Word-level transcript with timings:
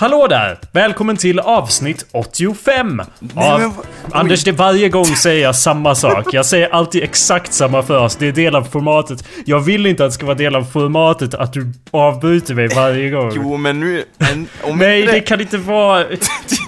Hallå 0.00 0.26
där! 0.26 0.58
Välkommen 0.72 1.16
till 1.16 1.40
avsnitt 1.40 2.06
85! 2.12 3.00
Av... 3.00 3.06
men 3.34 3.72
vad- 3.72 3.86
Anders, 4.12 4.44
det 4.44 4.52
varje 4.52 4.88
gång 4.88 5.04
säger 5.04 5.42
jag 5.42 5.56
samma 5.56 5.94
sak. 5.94 6.34
Jag 6.34 6.46
säger 6.46 6.68
alltid 6.68 7.02
exakt 7.02 7.52
samma 7.52 7.82
först. 7.82 8.18
Det 8.18 8.28
är 8.28 8.32
del 8.32 8.56
av 8.56 8.62
formatet. 8.62 9.24
Jag 9.44 9.60
vill 9.60 9.86
inte 9.86 10.04
att 10.04 10.10
det 10.10 10.14
ska 10.14 10.26
vara 10.26 10.36
del 10.36 10.56
av 10.56 10.64
formatet 10.64 11.34
att 11.34 11.52
du 11.52 11.72
avbryter 11.90 12.54
mig 12.54 12.68
varje 12.68 13.10
gång. 13.10 13.32
Jo 13.34 13.56
men 13.56 13.80
nu... 13.80 14.04
En, 14.18 14.46
om 14.62 14.78
Nej, 14.78 15.06
det 15.06 15.20
kan 15.20 15.40
inte 15.40 15.58
vara... 15.58 16.04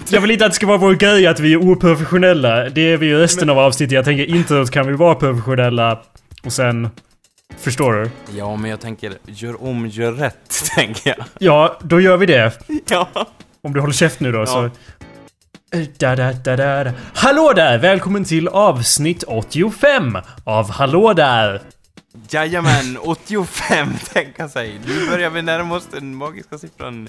Jag 0.09 0.20
vill 0.20 0.31
inte 0.31 0.45
att 0.47 0.53
det 0.53 0.57
ska 0.57 0.67
vara 0.67 0.79
vår 0.79 0.95
grej 0.95 1.27
att 1.27 1.41
vi 1.41 1.53
är 1.53 1.57
oprofessionella. 1.57 2.69
Det 2.69 2.92
är 2.92 2.97
vi 2.97 3.07
ju 3.07 3.19
resten 3.19 3.51
av 3.51 3.59
avsnittet. 3.59 3.92
Jag 3.92 4.05
tänker 4.05 4.25
introt 4.25 4.70
kan 4.70 4.87
vi 4.87 4.92
vara 4.92 5.14
professionella. 5.14 5.98
Och 6.45 6.53
sen... 6.53 6.89
Förstår 7.58 7.92
du? 7.92 8.11
Ja 8.39 8.56
men 8.56 8.70
jag 8.70 8.81
tänker, 8.81 9.14
gör 9.27 9.62
om, 9.62 9.86
gör 9.86 10.12
rätt, 10.12 10.70
tänker 10.77 11.14
jag. 11.17 11.27
Ja, 11.39 11.78
då 11.83 12.00
gör 12.00 12.17
vi 12.17 12.27
det. 12.27 12.53
Ja. 12.89 13.08
Om 13.62 13.72
du 13.72 13.81
håller 13.81 13.95
käft 13.95 14.20
nu 14.20 14.33
då 14.33 14.47
så... 14.47 14.70
Da, 15.98 16.17
da, 16.17 16.33
da, 16.33 16.56
da. 16.56 16.92
Hallå 17.14 17.53
där! 17.56 17.78
Välkommen 17.78 18.25
till 18.25 18.48
avsnitt 18.48 19.23
85 19.27 20.19
av 20.45 20.70
Hallå 20.70 21.12
där! 21.12 21.61
Jajamän, 22.30 22.98
85 23.03 23.89
tänka 24.12 24.48
sig. 24.48 24.80
Nu 24.86 25.11
börjar 25.11 25.30
vi 25.30 25.42
närma 25.42 25.77
oss 25.77 25.89
den 25.92 26.14
magiska 26.14 26.58
siffran 26.58 27.08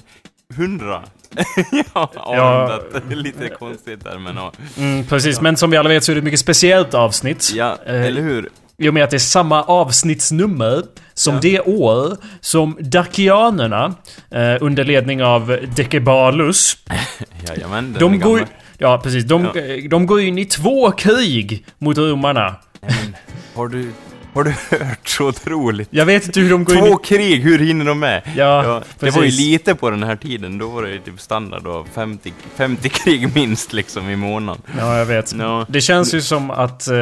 100. 0.54 1.02
ja. 1.94 2.80
Det 3.08 3.14
är 3.14 3.16
lite 3.16 3.48
konstigt 3.48 4.04
där 4.04 4.18
men 4.18 4.36
ja. 4.36 4.52
Mm, 4.76 5.06
precis, 5.06 5.40
men 5.40 5.56
som 5.56 5.70
vi 5.70 5.76
alla 5.76 5.88
vet 5.88 6.04
så 6.04 6.12
är 6.12 6.14
det 6.14 6.18
ett 6.18 6.24
mycket 6.24 6.40
speciellt 6.40 6.94
avsnitt. 6.94 7.52
Ja, 7.54 7.78
Eh, 7.86 8.04
eller 8.06 8.22
hur? 8.22 8.48
I 8.78 8.88
och 8.88 8.94
med 8.94 9.04
att 9.04 9.10
det 9.10 9.16
är 9.16 9.18
samma 9.18 9.62
avsnittsnummer 9.62 10.82
som 11.14 11.34
Ja. 11.34 11.40
det 11.40 11.60
år 11.60 12.16
som 12.40 12.76
Dacianerna 12.80 13.94
eh, 14.30 14.56
under 14.60 14.84
ledning 14.84 15.22
av 15.24 15.58
Decebalus 15.76 16.76
Jajamän, 17.48 17.96
de 18.00 18.20
går, 18.20 18.36
gammal. 18.38 18.48
ja, 18.78 19.00
precis. 19.02 19.24
De, 19.24 19.44
Ja. 19.54 19.60
eh, 19.60 19.88
de 19.90 20.06
går 20.06 20.20
in 20.20 20.38
i 20.38 20.44
två 20.44 20.90
krig 20.90 21.66
mot 21.78 21.98
romarna. 21.98 22.56
Men, 22.80 23.16
har 23.54 23.68
du... 23.68 23.92
Har 24.34 24.44
du 24.44 24.50
hört 24.70 25.08
så 25.08 25.28
otroligt? 25.28 25.88
Jag 25.90 26.06
vet 26.06 26.26
inte 26.26 26.40
hur 26.40 26.50
de 26.50 26.64
går 26.64 26.76
in 26.76 26.84
i... 26.84 26.88
Två 26.88 26.96
krig, 26.96 27.42
hur 27.42 27.58
hinner 27.58 27.84
de 27.84 27.98
med? 27.98 28.22
Ja, 28.36 28.82
det 28.98 29.10
var 29.10 29.22
ju 29.24 29.30
lite 29.30 29.74
på 29.74 29.90
den 29.90 30.02
här 30.02 30.16
tiden, 30.16 30.58
då 30.58 30.68
var 30.68 30.82
det 30.82 30.90
ju 30.90 30.98
typ 30.98 31.20
standard 31.20 31.62
då, 31.62 31.86
50, 31.94 32.32
50 32.56 32.88
krig 32.88 33.34
minst 33.34 33.72
liksom 33.72 34.10
i 34.10 34.16
månaden. 34.16 34.62
Ja, 34.78 34.98
jag 34.98 35.06
vet. 35.06 35.32
Ja. 35.38 35.66
Det 35.68 35.80
känns 35.80 36.14
ju 36.14 36.20
som 36.20 36.50
att 36.50 36.88
eh, 36.88 36.94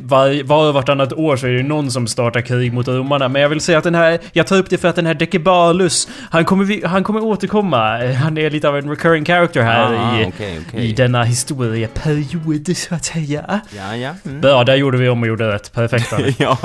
var, 0.00 0.44
var 0.44 0.68
och 0.68 0.74
vartannat 0.74 1.12
år 1.12 1.36
så 1.36 1.46
är 1.46 1.50
det 1.50 1.62
någon 1.62 1.90
som 1.90 2.06
startar 2.06 2.40
krig 2.40 2.72
mot 2.72 2.88
romarna. 2.88 3.28
Men 3.28 3.42
jag 3.42 3.48
vill 3.48 3.60
säga 3.60 3.78
att 3.78 3.84
den 3.84 3.94
här... 3.94 4.18
Jag 4.32 4.46
tar 4.46 4.56
upp 4.58 4.70
det 4.70 4.78
för 4.78 4.88
att 4.88 4.96
den 4.96 5.06
här 5.06 5.14
Decebalus, 5.14 6.08
han 6.30 6.44
kommer, 6.44 6.86
han 6.86 7.04
kommer 7.04 7.24
återkomma. 7.24 8.12
Han 8.14 8.38
är 8.38 8.50
lite 8.50 8.68
av 8.68 8.76
en 8.76 8.90
recurring 8.90 9.24
character 9.24 9.62
här 9.62 9.76
Ah, 9.94 10.20
i, 10.20 10.24
okej, 10.26 10.60
okej. 10.68 10.84
i 10.88 10.92
denna 10.92 11.24
historieperiod, 11.24 12.76
så 12.76 12.94
att 12.94 13.04
säga. 13.04 13.60
Ja, 13.76 13.96
ja. 13.96 14.10
Mm. 14.24 14.40
Ja, 14.42 14.64
där 14.64 14.74
gjorde 14.76 14.98
vi 14.98 15.08
om 15.08 15.22
och 15.22 15.28
gjorde 15.28 15.52
rätt. 15.52 15.72
Perfekt. 15.72 16.12
Ja. 16.46 16.58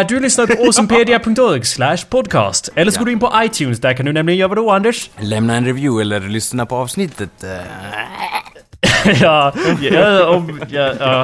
Eh, 0.00 0.06
du 0.06 0.20
lyssnar 0.20 0.46
på 0.46 0.52
awesomepedia.org 0.62 1.64
slash 1.64 1.96
podcast. 2.10 2.68
Eller 2.74 2.92
så 2.92 2.98
går 2.98 3.06
du 3.06 3.12
in 3.12 3.18
på 3.20 3.32
iTunes. 3.36 3.80
Där 3.80 3.94
kan 3.94 4.06
du 4.06 4.12
nämligen 4.12 4.38
göra 4.38 4.48
vadå, 4.48 4.70
Anders? 4.70 5.10
Lämna 5.20 5.56
en 5.56 5.64
review 5.64 6.00
eller 6.02 6.28
lyssna 6.28 6.66
på 6.66 6.76
avsnittet. 6.76 7.44
eh. 7.44 7.50
ja, 9.20 9.52
ja, 9.80 10.26
om, 10.28 10.60
ja, 10.68 10.92
ja. 11.00 11.22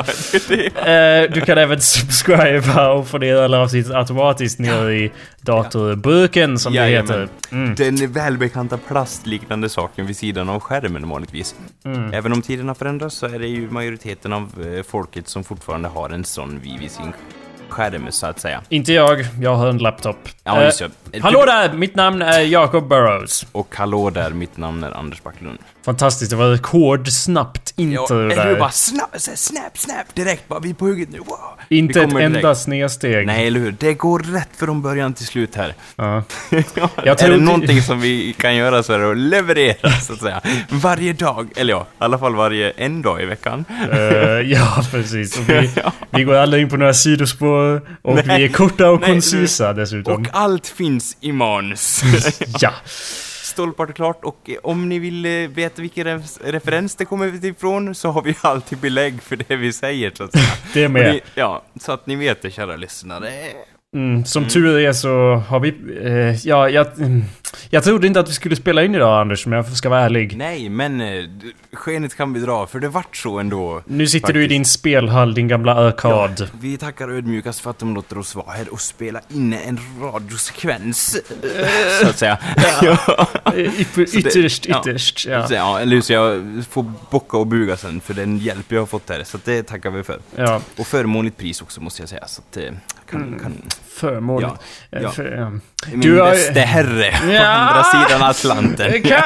Eh, 0.87 1.31
du 1.33 1.41
kan 1.41 1.59
även 1.59 1.81
subscriba 1.81 2.91
och 2.93 3.09
få 3.09 3.19
ner 3.19 3.37
alla 3.37 3.59
avsnitt 3.59 3.91
automatiskt 3.91 4.59
ner 4.59 4.91
i 4.91 5.13
datorburken 5.41 6.59
som 6.59 6.73
det 6.73 6.87
heter. 6.87 7.29
Mm. 7.51 7.75
Den 7.75 8.13
välbekanta 8.13 8.79
plastliknande 8.79 9.69
saken 9.69 10.07
vid 10.07 10.17
sidan 10.17 10.49
av 10.49 10.61
skärmen 10.61 11.09
vanligtvis. 11.09 11.55
Mm. 11.85 12.13
Även 12.15 12.33
om 12.33 12.43
tiderna 12.43 12.75
förändras 12.75 13.15
så 13.15 13.27
är 13.27 13.39
det 13.39 13.47
ju 13.49 13.71
majoriteten 13.71 14.33
av 14.33 14.53
folket 14.89 15.29
som 15.29 15.45
fortfarande 15.45 15.89
har 15.89 16.11
en 16.11 16.25
sån 16.25 16.61
vid 16.61 16.81
vid 16.81 16.91
sin 16.91 17.13
skärm 17.73 18.07
så 18.11 18.27
att 18.27 18.41
säga. 18.41 18.63
Inte 18.69 18.93
jag, 18.93 19.27
jag 19.41 19.55
har 19.55 19.67
en 19.67 19.79
laptop. 19.79 20.17
Ja, 20.45 20.59
Eh, 20.59 20.65
just 20.65 20.83
det. 21.11 21.21
hallå 21.21 21.45
där! 21.47 21.73
Mitt 21.73 21.95
namn 21.95 22.23
är 22.23 22.41
Jacob 22.41 22.89
Burrows. 22.89 23.47
Och 23.53 23.77
hallå 23.77 24.11
där, 24.11 24.31
mitt 24.31 24.57
namn 24.57 24.85
är 24.85 24.91
Anders 24.97 25.23
Backlund. 25.23 25.59
Fantastiskt, 25.85 26.31
det 26.31 26.37
var 26.37 26.49
rekordsnabbt 26.51 27.75
intro 27.77 28.21
eller 28.21 28.37
där. 28.37 28.47
hur? 28.49 28.59
Bara 28.59 28.71
snap, 28.71 29.11
snap, 29.17 29.79
snap, 29.79 30.15
direkt 30.15 30.49
bara 30.49 30.61
vi 30.61 30.71
är 30.71 30.75
på 30.75 30.85
hugget 30.85 31.09
nu, 31.13 31.19
wow. 31.19 31.39
Inte 31.69 32.01
Vi 32.01 32.07
ett 32.07 32.15
enda 32.23 32.55
snedsteg. 32.55 33.27
Nej, 33.27 33.47
eller 33.47 33.61
hur? 33.61 33.75
Det 33.81 33.95
går 33.95 34.19
rätt 34.19 34.49
från 34.57 34.83
början 34.83 35.15
till 35.15 35.27
slut 35.27 35.55
här. 35.55 35.75
Ja. 35.97 36.23
Ja, 36.51 36.61
Jag 37.05 37.23
är 37.23 37.29
det 37.29 37.35
inte- 37.35 37.37
någonting 37.39 37.83
som 37.83 38.01
vi 38.01 38.33
kan 38.33 38.57
göra 38.57 38.83
så 38.83 38.93
är 38.93 38.99
det 38.99 39.11
att 39.11 39.17
leverera, 39.17 39.91
så 39.91 40.13
att 40.13 40.21
säga. 40.21 40.41
Varje 40.69 41.13
dag, 41.13 41.49
eller 41.57 41.73
ja, 41.73 41.87
i 41.93 41.95
alla 41.99 42.19
fall 42.19 42.35
varje 42.35 42.71
en 42.71 43.03
dag 43.03 43.23
i 43.23 43.25
veckan. 43.25 43.65
Eh, 43.93 43.99
ja, 44.53 44.85
precis. 44.91 45.39
Vi, 45.39 45.71
Ja. 45.85 45.93
vi 46.11 46.25
går 46.25 46.35
aldrig 46.35 46.63
in 46.63 46.69
på 46.71 46.77
några 46.77 46.95
sidospår 46.95 47.83
och 48.03 48.15
Nej. 48.15 48.39
vi 48.39 48.45
är 48.45 48.49
korta 48.49 48.91
och 48.91 49.01
Nej, 49.01 49.11
koncisa 49.11 49.73
dessutom. 49.73 50.13
Och 50.23 50.29
allt 50.33 50.67
finns 50.67 51.17
i 51.21 51.33
manus. 51.33 52.03
Ja. 52.61 52.71
Stolpart 53.53 53.89
och 53.91 53.97
klart, 53.97 54.25
och 54.25 54.51
eh, 54.51 54.57
om 54.63 54.89
ni 54.89 54.99
vill 54.99 55.25
eh, 55.27 55.31
veta 55.33 55.83
vilken 55.83 56.07
ref- 56.07 56.39
referens 56.45 56.95
det 56.95 57.05
kommer 57.05 57.45
ifrån 57.45 57.95
så 57.95 58.11
har 58.11 58.23
vi 58.23 58.35
alltid 58.43 58.79
belägg 58.79 59.23
för 59.23 59.37
det 59.37 59.57
vi 59.57 59.73
säger, 59.73 60.13
så 60.15 60.25
att 60.25 60.33
säga. 60.33 60.45
Det 60.75 60.89
med. 60.89 61.13
ni, 61.15 61.21
ja, 61.35 61.63
så 61.81 61.93
att 61.93 62.07
ni 62.07 62.17
vet 62.17 62.43
det, 62.43 62.51
kära 62.51 62.77
lyssnare. 62.77 63.33
Mm, 63.95 64.25
som 64.25 64.49
tur 64.49 64.79
är 64.79 64.93
så 64.93 65.35
har 65.49 65.61
vi... 65.61 65.69
Eh, 66.05 66.47
ja, 66.49 66.69
jag, 66.69 66.99
mm, 66.99 67.25
jag 67.71 67.85
trodde 67.85 68.07
inte 68.07 68.21
att 68.21 68.29
vi 68.29 68.33
skulle 68.33 68.57
spela 68.57 68.85
in 68.85 68.95
idag 68.95 69.21
Anders, 69.21 69.47
men 69.47 69.57
jag 69.57 69.67
ska 69.77 69.89
vara 69.89 70.01
ärlig. 70.01 70.37
Nej, 70.37 70.69
men 70.69 71.01
eh, 71.01 71.25
skenet 71.73 72.17
kan 72.17 72.33
vi 72.33 72.41
dra, 72.41 72.67
för 72.67 72.81
det 72.81 72.89
vart 72.89 73.17
så 73.17 73.39
ändå. 73.39 73.83
Nu 73.87 74.07
sitter 74.07 74.33
du 74.33 74.41
i 74.41 74.43
Faktiskt. 74.43 74.51
din 74.57 74.65
spelhall, 74.65 75.35
din 75.35 75.49
gamla 75.49 75.75
arkad. 75.75 76.51
Vi 76.61 76.77
tackar 76.77 77.09
ödmjukast 77.09 77.61
för 77.61 77.71
att 77.71 77.79
de 77.79 77.95
låter 77.95 78.19
oss 78.19 78.35
vara 78.35 78.51
här 78.51 78.73
och 78.73 78.81
spela 78.81 79.21
in 79.29 79.53
en 79.53 79.79
radiosekvens, 80.03 81.21
så 82.03 82.09
att 82.09 82.19
säga. 82.19 82.39
Ja. 82.83 82.97
Yp- 83.45 84.17
Ytterst, 84.19 84.67
ja. 84.69 84.81
ytterst. 84.81 85.27
Ja. 85.29 85.47
ja, 85.51 85.81
eller 85.81 86.01
så 86.01 86.13
jag 86.13 86.43
får 86.71 86.93
bocka 87.11 87.37
och 87.39 87.47
buga 87.47 87.77
sen 87.77 88.01
för 88.01 88.15
den 88.15 88.39
hjälp 88.39 88.67
jag 88.73 88.81
har 88.81 88.87
fått 88.87 89.09
här, 89.11 89.25
så 89.25 89.39
det 89.45 89.63
tackar 89.63 89.91
vi 89.91 90.03
för. 90.03 90.19
ja. 90.37 90.61
Och 90.79 90.87
förmånligt 90.87 91.37
pris 91.39 91.63
också 91.63 91.81
måste 91.81 92.03
jag 92.03 92.09
säga, 92.09 92.27
så 92.27 92.43
att 92.51 92.57
eh, 92.57 92.65
kan, 93.13 93.39
kan 93.43 93.53
Förmånligt. 93.95 94.53
Ja, 94.91 94.99
Eh, 94.99 95.03
ja. 95.03 95.11
För, 95.11 95.59
min 95.91 96.01
Du 96.01 96.21
har- 96.21 96.31
bäste 96.31 96.61
herre 96.61 97.11
på 97.27 97.33
Ja. 97.33 97.47
andra 97.47 97.83
sidan 97.85 98.23
Atlanten. 98.23 99.03
Kan, 99.03 99.23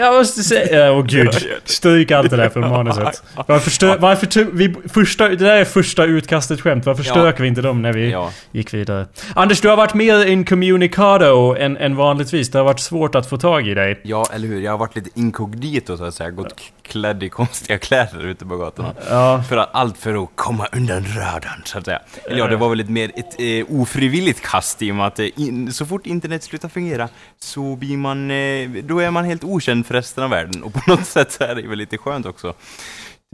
jag 0.00 0.14
måste 0.14 0.42
säga... 0.42 0.92
Åh 0.92 1.04
gud. 1.06 1.46
Stryk 1.64 2.10
allt 2.10 2.30
det 2.30 2.36
där 2.36 2.48
från 2.48 2.68
manuset. 2.68 3.22
Varför 3.46 3.70
stö, 3.70 3.96
varför 3.96 4.44
vi, 4.52 4.74
första, 4.88 5.28
det 5.28 5.36
där 5.36 5.56
är 5.56 5.64
första 5.64 6.04
utkastet 6.04 6.60
skämt. 6.60 6.86
Varför 6.86 7.04
Ja. 7.06 7.10
stök 7.12 7.40
vi 7.40 7.48
inte 7.48 7.60
dem 7.62 7.82
när 7.82 7.92
vi 7.92 8.16
gick 8.52 8.74
vidare? 8.74 9.06
Anders, 9.34 9.60
du 9.60 9.68
har 9.68 9.76
varit 9.76 9.94
mer 9.94 10.24
incommunicado 10.26 11.54
än, 11.58 11.76
än 11.76 11.96
vanligtvis. 11.96 12.50
Det 12.50 12.58
har 12.58 12.64
varit 12.64 12.80
svårt 12.80 13.14
att 13.14 13.28
få 13.28 13.36
tag 13.38 13.68
i 13.68 13.74
dig. 13.74 14.00
ja, 14.04 14.26
eller 14.34 14.48
hur, 14.48 14.60
jag 14.60 14.70
har 14.70 14.78
varit 14.78 14.96
lite 14.96 15.10
inkognito 15.14 15.96
så 15.96 16.04
att 16.04 16.14
säga, 16.14 16.30
gått 16.30 16.54
klädd 16.88 17.22
i 17.22 17.28
konstiga 17.28 17.78
kläder 17.78 18.24
ute 18.24 18.46
på 18.46 18.56
gatorna. 18.56 18.94
Ja. 19.10 19.42
För 19.48 19.56
att, 19.56 19.68
allt 19.72 19.98
för 19.98 20.22
att 20.22 20.28
komma 20.34 20.66
undan 20.72 21.04
radarn, 21.16 21.62
så 21.64 21.78
att 21.78 21.84
säga. 21.84 22.00
Eller 22.24 22.38
ja, 22.38 22.46
det 22.46 22.56
var 22.56 22.68
väl 22.68 22.80
ett 22.80 22.88
mer 22.88 23.12
ett 23.16 23.34
eh, 23.38 23.80
ofrivilligt 23.80 24.40
kast 24.40 24.82
i 24.82 24.92
och 24.92 24.96
med 24.96 25.06
att 25.06 25.18
eh, 25.18 25.26
in, 25.36 25.72
så 25.72 25.86
fort 25.86 26.06
internet 26.06 26.42
slutar 26.42 26.68
fungera 26.68 27.08
så 27.38 27.76
blir 27.76 27.96
man, 27.96 28.30
eh, 28.30 28.70
då 28.84 28.98
är 28.98 29.10
man 29.10 29.24
helt 29.24 29.44
okänd 29.44 29.86
för 29.86 29.94
resten 29.94 30.24
av 30.24 30.30
världen. 30.30 30.62
Och 30.62 30.74
på 30.74 30.90
något 30.90 31.06
sätt 31.06 31.32
så 31.32 31.44
är 31.44 31.54
det 31.54 31.62
väl 31.62 31.78
lite 31.78 31.98
skönt 31.98 32.26
också. 32.26 32.54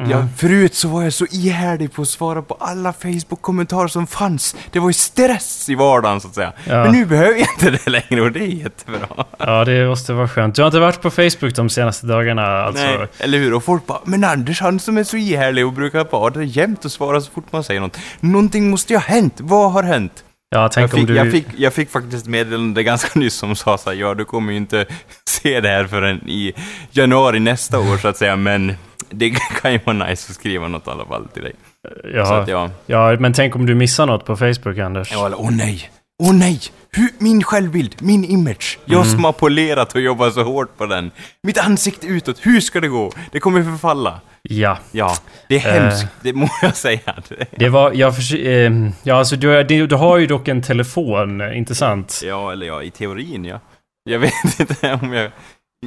Ja, 0.03 0.27
förut 0.37 0.75
så 0.75 0.89
var 0.89 1.03
jag 1.03 1.13
så 1.13 1.27
ihärdig 1.27 1.93
på 1.93 2.03
att 2.03 2.09
svara 2.09 2.43
på 2.43 2.55
alla 2.55 2.93
Facebook-kommentarer 2.93 3.89
som 3.89 4.07
fanns. 4.07 4.57
Det 4.73 4.79
var 4.79 4.89
ju 4.89 4.93
stress 4.93 5.69
i 5.69 5.75
vardagen 5.75 6.21
så 6.21 6.29
att 6.29 6.35
säga. 6.35 6.53
Ja. 6.69 6.85
Men 6.85 6.93
nu 6.93 7.07
behöver 7.07 7.39
jag 7.39 7.49
inte 7.59 7.71
det 7.85 7.91
längre 7.91 8.23
och 8.23 8.33
det 8.33 8.41
är 8.41 8.47
jättebra. 8.49 9.25
Ja, 9.39 9.65
det 9.65 9.89
måste 9.89 10.13
vara 10.13 10.29
skönt. 10.29 10.55
Du 10.55 10.63
har 10.63 10.67
inte 10.67 10.79
varit 10.81 11.03
på 11.03 11.11
Facebook 11.11 11.55
de 11.55 11.69
senaste 11.69 12.07
dagarna 12.07 12.43
alltså? 12.43 12.85
Nej, 12.85 13.07
eller 13.19 13.39
hur? 13.39 13.55
Och 13.55 13.65
folk 13.65 13.87
bara, 13.87 14.01
men 14.05 14.25
Anders 14.25 14.61
han 14.61 14.81
som 14.81 14.97
är 14.97 15.05
så 15.05 15.17
ihärdig 15.17 15.67
och 15.67 15.73
brukar 15.73 16.07
vara 16.11 16.31
där 16.31 16.43
jämt 16.43 16.85
och 16.85 16.93
svara 16.93 17.21
så 17.21 17.31
fort 17.31 17.53
man 17.53 17.65
säger 17.65 17.81
något. 17.81 17.99
Någonting 18.21 18.71
måste 18.71 18.93
ju 18.93 18.97
ha 18.97 19.05
hänt. 19.07 19.35
Vad 19.39 19.73
har 19.73 19.83
hänt? 19.83 20.25
Ja, 20.51 20.69
tänk 20.69 20.83
Jag 20.83 20.91
fick, 20.91 21.01
om 21.01 21.07
du... 21.07 21.17
jag, 21.17 21.31
fick, 21.31 21.47
jag 21.57 21.73
fick 21.73 21.91
faktiskt 21.91 22.27
meddelande 22.27 22.83
ganska 22.83 23.19
nyss 23.19 23.35
som 23.35 23.57
sa 23.57 23.79
så 23.79 23.91
här, 23.91 23.97
ja 23.97 24.15
du 24.15 24.25
kommer 24.25 24.53
ju 24.53 24.59
inte 24.59 24.87
se 25.29 25.61
det 25.61 25.69
här 25.69 25.85
förrän 25.85 26.29
i 26.29 26.53
januari 26.91 27.41
nästa 27.41 27.79
år 27.79 27.99
så 27.99 28.09
att 28.09 28.17
säga, 28.17 28.37
men 28.37 28.77
det 29.19 29.31
kan 29.63 29.73
ju 29.73 29.81
vara 29.85 29.97
nice 30.07 30.31
att 30.31 30.35
skriva 30.37 30.69
något 30.69 30.87
i 30.87 30.91
alla 30.91 31.05
fall 31.05 31.29
till 31.29 31.43
dig. 31.43 31.53
Ja, 32.15 32.37
att 32.41 32.49
ja, 32.49 32.71
ja, 32.87 33.17
men 33.21 33.33
tänk 33.33 33.57
om 33.57 33.67
du 33.67 33.75
missar 33.75 34.07
något 34.07 34.25
på 34.27 34.37
Facebook, 34.37 34.79
Anders. 34.79 35.13
ja 35.13 35.27
eller, 35.27 35.41
åh 35.41 35.51
nej, 35.51 35.91
åh 36.23 36.35
nej! 36.35 36.61
Hur, 36.91 37.09
min 37.19 37.43
självbild, 37.43 37.95
min 38.03 38.25
image. 38.25 38.79
Jag 38.85 39.01
Mm. 39.01 39.11
som 39.13 39.25
har 39.25 39.33
polerat 39.33 39.95
och 39.95 40.01
jobbat 40.01 40.35
så 40.35 40.43
hårt 40.43 40.77
på 40.79 40.87
den. 40.87 41.11
Mitt 41.43 41.59
ansikte 41.59 42.07
utåt, 42.07 42.39
hur 42.43 42.61
ska 42.61 42.81
det 42.81 42.89
gå? 42.89 43.13
Det 43.33 43.41
kommer 43.41 43.63
förfalla. 43.63 44.21
Ja. 44.43 44.79
Ja, 44.93 45.15
det 45.49 45.57
är 45.57 45.69
Eh. 45.77 45.83
hemskt, 45.83 46.07
det 46.23 46.33
må 46.33 46.49
jag 46.63 46.77
säga. 46.77 47.15
Det 47.51 47.69
var... 47.69 47.93
Jag 47.93 48.17
förs- 48.17 48.35
eh, 48.35 48.73
ja, 49.03 49.15
alltså 49.15 49.37
du, 49.37 49.49
har- 49.49 49.65
du, 49.65 49.87
du 49.87 49.95
har 49.97 50.19
ju 50.19 50.27
dock 50.27 50.49
en 50.49 50.63
telefon, 50.63 51.41
eh, 51.41 51.59
inte 51.59 51.75
sant? 51.75 52.21
Ja, 52.25 52.53
eller 52.53 52.67
ja, 52.67 52.83
i 52.83 52.91
teorin 52.91 53.45
ja. 53.45 53.61
Jag 54.11 54.19
vet 54.19 54.33
inte 54.61 54.99
om 55.03 55.13
jag... 55.13 55.31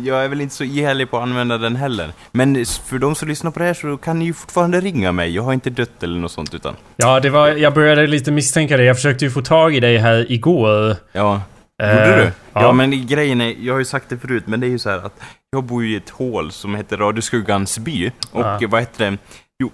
jag 0.06 0.24
är 0.26 0.28
väl 0.28 0.42
inte 0.42 0.56
så 0.56 0.64
ihärdig 0.64 1.10
på 1.12 1.18
att 1.18 1.24
använda 1.24 1.58
den 1.58 1.76
heller. 1.76 2.12
Men 2.32 2.66
för 2.66 3.00
de 3.00 3.16
som 3.16 3.28
lyssnar 3.28 3.52
på 3.52 3.60
det 3.60 3.66
här 3.66 3.74
så 3.74 3.98
kan 3.98 4.20
ni 4.20 4.26
ju 4.26 4.34
fortfarande 4.34 4.82
ringa 4.82 5.12
mig. 5.12 5.36
Jag 5.36 5.44
har 5.44 5.54
inte 5.54 5.70
dött 5.70 6.04
eller 6.04 6.20
något 6.20 6.32
sånt 6.32 6.54
utan... 6.54 6.76
Ja, 6.96 7.20
det 7.20 7.30
var... 7.30 7.48
Jag 7.48 7.74
började 7.74 8.08
lite 8.08 8.32
misstänka 8.32 8.78
det. 8.78 8.84
Jag 8.84 8.96
försökte 8.96 9.26
ju 9.26 9.32
få 9.32 9.42
tag 9.42 9.76
i 9.76 9.80
dig 9.80 9.98
här 9.98 10.32
igår. 10.32 10.96
Ja. 11.12 11.42
Eh, 11.84 11.90
Gjorde 11.90 12.16
du? 12.16 12.24
Ja. 12.54 12.62
ja. 12.62 12.72
men 12.72 13.08
grejen 13.08 13.42
är, 13.42 13.56
jag 13.60 13.74
har 13.74 13.80
ju 13.80 13.86
sagt 13.86 14.10
det 14.10 14.18
förut, 14.18 14.44
men 14.48 14.60
det 14.60 14.68
är 14.68 14.70
ju 14.70 14.80
så 14.80 14.90
här 14.90 14.98
att 15.06 15.20
jag 15.52 15.64
bor 15.64 15.84
ju 15.84 15.94
i 15.94 15.96
ett 15.96 16.10
hål 16.10 16.52
som 16.52 16.76
heter 16.76 16.98
Radioskuggans 16.98 17.80
by. 17.80 18.12
Och 18.32 18.42
Ja. 18.42 18.60
vad 18.68 18.82
heter 18.82 19.12
det? 19.12 19.18
Jo, 19.60 19.72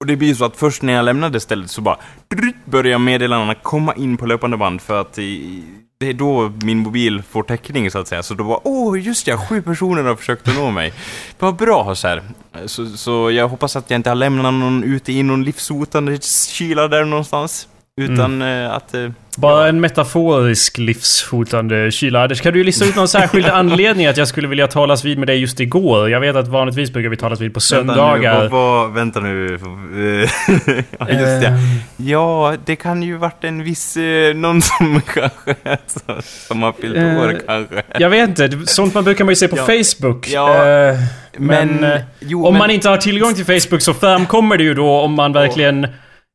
och 0.00 0.06
det 0.06 0.16
blir 0.16 0.28
ju 0.28 0.34
så 0.34 0.44
att 0.44 0.56
först 0.56 0.82
när 0.82 0.92
jag 0.92 1.04
lämnade 1.04 1.40
stället 1.40 1.70
så 1.70 1.80
bara 1.80 1.96
börjar 2.64 2.98
meddelandena 2.98 3.54
komma 3.54 3.94
in 3.94 4.16
på 4.16 4.26
löpande 4.26 4.56
band 4.56 4.80
för 4.80 5.00
att 5.00 5.18
det 6.00 6.08
är 6.08 6.14
då 6.14 6.52
min 6.62 6.78
mobil 6.78 7.22
får 7.22 7.42
täckning 7.42 7.90
så 7.90 7.98
att 7.98 8.08
säga. 8.08 8.22
Så 8.22 8.34
då 8.34 8.44
var 8.44 8.60
åh 8.64 9.00
just 9.00 9.26
ja, 9.26 9.38
sju 9.38 9.62
personer 9.62 10.02
har 10.02 10.16
försökt 10.16 10.48
att 10.48 10.54
nå 10.54 10.70
mig. 10.70 10.92
Vad 11.38 11.56
bra 11.56 11.94
så 11.94 12.08
här. 12.08 12.22
Så, 12.66 12.86
så 12.86 13.30
jag 13.30 13.48
hoppas 13.48 13.76
att 13.76 13.90
jag 13.90 13.98
inte 13.98 14.10
har 14.10 14.14
lämnat 14.14 14.54
någon 14.54 14.84
ute 14.84 15.12
i 15.12 15.22
någon 15.22 15.44
livshotande 15.44 16.18
kyla 16.48 16.88
där 16.88 17.04
någonstans. 17.04 17.68
Utan 18.00 18.42
eh, 18.42 18.72
att... 18.72 18.94
eh, 18.94 19.08
Bara 19.36 19.68
en 19.68 19.80
metaforisk 19.80 20.78
livshotande 20.78 21.90
kyla. 21.90 22.22
Anders, 22.22 22.40
kan 22.40 22.52
du 22.52 22.64
lista 22.64 22.84
ut 22.84 22.96
någon 22.96 23.08
särskild 23.08 23.46
anledning 23.52 24.06
att 24.06 24.16
jag 24.16 24.28
skulle 24.28 24.48
vilja 24.48 24.66
talas 24.66 25.04
vid 25.04 25.18
med 25.18 25.26
dig 25.28 25.36
just 25.40 25.60
igår? 25.60 26.10
Jag 26.10 26.20
vet 26.20 26.36
att 26.36 26.48
vanligtvis 26.48 26.92
brukar 26.92 27.08
vi 27.08 27.16
talas 27.16 27.40
vid 27.40 27.54
på 27.54 27.60
söndagar. 27.60 28.40
Vänta 28.94 29.20
nu, 29.20 29.56
vänta 29.56 29.70
nu. 29.90 30.26
ja, 30.98 31.08
just 31.08 31.40
det. 31.40 31.46
Eh, 31.46 31.54
Ja, 31.96 32.54
det 32.66 32.76
kan 32.76 33.02
ju 33.02 33.16
varit 33.16 33.44
en 33.44 33.64
viss, 33.64 33.96
någon 34.34 34.62
som 34.62 35.00
kanske, 35.14 35.54
som 36.48 36.62
har 36.62 36.72
fyllt 36.72 36.96
år 36.96 37.40
kanske. 37.46 37.82
Jag 37.98 38.10
vet 38.10 38.28
inte, 38.28 38.50
sånt 38.66 38.94
man 38.94 39.04
brukar 39.04 39.24
man 39.24 39.32
ju 39.32 39.36
se 39.36 39.48
på 39.48 39.56
Ja. 39.56 39.66
Facebook. 39.66 40.28
Ja, 40.28 40.54
men, 41.38 41.68
Men, 41.68 42.00
jo, 42.20 42.46
om 42.46 42.52
men, 42.54 42.58
man 42.58 42.70
inte 42.70 42.88
har 42.88 42.96
tillgång 42.96 43.34
till 43.34 43.44
Facebook 43.44 43.82
så 43.82 43.94
framkommer 43.94 44.56
det 44.56 44.64
ju 44.64 44.74
då 44.74 44.88
om 45.00 45.12
man 45.14 45.32
verkligen 45.32 45.86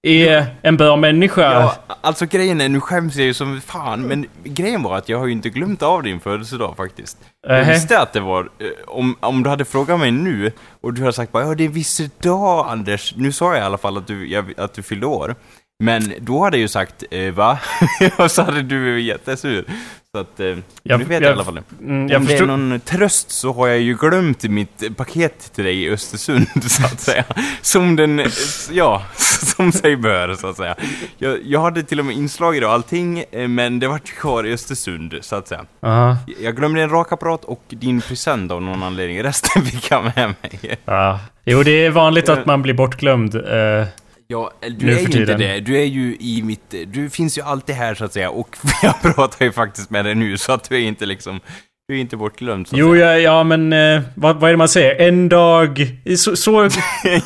är 0.06 0.46
en 0.62 0.78
bra 0.78 0.96
människa. 0.96 1.42
Ja, 1.42 1.96
alltså 2.02 2.26
grejen 2.26 2.62
är, 2.62 2.70
nu 2.70 2.80
skäms 2.82 3.16
jag 3.16 3.26
ju 3.26 3.34
som 3.34 3.62
fan, 3.62 4.02
men 4.02 4.26
grejen 4.44 4.84
var 4.84 4.98
att 4.98 5.10
jag 5.10 5.20
har 5.20 5.26
ju 5.26 5.32
inte 5.32 5.50
glömt 5.50 5.82
av 5.82 6.04
din 6.04 6.20
födelsedag 6.20 6.74
faktiskt. 6.78 7.18
Jag 7.48 7.60
Ähä. 7.60 7.74
visste 7.74 8.00
att 8.00 8.14
det 8.14 8.20
var, 8.20 8.42
eh, 8.42 8.68
om, 8.88 9.16
om 9.20 9.44
du 9.44 9.50
hade 9.50 9.66
frågat 9.66 10.00
mig 10.00 10.12
nu 10.12 10.52
och 10.82 10.94
du 10.94 11.02
hade 11.02 11.14
sagt 11.14 11.32
bara 11.32 11.44
ja 11.44 11.56
det 11.56 11.64
är 11.64 11.68
en 11.68 11.74
viss 11.74 12.02
dag 12.22 12.66
Anders, 12.70 13.14
nu 13.18 13.32
sa 13.32 13.54
jag 13.54 13.62
i 13.62 13.66
alla 13.66 13.78
fall 13.78 13.98
att 13.98 14.08
du, 14.08 14.32
jag, 14.32 14.54
att 14.58 14.74
du 14.74 14.84
fyllde 14.84 15.06
år. 15.06 15.36
Men 15.84 16.14
då 16.22 16.44
hade 16.44 16.58
jag 16.58 16.62
ju 16.62 16.68
sagt 16.68 17.04
eh, 17.12 17.34
va? 17.34 17.60
och 18.18 18.32
så 18.32 18.42
hade 18.42 18.58
du 18.62 18.82
blivit 18.84 19.06
jättesur. 19.06 19.66
Så 20.12 20.22
att, 20.22 20.40
eh, 20.40 20.46
Jag- 20.84 21.00
nu 21.00 21.06
vet 21.06 21.10
jag, 21.10 21.22
jag- 21.24 21.30
i 21.30 21.34
alla 21.34 21.44
fall 21.44 21.56
det. 21.56 21.64
Mm, 21.86 22.02
Om 22.04 22.08
jag 22.10 22.26
det 22.28 22.38
är 22.38 22.46
någon 22.46 22.80
tröst 22.80 23.32
så 23.32 23.54
har 23.54 23.68
jag 23.68 23.80
ju 23.80 23.96
glömt 23.98 24.44
mitt 24.44 24.98
paket 24.98 25.54
till 25.56 25.64
dig 25.64 25.84
i 25.84 25.90
Östersund, 25.90 26.48
så 26.72 26.86
att 26.86 27.00
säga. 27.02 27.24
Som 27.62 27.96
den, 27.96 28.26
ja, 28.72 29.04
som 29.56 29.72
sig 29.72 29.96
bör, 29.96 30.36
så 30.36 30.48
att 30.48 30.58
säga. 30.58 30.76
Jag, 31.18 31.38
jag 31.44 31.62
hade 31.62 31.84
till 31.84 32.00
och 32.00 32.06
med 32.06 32.16
inslag 32.16 32.64
och 32.64 32.72
allting, 32.72 33.24
eh, 33.32 33.48
men 33.48 33.80
det 33.80 33.88
vart 33.88 34.06
kvar 34.06 34.46
i 34.46 34.54
Östersund, 34.54 35.16
så 35.22 35.36
att 35.36 35.48
säga. 35.48 35.66
Ja, 35.80 36.18
Jag 36.42 36.56
glömde 36.56 36.82
en 36.82 36.90
rakapparat 36.90 37.46
och 37.46 37.64
din 37.70 38.02
present 38.02 38.52
av 38.52 38.62
någon 38.62 38.84
anledning. 38.84 39.24
Resten 39.24 39.66
fick 39.66 39.92
jag 39.92 40.04
med 40.04 40.34
mig. 40.42 40.80
ja. 40.86 41.20
Jo, 41.46 41.64
det 41.64 41.86
är 41.86 41.90
vanligt 41.90 42.30
att 42.30 42.46
man 42.46 42.62
blir 42.62 42.74
bortglömd. 42.74 43.36
eh, 43.36 43.86
Ja, 44.28 44.52
du 44.62 44.86
Nu 44.86 44.92
är 44.92 45.00
ju 45.00 45.20
inte 45.20 45.38
det. 45.38 45.60
Du 45.60 45.78
är 45.78 45.86
ju 45.86 46.18
i 46.20 46.42
mitt... 46.44 46.76
Du 46.88 47.10
finns 47.10 47.38
ju 47.38 47.42
alltid 47.42 47.76
här, 47.76 47.96
så 47.96 48.06
att 48.06 48.14
säga. 48.14 48.30
Och 48.30 48.58
jag 48.82 49.02
pratar 49.02 49.46
ju 49.46 49.52
faktiskt 49.52 49.90
med 49.90 50.06
dig 50.06 50.16
nu, 50.16 50.38
så 50.38 50.52
att 50.52 50.70
du 50.70 50.76
är 50.76 50.80
inte 50.80 51.06
liksom... 51.06 51.40
Du 51.88 51.96
är 51.96 52.00
inte 52.02 52.18
bortglömd, 52.18 52.68
Jo, 52.72 52.96
ja, 52.96 53.18
ja 53.18 53.44
men 53.44 53.74
eh, 53.74 54.02
vad, 54.16 54.36
vad 54.40 54.50
är 54.50 54.54
det 54.54 54.58
man 54.58 54.70
säger? 54.70 55.08
En 55.08 55.30
dag... 55.30 55.88
Så, 56.18 56.36
så, 56.36 56.52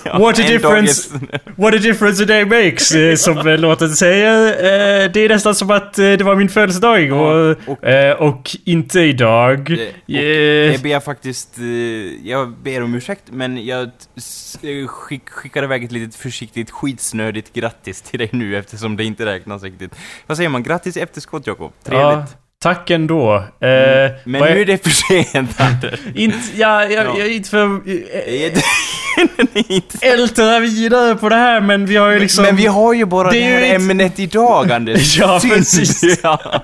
Ja, 0.05 0.19
what 0.19 0.39
a 0.39 0.41
en 0.41 0.47
difference- 0.59 1.19
what 1.55 1.73
a 1.73 1.77
difference 1.77 2.23
a 2.23 2.25
day 2.25 2.45
makes, 2.45 2.91
eh, 2.91 3.15
som 3.15 3.37
eh, 3.47 3.57
låten 3.57 3.89
säger. 3.89 4.47
Eh, 4.47 5.11
det 5.11 5.19
är 5.19 5.29
nästan 5.29 5.55
som 5.55 5.71
att 5.71 5.99
eh, 5.99 6.11
det 6.11 6.21
var 6.23 6.35
min 6.35 6.49
födelsedag 6.49 7.01
igår. 7.01 7.57
Ja, 7.67 7.73
och- 7.73 7.83
eh, 7.83 8.15
och 8.15 8.49
inte 8.65 8.99
idag. 8.99 9.59
Och 10.07 10.13
Eh, 10.15 10.71
Jag 10.71 10.81
ber 10.81 10.99
faktiskt, 10.99 11.57
jag 12.23 12.49
ber 12.63 12.83
om 12.83 12.95
ursäkt, 12.95 13.23
men 13.31 13.65
jag 13.65 13.89
skick, 14.87 15.29
skickar 15.29 15.63
iväg 15.63 15.83
ett 15.83 15.91
litet 15.91 16.15
försiktigt 16.15 16.71
skitsnödigt 16.71 17.53
grattis 17.53 18.01
till 18.01 18.19
dig 18.19 18.29
nu 18.31 18.57
eftersom 18.57 18.97
det 18.97 19.03
inte 19.03 19.25
räknas 19.25 19.63
riktigt. 19.63 19.91
Vad 20.27 20.37
säger 20.37 20.49
man? 20.49 20.63
Grattis 20.63 20.97
i 20.97 20.99
efterskott 20.99 21.47
Jakob. 21.47 21.73
ja, 21.85 21.89
Trevligt. 21.89 22.35
Tack 22.61 22.89
ändå. 22.89 23.35
Eh, 23.35 23.41
men 24.23 24.41
vad 24.41 24.49
nu 24.51 24.61
är 24.61 24.65
det 24.65 24.83
för 24.83 24.89
sent 24.89 25.61
Anders. 25.61 25.99
Inte, 26.15 26.37
ja, 26.55 26.83
jag, 26.83 27.05
Ja. 27.05 27.15
jag 27.17 27.27
är 27.27 27.31
inte 27.31 27.49
för... 27.49 27.65
Eh, 27.65 28.53
Älta 30.01 30.59
vidare 30.59 31.15
på 31.15 31.29
det 31.29 31.35
här 31.35 31.61
men 31.61 31.85
vi 31.85 31.95
har 31.95 32.09
ju 32.09 32.19
liksom... 32.19 32.43
Men 32.43 32.55
vi 32.55 32.65
har 32.65 32.93
ju 32.93 33.05
bara 33.05 33.31
Det 33.31 33.39
det, 33.39 33.43
är 33.45 33.51
här 33.51 33.59
ju 33.59 33.65
inte- 33.65 33.75
ämnet 33.75 34.19
idag 34.19 34.71
Anders. 34.71 35.17
Ja, 35.19 35.39
precis. 35.43 36.19
Ja. 36.23 36.41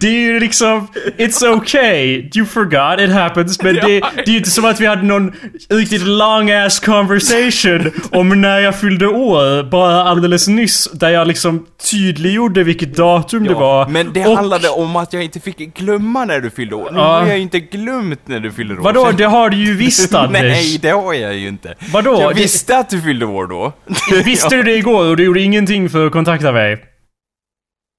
Det 0.00 0.06
är 0.06 0.12
ju 0.20 0.40
liksom... 0.40 0.88
It's 1.18 1.48
okay. 1.56 2.30
You 2.34 2.46
forgot. 2.46 3.00
It 3.00 3.10
happens. 3.10 3.62
Men 3.62 3.74
det, 3.74 3.80
det 3.80 4.22
är 4.26 4.28
ju 4.30 4.36
inte 4.36 4.50
som 4.50 4.64
att 4.64 4.80
vi 4.80 4.86
hade 4.86 5.02
någon 5.02 5.32
riktigt 5.68 6.02
long 6.02 6.50
ass 6.50 6.80
conversation 6.80 7.90
om 8.12 8.40
när 8.40 8.58
jag 8.60 8.80
fyllde 8.80 9.06
år. 9.06 9.70
Bara 9.70 10.02
alldeles 10.04 10.48
nyss. 10.48 10.88
Där 10.92 11.10
jag 11.10 11.26
liksom 11.26 11.66
tydliggjorde 11.90 12.62
vilket 12.64 12.96
datum 12.96 13.44
det 13.44 13.54
var. 13.54 13.88
Men 13.88 14.12
det 14.12 14.26
Och- 14.26 14.36
handlade 14.36 14.68
om 14.68 14.96
att 14.96 15.12
jag 15.12 15.22
inte 15.24 15.40
fick 15.40 15.58
glömma 15.58 16.24
när 16.24 16.40
du 16.40 16.50
fyllde 16.50 16.74
år. 16.74 16.88
Nu 16.92 16.98
Ja. 16.98 17.18
har 17.20 17.26
jag 17.26 17.38
inte 17.38 17.60
glömt 17.60 18.20
när 18.28 18.40
du 18.40 18.50
fyllde 18.52 18.74
år. 18.74 18.78
Vadå? 18.78 19.06
Sen- 19.06 19.16
Det 19.16 19.24
har 19.24 19.50
du 19.50 19.56
ju 19.56 19.74
visst 19.76 20.14
Anders. 20.14 20.42
Nej, 20.42 20.78
det 20.82 20.90
har 20.90 21.14
jag 21.14 21.34
ju 21.36 21.48
inte. 21.48 21.74
Vadå? 21.92 22.20
Jag 22.20 22.34
Det- 22.34 22.40
visste 22.42 22.78
att 22.78 22.88
du 22.90 23.02
fyllde 23.02 23.26
år 23.26 23.46
då. 23.46 23.72
Visste 24.24 24.56
du 24.56 24.62
det 24.62 24.76
igår 24.76 25.10
och 25.10 25.16
du 25.16 25.24
gjorde 25.24 25.40
ingenting 25.40 25.90
för 25.90 26.06
att 26.06 26.12
kontakta 26.12 26.52
mig? 26.52 26.72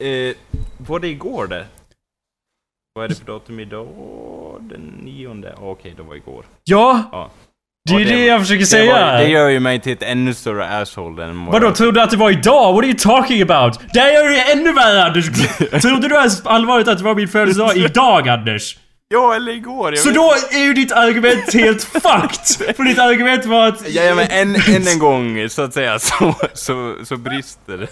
Eh, 0.03 0.35
var 0.77 0.99
det 0.99 1.07
igår 1.07 1.47
det? 1.47 1.65
Vad 2.93 3.05
är 3.05 3.09
det 3.09 3.15
för 3.15 3.25
datum 3.25 3.59
idag? 3.59 3.87
Den 4.61 4.81
nionde? 4.81 5.53
Ah, 5.57 5.69
Okej, 5.69 5.93
det 5.97 6.03
var 6.03 6.15
igår. 6.15 6.45
Ja, 6.63 7.09
Ja. 7.11 7.31
det 7.89 7.95
är 7.95 7.99
ju 7.99 8.05
det, 8.05 8.25
jag 8.25 8.41
försöker 8.41 8.59
det, 8.59 8.65
säga. 8.65 8.93
var, 8.93 9.17
det 9.17 9.27
gör 9.29 9.49
ju 9.49 9.59
mig 9.59 9.79
till 9.81 9.93
ett 9.93 10.03
ännu 10.03 10.33
större 10.33 10.67
asshole 10.81 11.23
än 11.23 11.45
vad 11.45 11.53
Vadå, 11.61 11.75
trodde 11.75 11.91
du 11.99 12.01
att 12.03 12.09
det 12.11 12.17
var 12.17 12.31
idag? 12.31 12.73
What 12.73 12.83
are 12.83 12.87
you 12.87 12.97
talking 12.97 13.41
about? 13.41 13.79
Det 13.93 13.99
här 13.99 14.11
gör 14.13 14.29
det 14.29 14.51
ännu 14.51 14.73
värre 14.73 15.03
Anders! 15.03 15.25
trodde 15.81 16.07
du 16.07 16.15
ens 16.15 16.45
allvarligt 16.45 16.87
att 16.87 16.97
det 16.97 17.03
var 17.03 17.15
min 17.15 17.27
födelsedag 17.27 17.77
idag 17.77 18.29
Anders? 18.29 18.77
Ja, 19.11 19.35
eller 19.35 19.51
igår. 19.51 19.95
Så 19.95 20.07
vet- 20.07 20.15
då 20.15 20.33
är 20.51 20.63
ju 20.63 20.73
ditt 20.73 20.91
argument 20.91 21.53
helt 21.53 21.83
fucked! 22.03 22.75
För 22.75 22.83
ditt 22.83 22.99
argument 22.99 23.45
var 23.45 23.67
att... 23.67 23.89
Ja, 23.89 24.03
ja, 24.03 24.15
men 24.15 24.27
än, 24.31 24.55
än 24.55 24.87
en 24.87 24.99
gång, 24.99 25.49
så 25.49 25.61
att 25.61 25.73
säga, 25.73 25.99
så, 25.99 26.35
så, 26.53 26.95
så 27.03 27.17
brister 27.17 27.87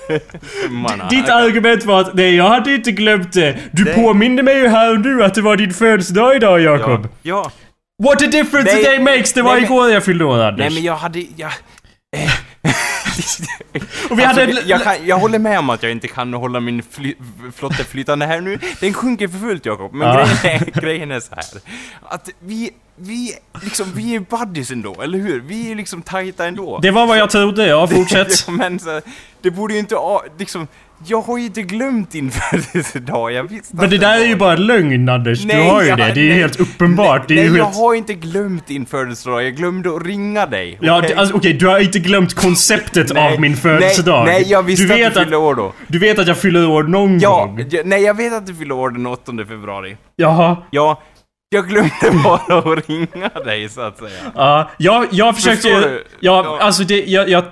man. 0.70 1.02
Ditt 1.10 1.30
argument 1.30 1.86
var 1.86 2.02
att 2.02 2.14
nej, 2.14 2.36
jag 2.36 2.50
hade 2.50 2.76
inte 2.76 2.92
glömt 2.92 3.34
det. 3.34 3.58
Du 3.72 3.84
Nej. 3.84 3.94
påminde 3.96 4.44
mig 4.44 4.58
ju 4.58 4.68
här 4.68 4.92
och 4.94 5.00
nu 5.00 5.24
att 5.24 5.34
det 5.34 5.42
var 5.42 5.58
din 5.58 5.74
födelsedag 5.74 6.36
idag 6.36 6.62
Jakob. 6.62 7.04
Ja, 7.04 7.10
ja. 7.22 7.52
What 8.10 8.22
a 8.22 8.26
difference 8.28 8.74
Nej, 8.76 8.86
a 8.88 8.90
day 8.90 9.00
makes! 9.00 9.34
Det 9.34 9.42
var 9.42 9.56
nej, 9.56 9.64
igår 9.64 9.92
jag 9.92 10.04
fyllde 10.06 10.26
år 10.26 10.40
Anders. 10.44 10.60
Nej, 10.60 10.74
men 10.74 10.84
jag 10.84 10.96
hade... 10.96 11.20
Jag, 11.36 11.52
och 14.10 14.20
vi 14.20 14.24
alltså, 14.24 14.42
hade... 14.42 14.62
jag, 14.66 14.84
kan, 14.84 15.08
jag 15.08 15.18
håller 15.18 15.40
med 15.40 15.60
om 15.60 15.70
att 15.70 15.84
jag 15.84 15.92
inte 15.92 16.08
kan 16.08 16.34
hålla 16.34 16.60
min 16.60 16.84
fly, 16.92 17.16
flotte 17.56 17.84
flytande 17.84 18.26
här 18.26 18.42
nu. 18.42 18.60
Den 18.80 18.94
sjunker 18.94 19.28
för 19.28 19.38
fullt, 19.40 19.66
Jakob. 19.66 19.94
Men 19.94 20.08
Ja. 20.08 20.28
grejen, 20.42 20.64
är, 20.76 20.82
grejen 20.82 21.12
är 21.12 21.20
så 21.20 21.36
här. 21.36 21.46
Att 22.04 22.30
vi, 22.40 22.72
vi, 22.96 23.34
liksom, 23.62 23.92
vi 23.96 24.16
är 24.16 24.20
buddies 24.20 24.72
ändå, 24.72 25.02
eller 25.02 25.18
hur? 25.20 25.40
Vi 25.40 25.72
är 25.72 25.76
liksom 25.76 26.02
tajta 26.02 26.48
ändå. 26.48 26.80
Det 26.82 26.92
var 26.92 27.06
vad 27.08 27.18
jag 27.18 27.30
trodde, 27.30 27.68
ja 27.68 27.88
fortsätt. 27.88 28.48
Men 28.50 28.80
så, 28.80 29.02
det 29.42 29.52
borde 29.52 29.74
ju 29.74 29.80
inte... 29.80 29.96
Liksom, 30.38 30.68
jag 31.06 31.22
har 31.22 31.38
ju 31.38 31.46
inte 31.46 31.62
glömt 31.62 32.12
din 32.12 32.32
födelsedag, 32.74 33.32
jag 33.32 33.44
visste 33.44 33.76
Men 33.76 33.90
det 33.90 33.98
där 33.98 34.16
är 34.16 34.20
var- 34.20 34.26
ju 34.26 34.36
bara 34.36 34.56
lögn 34.56 35.10
Anders. 35.10 35.40
Du 35.42 35.48
Nej, 35.48 35.70
har 35.70 35.82
ju 35.82 35.88
jag- 35.88 35.98
det. 35.98 36.04
Det 36.14 36.20
är 36.20 36.24
ju 36.24 36.30
nej, 36.30 36.40
helt 36.40 36.60
uppenbart. 36.60 37.32
Är 37.32 37.36
Nej, 37.36 37.44
ju 37.46 37.58
jag 37.58 37.66
helt... 37.66 37.78
har 37.78 37.94
inte 37.94 38.14
glömt 38.14 38.68
din 38.68 38.86
födelsedag, 38.86 39.44
jag 39.44 39.56
glömde 39.56 39.96
att 39.96 40.06
ringa 40.06 40.46
dig. 40.46 40.78
Ja, 40.82 40.98
okej? 40.98 41.10
det- 41.10 41.20
alltså, 41.22 41.36
okej, 41.36 41.54
du 41.54 41.68
har 41.68 41.80
inte 41.80 42.00
glömt 42.00 42.34
konceptet 42.34 43.14
Nej, 43.14 43.34
av 43.34 43.40
min 43.42 43.56
födelsedag. 43.58 44.26
Nej, 44.26 44.42
nej 44.42 44.52
jag 44.52 44.64
visste 44.64 44.84
du 44.86 44.88
vet 44.94 45.08
att 45.08 45.14
du 45.14 45.20
fyllde 45.20 45.38
år 45.38 45.56
då. 45.56 45.74
Du 45.88 46.00
vet 46.00 46.20
att 46.20 46.28
jag 46.28 46.38
fyller 46.38 46.70
år 46.70 46.84
någon 46.84 47.20
Ja, 47.20 47.46
gång? 47.46 47.66
ja, 47.70 47.82
nej 47.86 48.02
jag 48.04 48.14
vet 48.18 48.34
att 48.34 48.48
du 48.48 48.56
fyller 48.56 48.76
år 48.76 48.90
den 48.90 49.06
8 49.06 49.32
februari. 49.48 49.98
Jaha. 50.16 50.58
Ja, 50.72 51.02
jag 51.52 51.68
glömde 51.68 51.92
bara 52.24 52.58
att 52.60 52.90
ringa 52.90 53.30
dig 53.46 53.70
så 53.70 53.82
att 53.82 53.98
säga. 53.98 54.10
Ja, 54.36 54.70
jag, 54.78 55.08
jag 55.12 55.36
försökte 55.36 55.68
ju... 55.68 55.74
Ja, 55.74 56.00
Ja. 56.20 56.58
alltså 56.62 56.84
det... 56.84 57.04
Jag... 57.06 57.30
Jag, 57.30 57.44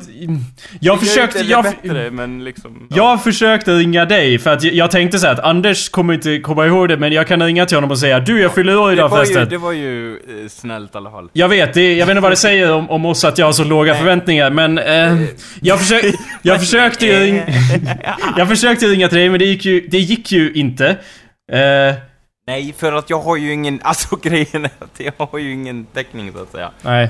jag 0.80 1.00
försökte... 1.00 1.40
Jag 1.40 1.48
Jag, 1.50 1.66
inte 1.66 1.78
det 1.82 1.88
bättre, 1.94 2.12
men 2.12 2.44
liksom... 2.44 2.88
ja. 2.90 2.96
jag 2.98 3.24
försökte 3.24 3.72
ringa 3.74 4.06
dig 4.06 4.40
för 4.40 4.54
att 4.54 4.64
jag, 4.64 4.74
jag 4.74 4.92
tänkte 4.92 5.20
så 5.20 5.28
att 5.28 5.40
Anders 5.40 5.90
kommer 5.90 6.14
inte 6.14 6.40
komma 6.40 6.66
ihåg 6.66 6.90
det 6.90 6.98
men 6.98 7.12
jag 7.14 7.28
kan 7.28 7.44
ringa 7.44 7.66
till 7.66 7.78
honom 7.78 7.92
och 7.92 8.00
säga 8.00 8.20
Du, 8.20 8.42
jag 8.42 8.54
fyller 8.56 8.78
år 8.78 8.94
idag 8.94 9.10
förresten. 9.10 9.50
det 9.50 9.58
var 9.58 9.72
ju 9.72 10.14
eh, 10.14 10.48
snällt 10.50 10.96
i 10.96 10.98
alla 10.98 11.12
fall. 11.12 11.30
Jag 11.34 11.50
vet, 11.50 11.74
det, 11.74 11.94
jag 11.98 12.06
vet 12.06 12.12
inte 12.12 12.22
vad 12.22 12.32
det 12.32 12.36
säger 12.36 12.74
om, 12.74 12.90
om 12.90 13.06
oss 13.06 13.24
att 13.26 13.38
jag 13.38 13.46
har 13.46 13.54
så 13.54 13.64
låga 13.64 13.96
förväntningar 13.96 14.50
men... 14.50 14.78
Eh, 14.78 15.18
jag, 15.62 15.80
försök, 15.80 16.06
jag 16.42 16.60
försökte 16.60 17.06
ju 17.06 17.14
ringa... 17.20 17.44
Jag 18.38 18.48
försökte 18.48 18.86
ringa 18.86 19.08
till 19.08 19.18
dig 19.18 19.30
men 19.30 19.40
det 19.40 19.46
gick 19.46 19.66
ju, 19.66 19.88
det 19.88 20.00
gick 20.00 20.32
ju 20.32 20.54
inte. 20.54 20.88
Eh, 21.52 21.96
Nej, 22.48 22.74
för 22.78 22.94
att 22.94 23.10
jag 23.10 23.20
har 23.20 23.36
ju 23.38 23.54
ingen, 23.54 23.80
alltså 23.84 24.16
grejen 24.16 24.66
är 24.66 24.72
att 24.80 25.00
jag 25.00 25.14
har 25.18 25.40
ju 25.40 25.52
ingen 25.54 25.86
täckning 25.86 26.32
så 26.34 26.42
att 26.44 26.52
säga. 26.52 26.72
Nej. 26.82 27.10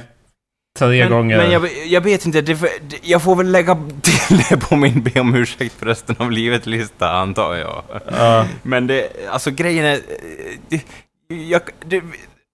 Tre 0.80 1.00
Men, 1.04 1.12
gånger. 1.12 1.38
men 1.38 1.52
jag, 1.52 1.70
jag 1.88 2.02
vet 2.02 2.26
inte, 2.26 2.42
det, 2.42 2.54
det- 2.54 3.00
jag 3.02 3.22
får 3.24 3.36
väl 3.36 3.52
lägga 3.52 3.76
till 4.02 4.38
det 4.50 4.58
på 4.58 4.76
min 4.76 5.04
be 5.04 5.20
om 5.20 5.36
ursäkt 5.36 5.76
för 5.80 5.86
resten 5.86 6.16
av 6.20 6.32
livet-lista 6.32 7.12
antar 7.12 7.56
jag. 7.56 7.84
Ja. 8.18 8.46
Men 8.64 8.88
det, 8.88 9.10
alltså 9.30 9.52
grejen 9.52 9.86
är, 9.86 10.00
det, 10.70 10.82
jag, 11.50 11.62
det, 11.86 12.02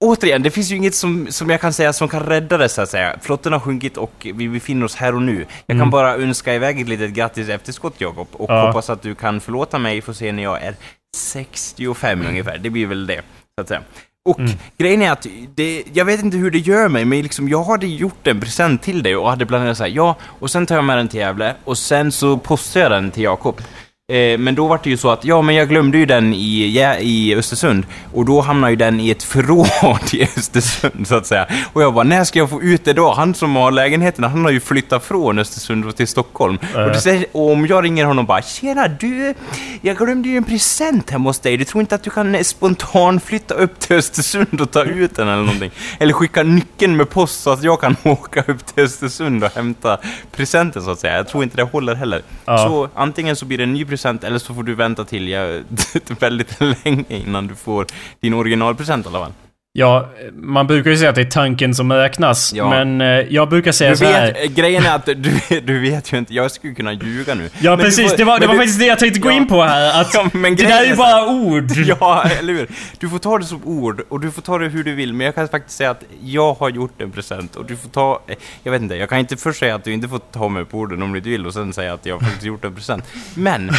återigen, 0.04 0.44
det 0.44 0.52
finns 0.52 0.72
ju 0.72 0.76
inget 0.76 0.96
som, 0.96 1.28
som 1.30 1.50
jag 1.50 1.62
kan 1.62 1.74
säga 1.74 1.94
som 1.94 2.08
kan 2.08 2.20
rädda 2.24 2.58
det 2.58 2.70
så 2.70 2.82
att 2.82 2.90
säga. 2.90 3.16
Flotten 3.22 3.54
har 3.54 3.60
sjunkit 3.60 3.98
och 3.98 4.28
vi 4.36 4.50
befinner 4.50 4.86
oss 4.86 4.96
här 4.96 5.16
och 5.16 5.22
nu. 5.22 5.38
Jag 5.40 5.48
kan 5.68 5.78
Mm. 5.78 5.90
bara 5.90 6.16
önska 6.16 6.54
iväg 6.56 6.82
ett 6.82 6.88
litet 6.88 7.12
grattis 7.12 7.50
efterskott 7.50 7.94
Jakob 7.98 8.28
och 8.32 8.50
Ja. 8.52 8.68
hoppas 8.68 8.90
att 8.90 9.02
du 9.02 9.16
kan 9.16 9.40
förlåta 9.42 9.80
mig 9.80 10.02
för 10.02 10.14
se 10.14 10.32
när 10.32 10.44
jag 10.44 10.62
är 10.64 10.76
65 11.18 12.26
ungefär. 12.28 12.58
Det 12.58 12.70
blir 12.70 12.86
väl 12.86 13.08
det, 13.08 13.22
så 13.58 13.62
att 13.62 13.68
säga. 13.68 13.82
Och 14.30 14.40
Mm. 14.40 14.52
grejen 14.78 15.02
är 15.02 15.12
att, 15.12 15.28
det, 15.56 15.84
jag 15.94 16.06
vet 16.06 16.24
inte 16.24 16.38
hur 16.38 16.52
det 16.52 16.58
gör 16.60 16.88
mig, 16.90 17.06
men 17.06 17.22
liksom, 17.22 17.50
jag 17.50 17.64
hade 17.64 17.88
gjort 17.88 18.28
en 18.28 18.40
present 18.42 18.82
till 18.82 19.04
dig 19.04 19.16
och 19.16 19.30
hade 19.30 19.46
planerat 19.46 19.78
såhär, 19.78 19.92
ja, 19.92 20.16
och 20.40 20.52
sen 20.52 20.66
tar 20.66 20.76
jag 20.76 20.84
med 20.84 20.98
den 20.98 21.08
till 21.08 21.20
Gävle 21.20 21.56
och 21.64 21.78
sen 21.78 22.12
så 22.12 22.38
postar 22.38 22.80
jag 22.82 22.92
den 22.92 23.12
till 23.12 23.24
Jakob. 23.24 23.62
Eh, 24.12 24.38
men 24.38 24.56
då 24.56 24.68
var 24.68 24.80
det 24.84 24.90
ju 24.90 24.98
så 24.98 25.10
att, 25.10 25.26
ja 25.26 25.42
men 25.42 25.56
jag 25.56 25.70
glömde 25.70 25.98
ju 25.98 26.06
den 26.06 26.34
i, 26.34 26.78
ja, 26.80 26.96
i 26.96 27.36
Östersund 27.36 27.86
och 28.14 28.26
då 28.26 28.42
hamnar 28.42 28.70
ju 28.70 28.76
den 28.76 29.00
i 29.00 29.10
ett 29.10 29.24
förråd 29.34 30.14
i 30.14 30.24
Östersund 30.24 31.08
så 31.08 31.16
att 31.16 31.26
säga. 31.26 31.48
Och 31.74 31.84
jag 31.84 31.94
bara, 31.94 32.04
när 32.04 32.24
ska 32.24 32.40
jag 32.40 32.50
få 32.50 32.62
ut 32.62 32.86
det 32.86 32.94
då? 32.94 33.14
Han 33.14 33.34
som 33.34 33.56
har 33.56 33.72
lägenheten, 33.72 34.24
han 34.24 34.44
har 34.44 34.52
ju 34.52 34.60
flyttat 34.60 35.06
från 35.06 35.40
Östersund 35.40 35.96
till 35.96 36.08
Stockholm. 36.08 36.58
Äh. 36.76 36.82
Och, 36.82 36.92
det 37.04 37.26
och 37.32 37.52
om 37.52 37.68
jag 37.68 37.84
ringer 37.84 38.06
honom 38.06 38.26
bara, 38.26 38.42
tjena 38.42 38.88
du, 38.88 39.34
jag 39.82 39.98
glömde 39.98 40.30
ju 40.30 40.38
en 40.38 40.44
present 40.44 41.10
hemma 41.10 41.30
hos 41.30 41.40
dig. 41.40 41.58
Du 41.58 41.66
tror 41.66 41.82
inte 41.82 41.96
att 41.96 42.04
du 42.04 42.10
kan 42.10 42.36
eh, 42.36 42.42
spontant 42.42 43.24
flytta 43.24 43.54
upp 43.54 43.80
till 43.80 43.96
Östersund 43.96 44.62
och 44.62 44.72
ta 44.72 44.84
ut 44.84 45.16
den 45.16 45.28
eller 45.28 45.44
någonting? 45.44 45.72
Eller 46.00 46.14
skicka 46.14 46.44
nyckeln 46.44 46.98
med 46.98 47.10
post 47.10 47.42
så 47.42 47.50
att 47.50 47.64
jag 47.64 47.82
kan 47.82 47.96
åka 48.04 48.44
upp 48.48 48.66
till 48.66 48.84
Östersund 48.84 49.44
och 49.44 49.56
hämta 49.56 49.98
presenten 50.32 50.84
så 50.84 50.92
att 50.92 51.00
säga. 51.00 51.16
Jag 51.16 51.28
tror 51.28 51.44
inte 51.44 51.58
det 51.58 51.64
håller 51.64 51.96
heller. 51.96 52.22
Ja. 52.46 52.58
Så 52.58 52.90
antingen 52.96 53.36
så 53.36 53.46
blir 53.46 53.58
det 53.58 53.64
en 53.64 53.74
ny 53.74 53.86
present 53.94 54.24
eller 54.24 54.40
så 54.40 54.54
får 54.54 54.64
du 54.64 54.76
vänta 54.76 55.06
till 55.06 55.28
jag, 55.28 55.64
väldigt 56.20 56.60
länge 56.60 57.04
innan 57.08 57.48
du 57.48 57.56
får 57.56 57.86
din 58.20 58.34
originalpresent 58.34 59.06
i 59.06 59.10
alla 59.10 59.20
fall. 59.20 59.34
Ja, 59.76 60.10
man 60.34 60.68
brukar 60.68 60.92
ju 60.92 60.98
säga 60.98 61.10
att 61.10 61.16
det 61.16 61.22
är 61.22 61.26
tanken 61.26 61.76
som 61.76 61.94
räknas. 61.94 62.54
Ja. 62.54 62.70
Men 62.70 63.02
eh, 63.02 63.08
jag 63.08 63.50
brukar 63.50 63.72
säga 63.72 63.90
Du 63.92 63.98
så 63.98 64.06
här. 64.06 64.28
vet, 64.34 64.44
eh, 64.44 64.52
grejen 64.52 64.86
är 64.86 64.96
att 64.96 65.06
du, 65.06 65.16
du 65.66 65.80
vet 65.80 66.14
ju 66.14 66.18
inte, 66.18 66.34
jag 66.34 66.52
skulle 66.52 66.74
kunna 66.74 66.94
ljuga 66.94 67.34
nu. 67.36 67.50
Ja 67.60 67.72
Men 67.76 67.80
precis, 67.86 68.10
får- 68.12 68.18
det 68.18 68.24
var, 68.24 68.40
det 68.40 68.48
var 68.48 68.54
du- 68.54 68.60
faktiskt 68.60 68.80
det 68.80 68.86
jag 68.86 69.00
tänkte 69.00 69.20
gå 69.20 69.30
Ja. 69.30 69.34
in 69.34 69.48
på 69.48 69.64
här. 69.64 70.02
Att 70.02 70.14
Ja, 70.14 70.30
det 70.34 70.56
där 70.56 70.84
är 70.84 70.86
ju 70.88 70.96
bara 70.96 71.28
ord. 71.30 71.72
Ja, 72.00 72.24
eller 72.40 72.54
hur? 72.54 72.68
Du 73.00 73.10
får 73.10 73.20
ta 73.20 73.38
det 73.38 73.46
som 73.46 73.62
ord 73.64 74.02
och 74.10 74.20
du 74.20 74.32
får 74.32 74.42
ta 74.42 74.58
det 74.58 74.68
hur 74.68 74.84
du 74.84 74.96
vill, 74.96 75.14
men 75.14 75.26
jag 75.26 75.36
kan 75.36 75.48
faktiskt 75.48 75.78
säga 75.78 75.92
att 75.92 76.04
jag 76.24 76.54
har 76.54 76.70
gjort 76.70 77.02
en 77.02 77.12
present 77.12 77.56
och 77.56 77.66
du 77.66 77.76
får 77.78 77.90
ta... 77.90 78.22
eh, 78.28 78.36
Jag 78.64 78.72
vet 78.72 78.82
inte, 78.82 78.96
jag 78.96 79.10
kan 79.10 79.20
inte 79.20 79.38
först 79.38 79.60
säga 79.60 79.76
att 79.76 79.84
du 79.84 79.94
inte 79.94 80.08
får 80.08 80.20
ta 80.20 80.50
mig 80.50 80.66
på 80.66 80.78
orden 80.78 81.04
om 81.04 81.12
du 81.12 81.18
inte 81.18 81.30
vill 81.30 81.46
och 81.46 81.54
sen 81.54 81.74
säga 81.74 81.94
att 81.94 82.06
jag 82.06 82.20
faktiskt 82.22 82.44
gjort 82.44 82.66
en 82.66 82.76
present. 82.76 83.04
Men, 83.36 83.72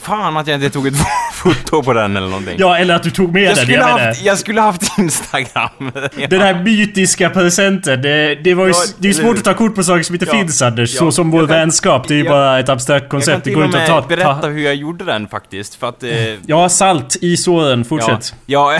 fan 0.00 0.36
att 0.36 0.46
jag 0.46 0.54
inte 0.54 0.70
tog 0.70 0.86
ett 0.86 0.94
foto 1.38 1.82
på 1.82 1.92
den 1.92 2.16
eller 2.16 2.28
någonting. 2.28 2.54
Ja, 2.58 2.78
eller 2.78 2.94
att 2.94 3.02
du 3.02 3.10
tog 3.10 3.32
med 3.32 3.42
jag, 3.42 3.48
den. 3.56 3.56
skulle 3.56 3.72
Jag 3.78 3.84
haft, 3.98 4.22
jag 4.24 4.38
skulle 4.38 4.60
haft 4.60 4.98
Instagram. 4.98 5.92
Den 6.30 6.40
här 6.40 6.62
mytiska 6.64 7.30
presenten, 7.30 8.02
det, 8.02 8.34
det 8.34 8.54
var 8.54 8.66
ju, 8.66 8.70
Ja, 8.72 8.76
det 8.98 9.08
är 9.08 9.12
ju 9.12 9.14
svårt 9.14 9.38
att 9.38 9.44
ta 9.44 9.54
kort 9.54 9.74
på 9.74 9.82
saker 9.82 10.02
som 10.02 10.14
inte 10.14 10.26
Ja. 10.26 10.32
finns 10.32 10.62
Anders. 10.62 10.94
Ja. 10.94 10.98
Så 10.98 11.12
som 11.12 11.30
vår 11.30 11.40
Jag 11.40 11.48
kan- 11.48 11.58
vänskap, 11.58 12.08
det 12.08 12.14
är 12.14 12.18
ju 12.18 12.24
jag- 12.24 12.32
bara 12.32 12.58
ett 12.60 12.68
abstrakt 12.68 13.02
Jag 13.02 13.10
kan 13.10 13.18
koncept. 13.20 13.44
Det 13.44 13.50
går 13.50 13.64
inte 13.64 13.80
att 13.82 13.86
ta... 13.88 14.02
berätta 14.08 14.34
ta 14.34 14.48
hur 14.48 14.64
jag 14.64 14.74
gjorde 14.74 15.04
den 15.04 15.28
faktiskt, 15.28 15.74
för 15.74 15.88
att... 15.88 16.02
Eh, 16.02 16.10
ja, 16.46 16.68
salt 16.68 17.16
i 17.20 17.36
såren. 17.36 17.84
Fortsätt. 17.84 18.34
Ja, 18.46 18.74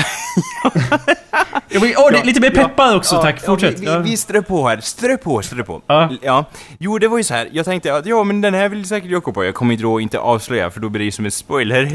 ja, 0.64 0.70
Ja. 1.70 1.80
åh, 1.80 1.82
det 1.82 2.16
är 2.16 2.18
Ja, 2.18 2.24
lite 2.24 2.40
mer 2.40 2.52
ja, 2.54 2.62
peppar 2.68 2.96
också, 2.96 3.14
ja, 3.14 3.22
tack. 3.22 3.44
Fortsätt. 3.44 3.74
Ja, 3.74 3.80
vi, 3.80 3.86
Ja. 3.86 3.98
vi, 3.98 4.10
vi 4.10 4.16
strö 4.16 4.42
på 4.42 4.68
här, 4.68 4.80
strö 4.80 5.16
på, 5.16 5.42
strö 5.42 5.62
på. 5.64 5.82
Ja. 6.22 6.44
Jo, 6.78 6.98
det 6.98 7.08
var 7.08 7.18
ju 7.18 7.24
så 7.24 7.34
här. 7.34 7.48
jag 7.52 7.64
tänkte 7.64 7.94
att 7.94 8.06
ja, 8.06 8.24
men 8.24 8.40
den 8.40 8.54
här 8.54 8.68
vill 8.68 8.88
säkert 8.88 9.10
Jakob 9.10 9.36
ha. 9.36 9.44
Jag 9.44 9.54
kommer 9.54 9.74
ju 9.74 9.82
då 9.82 10.00
inte 10.00 10.18
avslöja, 10.18 10.70
för 10.70 10.80
då 10.80 10.88
blir 10.88 10.98
det 10.98 11.04
ju 11.04 11.10
som 11.10 11.24
en 11.24 11.30
spoiler. 11.30 11.88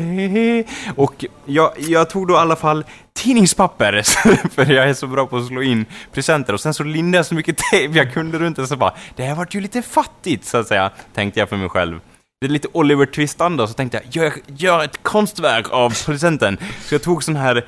Och 0.96 1.26
jag, 1.46 1.72
jag 1.78 2.10
tog 2.10 2.28
då 2.28 2.34
i 2.34 2.38
alla 2.38 2.56
fall 2.56 2.86
tidningspapper, 3.14 4.02
för 4.56 4.72
jag 4.72 4.90
är 4.90 4.94
så 4.94 5.08
bra 5.08 5.26
på 5.28 5.38
att 5.38 5.48
slå 5.48 5.62
in 5.62 5.86
presenter. 6.12 6.54
Och 6.54 6.60
sen 6.60 6.74
så 6.74 6.84
lindade 6.84 7.18
jag 7.20 7.26
så 7.26 7.36
mycket 7.36 7.58
tejp 7.58 7.98
jag 7.98 8.14
kunde 8.14 8.38
runt 8.40 8.56
det, 8.56 8.68
så 8.68 8.76
bara, 8.76 8.94
det 9.16 9.24
här 9.24 9.36
vart 9.36 9.56
ju 9.56 9.62
lite 9.62 9.82
fattigt, 9.82 10.46
så 10.46 10.58
att 10.58 10.68
säga, 10.68 10.90
tänkte 11.14 11.40
jag 11.40 11.50
för 11.50 11.58
mig 11.58 11.70
själv. 11.70 12.00
Det 12.42 12.48
är 12.48 12.52
lite 12.52 12.68
Oliver 12.72 13.06
Twist-anda, 13.06 13.68
så 13.68 13.74
tänkte 13.74 14.02
jag, 14.12 14.24
gör, 14.24 14.34
gör 14.48 14.84
ett 14.84 15.04
konstverk 15.04 15.66
av 15.72 16.06
presenten. 16.06 16.58
Så 16.86 16.96
jag 16.96 17.02
tog 17.04 17.24
sån 17.24 17.36
här 17.36 17.66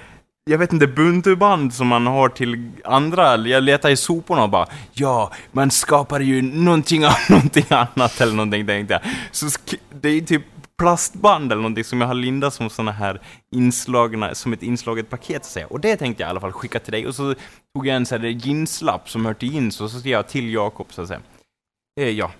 jag 0.49 0.57
vet 0.57 0.73
inte, 0.73 0.87
bunturband 0.87 1.73
som 1.73 1.87
man 1.87 2.07
har 2.07 2.29
till 2.29 2.71
andra. 2.83 3.37
Jag 3.37 3.63
letar 3.63 3.89
i 3.89 3.97
soporna 3.97 4.43
och 4.43 4.49
bara 4.49 4.67
Ja, 4.93 5.31
man 5.51 5.71
skapar 5.71 6.19
ju 6.19 6.41
någonting 6.41 7.05
av 7.05 7.13
någonting 7.29 7.65
annat 7.69 8.21
eller 8.21 8.33
någonting 8.33 8.67
tänkte 8.67 8.93
jag. 8.93 9.01
Så 9.31 9.45
det 10.01 10.09
är 10.09 10.13
ju 10.13 10.21
typ 10.21 10.43
plastband 10.77 11.51
eller 11.51 11.61
någonting 11.61 11.83
som 11.83 12.01
jag 12.01 12.07
har 12.07 12.13
lindat 12.13 12.53
som 12.53 12.69
såna 12.69 12.91
här 12.91 13.21
inslagna, 13.51 14.35
som 14.35 14.53
ett 14.53 14.63
inslaget 14.63 15.09
paket 15.09 15.45
så 15.45 15.47
att 15.47 15.53
säga. 15.53 15.67
Och 15.67 15.79
det 15.79 15.97
tänkte 15.97 16.23
jag 16.23 16.27
i 16.27 16.31
alla 16.31 16.41
fall 16.41 16.51
skicka 16.51 16.79
till 16.79 16.91
dig. 16.91 17.07
Och 17.07 17.15
så 17.15 17.33
tog 17.75 17.87
jag 17.87 17.95
en 17.95 18.05
sån 18.05 18.21
här 18.21 18.27
jeanslapp 18.27 19.09
som 19.09 19.25
hör 19.25 19.33
till 19.33 19.53
jeans 19.53 19.81
och 19.81 19.91
så 19.91 19.99
skrev 19.99 20.11
jag 20.11 20.27
till 20.27 20.53
Jakob 20.53 20.93
så 20.93 21.01
att 21.01 21.07
säga. 21.07 21.21
Eh, 21.99 22.09
ja. 22.09 22.31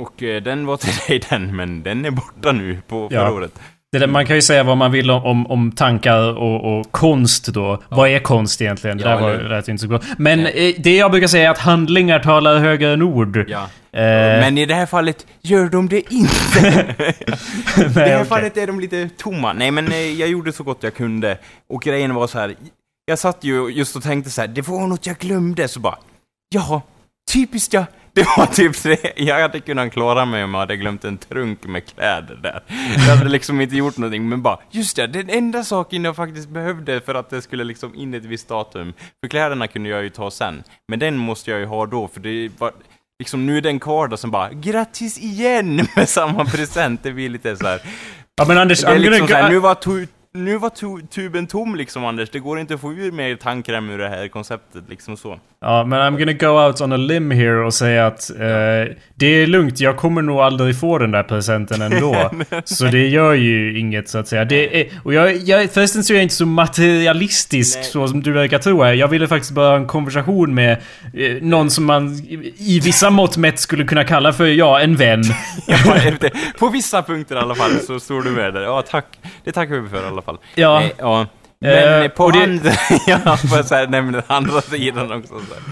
Och 0.00 0.22
eh, 0.22 0.42
den 0.42 0.66
var 0.66 0.76
till 0.76 0.94
dig 1.08 1.26
den, 1.30 1.56
men 1.56 1.82
den 1.82 2.04
är 2.04 2.10
borta 2.10 2.52
nu 2.52 2.80
på 2.88 3.08
Ja. 3.10 3.48
Det 3.92 3.98
där, 3.98 4.06
man 4.06 4.26
kan 4.26 4.36
ju 4.36 4.42
säga 4.42 4.62
vad 4.62 4.76
man 4.76 4.92
vill 4.92 5.10
om, 5.10 5.24
om, 5.26 5.46
om 5.46 5.72
tankar 5.72 6.38
och, 6.38 6.78
och 6.78 6.92
konst 6.92 7.46
då. 7.46 7.82
Vad 7.88 8.08
är 8.08 8.18
konst 8.18 8.60
egentligen? 8.62 8.98
Det 8.98 9.04
Ja, 9.04 9.10
där 9.10 9.20
var, 9.20 9.34
lät 9.34 9.68
inte 9.68 9.82
så 9.82 9.88
bra. 9.88 10.00
Men 10.18 10.46
eh, 10.46 10.74
det 10.78 10.96
jag 10.96 11.10
brukar 11.10 11.26
säga 11.26 11.46
är 11.46 11.50
att 11.50 11.58
handlingar 11.58 12.18
talar 12.18 12.58
högre 12.58 12.92
än 12.92 13.02
ord. 13.02 13.44
Ja. 13.48 13.62
Eh, 13.92 14.00
Men 14.40 14.58
i 14.58 14.66
det 14.66 14.74
här 14.74 14.86
fallet 14.86 15.26
gör 15.42 15.68
de 15.68 15.88
det 15.88 16.12
inte. 16.12 16.58
I 16.58 16.64
det 16.64 17.92
nej, 17.94 18.08
här 18.08 18.16
okej. 18.16 18.24
fallet 18.24 18.56
är 18.56 18.66
de 18.66 18.80
lite 18.80 19.08
tomma. 19.08 19.52
Nej, 19.52 19.70
men 19.70 19.92
eh, 19.92 19.98
jag 19.98 20.28
gjorde 20.28 20.52
så 20.52 20.62
gott 20.62 20.82
jag 20.82 20.94
kunde. 20.94 21.38
Och 21.68 21.82
grejen 21.82 22.14
var 22.14 22.26
så 22.26 22.38
här. 22.38 22.54
Jag 23.04 23.18
satt 23.18 23.44
ju 23.44 23.68
just 23.68 23.96
och 23.96 24.02
tänkte 24.02 24.30
så 24.30 24.40
här, 24.40 24.48
det 24.48 24.68
var 24.68 24.86
något 24.86 25.06
jag 25.06 25.18
glömde, 25.18 25.68
så 25.68 25.80
bara, 25.80 25.98
ja, 26.54 26.82
typiskt 27.32 27.72
ja. 27.72 27.84
Det 28.16 28.26
var 28.36 28.46
typ 28.46 28.82
det. 28.82 29.12
Jag 29.16 29.40
hade 29.40 29.60
kunnat 29.60 29.92
klara 29.92 30.24
mig 30.24 30.44
om 30.44 30.54
jag 30.54 30.60
hade 30.60 30.76
glömt 30.76 31.04
en 31.04 31.18
trunk 31.18 31.66
med 31.66 31.86
kläder 31.86 32.36
där. 32.42 32.62
Jag 32.94 33.16
hade 33.16 33.30
liksom 33.30 33.60
inte 33.60 33.76
gjort 33.76 33.96
någonting, 33.96 34.28
men 34.28 34.42
bara, 34.42 34.58
just 34.70 34.96
det, 34.96 35.06
den 35.06 35.30
enda 35.30 35.64
saken 35.64 36.04
jag 36.04 36.16
faktiskt 36.16 36.48
behövde 36.48 37.00
för 37.00 37.14
att 37.14 37.30
det 37.30 37.42
skulle 37.42 37.64
liksom 37.64 37.94
in 37.94 38.14
ett 38.14 38.24
visst 38.24 38.48
datum. 38.48 38.92
För 39.24 39.28
kläderna 39.28 39.66
kunde 39.68 39.88
jag 39.88 40.02
ju 40.02 40.10
ta 40.10 40.30
sen, 40.30 40.62
men 40.88 40.98
den 40.98 41.16
måste 41.16 41.50
jag 41.50 41.60
ju 41.60 41.66
ha 41.66 41.86
då, 41.86 42.08
för 42.08 42.20
det 42.20 42.50
var, 42.58 42.72
liksom 43.18 43.46
nu 43.46 43.56
är 43.56 43.60
den 43.60 43.80
kvar 43.80 44.08
där 44.08 44.16
som 44.16 44.30
bara, 44.30 44.52
grattis 44.52 45.18
igen 45.18 45.86
med 45.96 46.08
samma 46.08 46.44
present. 46.44 47.02
Det 47.02 47.12
blir 47.12 47.28
lite 47.28 47.56
så 47.56 47.66
här. 47.66 47.80
Ja 48.36 48.44
men 48.48 48.58
Anders, 48.58 48.80
Det 48.80 48.88
är 48.88 48.98
liksom 48.98 49.28
så 49.28 49.34
här, 49.34 49.50
nu 49.50 49.58
var, 49.58 49.74
tu, 49.74 50.06
nu 50.34 50.56
var 50.56 50.70
tu, 50.70 51.06
tuben 51.06 51.46
tom 51.46 51.74
liksom 51.76 52.04
Anders, 52.04 52.30
det 52.30 52.38
går 52.38 52.60
inte 52.60 52.74
att 52.74 52.80
få 52.80 52.92
ur 52.92 53.12
mer 53.12 53.36
tandkräm 53.36 53.90
ur 53.90 53.98
det 53.98 54.08
här 54.08 54.28
konceptet 54.28 54.84
liksom 54.88 55.16
så. 55.16 55.38
Ja, 55.66 55.84
men 55.84 56.00
I'm 56.00 56.18
gonna 56.18 56.32
go 56.32 56.66
out 56.66 56.80
on 56.80 56.92
a 56.92 56.96
limb 56.96 57.32
here 57.32 57.64
och 57.64 57.74
säga 57.74 58.06
att 58.06 58.30
eh, 58.30 58.94
det 59.14 59.26
är 59.26 59.46
lugnt. 59.46 59.80
Jag 59.80 59.96
kommer 59.96 60.22
nog 60.22 60.40
aldrig 60.40 60.80
få 60.80 60.98
den 60.98 61.10
där 61.10 61.22
presenten 61.22 61.82
ändå. 61.82 62.30
så 62.64 62.84
det 62.84 63.06
gör 63.06 63.34
ju 63.34 63.78
inget 63.78 64.08
så 64.08 64.18
att 64.18 64.28
säga. 64.28 64.44
Det 64.44 64.80
är, 64.80 64.90
och 65.02 65.14
jag, 65.14 65.36
jag, 65.36 65.70
förresten 65.70 66.04
så 66.04 66.12
är 66.12 66.16
jag 66.16 66.22
inte 66.22 66.34
så 66.34 66.46
materialistisk 66.46 67.78
Nej. 67.78 67.84
så 67.84 68.08
som 68.08 68.22
du 68.22 68.32
verkar 68.32 68.58
tro 68.58 68.82
här. 68.82 68.92
Jag 68.92 69.08
ville 69.08 69.28
faktiskt 69.28 69.52
bara 69.52 69.68
ha 69.68 69.76
en 69.76 69.86
konversation 69.86 70.54
med 70.54 70.72
eh, 71.14 71.42
någon 71.42 71.70
som 71.70 71.84
man 71.84 72.14
i, 72.58 72.80
vissa 72.84 73.10
mått 73.10 73.36
mätt 73.36 73.58
skulle 73.58 73.84
kunna 73.84 74.04
kalla 74.04 74.32
för, 74.32 74.46
ja, 74.46 74.80
en 74.80 74.96
vän. 74.96 75.24
På 76.58 76.68
vissa 76.68 77.02
punkter 77.02 77.36
i 77.36 77.38
alla 77.38 77.54
fall 77.54 77.70
så 77.86 78.00
står 78.00 78.22
du 78.22 78.30
med 78.30 78.54
där. 78.54 78.62
Ja, 78.62 78.82
tack. 78.82 79.06
Det 79.44 79.52
tackar 79.52 79.74
vi 79.74 79.88
för 79.88 80.02
i 80.02 80.06
alla 80.06 80.22
fall. 80.22 80.38
Ja. 80.54 80.82
Eh, 80.82 80.90
ja. 80.98 81.26
Men 81.60 82.02
Eh, 82.02 82.08
på 82.08 82.30
det- 82.30 82.42
andra... 82.42 82.70
ja, 83.06 83.38
jag 83.50 83.64
säga, 83.64 83.88
nämna 83.90 84.12
den 84.12 84.22
andra 84.26 84.60
sidan 84.60 85.12
också. 85.12 85.28
Så 85.28 85.54
här. 85.54 85.62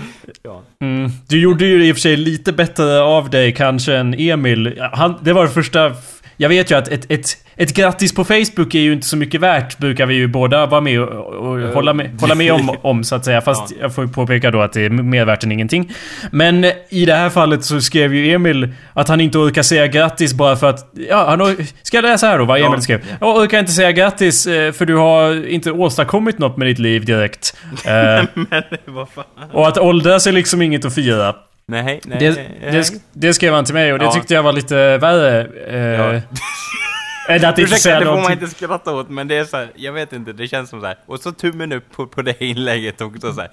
Ja. 0.42 0.62
Mm. 0.82 1.10
Du 1.28 1.40
gjorde 1.40 1.64
ju 1.66 1.84
i 1.86 1.92
och 1.92 1.96
för 1.96 2.00
sig 2.00 2.16
lite 2.16 2.52
bättre 2.52 3.00
av 3.02 3.30
dig 3.30 3.52
kanske 3.52 3.94
än 3.96 4.14
Emil. 4.14 4.80
Han, 4.92 5.18
det 5.22 5.32
var 5.32 5.44
det 5.44 5.50
första... 5.50 5.92
Jag 6.36 6.48
vet 6.48 6.70
ju 6.70 6.74
att 6.78 6.88
ett, 6.88 7.10
ett, 7.10 7.26
ett 7.56 7.74
grattis 7.76 8.14
på 8.14 8.24
Facebook 8.24 8.74
är 8.74 8.78
ju 8.78 8.92
inte 8.92 9.06
så 9.06 9.16
mycket 9.16 9.40
värt, 9.40 9.78
brukar 9.78 10.06
vi 10.06 10.14
ju 10.14 10.26
båda 10.28 10.66
vara 10.66 10.80
med 10.80 11.00
och, 11.00 11.34
och 11.34 11.60
hålla, 11.60 11.92
med, 11.94 12.20
hålla 12.20 12.34
med 12.34 12.52
om, 12.52 12.76
om, 12.82 13.04
så 13.04 13.14
att 13.14 13.24
säga. 13.24 13.40
Fast 13.40 13.70
Ja. 13.70 13.76
jag 13.80 13.94
får 13.94 14.04
ju 14.04 14.10
påpeka 14.10 14.50
då 14.50 14.60
att 14.60 14.72
det 14.72 14.84
är 14.84 14.90
mer 14.90 15.24
värt 15.24 15.44
än 15.44 15.52
ingenting. 15.52 15.92
Men 16.30 16.64
i 16.88 17.04
det 17.06 17.14
här 17.14 17.30
fallet 17.30 17.64
så 17.64 17.80
skrev 17.80 18.14
ju 18.14 18.32
Emil 18.34 18.68
att 18.92 19.08
han 19.08 19.20
inte 19.20 19.38
orkar 19.38 19.62
säga 19.62 19.86
grattis 19.86 20.34
bara 20.34 20.56
för 20.56 20.70
att... 20.70 20.90
Ja, 21.08 21.24
han 21.28 21.56
Ska 21.82 21.96
jag 21.96 22.02
läsa 22.02 22.26
här 22.26 22.38
då 22.38 22.44
vad 22.44 22.60
Ja. 22.60 22.66
Emil 22.66 22.80
skrev? 22.82 23.00
Jag 23.20 23.36
orkar 23.36 23.58
inte 23.58 23.72
säga 23.72 23.92
grattis 23.92 24.46
eh, 24.46 24.72
för 24.72 24.86
du 24.86 24.96
har 24.96 25.46
inte 25.48 25.70
åstadkommit 25.72 26.38
något 26.38 26.56
med 26.56 26.68
ditt 26.68 26.78
liv 26.78 27.04
direkt. 27.04 27.56
Eh, 27.86 28.24
Men 28.34 28.62
vad 28.84 29.08
fan. 29.08 29.24
och 29.52 29.68
att 29.68 29.78
åldras 29.78 30.26
är 30.26 30.32
liksom 30.32 30.62
inget 30.62 30.84
att 30.84 30.94
fira. 30.94 31.34
Nej, 31.66 32.00
nej. 32.04 32.18
Det, 32.18 32.30
det, 32.72 32.92
det 33.12 33.34
skrev 33.34 33.54
han 33.54 33.64
till 33.64 33.74
mig 33.74 33.92
och 33.92 33.98
det 33.98 34.04
Ja. 34.04 34.12
tyckte 34.12 34.34
jag 34.34 34.42
var 34.42 34.52
lite 34.52 34.98
värre. 34.98 35.46
Eh, 35.68 35.78
Ja. 36.16 36.20
Än 37.28 37.44
att 37.44 37.58
Ursäkta, 37.58 37.76
säga 37.76 38.00
det 38.00 38.06
får 38.06 38.22
man 38.22 38.32
inte 38.32 38.46
skratta 38.46 38.94
åt, 38.94 39.10
men 39.10 39.28
det 39.28 39.36
är 39.36 39.44
så 39.44 39.56
här, 39.56 39.68
jag 39.74 39.92
vet 39.92 40.12
inte, 40.12 40.32
det 40.32 40.48
känns 40.48 40.70
som 40.70 40.80
så 40.80 40.86
här. 40.86 40.96
Och 41.06 41.20
så 41.20 41.32
tummen 41.32 41.72
upp 41.72 41.84
på, 41.96 42.06
på 42.06 42.22
det 42.22 42.44
inlägget 42.44 43.00
också 43.00 43.32
så 43.32 43.40
här, 43.40 43.50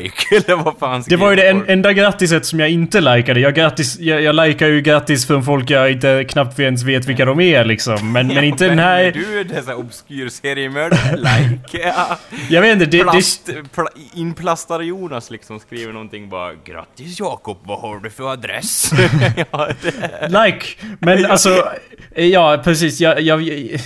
like, 0.00 0.36
eller 0.36 0.64
vad 0.64 0.78
fan 0.78 1.04
Det 1.08 1.16
var 1.16 1.30
ju 1.30 1.36
det 1.36 1.48
en, 1.48 1.68
enda 1.68 1.92
grattiset 1.92 2.46
som 2.46 2.60
jag 2.60 2.70
inte 2.70 3.00
likade. 3.00 3.40
Jag, 3.40 3.54
grattis, 3.54 3.98
jag, 3.98 4.22
jag 4.22 4.34
likar 4.34 4.66
ju 4.66 4.80
grattis 4.80 5.26
från 5.26 5.44
folk 5.44 5.70
jag 5.70 5.92
inte 5.92 6.24
knappt 6.24 6.58
ens 6.58 6.82
vet 6.82 7.04
vilka 7.06 7.24
de 7.24 7.40
är 7.40 7.64
liksom. 7.64 8.12
Men, 8.12 8.26
men 8.26 8.44
inte 8.44 8.64
den 8.64 8.76
Men 8.76 8.84
här... 8.84 9.12
Du 9.12 9.40
är 9.40 9.44
dessa 9.44 9.76
obskyr 9.76 10.28
seriemördare, 10.28 11.16
like, 11.16 11.78
ja. 11.96 12.18
Jag 12.48 12.60
vet 12.60 12.72
inte, 12.72 12.86
det... 12.86 12.98
det 12.98 13.02
Plast, 13.02 13.50
pla, 13.74 13.88
inplastade 14.14 14.84
Jonas 14.84 15.30
liksom 15.30 15.60
skriver 15.60 15.92
någonting 15.92 16.28
bara 16.28 16.52
Grattis 16.64 17.20
Jakob, 17.20 17.58
vad 17.62 17.80
har 17.80 17.98
du 17.98 18.10
för 18.10 18.32
adress? 18.32 18.90
ja, 19.50 19.68
det, 19.82 20.28
like. 20.28 20.66
Men 21.00 21.26
alltså... 21.26 21.70
Ja, 22.14 22.60
precis. 22.64 23.00
Jag, 23.18 23.42
jag, 23.42 23.80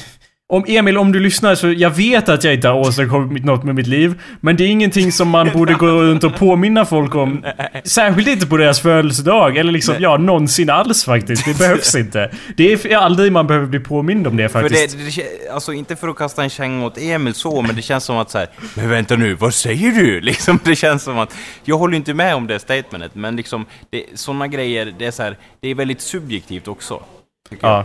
om 0.46 0.64
Emil, 0.68 0.98
om 0.98 1.12
du 1.12 1.20
lyssnar 1.20 1.54
så 1.54 1.72
jag 1.72 1.90
vet 1.90 2.28
att 2.28 2.44
jag 2.44 2.54
inte 2.54 2.68
har 2.68 2.74
åstadkommit 2.80 3.44
något 3.44 3.64
med 3.64 3.74
mitt 3.74 3.86
liv. 3.86 4.20
Men 4.40 4.56
det 4.56 4.64
är 4.64 4.68
ingenting 4.68 5.12
som 5.12 5.28
man 5.28 5.50
borde 5.54 5.74
gå 5.74 5.86
runt 5.86 6.24
och 6.24 6.34
påminna 6.36 6.84
folk 6.84 7.14
om. 7.14 7.44
Särskilt 7.84 8.28
inte 8.28 8.46
på 8.46 8.56
deras 8.56 8.80
födelsedag. 8.80 9.56
Eller 9.56 9.72
liksom, 9.72 9.94
ja, 9.98 10.16
någonsin 10.16 10.70
alls 10.70 11.04
faktiskt. 11.04 11.44
Det 11.44 11.58
behövs 11.58 11.94
inte. 12.04 12.30
Det 12.56 12.72
är 12.72 12.96
aldrig 12.96 13.32
man 13.32 13.46
behöver 13.46 13.66
bli 13.66 13.80
påmind 13.80 14.26
om 14.26 14.36
det 14.36 14.48
för 14.48 14.60
faktiskt. 14.62 14.98
det, 14.98 15.04
det, 15.04 15.10
kä- 15.10 15.52
alltså 15.52 15.72
inte 15.72 15.96
för 15.96 16.08
att 16.08 16.16
kasta 16.16 16.42
en 16.42 16.50
känga 16.50 16.86
åt 16.86 16.98
Emil 16.98 17.34
så, 17.34 17.62
men 17.62 17.76
det 17.76 17.82
känns 17.82 18.04
som 18.04 18.16
att 18.16 18.30
så 18.30 18.38
här, 18.38 18.48
Men 18.74 18.90
vänta 18.90 19.16
nu, 19.16 19.34
vad 19.34 19.54
säger 19.54 19.90
du? 19.90 20.20
Liksom, 20.30 20.58
det 20.64 20.76
känns 20.76 21.02
som 21.02 21.18
att, 21.18 21.34
jag 21.64 21.78
håller 21.78 21.96
inte 21.96 22.14
med 22.14 22.34
om 22.34 22.46
det 22.46 22.58
statementet, 22.58 23.14
men 23.14 23.36
liksom, 23.36 23.66
det, 23.90 24.04
såna 24.14 24.48
grejer, 24.48 24.94
det 24.98 25.06
är 25.06 25.10
så 25.10 25.22
här, 25.22 25.36
det 25.60 25.68
är 25.68 25.74
väldigt 25.74 26.00
subjektivt 26.00 26.68
också. 26.68 27.02
tycker 27.50 27.66
jag. 27.66 27.84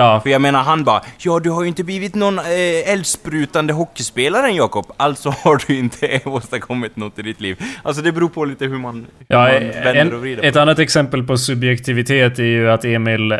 Ja. 0.00 0.20
För 0.20 0.30
jag 0.30 0.40
menar, 0.40 0.62
han 0.62 0.84
bara 0.84 1.02
Ja, 1.18 1.38
du 1.40 1.50
har 1.50 1.62
ju 1.62 1.68
inte 1.68 1.84
blivit 1.84 2.14
någon 2.14 2.38
eh, 2.38 2.92
eldsprutande 2.92 3.72
hockeyspelare 3.72 4.46
än 4.46 4.54
Jakob, 4.54 4.92
alltså 4.96 5.30
har 5.44 5.62
du 5.66 5.74
inte 5.78 6.20
åstadkommit 6.24 6.96
något 6.96 7.18
i 7.18 7.22
ditt 7.22 7.40
liv. 7.40 7.62
Alltså 7.82 8.02
det 8.02 8.12
beror 8.12 8.28
på 8.28 8.44
lite 8.44 8.64
hur 8.66 8.78
man, 8.78 8.94
hur 9.18 9.26
Ja, 9.28 9.38
man 9.38 9.52
vänder 9.52 9.90
och 9.90 9.96
en, 9.96 10.20
vrider 10.20 10.42
ett 10.42 10.52
på 10.52 10.58
det. 10.58 10.62
annat 10.62 10.78
exempel 10.78 11.22
på 11.22 11.36
subjektivitet 11.38 12.38
är 12.38 12.42
ju 12.44 12.70
att 12.70 12.84
Emil... 12.84 13.32
eh, 13.32 13.38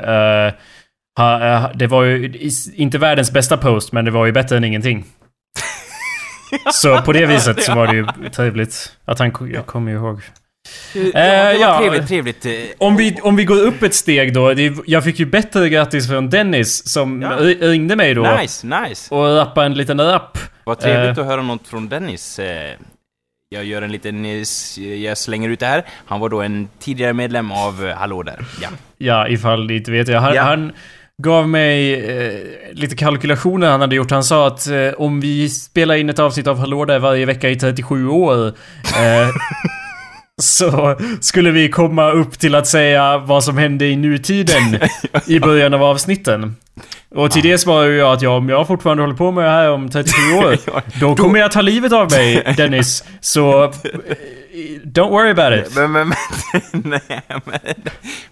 ha, 1.19 1.47
eh, 1.55 1.71
det 1.75 1.87
var 1.87 2.03
ju 2.05 2.33
inte 2.75 2.99
världens 2.99 3.33
bästa 3.33 3.57
post, 3.57 3.93
men 3.93 4.05
det 4.05 4.11
var 4.11 4.27
ju 4.27 4.33
bättre 4.33 4.57
än 4.57 4.65
ingenting. 4.65 5.05
Så 6.73 7.03
på 7.03 7.13
det 7.13 7.27
viset 7.27 7.63
så 7.63 7.75
var 7.75 7.87
det 7.87 7.97
ju 7.97 8.07
trevligt. 8.33 8.97
Att 9.05 9.19
han 9.19 9.31
ko- 9.33 9.47
jag 9.47 9.67
kommer 9.67 9.93
ihåg. 9.93 10.21
Ja, 10.95 11.01
det 11.53 11.59
var 11.59 11.79
trevligt, 11.81 12.09
trevligt. 12.09 12.47
eh, 12.47 12.53
Om 12.79 12.97
vi, 12.97 13.17
om 13.23 13.37
vi 13.37 13.45
går 13.45 13.59
upp 13.61 13.83
ett 13.83 13.95
steg 13.95 14.35
då. 14.35 14.55
Jag 14.87 15.05
fick 15.05 15.19
ju 15.19 15.27
bättre 15.27 15.69
grattis 15.69 16.09
från 16.09 16.31
Dennis 16.31 16.89
som 16.93 17.23
Ja. 17.23 17.29
ri- 17.31 17.69
ringde 17.71 17.97
mig 17.97 18.15
då. 18.15 18.23
Nice, 18.41 18.67
nice. 18.67 19.15
Och 19.15 19.37
rappade 19.37 19.67
en 19.67 19.75
liten 19.75 20.01
rap. 20.01 20.39
Vad 20.65 20.79
trevligt 20.79 21.19
Eh. 21.19 21.23
att 21.25 21.31
höra 21.31 21.43
något 21.43 21.69
från 21.69 21.89
Dennis. 21.89 22.39
Eh, 22.39 22.71
Jag 23.53 23.65
gör 23.65 23.83
en 23.83 23.93
liten... 23.93 24.25
eh, 24.25 24.43
Jag 25.05 25.19
slänger 25.19 25.49
ut 25.49 25.61
det 25.61 25.67
här. 25.67 25.85
Han 26.07 26.21
var 26.21 26.29
då 26.29 26.41
en 26.41 26.69
tidigare 26.79 27.13
medlem 27.13 27.53
av 27.53 27.87
eh, 27.87 27.97
Hallå 27.97 28.23
där. 28.23 28.45
Ja. 28.63 28.69
Ja, 28.99 29.29
ifall 29.29 29.67
ni 29.67 29.77
inte 29.77 29.91
vet 29.91 30.07
det. 30.07 30.19
Han, 30.19 30.35
Ja. 30.35 30.43
han 30.43 30.73
gav 31.23 31.49
mig 31.49 31.95
eh, 31.95 32.35
lite 32.73 32.97
kalkylationer 32.97 33.71
han 33.71 33.81
hade 33.81 33.97
gjort. 33.97 34.11
Han 34.11 34.25
sa 34.25 34.47
att 34.47 34.67
eh, 34.67 34.89
om 34.97 35.21
vi 35.21 35.49
spelar 35.49 35.95
in 35.95 36.11
ett 36.11 36.19
avsnitt 36.19 36.47
av 36.47 36.59
Hallå 36.59 36.85
där 36.85 36.99
varje 36.99 37.27
vecka 37.27 37.49
i 37.51 37.57
37 37.57 38.09
år 38.09 38.47
eh, 38.47 38.53
så 40.45 40.97
skulle 41.21 41.51
vi 41.51 41.69
komma 41.69 42.11
upp 42.11 42.39
till 42.39 42.55
att 42.55 42.67
säga 42.67 43.19
vad 43.19 43.45
som 43.45 43.59
hände 43.59 43.87
i 43.87 43.97
nutiden 43.97 44.79
i 45.27 45.41
början 45.41 45.75
av 45.75 45.83
avsnitten. 45.83 46.57
Och 47.15 47.31
till 47.31 47.43
det 47.43 47.59
svarar 47.59 47.87
ju 47.87 47.97
jag 47.97 48.13
att 48.13 48.23
ja, 48.23 48.31
om 48.37 48.49
jag 48.49 48.67
fortfarande 48.67 49.03
håller 49.03 49.15
på 49.17 49.31
med 49.31 49.45
det 49.45 49.51
här 49.51 49.71
om 49.71 49.91
37 49.91 50.19
år, 50.37 50.57
då 51.01 51.17
kommer 51.17 51.41
jag 51.41 51.53
ta 51.53 51.61
livet 51.61 51.93
av 51.93 52.11
mig, 52.11 52.55
Dennis. 52.57 53.05
Så... 53.21 53.65
eh, 53.65 53.71
Don't 54.85 55.11
worry 55.11 55.31
about 55.31 55.67
it. 55.67 55.77
Men, 55.77 55.93
men, 55.93 56.09
men, 56.73 56.83
nej, 56.85 57.23
men, 57.45 57.61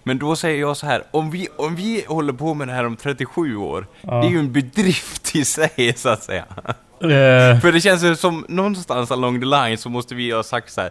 men 0.03 0.19
då 0.19 0.35
säger 0.35 0.59
jag 0.59 0.77
så 0.77 0.85
här, 0.85 1.03
om 1.11 1.31
vi, 1.31 1.47
om 1.57 1.75
vi 1.75 2.03
håller 2.07 2.33
på 2.33 2.53
med 2.53 2.67
det 2.67 2.73
här 2.73 2.85
om 2.85 2.95
37 2.95 3.55
år, 3.57 3.87
det 4.01 4.09
är 4.27 4.29
ju 4.29 4.39
en 4.39 4.51
bedrift 4.51 5.35
i 5.35 5.45
sig, 5.45 5.93
så 5.95 6.09
att 6.09 6.23
säga. 6.23 6.45
Eh, 7.01 7.59
För 7.59 7.71
det 7.71 7.81
känns 7.81 8.19
som 8.19 8.45
någonstans 8.49 9.11
along 9.11 9.39
the 9.39 9.45
line 9.45 9.77
så 9.77 9.89
måste 9.89 10.15
vi 10.15 10.31
ha 10.31 10.43
sagt 10.43 10.71
så 10.71 10.81
här. 10.81 10.89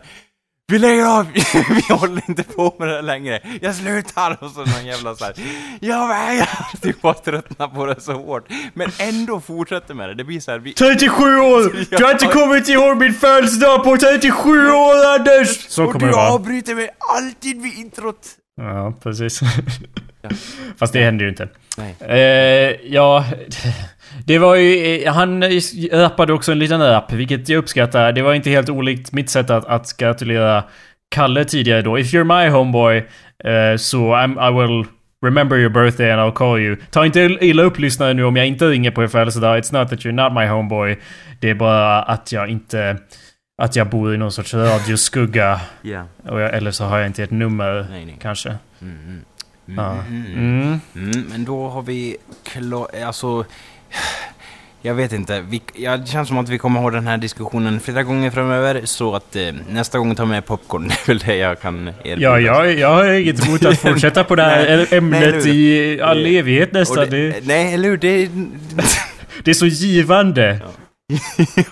Vi 0.71 0.79
lägger 0.79 1.05
av, 1.19 1.27
vi 1.89 1.95
håller 1.95 2.23
inte 2.29 2.43
på 2.43 2.75
med 2.79 2.89
det 2.89 2.95
här 2.95 3.03
längre. 3.03 3.41
Jag 3.61 3.75
slutar! 3.75 4.37
Och 4.45 4.51
så 4.51 4.59
någon 4.59 4.87
jävla 4.87 5.15
så 5.15 5.25
här. 5.25 5.35
Jag 5.81 6.09
vägrar! 6.19 6.81
Typ 6.83 7.03
bara 7.03 7.15
tröttna 7.15 7.69
på 7.69 7.87
det 7.87 8.01
så 8.01 8.13
hårt. 8.13 8.49
Men 8.75 8.91
ändå 8.99 9.41
fortsätter 9.41 9.95
med 9.95 10.09
det. 10.09 10.15
Det 10.15 10.25
blir 10.25 10.41
så 10.41 10.51
här, 10.51 10.59
vi... 10.59 10.73
37 10.73 11.39
år! 11.39 11.87
Du 11.99 12.05
har 12.05 12.13
inte 12.13 12.27
kommit 12.27 12.69
ihåg 12.69 12.97
min 12.97 13.15
födelsedag 13.15 13.85
på 13.85 13.97
37 13.97 14.71
år 14.71 15.07
Anders! 15.15 15.69
Så 15.69 15.85
och 15.85 15.93
kommer 15.93 16.07
du 16.07 16.13
det 16.13 16.17
vara. 16.17 16.31
avbryter 16.33 16.75
mig 16.75 16.89
alltid 16.99 17.63
vid 17.63 17.79
introt. 17.79 18.27
Ja, 18.57 18.93
precis. 19.03 19.41
Fast 20.79 20.93
det 20.93 21.05
händer 21.05 21.25
ju 21.25 21.31
inte. 21.31 21.49
Nej. 21.77 21.97
Eh, 22.01 22.77
ja, 22.93 23.25
det 24.25 24.39
var 24.39 24.55
ju... 24.57 25.03
eh, 25.03 25.13
Han 25.13 25.43
rappade 25.93 26.33
också 26.33 26.53
en 26.53 26.59
liten 26.59 26.81
rap, 26.81 27.13
vilket 27.13 27.49
jag 27.49 27.59
uppskattar. 27.59 28.13
Det 28.13 28.23
var 28.23 28.35
inte 28.35 28.51
helt 28.51 28.69
olikt 28.69 29.13
mitt 29.13 29.31
sätt 29.31 29.51
att, 29.51 29.65
att 29.65 29.97
gratulera 29.97 30.65
Kalle 31.11 31.45
tidigare 31.45 31.83
då. 31.83 31.99
If 31.99 32.13
you're 32.15 32.43
my 32.45 32.49
homeboy, 32.51 32.97
eh, 33.45 33.77
so 33.79 33.99
I'm, 33.99 34.49
I 34.51 34.53
will 34.69 34.87
remember 35.25 35.57
your 35.57 35.71
birthday 35.71 36.11
and 36.11 36.21
I'll 36.21 36.33
call 36.37 36.59
you. 36.61 36.77
Ta 36.91 37.07
inte 37.07 37.21
illa 37.21 37.63
upp 37.63 37.79
lyssnare 37.79 38.15
nu 38.15 38.25
om 38.25 38.37
jag 38.37 38.47
inte 38.47 38.65
ringer 38.69 38.91
på 38.91 39.03
er 39.03 39.07
födelsedag. 39.09 39.59
It's 39.59 39.81
not 39.81 39.89
that 39.91 39.99
you're 40.01 40.13
not 40.13 40.33
my 40.33 40.47
homeboy. 40.47 40.99
Det 41.41 41.51
är 41.51 41.55
bara 41.55 42.03
att 42.03 42.33
jag 42.33 42.49
inte... 42.49 42.97
Att 43.63 43.77
jag 43.77 43.89
bor 43.89 44.15
i 44.15 44.19
någon 44.19 44.33
sorts 44.33 44.55
radioskugga. 44.55 45.61
Och 46.29 46.41
jag, 46.41 46.55
eller 46.55 46.71
så 46.71 46.85
har 46.85 46.99
jag 46.99 47.07
inte 47.07 47.23
ett 47.23 47.31
nummer, 47.31 47.87
Nej, 47.91 48.05
nej. 48.05 48.17
kanske. 48.23 48.49
Mm, 48.83 48.99
mm. 49.05 49.21
Ja. 49.77 49.93
Mm. 50.09 50.25
Mm. 50.33 50.81
Mm, 50.97 51.27
men 51.31 51.45
då 51.45 51.69
har 51.69 51.83
vi 51.83 52.17
klar... 52.53 52.87
Alltså... 53.07 53.45
Jag 54.83 54.95
vet 54.95 55.13
inte. 55.13 55.41
Vi, 55.41 55.63
ja, 55.75 55.97
det 55.97 56.07
känns 56.07 56.29
som 56.29 56.39
att 56.39 56.49
vi 56.49 56.59
kommer 56.59 56.81
ha 56.81 56.91
den 56.91 57.07
här 57.07 57.17
diskussionen 57.19 57.81
flera 57.81 58.03
gånger 58.03 58.31
framöver. 58.31 58.81
Så 58.85 59.15
att 59.15 59.37
eh, 59.37 59.43
nästa 59.71 59.99
gång 59.99 60.15
ta 60.15 60.25
med 60.25 60.47
popcorn. 60.47 60.89
Det 60.89 60.95
är 60.95 61.07
väl 61.07 61.19
det 61.19 61.37
jag 61.37 61.61
kan 61.61 61.89
erbjuda. 61.89 62.21
Ja, 62.21 62.41
jag, 62.41 62.79
jag 62.79 62.89
har 62.89 63.13
inget 63.13 63.47
emot 63.47 63.65
att 63.65 63.79
fortsätta 63.79 64.25
på 64.25 64.35
det 64.37 64.43
här 64.43 64.67
Nej, 64.77 64.99
ämnet 64.99 65.45
nej, 65.45 65.95
i 65.97 66.01
all 66.01 66.27
evighet 66.27 66.73
nästan. 66.73 67.11
det, 67.11 67.47
nej, 67.47 67.75
eller 67.75 67.89
hur? 67.89 67.97
Det, 67.97 68.29
det 69.45 69.51
är 69.51 69.55
så 69.55 69.67
givande. 69.67 70.61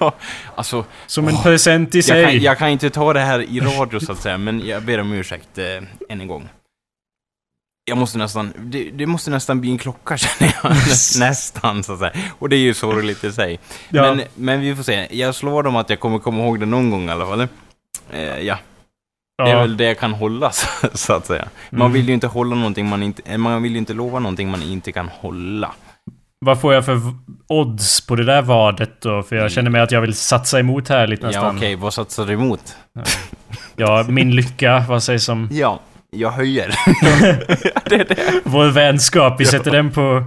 ja, 0.00 0.14
alltså... 0.55 0.85
Som 1.07 1.29
en 1.29 1.35
Åh, 1.35 1.42
present 1.42 1.94
i 1.94 1.98
Jag 1.98 2.05
sig. 2.05 2.24
kan, 2.24 2.40
jag 2.40 2.59
kan 2.59 2.68
inte 2.68 2.90
ta 2.90 3.12
det 3.12 3.20
här 3.20 3.40
i 3.42 3.61
radio 3.61 4.00
så 4.00 4.12
att 4.12 4.18
säga, 4.18 4.38
men 4.38 4.66
jag 4.66 4.83
ber 4.83 5.00
om 5.00 5.12
ursäkt 5.12 5.59
eh, 5.59 5.64
än 6.09 6.20
en 6.20 6.29
gång. 6.29 6.48
Jag 7.88 7.99
måste 7.99 8.18
nästan, 8.18 8.53
det, 8.59 8.90
det 8.90 9.07
måste 9.07 9.31
nästan 9.31 9.61
bli 9.61 9.70
en 9.70 9.79
klocka 9.79 10.16
känner 10.18 10.55
jag. 10.62 10.72
Nä- 10.72 11.18
nästan 11.29 11.83
så 11.83 11.92
att 11.92 11.99
säga. 11.99 12.12
Och 12.38 12.49
det 12.49 12.57
är 12.57 12.61
ju 12.61 12.75
sorgligt 12.75 13.25
i 13.25 13.33
sig. 13.33 13.59
Ja. 13.88 14.03
Men, 14.14 14.22
men 14.35 14.61
vi 14.61 14.77
får 14.77 14.83
se. 14.83 15.09
Jag 15.11 15.35
slår 15.35 15.62
dem 15.62 15.77
att 15.77 15.90
jag 15.90 16.01
kommer 16.01 16.18
komma 16.18 16.38
ihåg 16.44 16.61
det 16.61 16.66
någon 16.66 16.90
gång 16.90 17.09
i 17.09 17.12
alla 17.12 17.27
fall. 17.27 17.40
Eh, 18.12 18.38
ja, 18.40 18.59
det 19.38 19.44
är 19.44 19.49
ja. 19.55 19.61
väl 19.61 19.77
det 19.77 19.85
jag 19.85 19.99
kan 19.99 20.12
hålla 20.12 20.51
så, 20.94 21.12
att 21.12 21.27
säga. 21.27 21.49
Man 21.70 21.81
Mm. 21.81 21.92
vill 21.92 22.09
ju 22.09 22.14
inte 22.14 22.27
hålla 22.27 22.57
någonting 22.57 22.88
man 22.88 23.03
inte, 23.03 23.22
eh, 23.25 23.38
man 23.38 23.62
vill 23.62 23.72
ju 23.72 23.79
inte 23.79 23.94
lova 23.94 24.18
någonting 24.18 24.51
man 24.51 24.62
inte 24.62 24.92
kan 24.92 25.09
hålla. 25.09 25.72
Vad 26.38 26.61
får 26.61 26.75
jag 26.75 26.85
för 26.85 27.01
odds 27.49 28.01
på 28.07 28.16
det 28.16 28.25
där 28.25 28.42
vadet 28.42 29.01
då? 29.01 29.22
För 29.22 29.37
jag 29.37 29.51
känner 29.53 29.70
mig 29.70 29.81
att 29.81 29.92
jag 29.92 30.01
vill 30.01 30.14
satsa 30.14 30.59
emot 30.61 30.88
här 30.88 31.07
lite 31.07 31.22
Ja 31.22 31.29
nästan. 31.29 31.57
okej, 31.57 31.77
vad 31.77 31.94
satsar 31.94 32.27
du 32.27 32.33
emot? 32.33 32.77
Ja, 33.77 34.05
min 34.09 34.31
lycka, 34.37 34.85
vad 34.88 35.03
sägs 35.03 35.29
om 35.29 35.49
Ja, 35.53 35.81
jag 36.11 36.31
höjer. 36.31 36.69
det 37.88 37.95
är 37.95 38.05
det. 38.05 38.40
vår 38.45 38.66
vänskap? 38.66 39.40
Vi 39.40 39.45
sätter 39.45 39.71
den 39.71 39.92
på, 39.92 40.25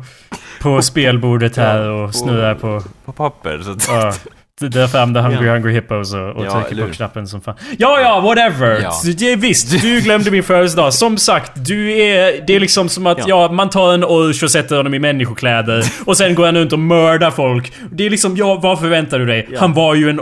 på 0.61 0.81
spelbordet 0.81 1.57
här 1.57 1.89
och 1.89 2.15
snurrar 2.15 2.55
på... 2.55 2.83
På 3.05 3.11
papper. 3.11 3.61
Så 3.63 3.71
att, 3.71 3.87
Ja. 3.87 4.13
Dra 4.59 4.87
fram 4.87 5.13
The 5.13 5.19
Hungry 5.19 5.47
Ja. 5.47 5.53
Hungry 5.53 5.73
Hippos 5.73 6.13
och, 6.13 6.29
och 6.29 6.45
Ja, 6.45 6.51
trycker 6.51 6.71
eller 6.71 6.87
på 6.87 6.93
knappen 6.93 7.27
som 7.27 7.41
fan. 7.41 7.55
Ja, 7.77 7.99
ja, 8.01 8.19
whatever! 8.19 8.79
Ja. 8.83 8.93
Det 9.17 9.35
visst, 9.35 9.81
du 9.81 10.01
glömde 10.01 10.31
min 10.31 10.43
födelsedag. 10.43 10.93
Som 10.93 11.17
sagt, 11.17 11.51
du 11.55 11.91
är... 11.91 12.43
Det 12.47 12.55
är 12.55 12.59
liksom 12.59 12.89
som 12.89 13.07
att, 13.07 13.17
ja, 13.17 13.25
Ja. 13.27 13.51
man 13.51 13.69
tar 13.69 13.93
en 13.93 14.03
orch 14.03 14.43
och 14.43 14.51
sätter 14.51 14.75
honom 14.77 14.93
i 14.93 14.99
människokläder. 14.99 15.83
och 16.05 16.17
sen 16.17 16.35
går 16.35 16.45
han 16.45 16.57
runt 16.57 16.73
och 16.73 16.79
mördar 16.79 17.31
folk. 17.31 17.73
Det 17.91 18.05
är 18.05 18.09
liksom, 18.09 18.37
ja, 18.37 18.55
vad 18.55 18.79
förväntar 18.79 19.19
du 19.19 19.25
dig? 19.25 19.49
Han 19.57 19.73
var 19.73 19.95
ju 19.95 20.09
en 20.09 20.19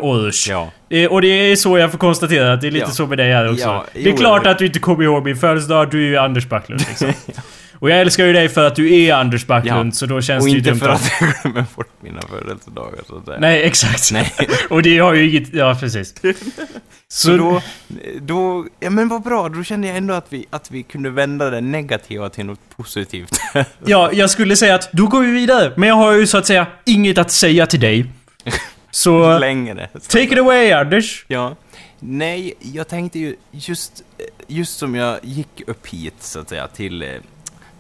ja. 0.50 0.72
Eh, 0.90 1.08
Och 1.12 1.22
det 1.22 1.28
är 1.28 1.56
så 1.56 1.78
jag 1.78 1.92
får 1.92 1.98
konstatera 1.98 2.54
att 2.54 2.62
det 2.62 2.68
är 2.68 2.72
lite 2.72 2.92
så 2.92 3.08
med 3.08 3.18
dig 3.18 3.34
här 3.34 3.52
också. 3.52 3.66
Ja, 3.68 3.86
det 3.94 4.00
är 4.00 4.10
jo, 4.10 4.18
klart 4.18 4.46
att 4.48 4.58
du 4.58 4.66
inte 4.66 4.80
kommer 4.80 5.04
ihåg 5.04 5.26
min 5.26 5.36
födelsedag, 5.36 5.90
du 5.92 6.04
är 6.06 6.08
ju 6.10 6.18
Anders 6.18 6.50
Backlund 6.50 6.82
liksom. 6.90 7.08
Och 7.80 7.90
jag 7.90 8.00
älskar 8.02 8.26
ju 8.26 8.34
dig 8.34 8.50
för 8.50 8.64
att 8.68 8.76
du 8.76 8.96
är 9.04 9.14
Anders 9.14 9.46
Backlund, 9.48 9.88
Ja. 9.88 9.92
så 9.92 10.06
då 10.06 10.22
känns 10.22 10.42
Och 10.42 10.48
det 10.48 10.52
ju 10.52 10.58
inte 10.58 10.70
dumt 10.70 10.80
för 10.80 10.90
att... 10.90 11.12
jag 11.22 11.34
glömmer 11.42 11.66
bort 11.76 11.90
mina 12.02 12.22
födelsedagar 12.22 13.00
så 13.08 13.18
att 13.18 13.26
säga. 13.26 13.38
Nej, 13.40 13.64
exakt. 13.64 14.12
Nej. 14.12 14.32
och 14.70 14.82
det 14.82 14.98
har 14.98 15.14
ju 15.14 15.30
inget... 15.30 15.54
Ja, 15.54 15.78
precis. 15.80 16.14
Så, 17.10 17.28
Så 17.28 17.38
då, 17.38 17.62
då, 18.22 18.66
ja 18.80 18.90
men 18.90 19.08
vad 19.10 19.22
bra, 19.24 19.50
då 19.50 19.64
kände 19.64 19.88
jag 19.88 19.98
ändå 19.98 20.14
att 20.14 20.26
vi, 20.30 20.46
att 20.50 20.72
vi 20.72 20.84
kunde 20.84 21.10
vända 21.10 21.50
det 21.50 21.62
negativa 21.62 22.30
till 22.30 22.46
något 22.46 22.60
positivt. 22.78 23.40
Ja, 23.86 24.10
jag 24.14 24.30
skulle 24.30 24.56
säga 24.56 24.76
att 24.76 24.92
då 24.92 25.08
går 25.08 25.22
vi 25.22 25.32
vidare. 25.32 25.74
Men 25.78 25.90
jag 25.90 25.96
har 25.96 26.12
ju 26.14 26.28
så 26.28 26.38
att 26.38 26.46
säga 26.46 26.68
inget 26.86 27.18
att 27.18 27.32
säga 27.32 27.66
till 27.66 27.80
dig. 27.80 28.06
Så... 28.92 29.40
Längre. 29.40 29.90
Take 30.08 30.24
it 30.24 30.38
away, 30.38 30.72
Anders. 30.72 31.26
Ja. 31.28 31.56
Nej, 32.00 32.54
jag 32.60 32.88
tänkte 32.88 33.20
ju 33.20 33.36
just, 33.52 34.04
just 34.48 34.78
som 34.78 34.96
jag 34.96 35.20
gick 35.24 35.62
upp 35.68 35.88
hit 35.88 36.14
så 36.20 36.40
att 36.40 36.50
säga 36.50 36.68
till, 36.68 37.02
eh, 37.04 37.10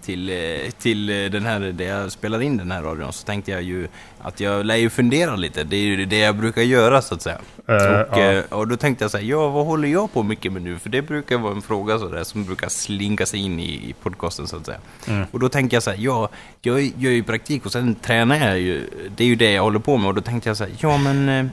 till, 0.07 0.29
eh, 0.29 0.71
till 0.79 1.09
eh, 1.09 1.31
den 1.31 1.45
här, 1.45 1.59
där 1.59 1.85
jag 1.85 2.11
spelar 2.11 2.41
in 2.41 2.57
den 2.57 2.71
här 2.71 2.81
radion 2.81 3.13
så 3.13 3.25
tänkte 3.25 3.51
jag 3.51 3.61
ju 3.61 3.87
att 4.19 4.39
jag 4.39 4.65
lär 4.65 4.75
ju 4.75 4.89
fundera 4.89 5.35
lite. 5.35 5.63
Det 5.63 5.75
är 5.75 5.81
ju 5.81 6.05
det 6.05 6.17
jag 6.17 6.35
brukar 6.35 6.61
göra 6.61 7.01
så 7.01 7.15
att 7.15 7.21
säga. 7.21 7.37
Eh, 7.67 8.01
och, 8.01 8.19
ja. 8.19 8.43
och 8.49 8.67
då 8.67 8.77
tänkte 8.77 9.03
jag 9.03 9.11
säga, 9.11 9.23
ja 9.23 9.49
vad 9.49 9.65
håller 9.65 9.87
jag 9.87 10.13
på 10.13 10.23
mycket 10.23 10.53
med 10.53 10.61
nu? 10.61 10.79
För 10.79 10.89
det 10.89 11.01
brukar 11.01 11.37
vara 11.37 11.53
en 11.53 11.61
fråga 11.61 11.99
sådär 11.99 12.23
som 12.23 12.45
brukar 12.45 12.69
slinka 12.69 13.25
sig 13.25 13.39
in 13.39 13.59
i, 13.59 13.89
i 13.89 13.95
podcasten 14.03 14.47
så 14.47 14.57
att 14.57 14.65
säga. 14.65 14.79
Mm. 15.07 15.25
Och 15.31 15.39
då 15.39 15.49
tänkte 15.49 15.75
jag 15.75 15.83
så 15.83 15.89
här, 15.89 15.97
ja, 16.01 16.29
jag 16.61 16.81
gör 16.81 17.11
ju 17.11 17.23
praktik 17.23 17.65
och 17.65 17.71
sen 17.71 17.95
tränar 17.95 18.47
jag 18.47 18.59
ju. 18.59 18.89
Det 19.15 19.23
är 19.23 19.27
ju 19.27 19.35
det 19.35 19.51
jag 19.51 19.63
håller 19.63 19.79
på 19.79 19.97
med 19.97 20.07
och 20.07 20.15
då 20.15 20.21
tänkte 20.21 20.49
jag 20.49 20.57
så 20.57 20.63
här, 20.63 20.73
ja 20.79 20.97
men 20.97 21.49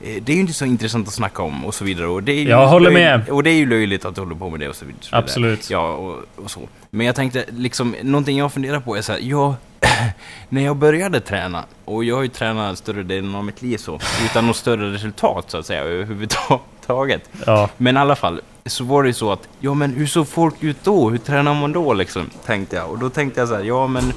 det 0.00 0.32
är 0.32 0.34
ju 0.34 0.40
inte 0.40 0.52
så 0.52 0.64
intressant 0.64 1.08
att 1.08 1.14
snacka 1.14 1.42
om 1.42 1.64
och 1.64 1.74
så 1.74 1.84
vidare. 1.84 2.06
Och 2.06 2.22
det 2.22 2.32
är 2.32 2.42
ju 2.42 2.48
Jag 2.48 2.66
håller 2.66 2.90
med. 2.90 3.28
Och 3.28 3.42
det 3.42 3.50
är 3.50 3.54
ju 3.54 3.66
löjligt 3.66 4.04
att 4.04 4.14
du 4.14 4.20
håller 4.20 4.34
på 4.34 4.50
med 4.50 4.60
det 4.60 4.68
och 4.68 4.76
så 4.76 4.84
vidare. 4.84 5.02
Absolut. 5.10 5.70
Ja, 5.70 5.92
och, 5.92 6.44
och 6.44 6.50
så. 6.50 6.60
Men 6.90 7.06
jag 7.06 7.16
tänkte 7.16 7.44
liksom, 7.48 7.94
någonting 8.02 8.38
jag 8.38 8.52
funderar 8.52 8.80
på 8.80 8.96
är 8.96 9.02
så 9.02 9.12
här, 9.12 9.20
ja, 9.22 9.56
när 10.48 10.62
jag 10.62 10.76
började 10.76 11.20
träna, 11.20 11.64
och 11.84 12.04
jag 12.04 12.16
har 12.16 12.22
ju 12.22 12.28
tränat 12.28 12.78
större 12.78 13.02
delen 13.02 13.34
av 13.34 13.44
mitt 13.44 13.62
liv 13.62 13.76
så, 13.76 14.00
utan 14.24 14.46
något 14.46 14.56
större 14.56 14.92
resultat 14.92 15.50
så 15.50 15.58
att 15.58 15.66
säga 15.66 15.80
överhuvudtaget. 15.80 17.30
Ja. 17.46 17.68
Men 17.76 17.96
i 17.96 18.00
alla 18.00 18.16
fall, 18.16 18.40
så 18.66 18.84
var 18.84 19.02
det 19.02 19.08
ju 19.08 19.12
så 19.12 19.32
att, 19.32 19.48
ja 19.60 19.74
men 19.74 19.94
hur 19.94 20.06
såg 20.06 20.28
folk 20.28 20.62
ut 20.62 20.76
då? 20.84 21.10
Hur 21.10 21.18
tränar 21.18 21.54
man 21.54 21.72
då 21.72 21.94
liksom? 21.94 22.30
Tänkte 22.46 22.76
jag. 22.76 22.90
Och 22.90 22.98
då 22.98 23.10
tänkte 23.10 23.40
jag 23.40 23.48
så 23.48 23.54
här, 23.54 23.64
ja 23.64 23.86
men 23.86 24.12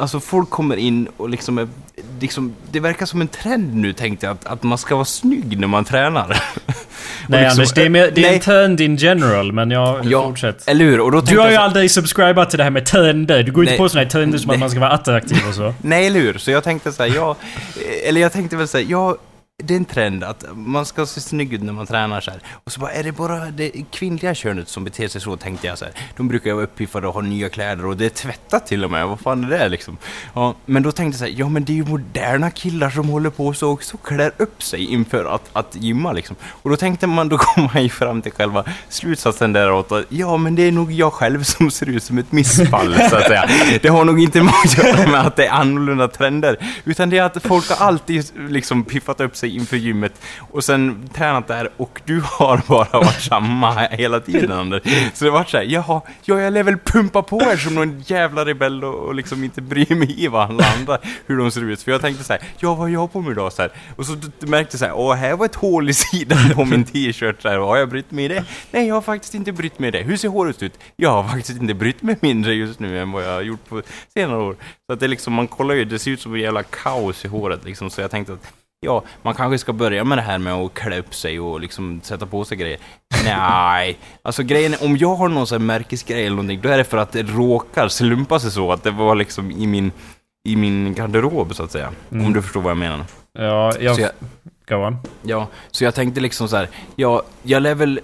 Alltså 0.00 0.20
folk 0.20 0.50
kommer 0.50 0.76
in 0.76 1.08
och 1.16 1.28
liksom, 1.28 1.58
är, 1.58 1.68
liksom 2.20 2.54
Det 2.70 2.80
verkar 2.80 3.06
som 3.06 3.20
en 3.20 3.28
trend 3.28 3.74
nu 3.74 3.92
tänkte 3.92 4.26
jag, 4.26 4.32
att, 4.32 4.46
att 4.46 4.62
man 4.62 4.78
ska 4.78 4.94
vara 4.94 5.04
snygg 5.04 5.58
när 5.58 5.66
man 5.68 5.84
tränar. 5.84 6.26
Nej 7.28 7.40
liksom- 7.44 7.60
Anders, 7.60 7.72
det 7.72 7.82
är, 7.82 7.88
mer, 7.88 8.10
det 8.14 8.20
är 8.20 8.26
nej, 8.26 8.34
en 8.34 8.40
trend 8.40 8.80
in 8.80 8.96
general, 8.96 9.52
men 9.52 9.70
jag... 9.70 10.04
Ja, 10.04 10.22
Fortsätt. 10.24 10.68
Eller 10.68 10.84
hur? 10.84 11.00
Och 11.00 11.12
då 11.12 11.20
Du 11.20 11.38
har 11.38 11.44
jag 11.44 11.50
ju 11.52 11.56
så- 11.56 11.62
aldrig 11.62 11.90
subscribat 11.90 12.50
till 12.50 12.56
det 12.58 12.64
här 12.64 12.70
med 12.70 12.86
trender. 12.86 13.42
Du 13.42 13.52
går 13.52 13.64
inte 13.64 13.72
Nej. 13.72 13.78
på 13.78 13.88
såna 13.88 14.02
här 14.02 14.10
trender 14.10 14.38
som 14.38 14.50
att 14.50 14.54
Nej. 14.54 14.60
man 14.60 14.70
ska 14.70 14.80
vara 14.80 14.90
attraktiv 14.90 15.38
och 15.48 15.54
så. 15.54 15.74
Nej, 15.82 16.06
eller 16.06 16.20
hur? 16.20 16.38
Så 16.38 16.50
jag 16.50 16.64
tänkte 16.64 16.92
så 16.92 17.02
här, 17.02 17.12
ja, 17.14 17.36
eller 18.04 18.20
jag 18.20 18.32
tänkte 18.32 18.56
väl 18.56 18.68
säga, 18.68 18.86
ja, 18.90 19.16
det 19.62 19.74
är 19.74 19.76
en 19.76 19.84
trend 19.84 20.24
att 20.24 20.44
man 20.54 20.86
ska 20.86 21.06
se 21.06 21.20
snygg 21.20 21.52
ut 21.52 21.62
när 21.62 21.72
man 21.72 21.86
tränar 21.86 22.20
så 22.20 22.30
här. 22.30 22.40
Och 22.64 22.72
så 22.72 22.80
bara, 22.80 22.92
är 22.92 23.02
det 23.02 23.12
bara 23.12 23.50
det 23.50 23.72
kvinnliga 23.90 24.34
könet 24.34 24.68
som 24.68 24.84
beter 24.84 25.08
sig 25.08 25.20
så, 25.20 25.36
tänkte 25.36 25.66
jag 25.66 25.78
så 25.78 25.84
här. 25.84 25.94
De 26.16 26.28
brukar 26.28 26.50
ju 26.50 26.54
vara 26.54 26.64
uppiffade 26.64 27.06
och 27.06 27.14
ha 27.14 27.20
nya 27.20 27.48
kläder 27.48 27.86
och 27.86 27.96
det 27.96 28.04
är 28.04 28.10
tvättat 28.10 28.66
till 28.66 28.84
och 28.84 28.90
med. 28.90 29.08
Vad 29.08 29.20
fan 29.20 29.44
är 29.44 29.58
det 29.58 29.68
liksom? 29.68 29.96
Ja, 30.34 30.54
men 30.66 30.82
då 30.82 30.92
tänkte 30.92 31.14
jag 31.14 31.18
så 31.18 31.34
här, 31.34 31.40
ja 31.40 31.48
men 31.48 31.64
det 31.64 31.72
är 31.72 31.74
ju 31.74 31.84
moderna 31.84 32.50
killar 32.50 32.90
som 32.90 33.08
håller 33.08 33.30
på 33.30 33.52
så 33.52 33.70
också 33.70 33.96
klär 33.96 34.32
upp 34.36 34.62
sig 34.62 34.84
inför 34.84 35.34
att, 35.34 35.50
att 35.52 35.76
gymma 35.76 36.12
liksom. 36.12 36.36
Och 36.44 36.70
då 36.70 36.76
tänkte 36.76 37.06
man, 37.06 37.28
då 37.28 37.38
kom 37.38 37.68
man 37.74 37.82
ju 37.82 37.88
fram 37.88 38.22
till 38.22 38.32
själva 38.32 38.64
slutsatsen 38.88 39.52
däråt. 39.52 39.92
att, 39.92 40.04
ja 40.08 40.36
men 40.36 40.54
det 40.54 40.62
är 40.62 40.72
nog 40.72 40.92
jag 40.92 41.12
själv 41.12 41.42
som 41.42 41.70
ser 41.70 41.88
ut 41.88 42.02
som 42.02 42.18
ett 42.18 42.32
missfall 42.32 42.94
så 43.10 43.16
att 43.16 43.26
säga. 43.26 43.48
Det 43.82 43.88
har 43.88 44.04
nog 44.04 44.20
inte 44.20 44.42
med 44.42 44.54
att 44.64 44.78
göra 44.78 45.10
med 45.10 45.20
att 45.26 45.36
det 45.36 45.46
är 45.46 45.50
annorlunda 45.50 46.08
trender, 46.08 46.56
utan 46.84 47.10
det 47.10 47.18
är 47.18 47.22
att 47.22 47.42
folk 47.42 47.70
har 47.70 47.86
alltid 47.86 48.30
liksom 48.48 48.84
piffat 48.84 49.20
upp 49.20 49.36
sig 49.36 49.49
inför 49.54 49.76
gymmet 49.76 50.22
och 50.38 50.64
sen 50.64 51.08
tränat 51.14 51.48
där 51.48 51.70
och 51.76 52.00
du 52.04 52.22
har 52.24 52.62
bara 52.68 53.00
varit 53.00 53.20
samma 53.20 53.74
hela 53.74 54.20
tiden 54.20 54.52
Anders. 54.52 54.82
Så 55.14 55.24
det 55.24 55.30
vart 55.30 55.48
så 55.48 55.56
här, 55.56 55.64
jaha, 55.64 56.00
ja, 56.22 56.40
jag 56.40 56.52
lär 56.52 56.62
väl 56.62 56.78
pumpa 56.78 57.22
på 57.22 57.40
här 57.40 57.56
som 57.56 57.74
någon 57.74 58.00
jävla 58.06 58.44
rebell 58.44 58.84
och, 58.84 58.94
och 58.94 59.14
liksom 59.14 59.44
inte 59.44 59.62
bry 59.62 59.86
mig 59.94 60.24
i 60.24 60.28
vad 60.28 60.50
alla 60.50 60.64
andra, 60.78 60.98
hur 61.26 61.38
de 61.38 61.50
ser 61.50 61.64
ut. 61.64 61.82
För 61.82 61.92
jag 61.92 62.00
tänkte 62.00 62.24
så 62.24 62.32
här, 62.32 62.42
ja 62.58 62.68
vad 62.68 62.78
har 62.78 62.88
jag 62.88 63.12
på 63.12 63.20
mig 63.20 63.32
idag? 63.32 63.52
Så 63.52 63.62
här. 63.62 63.72
Och 63.96 64.06
så 64.06 64.12
märkte 64.38 64.74
jag 64.74 64.78
så 64.78 64.84
här, 64.84 64.94
åh 64.94 65.14
här 65.14 65.36
var 65.36 65.46
ett 65.46 65.54
hål 65.54 65.90
i 65.90 65.94
sidan 66.10 66.50
på 66.54 66.64
min 66.64 66.84
t-shirt. 66.84 67.42
Så 67.42 67.48
här, 67.48 67.58
har 67.58 67.76
jag 67.76 67.88
brytt 67.88 68.10
mig 68.10 68.24
i 68.24 68.28
det? 68.28 68.44
Nej, 68.70 68.86
jag 68.86 68.94
har 68.94 69.02
faktiskt 69.02 69.34
inte 69.34 69.52
brytt 69.52 69.78
mig 69.78 69.88
i 69.88 69.90
det. 69.90 70.02
Hur 70.02 70.16
ser 70.16 70.28
håret 70.28 70.62
ut? 70.62 70.78
Jag 70.96 71.22
har 71.22 71.28
faktiskt 71.28 71.60
inte 71.60 71.74
brytt 71.74 72.02
mig 72.02 72.16
mindre 72.20 72.54
just 72.54 72.80
nu 72.80 73.00
än 73.00 73.12
vad 73.12 73.24
jag 73.24 73.34
har 73.34 73.42
gjort 73.42 73.68
på 73.68 73.82
senare 74.14 74.42
år. 74.42 74.56
Så 74.86 74.92
att 74.92 75.00
det 75.00 75.06
är 75.06 75.08
liksom, 75.08 75.32
man 75.32 75.48
kollar 75.48 75.74
ju, 75.74 75.84
det 75.84 75.98
ser 75.98 76.10
ut 76.10 76.20
som 76.20 76.34
en 76.34 76.40
jävla 76.40 76.62
kaos 76.62 77.24
i 77.24 77.28
håret 77.28 77.64
liksom. 77.64 77.90
Så 77.90 78.00
jag 78.00 78.10
tänkte 78.10 78.32
att 78.32 78.52
Ja, 78.86 79.02
man 79.22 79.34
kanske 79.34 79.58
ska 79.58 79.72
börja 79.72 80.04
med 80.04 80.18
det 80.18 80.22
här 80.22 80.38
med 80.38 80.54
att 80.54 80.74
klä 80.74 80.98
upp 80.98 81.14
sig 81.14 81.40
och 81.40 81.60
liksom 81.60 82.00
sätta 82.02 82.26
på 82.26 82.44
sig 82.44 82.56
grejer. 82.56 82.78
Nej, 83.24 83.98
alltså 84.22 84.42
grejen 84.42 84.74
är, 84.74 84.84
om 84.84 84.96
jag 84.96 85.14
har 85.14 85.28
någon 85.28 85.46
sån 85.46 85.60
här 85.60 85.66
märkesgrej 85.66 86.20
eller 86.26 86.36
någonting, 86.36 86.60
då 86.60 86.68
är 86.68 86.78
det 86.78 86.84
för 86.84 86.96
att 86.96 87.12
det 87.12 87.22
råkar 87.22 87.88
slumpa 87.88 88.40
sig 88.40 88.50
så 88.50 88.72
att 88.72 88.82
det 88.82 88.90
var 88.90 89.14
liksom 89.14 89.50
i 89.50 89.66
min, 89.66 89.92
i 90.48 90.56
min 90.56 90.94
garderob 90.94 91.54
så 91.54 91.62
att 91.62 91.72
säga. 91.72 91.92
Mm. 92.10 92.26
Om 92.26 92.32
du 92.32 92.42
förstår 92.42 92.60
vad 92.60 92.70
jag 92.70 92.78
menar. 92.78 93.04
Ja, 93.32 93.72
jag... 93.80 93.96
Så 93.96 94.02
jag, 94.02 94.10
Go 94.68 94.74
on. 94.74 94.96
ja, 95.22 95.46
så 95.70 95.84
jag 95.84 95.94
tänkte 95.94 96.20
liksom 96.20 96.48
så 96.48 96.56
här, 96.56 96.68
ja, 96.96 97.22
jag 97.42 97.62
lär 97.62 97.74
väl 97.74 98.00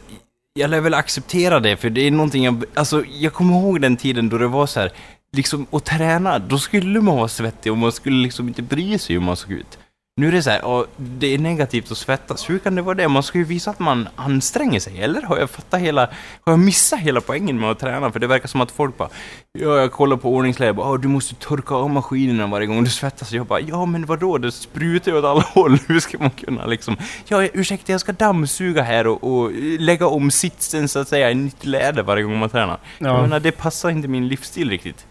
jag 0.54 0.70
lär 0.70 0.80
väl 0.80 0.94
acceptera 0.94 1.60
det, 1.60 1.76
för 1.76 1.90
det 1.90 2.00
är 2.00 2.10
någonting 2.10 2.44
jag... 2.44 2.64
Alltså, 2.74 3.04
jag 3.04 3.32
kommer 3.32 3.54
ihåg 3.54 3.80
den 3.80 3.96
tiden 3.96 4.28
då 4.28 4.38
det 4.38 4.46
var 4.46 4.66
så 4.66 4.80
här, 4.80 4.92
liksom 5.32 5.66
att 5.70 5.84
träna, 5.84 6.38
då 6.38 6.58
skulle 6.58 7.00
man 7.00 7.16
vara 7.16 7.28
svettig 7.28 7.72
och 7.72 7.78
man 7.78 7.92
skulle 7.92 8.22
liksom 8.22 8.48
inte 8.48 8.62
bry 8.62 8.98
sig 8.98 9.14
hur 9.14 9.20
man 9.22 9.36
såg 9.36 9.52
ut. 9.52 9.78
Nu 10.20 10.28
är 10.28 10.32
det 10.32 10.42
så 10.42 10.50
här, 10.50 10.60
ja, 10.62 10.84
det 10.96 11.34
är 11.34 11.38
negativt 11.38 11.90
att 11.92 11.98
svettas. 11.98 12.50
Hur 12.50 12.58
kan 12.58 12.74
det 12.74 12.82
vara 12.82 12.94
det? 12.94 13.08
Man 13.08 13.22
ska 13.22 13.38
ju 13.38 13.44
visa 13.44 13.70
att 13.70 13.78
man 13.78 14.08
anstränger 14.16 14.80
sig, 14.80 15.02
eller? 15.02 15.22
Har 15.22 15.38
jag 15.38 15.50
fattat 15.50 15.80
hela... 15.80 16.00
Har 16.44 16.52
jag 16.52 16.58
missat 16.58 17.00
hela 17.00 17.20
poängen 17.20 17.60
med 17.60 17.70
att 17.70 17.78
träna? 17.78 18.12
För 18.12 18.18
det 18.20 18.26
verkar 18.26 18.48
som 18.48 18.60
att 18.60 18.70
folk 18.70 18.96
bara... 18.96 19.08
Ja, 19.52 19.76
jag 19.78 19.92
kollar 19.92 20.16
på 20.16 20.34
ordningsläge 20.34 20.70
och 20.70 20.76
bara, 20.76 20.88
"Ja, 20.90 20.96
du 20.96 21.08
måste 21.08 21.34
torka 21.34 21.74
av 21.74 21.90
maskinerna 21.90 22.46
varje 22.46 22.66
gång 22.66 22.84
du 22.84 22.90
svettas. 22.90 23.32
Jag 23.32 23.46
bara, 23.46 23.60
ja 23.60 23.86
men 23.86 24.06
vadå? 24.06 24.38
Det 24.38 24.52
sprutar 24.52 25.12
ju 25.12 25.18
åt 25.18 25.24
alla 25.24 25.40
håll. 25.54 25.78
Hur 25.88 26.00
ska 26.00 26.18
man 26.18 26.30
kunna 26.30 26.66
liksom... 26.66 26.96
Ja, 27.28 27.42
ursäkta, 27.52 27.92
jag 27.92 28.00
ska 28.00 28.12
dammsuga 28.12 28.82
här 28.82 29.06
och, 29.06 29.24
och 29.24 29.52
lägga 29.78 30.06
om 30.06 30.30
sitsen 30.30 30.88
så 30.88 30.98
att 30.98 31.08
säga 31.08 31.30
i 31.30 31.34
nytt 31.34 31.64
läder 31.64 32.02
varje 32.02 32.22
gång 32.22 32.38
man 32.38 32.50
tränar. 32.50 32.78
Ja. 32.98 33.06
Jag 33.06 33.22
menar, 33.22 33.40
det 33.40 33.52
passar 33.52 33.90
inte 33.90 34.08
min 34.08 34.28
livsstil 34.28 34.70
riktigt. 34.70 35.06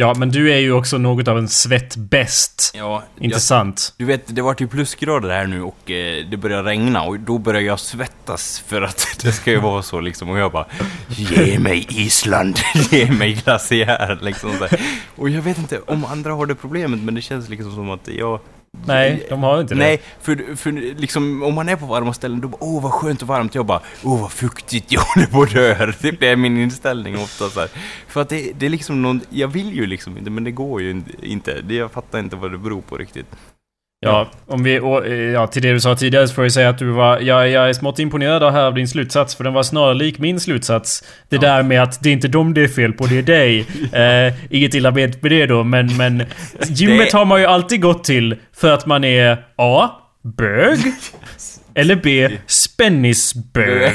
Ja, 0.00 0.14
men 0.14 0.30
du 0.30 0.52
är 0.52 0.58
ju 0.58 0.72
också 0.72 0.98
något 0.98 1.28
av 1.28 1.38
en 1.38 1.48
svettbäst. 1.48 2.72
Ja, 2.74 3.02
Inte 3.18 3.40
sant? 3.40 3.94
Du 3.96 4.04
vet, 4.04 4.34
det 4.34 4.42
vart 4.42 4.60
ju 4.60 4.68
plusgrader 4.68 5.28
här 5.28 5.46
nu 5.46 5.62
och 5.62 5.90
eh, 5.90 6.26
det 6.30 6.36
börjar 6.36 6.62
regna 6.62 7.02
och 7.02 7.20
då 7.20 7.38
börjar 7.38 7.60
jag 7.60 7.80
svettas 7.80 8.64
för 8.66 8.82
att 8.82 9.18
det 9.22 9.32
ska 9.32 9.50
ju 9.50 9.60
vara 9.60 9.82
så 9.82 10.00
liksom 10.00 10.30
och 10.30 10.38
jag 10.38 10.52
bara 10.52 10.66
Ge 11.08 11.58
mig 11.58 11.86
Island, 11.90 12.58
ge 12.90 13.12
mig 13.12 13.32
glaciär 13.32 14.18
liksom 14.22 14.52
så. 14.58 14.76
Och 15.16 15.30
jag 15.30 15.42
vet 15.42 15.58
inte 15.58 15.80
om 15.80 16.04
andra 16.04 16.32
har 16.32 16.46
det 16.46 16.54
problemet 16.54 17.00
men 17.00 17.14
det 17.14 17.22
känns 17.22 17.48
liksom 17.48 17.74
som 17.74 17.90
att 17.90 18.08
jag 18.08 18.40
Nej, 18.86 19.26
de 19.28 19.42
har 19.42 19.60
inte 19.60 19.74
det. 19.74 19.78
Nej, 19.78 20.00
för, 20.20 20.56
för 20.56 20.72
liksom, 20.72 21.42
om 21.42 21.54
man 21.54 21.68
är 21.68 21.76
på 21.76 21.86
varma 21.86 22.12
ställen 22.12 22.40
då 22.40 22.48
bara 22.48 22.64
åh 22.64 22.82
vad 22.82 22.92
skönt 22.92 23.22
och 23.22 23.28
varmt. 23.28 23.54
Jag 23.54 23.66
bara 23.66 23.80
åh 24.04 24.20
vad 24.20 24.32
fuktigt, 24.32 24.92
jag 24.92 25.00
håller 25.00 25.26
på 25.26 25.42
att 25.42 25.52
dö. 25.52 25.92
Det 26.20 26.28
är 26.28 26.36
min 26.36 26.58
inställning 26.58 27.16
ofta 27.18 27.50
så 27.50 27.60
här. 27.60 27.70
För 28.08 28.20
att 28.22 28.28
det, 28.28 28.52
det 28.58 28.66
är 28.66 28.70
liksom 28.70 29.02
någon, 29.02 29.20
jag 29.30 29.48
vill 29.48 29.74
ju 29.74 29.86
liksom 29.86 30.18
inte 30.18 30.30
men 30.30 30.44
det 30.44 30.50
går 30.50 30.82
ju 30.82 31.02
inte. 31.22 31.60
Det, 31.60 31.74
jag 31.74 31.90
fattar 31.92 32.18
inte 32.18 32.36
vad 32.36 32.50
det 32.50 32.58
beror 32.58 32.80
på 32.80 32.96
riktigt. 32.96 33.26
Ja, 34.02 34.30
om 34.46 34.62
vi, 34.62 34.76
eh, 34.76 35.14
ja, 35.14 35.46
till 35.46 35.62
det 35.62 35.72
du 35.72 35.80
sa 35.80 35.94
tidigare 35.96 36.28
så 36.28 36.34
får 36.34 36.44
jag 36.44 36.52
säga 36.52 36.68
att 36.68 36.78
du 36.78 36.86
var... 36.90 37.18
Jag, 37.20 37.48
jag 37.48 37.68
är 37.68 37.72
smått 37.72 37.98
imponerad 37.98 38.42
av 38.42 38.52
här 38.52 38.64
av 38.64 38.74
din 38.74 38.88
slutsats, 38.88 39.34
för 39.34 39.44
den 39.44 39.52
var 39.52 39.62
snarlik 39.62 40.18
min 40.18 40.40
slutsats. 40.40 41.04
Det 41.28 41.36
Ja. 41.36 41.42
där 41.42 41.62
med 41.62 41.82
att 41.82 42.02
det 42.02 42.08
är 42.08 42.12
inte 42.12 42.28
dem 42.28 42.54
det 42.54 42.62
är 42.64 42.68
fel 42.68 42.92
på, 42.92 43.06
det 43.06 43.18
är 43.18 43.22
dig. 43.22 43.58
eh, 44.28 44.34
inget 44.50 44.74
illa 44.74 44.90
med 44.90 45.16
det 45.20 45.46
då, 45.46 45.64
men, 45.64 45.96
men... 45.96 46.22
Gymmet 46.68 47.10
Det- 47.10 47.16
har 47.18 47.24
man 47.24 47.40
ju 47.40 47.46
alltid 47.46 47.80
gått 47.82 48.04
till 48.04 48.36
för 48.56 48.72
att 48.72 48.86
man 48.86 49.04
är 49.04 49.44
A. 49.56 49.90
Bög. 50.22 50.78
Eller 51.74 51.96
B. 51.96 52.28
Spännisbög. 52.46 53.92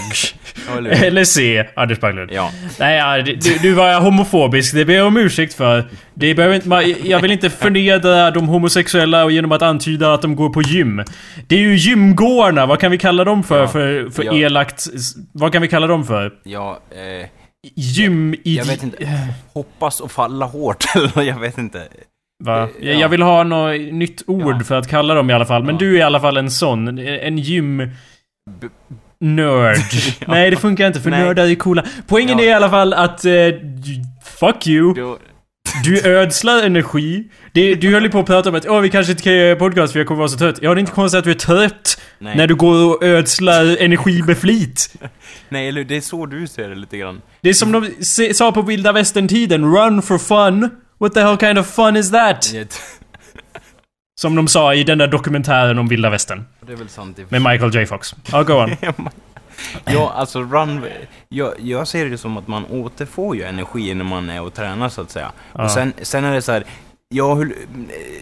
Ja, 0.67 0.89
eller 0.89 1.23
C. 1.23 1.65
Anders 1.75 1.99
Backlund. 1.99 2.31
Ja. 2.33 2.51
Nej, 2.79 2.97
ja, 2.97 3.21
du, 3.33 3.57
du 3.61 3.73
var 3.73 3.99
homofobisk. 4.01 4.73
Det 4.73 4.85
ber 4.85 4.93
jag 4.93 5.07
om 5.07 5.17
ursäkt 5.17 5.53
för. 5.53 5.89
Det 6.13 6.35
behöver 6.35 6.55
inte, 6.55 6.67
man- 6.67 6.95
jag 7.03 7.19
vill 7.19 7.31
inte 7.31 7.49
förnedra 7.49 8.31
de 8.31 8.47
homosexuella 8.47 9.29
genom 9.29 9.51
att 9.51 9.61
antyda 9.61 10.13
att 10.13 10.21
de 10.21 10.35
går 10.35 10.49
på 10.49 10.61
gym. 10.61 11.03
Det 11.47 11.55
är 11.55 11.59
ju 11.59 11.75
gymgårdarna. 11.75 12.65
Vad 12.65 12.79
kan 12.79 12.91
vi 12.91 12.97
kalla 12.97 13.23
dem 13.23 13.43
för? 13.43 13.59
Ja, 13.61 13.67
För, 13.67 14.09
för 14.09 14.23
ja. 14.23 14.33
elakt... 14.33 14.85
Vad 15.31 15.51
kan 15.53 15.61
vi 15.61 15.67
kalla 15.67 15.87
dem 15.87 16.05
för? 16.05 16.31
Ja, 16.43 16.79
eh, 16.91 17.27
Gym... 17.75 18.33
i- 18.33 18.55
jag 18.57 18.65
vet 18.65 18.83
inte. 18.83 19.07
Hoppas 19.53 19.99
och 19.99 20.11
falla 20.11 20.45
hårt 20.45 20.85
eller 20.95 21.21
jag 21.21 21.39
vet 21.39 21.57
inte. 21.57 21.81
Va? 22.43 22.63
Eh, 22.63 22.69
ja. 22.91 22.99
jag 22.99 23.09
vill 23.09 23.21
ha 23.21 23.43
något 23.43 23.81
nytt 23.93 24.23
ord 24.27 24.55
Ja. 24.59 24.63
för 24.63 24.75
att 24.75 24.87
kalla 24.87 25.13
dem 25.13 25.29
i 25.29 25.33
alla 25.33 25.45
fall. 25.45 25.63
Men 25.63 25.75
Ja. 25.75 25.79
du 25.79 25.93
är 25.95 25.99
i 25.99 26.01
alla 26.01 26.19
fall 26.19 26.37
en 26.37 26.51
sån. 26.51 26.97
En 27.07 27.37
gym... 27.37 27.77
B- 28.61 28.67
Nörd. 29.19 29.77
Nej, 30.27 30.49
det 30.51 30.57
funkar 30.57 30.87
inte 30.87 30.99
för 31.01 31.09
Nej. 31.09 31.23
nördar 31.23 31.45
är 31.47 31.55
coola. 31.55 31.83
Poängen 32.07 32.39
är 32.39 32.43
i 32.43 32.53
alla 32.53 32.69
fall 32.69 32.93
att... 32.93 33.25
Eh, 33.25 33.31
Fuck 34.39 34.67
you! 34.67 35.17
Du 35.83 36.07
ödslar 36.07 36.63
energi. 36.63 37.23
Det, 37.53 37.75
du 37.75 37.93
höll 37.93 38.03
ju 38.03 38.09
på 38.09 38.19
att 38.19 38.25
prata 38.25 38.49
om 38.49 38.55
att 38.55 38.67
Åh, 38.67 38.79
vi 38.81 38.89
kanske 38.89 39.11
inte 39.11 39.23
kan 39.23 39.33
göra 39.33 39.55
podcast 39.55 39.93
för 39.93 39.99
jag 39.99 40.07
kommer 40.07 40.17
vara 40.17 40.27
så 40.27 40.37
trött. 40.37 40.59
Ja, 40.61 40.69
det 40.73 40.77
är 40.77 40.79
inte 40.79 40.91
konstigt 40.91 41.17
att 41.19 41.23
du 41.25 41.31
är 41.31 41.35
trött. 41.35 42.01
nej, 42.19 42.37
När 42.37 42.47
du 42.47 42.55
går 42.55 42.95
och 42.95 43.03
ödslar 43.03 43.77
energi 43.83 44.21
med 44.27 44.37
flit. 44.37 44.95
nej, 45.49 45.67
eller 45.67 45.83
det 45.83 45.97
är 45.97 46.01
så 46.01 46.25
du 46.25 46.47
ser 46.47 46.69
det 46.69 46.75
lite 46.75 46.97
grann. 46.97 47.21
Det 47.41 47.49
är 47.49 47.53
som 47.53 47.71
de 47.71 47.89
sa 48.33 48.51
på 48.51 48.61
vilda 48.61 48.91
västern-tiden. 48.91 49.75
Run 49.75 50.01
for 50.01 50.17
fun. 50.17 50.69
What 50.97 51.13
the 51.13 51.21
hell 51.21 51.37
kind 51.37 51.57
of 51.57 51.67
fun 51.67 51.95
is 51.95 52.11
that? 52.11 52.53
Som 54.21 54.35
de 54.35 54.47
sa 54.47 54.73
i 54.73 54.83
den 54.83 54.97
där 54.97 55.07
dokumentären 55.07 55.79
om 55.79 55.87
vilda 55.87 56.09
västern. 56.09 56.45
det 56.61 56.73
är 56.73 56.77
väl 56.77 56.89
sant 56.89 57.19
Med 57.29 57.41
Michael 57.41 57.75
J 57.75 57.85
Fox. 57.85 58.15
Ja, 58.31 58.43
go 58.43 58.53
on. 58.53 58.75
Ja, 59.85 60.13
alltså 60.15 60.41
run... 60.41 60.85
Jag, 61.29 61.53
jag 61.59 61.87
ser 61.87 62.09
det 62.09 62.17
som 62.17 62.37
att 62.37 62.47
man 62.47 62.65
återfår 62.65 63.35
ju 63.35 63.43
energi 63.43 63.93
när 63.93 64.05
man 64.05 64.29
är 64.29 64.41
och 64.41 64.53
tränar 64.53 64.89
så 64.89 65.01
att 65.01 65.11
säga. 65.11 65.31
Ja. 65.53 65.63
Och 65.63 65.71
sen, 65.71 65.93
sen 66.01 66.23
är 66.25 66.33
det 66.33 66.41
så 66.41 66.51
här... 66.51 66.63
Ja, 67.09 67.33
hur, 67.33 67.55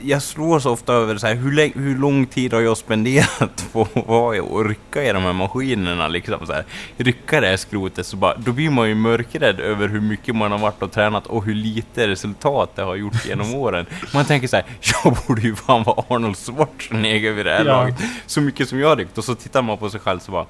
jag 0.02 0.22
slår 0.22 0.60
så 0.60 0.72
ofta 0.72 0.94
över 0.94 1.18
så 1.18 1.28
här, 1.28 1.36
hur, 1.36 1.80
hur 1.80 1.98
lång 1.98 2.26
tid 2.26 2.54
har 2.54 2.62
jag 2.62 2.78
spenderat 2.78 3.66
på 3.74 3.82
att 3.82 4.08
vara 4.08 4.42
och 4.44 4.66
rycka 4.70 5.04
i 5.04 5.14
de 5.14 5.24
här 5.24 5.34
maskinerna 5.34 6.08
liksom 6.08 6.46
så 6.48 6.54
här. 6.54 6.66
Rycka 6.98 7.42
det 7.42 7.48
här 7.48 7.58
skrotet 7.58 8.06
så 8.06 8.18
bara, 8.18 8.38
då 8.38 8.52
blir 8.52 8.70
man 8.70 8.90
ju 8.90 8.96
mörkrädd 8.96 9.60
över 9.60 9.88
hur 9.88 10.02
mycket 10.02 10.36
man 10.36 10.52
har 10.52 10.60
varit 10.60 10.82
och 10.82 10.92
tränat 10.92 11.28
och 11.28 11.44
hur 11.46 11.54
lite 11.56 12.08
resultat 12.08 12.76
det 12.76 12.82
har 12.82 12.96
gjort 12.96 13.26
genom 13.28 13.56
åren. 13.56 13.86
Man 14.14 14.26
tänker 14.26 14.48
så 14.48 14.56
här, 14.56 14.66
jag 15.04 15.18
borde 15.28 15.42
ju 15.42 15.56
fan 15.56 15.84
vara 15.84 16.04
Arnold 16.10 16.38
Schwarzenegger 16.38 17.32
vid 17.32 17.46
det 17.46 17.52
här 17.52 17.66
Ja. 17.66 17.72
laget. 17.82 17.96
Så 18.26 18.42
mycket 18.42 18.70
som 18.70 18.80
jag 18.80 18.90
har 18.90 18.96
ryckt 18.96 19.18
och 19.18 19.24
så 19.24 19.36
tittar 19.36 19.62
man 19.62 19.78
på 19.78 19.90
sig 19.90 20.00
själv 20.00 20.20
så 20.20 20.32
bara 20.32 20.46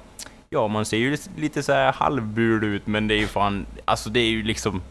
Ja, 0.50 0.68
man 0.68 0.84
ser 0.84 0.96
ju 0.96 1.16
lite 1.36 1.62
så 1.62 1.72
här 1.72 1.92
halvbul 1.92 2.64
ut, 2.64 2.86
men 2.86 3.08
det 3.08 3.14
är 3.14 3.18
ju 3.18 3.26
fan... 3.26 3.66
Alltså 3.84 4.10
det 4.10 4.20
är 4.20 4.28
ju 4.30 4.42
liksom... 4.42 4.82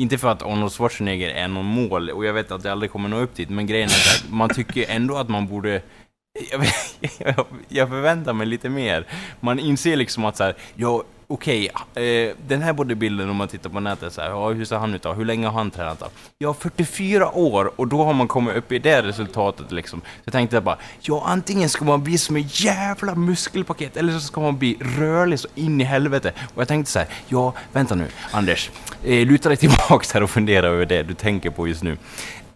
Inte 0.00 0.18
för 0.18 0.28
att 0.28 0.42
Arnold 0.42 0.72
Schwarzenegger 0.72 1.28
är 1.28 1.48
någon 1.48 1.66
mål, 1.66 2.10
och 2.10 2.24
jag 2.24 2.32
vet 2.32 2.50
att 2.50 2.64
jag 2.64 2.72
aldrig 2.72 2.90
kommer 2.90 3.08
nå 3.08 3.18
upp 3.18 3.34
dit, 3.34 3.50
men 3.50 3.66
grejen 3.66 3.88
är 3.88 3.94
att 3.94 4.30
man 4.30 4.48
tycker 4.48 4.90
ändå 4.90 5.16
att 5.16 5.28
man 5.28 5.46
borde... 5.46 5.82
Jag, 6.50 6.66
jag, 7.18 7.46
jag 7.68 7.88
förväntar 7.88 8.32
mig 8.32 8.46
lite 8.46 8.68
mer. 8.68 9.06
Man 9.40 9.58
inser 9.58 9.96
liksom 9.96 10.24
att 10.24 10.36
så 10.36 10.44
här, 10.44 10.56
ja, 10.74 11.04
okej, 11.28 11.70
eh, 11.94 12.36
den 12.46 12.62
här 12.62 12.72
bodybuildern 12.72 13.30
om 13.30 13.36
man 13.36 13.48
tittar 13.48 13.70
på 13.70 13.80
nätet 13.80 14.12
så 14.12 14.20
här, 14.20 14.28
ja, 14.28 14.48
hur 14.48 14.64
ser 14.64 14.76
han 14.76 14.94
ut 14.94 15.02
då? 15.02 15.12
Hur 15.12 15.24
länge 15.24 15.46
har 15.46 15.52
han 15.52 15.70
tränat 15.70 16.00
då? 16.00 16.06
Ja, 16.38 16.54
44 16.54 17.30
år, 17.36 17.72
och 17.76 17.88
då 17.88 18.04
har 18.04 18.12
man 18.12 18.28
kommit 18.28 18.56
upp 18.56 18.72
i 18.72 18.78
det 18.78 19.02
resultatet 19.02 19.72
liksom. 19.72 20.00
Så 20.00 20.06
jag 20.24 20.32
tänkte 20.32 20.60
bara, 20.60 20.78
ja, 21.00 21.22
antingen 21.26 21.68
ska 21.68 21.84
man 21.84 22.02
bli 22.02 22.18
som 22.18 22.36
en 22.36 22.44
jävla 22.48 23.14
muskelpaket, 23.14 23.96
eller 23.96 24.12
så 24.12 24.20
ska 24.20 24.40
man 24.40 24.58
bli 24.58 24.78
rörlig 24.98 25.38
så 25.40 25.48
in 25.54 25.80
i 25.80 25.84
helvete. 25.84 26.32
Och 26.54 26.60
jag 26.60 26.68
tänkte 26.68 26.92
så 26.92 26.98
här, 26.98 27.08
ja, 27.28 27.54
vänta 27.72 27.94
nu, 27.94 28.06
Anders, 28.30 28.70
eh, 29.04 29.26
luta 29.26 29.48
dig 29.48 29.58
tillbaks 29.58 30.12
här 30.12 30.22
och 30.22 30.30
fundera 30.30 30.66
över 30.66 30.86
det 30.86 31.02
du 31.02 31.14
tänker 31.14 31.50
på 31.50 31.68
just 31.68 31.82
nu. 31.82 31.96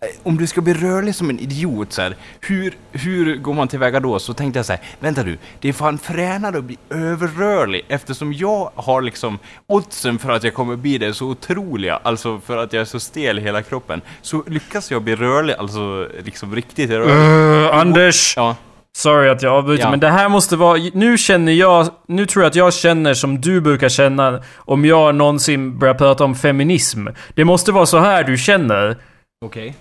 Eh, 0.03 0.09
Om 0.23 0.37
du 0.37 0.47
ska 0.47 0.61
bli 0.61 0.75
rörlig 0.75 1.15
som 1.15 1.31
en 1.31 1.39
idiot 1.39 1.93
så 1.93 2.03
här, 2.03 2.17
hur, 2.41 2.75
hur 2.93 3.37
går 3.37 3.55
man 3.55 3.69
tillväga 3.69 4.01
då? 4.01 4.19
Så 4.19 4.35
tänkte 4.35 4.59
jag 4.59 4.67
så 4.67 4.73
här, 4.73 4.83
vänta 5.01 5.23
du, 5.23 5.39
det 5.61 5.69
är 5.69 5.73
fan 5.73 5.99
fränare 5.99 6.59
att 6.59 6.65
bli 6.65 6.79
överrörlig 6.91 7.83
eftersom 7.89 8.33
jag 8.33 8.71
har 8.75 9.03
liksom 9.03 9.39
oddsen 9.67 10.19
för 10.19 10.31
att 10.31 10.45
jag 10.45 10.55
kommer 10.55 10.77
bli 10.77 10.99
det 10.99 11.15
så 11.15 11.27
otroliga, 11.27 12.01
alltså 12.03 12.41
för 12.47 12.57
att 12.57 12.73
jag 12.73 12.81
är 12.81 12.85
så 12.85 13.01
stel 13.01 13.39
i 13.39 13.43
hela 13.43 13.63
kroppen. 13.63 14.01
Så 14.23 14.43
lyckas 14.47 14.91
jag 14.91 15.03
bli 15.03 15.17
rörlig, 15.17 15.55
alltså 15.59 16.09
liksom 16.25 16.55
riktigt 16.55 16.91
rörlig. 16.91 17.67
Uh, 17.71 17.77
Anders! 17.81 18.35
Ja, 18.37 18.57
Sorry 18.97 19.29
att 19.29 19.43
jag 19.43 19.53
avbryter, 19.53 19.85
Ja. 19.85 19.91
men 19.91 20.01
det 20.01 20.09
här 20.09 20.29
måste 20.29 20.57
vara... 20.57 20.81
Nu 20.95 21.19
känner 21.19 21.53
jag... 21.53 21.89
Nu 22.09 22.27
tror 22.27 22.43
jag 22.45 22.51
att 22.51 22.57
jag 22.57 22.75
känner 22.75 23.15
som 23.15 23.41
du 23.41 23.61
brukar 23.61 23.89
känna 23.89 24.43
om 24.57 24.85
jag 24.85 25.15
någonsin 25.15 25.79
börjar 25.79 25.95
prata 25.95 26.25
om 26.25 26.35
feminism. 26.35 27.07
Det 27.35 27.45
måste 27.45 27.73
vara 27.73 27.87
så 27.87 27.99
här 27.99 28.25
du 28.25 28.37
känner. 28.39 28.97
okej. 29.45 29.65
Ren 29.67 29.75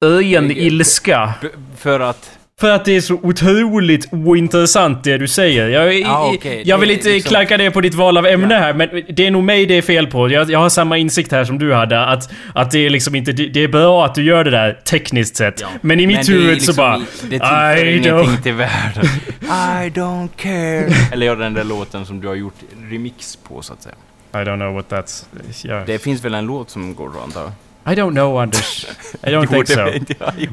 Jag- 0.00 0.50
ilska. 0.50 1.34
För 1.78 2.00
att... 2.00 2.30
För 2.60 2.70
att 2.70 2.84
det 2.84 2.96
är 2.96 3.00
så 3.00 3.14
otroligt 3.14 4.12
ointressant 4.12 5.04
det 5.04 5.18
du 5.18 5.28
säger. 5.28 5.68
Jag, 5.68 5.94
Ja, 6.00 6.32
okej. 6.34 6.62
jag 6.64 6.78
vill 6.78 6.90
inte 6.90 7.08
liksom- 7.08 7.28
klanka 7.28 7.56
ner 7.56 7.70
på 7.70 7.80
ditt 7.80 7.94
val 7.94 8.16
av 8.16 8.26
ämne 8.26 8.54
Ja. 8.54 8.60
här, 8.60 8.74
men 8.74 8.88
det 9.08 9.26
är 9.26 9.30
nog 9.30 9.44
mig 9.44 9.66
det 9.66 9.74
är 9.74 9.82
fel 9.82 10.06
på. 10.06 10.30
Jag, 10.30 10.50
jag 10.50 10.58
har 10.58 10.68
samma 10.68 10.98
insikt 10.98 11.32
här 11.32 11.44
som 11.44 11.58
du 11.58 11.74
hade, 11.74 12.00
att, 12.06 12.30
att 12.54 12.70
det 12.70 12.78
är 12.86 12.90
liksom 12.90 13.14
inte... 13.14 13.32
Det, 13.32 13.46
det 13.48 13.64
är 13.64 13.68
bra 13.68 14.04
att 14.04 14.14
du 14.14 14.22
gör 14.22 14.44
det 14.44 14.50
där, 14.50 14.72
tekniskt 14.84 15.36
sett. 15.36 15.60
Ja. 15.60 15.68
Men 15.80 16.00
i 16.00 16.06
mitt 16.06 16.28
är 16.28 16.32
huvud 16.32 16.54
liksom 16.54 16.74
så 16.74 16.80
bara... 16.80 16.96
i- 16.96 17.00
Det 17.22 17.28
tillför 17.28 17.84
I 17.84 17.90
ingenting 17.96 18.12
don't... 18.12 18.42
till 18.42 18.52
världen. 18.54 19.04
I 19.42 19.90
don't 19.90 20.28
care. 20.36 20.94
Eller 21.12 21.26
ja, 21.26 21.34
den 21.34 21.54
där 21.54 21.64
låten 21.64 22.06
som 22.06 22.20
du 22.20 22.28
har 22.28 22.34
gjort 22.34 22.54
remix 22.90 23.36
på, 23.36 23.62
så 23.62 23.72
att 23.72 23.82
säga. 23.82 23.94
I 24.32 24.36
don't 24.36 24.56
know 24.56 24.74
what 24.74 24.88
that's... 24.88 25.24
Yeah. 25.66 25.86
Det 25.86 25.98
finns 25.98 26.24
väl 26.24 26.34
en 26.34 26.46
låt 26.46 26.70
som 26.70 26.94
går 26.94 27.10
antar 27.24 27.40
jag? 27.40 27.52
I 27.88 27.94
don't 27.94 28.12
know 28.12 28.38
Anders. 28.38 28.86
I 29.22 29.30
don't 29.30 29.46
think 29.50 29.66
so. 29.66 29.86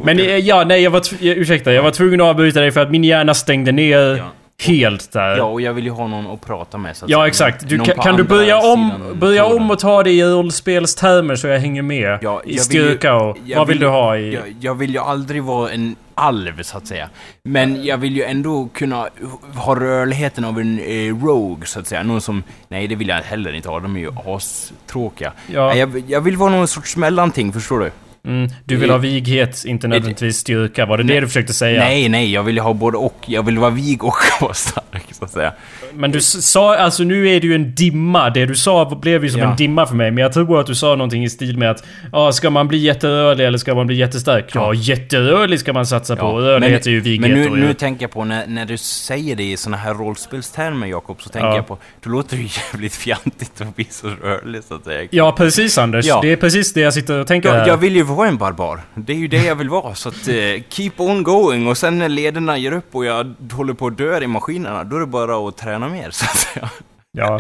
Men 0.04 0.20
eh, 0.20 0.38
ja, 0.38 0.64
nej 0.64 0.82
jag 0.82 0.92
var... 0.92 1.02
Ursäkta, 1.22 1.74
jag 1.74 1.84
var 1.84 1.92
tvungen 1.92 2.22
att 2.22 2.28
avbryta 2.28 2.60
dig 2.60 2.72
för 2.72 2.82
att 2.82 2.92
min 2.92 3.04
hjärna 3.04 3.34
stängde 3.34 3.72
ner 3.72 4.16
Ja. 4.16 4.32
Helt 4.62 5.12
där. 5.12 5.38
Ja, 5.38 5.44
och 5.44 5.62
jag 5.62 5.74
vill 5.74 5.84
ju 5.86 5.92
ha 5.92 6.08
någon 6.08 6.28
att 6.28 6.42
prata 6.42 6.78
med, 6.78 6.98
så 6.98 7.06
att 7.06 7.12
Ja, 7.12 7.28
exakt. 7.28 7.70
Du, 7.70 7.80
kan, 7.80 7.96
kan 7.96 8.16
du 8.18 8.24
börja 8.24 8.58
om, 8.58 8.92
börja 9.16 9.46
om 9.46 9.72
och 9.72 9.80
ta 9.80 10.04
det 10.04 10.12
i 10.12 10.24
rollspelstermer 10.24 11.36
så 11.36 11.48
jag 11.48 11.60
hänger 11.60 11.82
med? 11.82 12.20
Ja, 12.22 12.42
I 12.46 12.58
styrka 12.58 13.16
och... 13.16 13.38
Vad 13.56 13.68
vill 13.68 13.76
vill- 13.76 13.80
du 13.80 13.88
ha 13.88 14.18
i... 14.18 14.34
Jag, 14.34 14.44
jag 14.60 14.76
vill 14.76 14.94
ju 14.94 15.00
aldrig 15.00 15.44
vara 15.44 15.72
en 15.72 15.96
alv, 16.16 16.64
så 16.64 16.78
att 16.78 16.88
säga. 16.88 17.10
Men 17.44 17.84
jag 17.86 17.98
vill 17.98 18.16
ju 18.16 18.24
ändå 18.24 18.70
kunna 18.74 19.08
ha 19.56 19.76
rörligheten 19.76 20.46
av 20.46 20.60
en 20.60 20.80
eh, 20.80 21.26
rogue, 21.26 21.66
så 21.66 21.80
att 21.80 21.88
säga. 21.88 22.04
Någon 22.04 22.22
som... 22.22 22.44
Nej, 22.68 22.88
det 22.88 22.96
vill 22.96 23.08
jag 23.08 23.16
heller 23.16 23.54
inte 23.54 23.70
ha. 23.70 23.80
De 23.80 23.96
är 23.96 24.00
ju 24.00 24.12
astråkiga. 24.26 25.34
Ja. 25.48 25.76
Jag, 25.76 26.04
jag 26.08 26.22
vill 26.22 26.38
vara 26.38 26.52
någon 26.52 26.68
sorts 26.68 26.98
mellanting, 26.98 27.54
förstår 27.54 27.80
du? 27.80 27.92
Mm, 28.28 28.50
du 28.66 28.76
vill 28.76 28.90
ha 28.90 28.98
vighet, 28.98 29.64
inte 29.66 29.88
nödvändigtvis 29.88 30.38
styrka. 30.38 30.86
Var 30.86 30.98
det 30.98 31.04
det 31.04 31.20
du 31.20 31.28
försökte 31.28 31.54
säga? 31.54 31.80
Nej, 31.80 32.10
nej, 32.10 32.34
jag 32.34 32.44
vill 32.44 32.60
ha 32.60 32.74
både 32.74 32.98
och. 32.98 33.18
Jag 33.26 33.44
vill 33.46 33.58
vara 33.58 33.70
vig 33.70 34.04
och 34.04 34.14
vara 34.42 34.54
stark, 34.54 35.06
så 35.12 35.26
att 35.26 35.32
säga. 35.32 35.54
Men 35.94 36.12
du 36.12 36.22
sa, 36.22 36.78
alltså 36.78 37.04
nu 37.04 37.30
är 37.30 37.42
det 37.42 37.48
ju 37.48 37.56
en 37.56 37.76
dimma. 37.76 38.30
Det 38.30 38.46
du 38.46 38.56
sa 38.56 39.00
blev 39.02 39.24
ju 39.24 39.30
som 39.30 39.42
Ja. 39.42 39.50
en 39.52 39.56
dimma 39.56 39.86
för 39.86 39.96
mig. 39.96 40.12
Men 40.12 40.22
jag 40.22 40.34
tror 40.34 40.60
att 40.60 40.68
du 40.68 40.76
sa 40.76 40.88
någonting 40.96 41.24
i 41.24 41.30
stil 41.30 41.58
med 41.58 41.72
att 41.72 41.84
Ja, 42.12 42.32
ska 42.32 42.50
man 42.50 42.68
bli 42.68 42.78
jätterörlig 42.78 43.46
eller 43.46 43.58
ska 43.58 43.76
man 43.76 43.88
bli 43.88 43.96
jättestark? 43.96 44.52
Ja, 44.54 44.74
jätterörlig 44.74 45.60
ska 45.60 45.74
man 45.74 45.86
satsa 45.86 46.16
på. 46.16 46.40
Rörlighet 46.40 46.86
är 46.88 46.92
ju 46.92 47.00
vighet 47.00 47.22
men 47.22 47.32
nu, 47.32 47.50
och 47.50 47.58
nu 47.58 47.74
tänker 47.74 48.04
jag 48.04 48.12
på 48.12 48.24
när, 48.24 48.48
när 48.48 48.66
du 48.66 48.78
säger 48.78 49.36
det 49.36 49.44
i 49.52 49.58
såna 49.58 49.78
här 49.78 49.94
rollspelstermer, 49.94 50.88
Jakob, 50.88 51.22
så 51.22 51.30
tänker 51.30 51.48
Ja. 51.48 51.56
jag 51.56 51.68
på... 51.68 51.78
Då 52.04 52.10
låter 52.10 52.36
det 52.38 52.42
ju 52.44 52.50
jävligt 52.72 52.96
fjantigt 52.96 53.62
att 53.62 53.76
bli 53.76 53.88
så 53.90 54.08
rörlig, 54.08 54.64
så 54.64 54.76
att 54.76 54.84
säga. 54.84 55.08
Ja, 55.12 55.32
precis 55.32 55.78
Anders. 55.78 56.06
Ja. 56.06 56.20
Det 56.22 56.32
är 56.32 56.36
precis 56.36 56.74
det 56.74 56.82
jag 56.82 56.94
sitter 56.94 57.20
och 57.20 57.28
tänker 57.28 57.50
Jag, 57.50 57.56
här. 57.56 57.68
jag 57.68 57.78
vill 57.78 57.96
ju 57.96 58.04
vara 58.14 58.28
en 58.28 58.38
barbar. 58.38 58.82
Det 58.96 59.14
är 59.14 59.18
ju 59.18 59.28
det 59.28 59.46
jag 59.46 59.56
vill 59.56 59.70
vara. 59.70 59.96
Så 59.96 60.10
att, 60.10 60.28
eh, 60.28 60.64
keep 60.70 60.92
on 60.98 61.24
going. 61.24 61.68
Och 61.68 61.78
sen 61.78 62.00
när 62.00 62.10
lederna 62.10 62.58
ger 62.58 62.72
upp 62.72 62.96
och 62.96 63.06
jag 63.06 63.36
håller 63.52 63.74
på 63.74 63.88
att 63.88 63.98
dö 63.98 64.22
i 64.22 64.28
maskinerna, 64.28 64.84
då 64.84 64.96
är 64.96 65.00
det 65.00 65.06
bara 65.06 65.48
att 65.48 65.58
träna 65.58 65.90
mer, 65.90 66.10
så 66.12 66.26
att 66.26 66.38
säga. 66.38 66.70
Ja. 67.18 67.40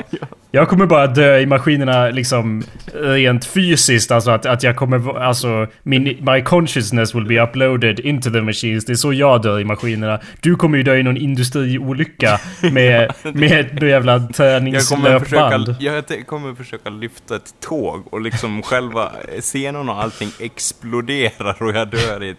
Jag 0.51 0.69
kommer 0.69 0.85
bara 0.85 1.07
dö 1.07 1.37
i 1.39 1.45
maskinerna 1.45 2.09
liksom 2.09 2.63
rent 2.93 3.45
fysiskt. 3.45 4.11
Alltså 4.11 4.31
att, 4.31 4.45
att 4.45 4.63
jag 4.63 4.75
kommer... 4.75 5.19
Alltså 5.19 5.67
min, 5.83 6.03
my 6.03 6.41
consciousness 6.41 7.15
will 7.15 7.25
be 7.25 7.43
uploaded 7.43 7.99
into 7.99 8.29
the 8.31 8.41
machines. 8.41 8.85
Det 8.85 8.93
är 8.93 8.95
så 8.95 9.13
jag 9.13 9.41
dör 9.41 9.59
i 9.59 9.63
maskinerna. 9.63 10.19
Du 10.41 10.55
kommer 10.55 10.77
ju 10.77 10.83
dö 10.83 10.95
i 10.95 11.03
någon 11.03 11.17
industriolycka 11.17 12.39
med, 12.71 13.13
med 13.33 13.73
någon 13.81 13.89
jävla 13.89 14.11
Jag 14.13 14.21
kommer, 14.21 15.19
försöka, 15.19 15.49
träningslöpband. 15.49 15.75
jag 15.79 16.07
te- 16.07 16.21
kommer 16.21 16.55
försöka 16.55 16.89
lyfta 16.89 17.35
ett 17.35 17.53
tåg 17.59 18.13
och 18.13 18.21
liksom 18.21 18.61
själva 18.63 19.11
scenerna 19.39 19.91
och 19.91 20.03
allting 20.03 20.29
exploderar 20.39 21.63
och 21.63 21.75
jag 21.75 21.87
dör 21.87 22.23
i 22.23 22.29
ett 22.29 22.37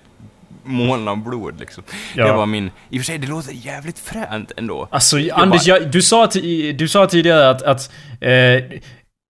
moln 0.65 1.09
av 1.09 1.25
blod 1.25 1.61
liksom. 1.61 1.85
Ja. 2.15 2.27
Det 2.27 2.33
var 2.33 2.47
min... 2.47 2.71
I 2.91 2.97
och 2.97 3.01
för 3.01 3.05
sig, 3.05 3.19
det 3.19 3.27
låter 3.27 3.53
jävligt 3.53 3.99
fränt 3.99 4.53
ändå. 4.57 4.89
Alltså 4.91 5.19
Jag 5.19 5.41
Anders, 5.41 5.67
bara- 5.67 5.79
jag, 5.79 5.91
du, 5.91 6.03
sa 6.03 6.27
du 6.77 6.89
sa 6.89 7.07
tidigare 7.07 7.51
att, 7.51 7.63
att 7.63 7.93
eh, 8.21 8.31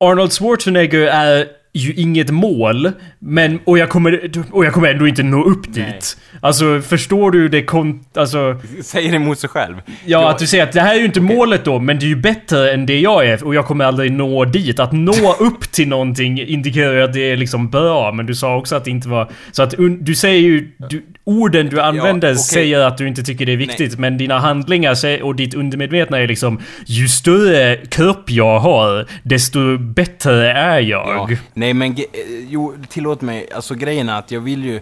Arnold 0.05 0.33
Schwarzenegger 0.33 1.01
är 1.07 1.47
ju 1.77 1.95
inget 1.95 2.31
mål, 2.31 2.93
men 3.19 3.59
och 3.65 3.79
jag 3.79 3.89
kommer, 3.89 4.31
och 4.51 4.65
jag 4.65 4.73
kommer 4.73 4.89
ändå 4.89 5.09
inte 5.09 5.23
nå 5.23 5.45
upp 5.45 5.67
Nej. 5.77 5.85
dit. 5.93 6.17
Alltså 6.41 6.81
förstår 6.81 7.31
du 7.31 7.49
det 7.49 7.63
kon... 7.63 8.05
Alltså... 8.15 8.61
Säger 8.83 9.15
emot 9.15 9.39
sig 9.39 9.51
själv. 9.51 9.77
Ja, 9.87 9.93
Jag- 10.05 10.31
att 10.31 10.39
du 10.39 10.47
säger 10.47 10.65
att 10.65 10.73
det 10.73 10.81
här 10.81 10.95
är 10.95 10.99
ju 10.99 11.05
inte 11.05 11.21
målet 11.21 11.65
då, 11.65 11.79
men 11.79 11.99
det 11.99 12.05
är 12.05 12.09
ju 12.09 12.17
bättre 12.17 12.73
än 12.73 12.87
det 12.87 13.01
jag 13.01 13.27
är 13.27 13.45
och 13.45 13.55
jag 13.55 13.67
kommer 13.67 13.85
aldrig 13.85 14.13
nå 14.13 14.45
dit. 14.45 14.79
Att 14.81 14.93
nå 14.93 15.33
upp 15.41 15.73
till 15.73 15.89
någonting 15.89 16.41
indikerar 16.43 16.93
ju 16.95 17.03
att 17.03 17.13
det 17.13 17.33
är 17.33 17.37
liksom 17.37 17.71
bra, 17.71 18.13
men 18.13 18.27
du 18.27 18.35
sa 18.35 18.57
också 18.57 18.77
att 18.77 18.85
det 18.85 18.91
inte 18.91 19.09
var... 19.09 19.31
Så 19.53 19.63
att 19.63 19.75
du 20.01 20.15
säger 20.15 20.41
ju... 20.41 20.71
Du, 20.91 21.05
orden 21.25 21.69
du 21.69 21.81
använder 21.81 22.33
okej. 22.33 22.39
säger 22.39 22.81
att 22.81 22.99
du 22.99 23.09
inte 23.09 23.23
tycker 23.23 23.47
det 23.47 23.53
är 23.53 23.57
viktigt, 23.57 23.99
men 23.99 24.19
dina 24.19 24.39
handlingar 24.39 25.23
och 25.23 25.35
ditt 25.35 25.55
undermedvetna 25.55 26.19
är 26.19 26.29
liksom 26.29 26.61
Ju 26.87 27.09
större 27.09 27.77
kropp 27.77 28.31
jag 28.31 28.59
har, 28.59 29.07
desto 29.23 29.79
bättre 29.79 30.53
är 30.53 30.81
jag. 30.81 31.31
Ja, 31.33 31.37
nej 31.55 31.75
men 31.75 31.93
eh, 31.93 32.05
jo, 32.49 32.75
tillåt 32.89 33.21
mig, 33.21 33.49
alltså 33.55 33.75
grejen 33.75 34.09
är 34.09 34.19
att 34.19 34.31
jag 34.31 34.41
vill 34.41 34.65
ju 34.65 34.81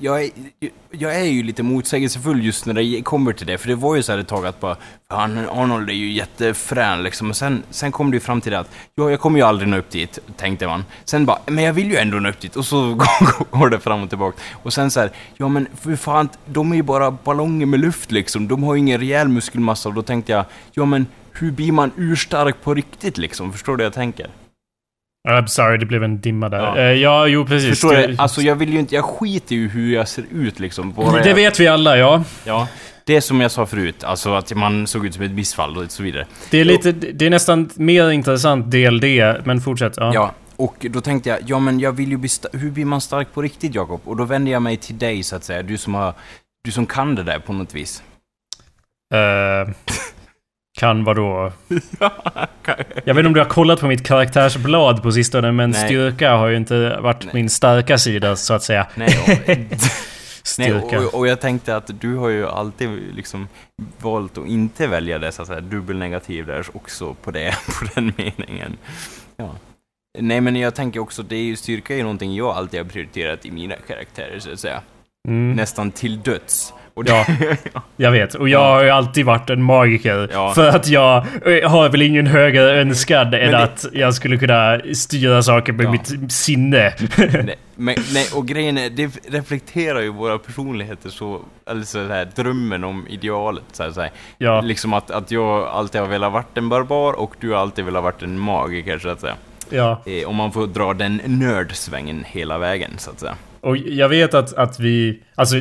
jag 0.00 0.24
är, 0.24 0.30
jag 0.90 1.14
är 1.14 1.24
ju 1.24 1.42
lite 1.42 1.62
motsägelsefull 1.62 2.44
just 2.44 2.66
när 2.66 2.74
det 2.74 3.02
kommer 3.02 3.32
till 3.32 3.46
det, 3.46 3.58
för 3.58 3.68
det 3.68 3.74
var 3.74 3.96
ju 3.96 4.02
så 4.02 4.12
här 4.12 4.18
ett 4.18 4.28
tag 4.28 4.46
att 4.46 4.60
bara 4.60 4.76
Arnold 5.08 5.90
är 5.90 5.94
ju 5.94 6.12
jättefrän 6.12 7.02
liksom, 7.02 7.30
och 7.30 7.36
sen, 7.36 7.62
sen 7.70 7.92
kom 7.92 8.10
det 8.10 8.14
ju 8.14 8.20
fram 8.20 8.40
till 8.40 8.52
det 8.52 8.58
att 8.58 8.70
Ja, 8.94 9.10
jag 9.10 9.20
kommer 9.20 9.38
ju 9.38 9.44
aldrig 9.44 9.68
nå 9.68 9.76
upp 9.76 9.90
dit, 9.90 10.18
tänkte 10.36 10.66
man. 10.66 10.84
Sen 11.04 11.26
bara, 11.26 11.38
men 11.46 11.64
jag 11.64 11.72
vill 11.72 11.90
ju 11.90 11.96
ändå 11.96 12.16
nå 12.18 12.28
upp 12.28 12.40
dit, 12.40 12.56
och 12.56 12.64
så 12.64 12.94
går 13.50 13.68
det 13.70 13.80
fram 13.80 14.02
och 14.02 14.08
tillbaka. 14.08 14.42
Och 14.62 14.72
sen 14.72 14.90
så 14.90 15.00
här, 15.00 15.10
ja 15.36 15.48
men 15.48 15.68
för 15.80 15.96
fan, 15.96 16.28
de 16.46 16.72
är 16.72 16.76
ju 16.76 16.82
bara 16.82 17.10
ballonger 17.10 17.66
med 17.66 17.80
luft 17.80 18.12
liksom, 18.12 18.48
de 18.48 18.62
har 18.62 18.74
ju 18.74 18.80
ingen 18.80 19.00
rejäl 19.00 19.28
muskelmassa, 19.28 19.88
och 19.88 19.94
då 19.94 20.02
tänkte 20.02 20.32
jag, 20.32 20.44
ja 20.72 20.84
men 20.84 21.06
hur 21.32 21.50
blir 21.50 21.72
man 21.72 21.90
urstark 21.96 22.62
på 22.62 22.74
riktigt 22.74 23.18
liksom? 23.18 23.52
Förstår 23.52 23.72
du 23.72 23.76
vad 23.76 23.86
jag 23.86 23.92
tänker? 23.92 24.30
I'm 25.26 25.46
sorry, 25.46 25.78
det 25.78 25.86
blev 25.86 26.02
en 26.04 26.20
dimma 26.20 26.48
där. 26.48 26.58
Ja. 26.58 26.80
Ja, 26.80 26.92
ja 26.92 27.26
jo 27.26 27.46
precis. 27.46 27.68
Förstår 27.68 27.92
det, 27.94 28.06
du? 28.06 28.16
Alltså 28.18 28.40
jag 28.40 28.56
vill 28.56 28.72
ju 28.72 28.78
inte, 28.78 28.94
jag 28.94 29.04
skiter 29.04 29.54
ju 29.56 29.68
hur 29.68 29.94
jag 29.94 30.08
ser 30.08 30.24
ut 30.32 30.60
liksom. 30.60 30.92
Bara 30.92 31.22
det 31.22 31.28
jag- 31.28 31.34
vet 31.36 31.60
vi 31.60 31.66
alla, 31.68 31.98
ja. 31.98 32.24
Ja, 32.44 32.68
det 33.04 33.16
är 33.16 33.20
som 33.20 33.40
jag 33.40 33.50
sa 33.50 33.66
förut, 33.66 34.04
alltså 34.04 34.34
att 34.34 34.54
man 34.54 34.86
såg 34.86 35.06
ut 35.06 35.14
som 35.14 35.22
ett 35.22 35.30
missfall 35.30 35.76
och 35.76 35.90
så 35.90 36.02
vidare. 36.02 36.26
Det 36.50 36.60
är, 36.60 36.64
lite, 36.64 36.92
det 36.92 37.26
är 37.26 37.30
nästan 37.30 37.70
mer 37.74 38.10
intressant 38.10 38.70
del 38.70 39.00
det, 39.00 39.46
men 39.46 39.60
fortsätt. 39.60 39.92
Ja. 39.96 40.10
Ja, 40.14 40.34
och 40.56 40.86
då 40.90 41.00
tänkte 41.00 41.28
jag, 41.28 41.38
ja 41.46 41.58
men 41.58 41.80
jag 41.80 41.92
vill 41.92 42.10
ju 42.10 42.16
bli 42.16 42.28
hur 42.52 42.70
blir 42.70 42.84
man 42.84 43.00
stark 43.00 43.32
på 43.34 43.42
riktigt 43.42 43.74
Jakob? 43.74 44.00
Och 44.04 44.16
då 44.16 44.24
vände 44.24 44.50
jag 44.50 44.62
mig 44.62 44.76
till 44.76 44.98
dig 44.98 45.22
så 45.22 45.36
att 45.36 45.44
säga, 45.44 45.62
du 45.62 45.76
som 45.76 45.94
har, 45.94 46.14
du 46.64 46.70
som 46.70 46.86
kan 46.86 47.14
det 47.14 47.22
där 47.22 47.38
på 47.38 47.52
något 47.52 47.74
vis. 47.74 48.02
Eh, 49.14 49.70
kan 50.76 51.04
vadå? 51.04 51.52
Jag 53.04 53.14
vet 53.14 53.16
inte 53.16 53.26
om 53.26 53.32
du 53.32 53.40
har 53.40 53.48
kollat 53.48 53.80
på 53.80 53.86
mitt 53.86 54.06
karaktärsblad 54.06 55.02
på 55.02 55.12
sistone, 55.12 55.52
men 55.52 55.70
Nej. 55.70 55.84
styrka 55.84 56.32
har 56.32 56.48
ju 56.48 56.56
inte 56.56 56.98
varit 57.00 57.24
Nej. 57.24 57.34
min 57.34 57.50
starka 57.50 57.98
sida, 57.98 58.36
så 58.36 58.54
att 58.54 58.62
säga. 58.62 58.86
Nej, 58.94 59.18
och, 59.22 59.58
nej 60.58 60.74
och, 60.74 61.14
och 61.14 61.28
jag 61.28 61.40
tänkte 61.40 61.76
att 61.76 62.00
du 62.00 62.16
har 62.16 62.28
ju 62.28 62.46
alltid 62.46 62.88
liksom 63.14 63.48
valt 63.98 64.38
att 64.38 64.46
inte 64.46 64.86
välja 64.86 65.18
det 65.18 65.32
så 65.32 65.42
att 65.42 65.48
säga, 65.48 65.60
dubbelnegativ 65.60 66.46
där 66.46 66.66
också 66.72 67.14
på 67.14 67.30
det, 67.30 67.54
på 67.66 67.86
den 67.94 68.12
meningen. 68.16 68.76
Ja. 69.36 69.50
Nej 70.18 70.40
men 70.40 70.56
jag 70.56 70.74
tänker 70.74 71.00
också, 71.00 71.22
det 71.22 71.36
är 71.36 71.44
ju 71.44 71.56
styrka 71.56 71.92
är 71.94 71.96
ju 71.96 72.02
någonting 72.02 72.34
jag 72.34 72.56
alltid 72.56 72.80
har 72.80 72.84
prioriterat 72.84 73.46
i 73.46 73.50
mina 73.50 73.74
karaktärer 73.88 74.38
så 74.38 74.52
att 74.52 74.60
säga. 74.60 74.82
Mm. 75.28 75.52
Nästan 75.56 75.90
till 75.90 76.22
döds. 76.22 76.72
Ja. 77.06 77.26
Jag 77.96 78.10
vet. 78.10 78.34
Och 78.34 78.48
jag 78.48 78.58
har 78.60 78.82
ju 78.82 78.90
alltid 78.90 79.24
varit 79.26 79.50
en 79.50 79.62
magiker. 79.62 80.28
Ja. 80.32 80.54
För 80.54 80.68
att 80.68 80.88
jag 80.88 81.16
eh, 81.46 81.70
har 81.70 81.88
väl 81.88 82.02
ingen 82.02 82.26
högre 82.26 82.80
önskan 82.80 83.26
än 83.26 83.30
det- 83.52 83.58
att 83.62 83.86
jag 83.92 84.14
skulle 84.14 84.36
kunna 84.38 84.80
styra 84.94 85.42
saker 85.42 85.72
med 85.72 85.86
Ja. 85.86 85.90
mitt 85.90 86.32
sinne. 86.32 86.92
nej, 87.18 87.56
men, 87.74 87.94
nej, 88.14 88.26
och 88.34 88.46
grejen 88.48 88.78
är, 88.78 88.90
det 88.90 89.10
reflekterar 89.28 90.00
ju 90.00 90.08
våra 90.12 90.38
personligheter 90.38 91.10
så, 91.10 91.40
eller 91.70 91.82
så 91.82 92.06
här, 92.06 92.28
drömmen 92.36 92.84
om 92.84 93.06
idealet 93.08 93.64
så 93.72 93.82
här, 93.82 93.90
så 93.90 94.00
här. 94.00 94.10
ja. 94.38 94.60
Liksom 94.60 94.92
att, 94.92 95.10
att 95.10 95.30
jag 95.30 95.62
alltid 95.66 96.00
har 96.00 96.08
velat 96.08 96.32
varit 96.32 96.58
en 96.58 96.68
barbar 96.68 97.12
och 97.12 97.34
du 97.40 97.50
har 97.50 97.58
alltid 97.60 97.84
velat 97.84 98.02
varit 98.02 98.22
en 98.22 98.38
magiker 98.38 98.98
så 98.98 99.08
att 99.08 99.20
säga. 99.20 99.34
ja. 99.70 100.02
Eh, 100.06 100.28
om 100.28 100.36
man 100.36 100.52
får 100.52 100.66
dra 100.66 100.94
den 100.94 101.20
nördsvängen 101.26 102.24
hela 102.28 102.58
vägen 102.58 102.90
så 102.98 103.10
att 103.10 103.20
säga. 103.20 103.34
Och 103.60 103.76
jag 103.76 104.08
vet 104.08 104.34
att, 104.34 104.52
att 104.54 104.80
vi... 104.80 105.22
Alltså... 105.34 105.56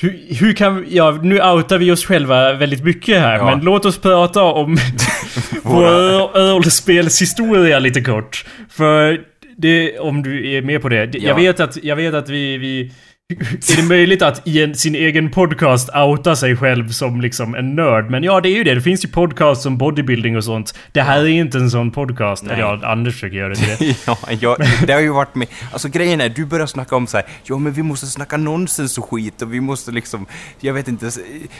Hur, 0.00 0.34
hur 0.40 0.52
kan 0.52 0.80
vi... 0.82 0.96
Ja, 0.96 1.18
nu 1.22 1.42
outar 1.42 1.78
vi 1.78 1.90
oss 1.90 2.04
själva 2.04 2.52
väldigt 2.52 2.84
mycket 2.84 3.18
här. 3.20 3.36
Ja. 3.36 3.44
Men 3.44 3.60
låt 3.64 3.84
oss 3.84 3.98
prata 3.98 4.42
om 4.42 4.76
vår 5.62 6.52
rollspelshistoria 6.54 7.78
lite 7.78 8.00
kort. 8.00 8.44
För 8.70 9.20
det, 9.56 9.98
om 9.98 10.22
du 10.22 10.50
är 10.50 10.62
med 10.62 10.82
på 10.82 10.88
det. 10.88 10.96
Jag 11.14 11.14
Ja. 11.22 11.34
vet 11.34 11.60
att, 11.60 11.78
jag 11.84 11.96
vet 11.96 12.14
att 12.14 12.28
vi... 12.28 12.58
vi 12.58 12.92
är 13.30 13.76
det 13.76 13.82
möjligt 13.88 14.22
att 14.22 14.42
i 14.48 14.62
en, 14.62 14.74
sin 14.74 14.94
egen 14.94 15.30
podcast 15.30 15.90
outa 15.96 16.36
sig 16.36 16.56
själv 16.56 16.88
som 16.88 17.20
liksom 17.20 17.54
en 17.54 17.74
nörd? 17.74 18.10
Men 18.10 18.22
ja, 18.24 18.40
det 18.40 18.48
är 18.48 18.56
ju 18.56 18.64
det. 18.64 18.74
Det 18.74 18.80
finns 18.80 19.04
ju 19.04 19.08
podcasts 19.08 19.66
om 19.66 19.78
bodybuilding 19.78 20.36
och 20.36 20.44
sånt. 20.44 20.74
Det 20.92 21.00
här 21.02 21.20
är 21.20 21.26
inte 21.28 21.58
en 21.58 21.70
sån 21.70 21.90
podcast. 21.90 22.44
Nej. 22.44 22.52
Eller 22.54 22.62
ja, 22.62 22.80
Anders 22.86 23.14
försöker 23.14 23.36
göra 23.36 23.48
det 23.48 23.54
till 23.54 23.68
det. 23.88 23.96
ja, 24.06 24.18
jag, 24.40 24.56
det 24.86 24.92
har 24.92 25.00
ju 25.00 25.08
varit 25.12 25.34
med. 25.34 25.48
Alltså 25.72 25.88
grejen 25.88 26.20
är, 26.20 26.28
du 26.28 26.44
börjar 26.46 26.66
snacka 26.66 26.96
om 26.96 27.06
så 27.06 27.16
här, 27.16 27.26
ja 27.44 27.58
men 27.58 27.72
vi 27.72 27.82
måste 27.82 28.06
snacka 28.06 28.36
nonsens 28.36 28.98
och 28.98 29.10
skit 29.10 29.42
och 29.42 29.54
vi 29.54 29.60
måste 29.60 29.90
liksom, 29.92 30.26
jag 30.60 30.74
vet 30.74 30.88
inte, 30.88 31.10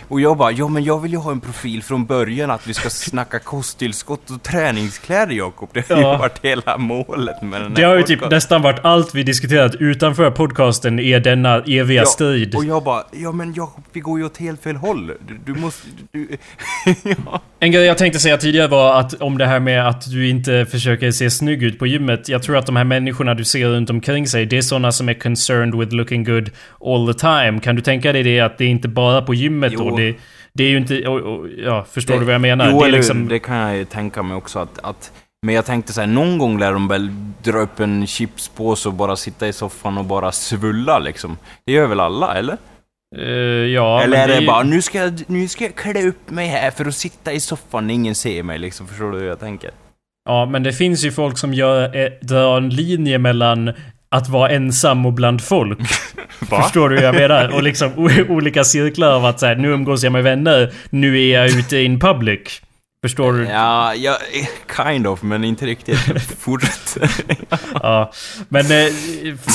och 0.08 0.20
jag 0.20 0.36
bara, 0.36 0.52
ja 0.52 0.68
men 0.68 0.84
jag 0.84 1.00
vill 1.00 1.10
ju 1.12 1.18
ha 1.18 1.30
en 1.32 1.40
profil 1.40 1.82
från 1.82 2.06
början 2.06 2.50
att 2.50 2.66
vi 2.68 2.74
ska 2.74 2.90
snacka 2.90 3.38
kosttillskott 3.38 4.30
och 4.30 4.42
träningskläder 4.42 5.34
Jakob. 5.34 5.68
Det 5.72 5.88
har 5.88 5.96
Ja. 6.00 6.12
ju 6.12 6.18
varit 6.18 6.38
hela 6.42 6.78
målet 6.78 7.42
med 7.42 7.60
den 7.62 7.74
Det 7.74 7.80
här 7.82 7.88
har 7.88 7.96
ju 7.96 8.02
typ 8.02 8.18
podcasten. 8.18 8.36
nästan 8.36 8.62
varit 8.62 8.84
allt 8.84 9.14
vi 9.14 9.22
diskuterat 9.22 9.74
utanför 9.74 10.30
podcasten 10.30 10.98
är 11.00 11.20
denna 11.20 11.59
eviga 11.68 12.04
strid. 12.04 12.54
och 12.54 12.64
jag 12.64 12.84
bara, 12.84 13.02
ja 13.12 13.32
men 13.32 13.54
Jakob, 13.54 13.84
vi 13.92 14.00
går 14.00 14.18
ju 14.18 14.24
åt 14.24 14.36
helt 14.36 14.62
fel 14.62 14.76
håll. 14.76 15.06
Du, 15.28 15.52
du 15.54 15.60
måste, 15.60 15.88
du, 16.12 16.28
ja. 17.26 17.40
En 17.60 17.72
grej 17.72 17.84
jag 17.84 17.98
tänkte 17.98 18.18
säga 18.20 18.36
tidigare 18.36 18.68
var 18.68 19.00
att 19.00 19.14
om 19.22 19.38
det 19.38 19.46
här 19.46 19.60
med 19.60 19.88
att 19.88 20.10
du 20.10 20.28
inte 20.28 20.66
försöker 20.66 21.10
se 21.10 21.30
snygg 21.30 21.62
ut 21.62 21.78
på 21.78 21.86
gymmet. 21.86 22.28
Jag 22.28 22.42
tror 22.42 22.56
att 22.56 22.66
de 22.66 22.76
här 22.76 22.84
människorna 22.84 23.34
du 23.34 23.44
ser 23.44 23.68
runt 23.68 23.90
omkring 23.90 24.26
sig, 24.26 24.46
det 24.46 24.56
är 24.58 24.62
sådana 24.62 24.92
som 24.92 25.08
är 25.08 25.14
concerned 25.14 25.74
with 25.74 25.94
looking 25.94 26.24
good 26.24 26.50
all 26.84 27.14
the 27.14 27.18
time. 27.20 27.60
Kan 27.60 27.76
du 27.76 27.82
tänka 27.82 28.12
dig 28.12 28.22
det 28.22 28.40
att 28.40 28.58
det 28.58 28.64
är 28.64 28.68
inte 28.68 28.88
bara 28.88 29.22
på 29.22 29.34
gymmet 29.34 29.72
Jo. 29.74 29.90
då? 29.90 29.96
Det, 29.96 30.14
det 30.52 30.64
är 30.64 30.68
ju 30.68 30.76
inte... 30.76 31.08
Och, 31.08 31.20
och, 31.20 31.46
ja, 31.64 31.86
förstår 31.90 32.14
Det- 32.14 32.20
du 32.20 32.24
vad 32.26 32.34
jag 32.34 32.40
menar? 32.40 32.70
Jo, 32.70 32.80
det 32.82 32.88
är 32.88 32.92
liksom... 32.92 33.28
det 33.28 33.38
kan 33.38 33.56
jag 33.56 33.76
ju 33.76 33.84
tänka 33.84 34.22
mig 34.22 34.36
också 34.36 34.58
att, 34.58 34.78
att 34.82 35.12
men 35.46 35.54
jag 35.54 35.64
tänkte 35.66 35.92
så 35.92 36.00
här, 36.00 36.08
någon 36.08 36.38
gång 36.38 36.58
lär 36.58 36.72
de 36.72 36.88
väl 36.88 37.10
dra 37.44 37.58
upp 37.58 37.80
en 37.80 38.06
chipspåse 38.06 38.88
och 38.88 38.94
bara 38.94 39.16
sitta 39.16 39.48
i 39.48 39.52
soffan 39.52 39.98
och 39.98 40.04
bara 40.04 40.32
svulla 40.32 40.98
liksom. 40.98 41.38
Det 41.66 41.72
gör 41.72 41.86
väl 41.86 42.00
alla, 42.00 42.34
eller? 42.34 42.56
Eh, 43.18 43.24
ja, 43.74 44.02
eller 44.02 44.16
är 44.18 44.28
det 44.28 44.40
ju- 44.40 44.46
bara, 44.46 44.62
nu 44.62 44.82
ska, 44.82 44.98
jag, 44.98 45.22
nu 45.26 45.48
ska 45.48 45.64
jag 45.64 45.74
klä 45.74 46.08
upp 46.08 46.30
mig 46.30 46.48
här 46.48 46.70
för 46.70 46.84
att 46.84 46.94
sitta 46.94 47.32
i 47.32 47.40
soffan 47.40 47.86
när 47.86 47.94
ingen 47.94 48.14
ser 48.14 48.42
mig 48.42 48.58
liksom. 48.58 48.88
Förstår 48.88 49.12
du 49.12 49.18
hur 49.18 49.26
jag 49.28 49.40
tänker? 49.40 49.70
Ja, 50.28 50.46
men 50.46 50.62
det 50.62 50.72
finns 50.72 51.04
ju 51.04 51.12
folk 51.12 51.38
som 51.38 51.54
gör, 51.54 51.96
eh, 51.96 52.08
drar 52.22 52.56
en 52.56 52.68
linje 52.68 53.18
mellan 53.18 53.72
att 54.08 54.28
vara 54.28 54.50
ensam 54.50 55.06
och 55.06 55.12
bland 55.12 55.42
folk. 55.44 55.78
Förstår 56.48 56.88
du 56.88 56.96
hur 56.96 57.02
jag 57.02 57.14
menar? 57.14 57.54
Och 57.54 57.62
liksom 57.62 58.10
olika 58.28 58.64
cirklar 58.64 59.12
av 59.12 59.24
att 59.24 59.40
så 59.40 59.46
här, 59.46 59.54
nu 59.56 59.68
umgås 59.68 60.02
jag 60.02 60.12
med 60.12 60.24
vänner, 60.24 60.72
nu 60.90 61.20
är 61.22 61.38
jag 61.40 61.58
ute 61.58 61.78
in 61.78 62.00
public. 62.00 62.62
Förstår 63.02 63.32
du? 63.32 63.44
Ja, 63.44 63.94
ja, 63.94 64.16
kind 64.76 65.06
of, 65.06 65.22
men 65.22 65.44
inte 65.44 65.66
riktigt. 65.66 65.98
Fortsätt. 66.38 66.96
Ja. 67.82 68.12
Men 68.48 68.66
eh, 68.70 68.88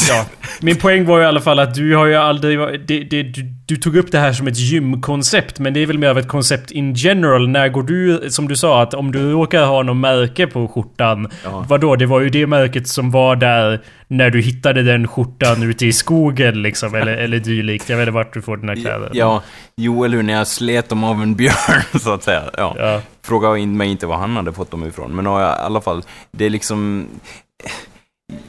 ja. 0.09 0.25
Min 0.61 0.75
poäng 0.75 1.05
var 1.05 1.21
i 1.21 1.25
alla 1.25 1.41
fall 1.41 1.59
att 1.59 1.75
du 1.75 1.95
har 1.95 2.05
ju 2.05 2.15
aldrig... 2.15 2.59
Det, 2.87 2.99
det, 3.03 3.23
du, 3.23 3.41
du 3.65 3.75
tog 3.75 3.95
upp 3.97 4.11
det 4.11 4.19
här 4.19 4.33
som 4.33 4.47
ett 4.47 4.57
gymkoncept, 4.57 5.59
men 5.59 5.73
det 5.73 5.79
är 5.79 5.85
väl 5.85 5.97
mer 5.97 6.07
av 6.09 6.17
ett 6.17 6.27
koncept 6.27 6.71
in 6.71 6.93
general. 6.93 7.49
När 7.49 7.69
går 7.69 7.83
du, 7.83 8.29
som 8.29 8.47
du 8.47 8.55
sa, 8.55 8.81
att 8.81 8.93
om 8.93 9.11
du 9.11 9.31
råkar 9.31 9.65
ha 9.65 9.83
något 9.83 9.97
märke 9.97 10.47
på 10.47 10.67
skjortan. 10.67 11.31
Ja. 11.43 11.65
Vadå? 11.69 11.95
Det 11.95 12.05
var 12.05 12.19
ju 12.21 12.29
det 12.29 12.47
märket 12.47 12.87
som 12.87 13.11
var 13.11 13.35
där 13.35 13.81
när 14.07 14.29
du 14.29 14.41
hittade 14.41 14.83
den 14.83 15.07
skjortan 15.07 15.63
ute 15.63 15.85
i 15.85 15.93
skogen 15.93 16.61
liksom, 16.61 16.95
eller, 16.95 17.13
eller 17.13 17.39
dylikt. 17.39 17.89
Jag 17.89 17.97
vet 17.97 18.03
inte 18.03 18.15
vart 18.15 18.33
du 18.33 18.41
får 18.41 18.57
dina 18.57 18.75
kläder. 18.75 19.09
Ja, 19.13 19.43
jo, 19.77 20.03
eller 20.03 20.15
hur, 20.17 20.23
när 20.23 20.33
jag 20.33 20.47
slet 20.47 20.89
dem 20.89 21.03
av 21.03 21.21
en 21.21 21.35
björn, 21.35 21.83
så 21.99 22.13
att 22.13 22.23
säga. 22.23 22.43
Ja. 22.57 22.75
Ja. 22.79 23.01
Fråga 23.25 23.57
in 23.57 23.77
mig 23.77 23.91
inte 23.91 24.07
var 24.07 24.17
han 24.17 24.35
hade 24.35 24.53
fått 24.53 24.71
dem 24.71 24.83
ifrån, 24.87 25.15
men 25.15 25.25
ja, 25.25 25.41
i 25.41 25.59
alla 25.59 25.81
fall, 25.81 26.03
det 26.31 26.45
är 26.45 26.49
liksom... 26.49 27.07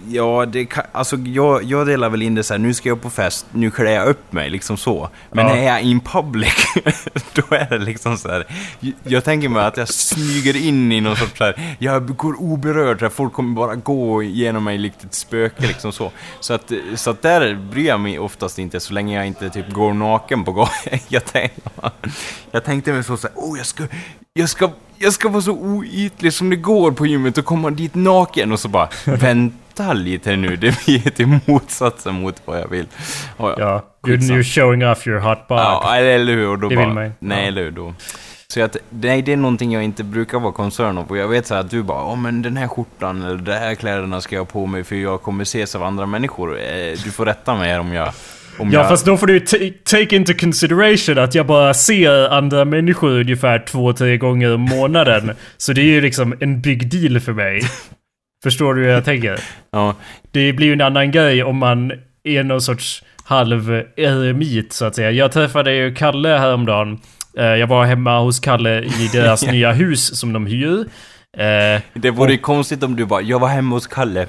Ja, 0.09 0.47
det 0.47 0.65
kan, 0.65 0.85
alltså 0.93 1.17
jag, 1.17 1.63
jag 1.63 1.87
delar 1.87 2.09
väl 2.11 2.23
in 2.23 2.35
det 2.35 2.43
så 2.43 2.55
här, 2.55 2.59
nu 2.59 2.75
ska 2.75 2.89
jag 2.89 3.03
på 3.03 3.11
fest, 3.11 3.47
nu 3.53 3.71
klär 3.71 3.91
jag 3.93 4.09
upp 4.09 4.33
mig, 4.33 4.51
liksom 4.51 4.77
så. 4.77 5.09
Men 5.33 5.47
Ja. 5.47 5.55
när 5.55 5.63
jag 5.63 5.77
är 5.77 5.83
in 5.83 6.01
public, 6.01 6.55
då 7.35 7.43
är 7.51 7.71
det 7.71 7.79
liksom 7.79 8.19
så 8.19 8.29
här. 8.29 8.47
Jag 9.05 9.25
tänker 9.25 9.49
mig 9.49 9.65
att 9.65 9.77
jag 9.77 9.89
smyger 9.89 10.57
in 10.57 10.93
i 10.93 11.01
någon 11.01 11.17
sorts 11.17 11.39
så 11.39 11.45
här, 11.45 11.77
jag 11.79 12.17
går 12.17 12.41
oberörd, 12.41 13.03
här, 13.03 13.09
folk 13.09 13.33
kommer 13.33 13.55
bara 13.55 13.75
gå 13.75 14.23
igenom 14.23 14.65
mig 14.65 14.79
likt 14.79 15.05
ett 15.05 15.15
spöke, 15.15 15.67
liksom 15.67 15.93
så. 15.93 16.13
Så 16.41 16.55
att, 16.55 16.73
så 16.95 17.11
att 17.11 17.23
där 17.23 17.55
bryr 17.55 17.87
jag 17.87 18.01
mig 18.01 18.19
oftast 18.19 18.59
inte, 18.59 18.81
så 18.81 18.93
länge 18.93 19.17
jag 19.17 19.27
inte 19.27 19.51
typ 19.51 19.71
går 19.73 19.93
naken 19.95 20.45
på 20.45 20.53
gatan. 20.53 20.75
Jag 21.09 21.25
tänkte, 21.25 21.71
jag 22.51 22.65
tänkte 22.65 22.93
mig 22.93 23.05
så, 23.05 23.17
så 23.17 23.29
här, 23.29 23.37
oh 23.37 23.59
jag 23.59 23.67
ska, 23.67 23.85
jag 24.35 24.49
ska, 24.49 24.71
jag 24.99 25.13
ska 25.13 25.29
vara 25.29 25.43
så 25.43 25.53
oytlig 25.53 26.33
som 26.33 26.51
det 26.51 26.57
går 26.57 26.91
på 26.93 27.07
gymmet 27.07 27.39
och 27.39 27.45
komma 27.45 27.71
dit 27.71 27.95
naken 27.95 28.53
och 28.53 28.61
så 28.61 28.69
bara, 28.69 28.89
vänta 29.05 29.93
lite 29.93 30.37
nu, 30.37 30.57
det 30.57 30.85
blir 30.85 31.11
till 31.11 31.39
motsatsen 31.47 32.15
mot 32.15 32.43
vad 32.45 32.61
jag 32.61 32.69
vill. 32.69 32.87
Ja, 33.39 33.51
ja. 33.51 33.55
Ja. 33.59 33.85
You're, 34.11 34.19
you're 34.21 34.43
showing 34.43 34.87
off 34.89 35.07
your 35.07 35.19
hot 35.21 35.49
bod. 35.49 35.59
Ja, 35.59 35.97
eller 35.97 36.33
hur? 36.33 36.49
Och 36.49 36.59
då 36.59 36.69
Det 36.69 36.77
bara, 36.77 36.87
vill 36.87 36.95
man. 36.95 37.13
Nej, 37.19 37.41
Ja. 37.43 37.47
eller 37.49 37.63
hur? 37.63 37.71
Då. 37.71 37.95
Så 38.49 38.63
att, 38.63 38.77
nej, 38.91 39.23
det 39.23 39.33
är 39.33 39.37
någonting 39.37 39.73
jag 39.73 39.83
inte 39.85 40.05
brukar 40.05 40.39
vara 40.41 40.53
concern 40.53 40.99
av. 40.99 41.07
Och 41.11 41.17
jag 41.17 41.29
vet 41.29 41.47
så 41.47 41.55
att 41.55 41.71
du 41.71 41.83
bara, 41.83 41.99
ja 41.99 42.15
men 42.15 42.43
den 42.43 42.57
här 42.57 42.69
skjortan 42.69 43.23
eller 43.23 43.37
de 43.37 43.53
här 43.53 43.75
kläderna 43.75 44.21
ska 44.21 44.35
jag 44.35 44.41
ha 44.41 44.47
på 44.47 44.67
mig 44.67 44.85
för 44.85 44.97
jag 44.97 45.23
kommer 45.23 45.43
ses 45.43 45.75
av 45.75 45.83
andra 45.83 46.07
människor. 46.07 46.59
Eh, 46.61 46.99
Du 47.05 47.11
får 47.13 47.27
rätta 47.27 47.55
mig 47.55 47.79
om 47.79 47.93
jag... 47.93 48.13
Om 48.59 48.71
Ja 48.73 48.81
jag... 48.81 48.89
fast 48.89 49.07
då 49.07 49.17
får 49.17 49.27
du 49.27 49.41
ta- 49.41 49.57
take 49.85 50.17
into 50.17 50.33
consideration 50.35 51.19
att 51.19 51.35
jag 51.35 51.47
bara 51.47 51.75
ser 51.75 52.29
andra 52.29 52.65
människor 52.65 53.11
ungefär 53.21 53.59
två, 53.69 53.93
tre 53.93 54.17
gånger 54.17 54.55
om 54.55 54.61
månaden. 54.61 55.31
Så 55.57 55.73
det 55.73 55.81
är 55.81 55.85
ju 55.85 56.01
liksom 56.01 56.35
en 56.41 56.61
big 56.61 56.91
deal 56.91 57.21
för 57.21 57.33
mig. 57.33 57.61
Förstår 58.43 58.75
du 58.75 58.83
hur 58.83 58.89
jag 58.91 59.05
tänker? 59.05 59.41
Ja, 59.73 59.95
Det 60.31 60.53
blir 60.53 60.67
ju 60.67 60.73
en 60.73 60.81
annan 60.81 61.11
grej 61.11 61.43
om 61.43 61.57
man 61.57 61.93
är 62.25 62.43
någon 62.45 62.61
sorts 62.61 63.03
halv 63.25 63.83
eremit 63.97 64.73
så 64.73 64.85
att 64.85 64.95
säga. 64.95 65.11
Jag 65.11 65.33
träffade 65.33 65.75
ju 65.75 65.95
Kalle 65.95 66.29
häromdagen. 66.29 66.99
Eh, 67.39 67.45
jag 67.45 67.67
var 67.67 67.85
hemma 67.85 68.19
hos 68.21 68.41
Kalle 68.41 68.83
i 68.83 69.09
deras 69.13 69.47
nya 69.53 69.73
hus 69.73 70.19
som 70.21 70.33
de 70.33 70.47
hyr. 70.47 70.79
Eh, 71.39 71.81
Det 71.95 72.11
vore 72.11 72.33
ju 72.33 72.39
konstigt 72.39 72.83
om 72.83 72.97
du 72.97 73.05
bara, 73.05 73.21
jag 73.21 73.39
var 73.39 73.49
hemma 73.49 73.77
hos 73.77 73.87
Kalle. 73.87 74.27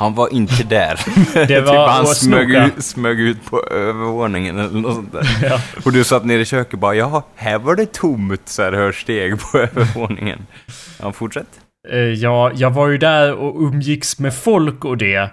Han 0.00 0.14
var 0.14 0.32
inte 0.32 0.62
där. 0.62 1.00
Det 1.46 1.60
var 1.60 1.72
typ 1.72 1.94
han 1.94 2.06
smög 2.06 2.50
ut, 2.50 2.84
smög 2.84 3.20
ut 3.20 3.44
på 3.50 3.62
övervåningen 3.70 4.58
eller 4.58 4.80
något 4.80 4.94
sånt 4.94 5.12
där. 5.12 5.26
Ja. 5.42 5.60
Och 5.84 5.92
du 5.92 6.04
satt 6.04 6.24
nere 6.24 6.40
i 6.40 6.44
köket 6.44 6.72
och 6.72 6.78
bara, 6.78 6.94
ja, 6.94 7.22
här 7.34 7.58
var 7.58 7.76
det 7.76 7.92
tomt 7.92 8.48
så 8.48 8.62
här 8.62 8.72
hör 8.72 8.92
steg 8.92 9.40
på 9.40 9.58
övervåningen. 9.58 10.46
Ja, 11.02 11.12
fortsätt. 11.12 11.60
Eh, 11.92 11.98
ja, 11.98 12.50
jag 12.54 12.70
var 12.70 12.88
ju 12.88 12.98
där 12.98 13.32
och 13.34 13.62
umgicks 13.62 14.18
med 14.18 14.34
folk 14.34 14.84
och 14.84 14.96
det. 14.96 15.30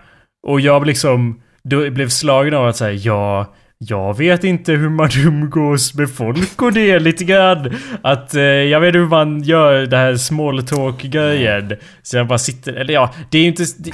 Och 0.48 0.62
jag 0.62 0.86
liksom 0.86 1.42
då 1.64 1.90
blev 1.90 2.10
slagen 2.10 2.54
av 2.54 2.68
att 2.68 2.78
säga 2.78 2.94
ja, 2.94 3.54
jag 3.88 4.18
vet 4.18 4.44
inte 4.44 4.72
hur 4.72 4.90
man 4.90 5.10
umgås 5.26 5.94
med 5.94 6.10
folk 6.16 6.62
och 6.62 6.74
det 6.74 7.00
lite 7.00 7.24
grann. 7.24 7.76
Att 8.02 8.36
eh, 8.36 8.42
jag 8.44 8.80
vet 8.80 8.96
hur 8.96 9.08
man 9.08 9.44
gör 9.44 9.86
det 9.86 9.98
här 9.98 10.16
small 10.16 10.64
talk 10.68 11.02
grejen. 11.02 11.74
Så 12.04 12.18
jag 12.18 12.28
bara 12.28 12.38
sitter, 12.38 12.74
eller 12.74 12.94
ja, 12.94 13.14
det 13.30 13.38
är 13.38 13.46
inte, 13.46 13.64
det, 13.78 13.92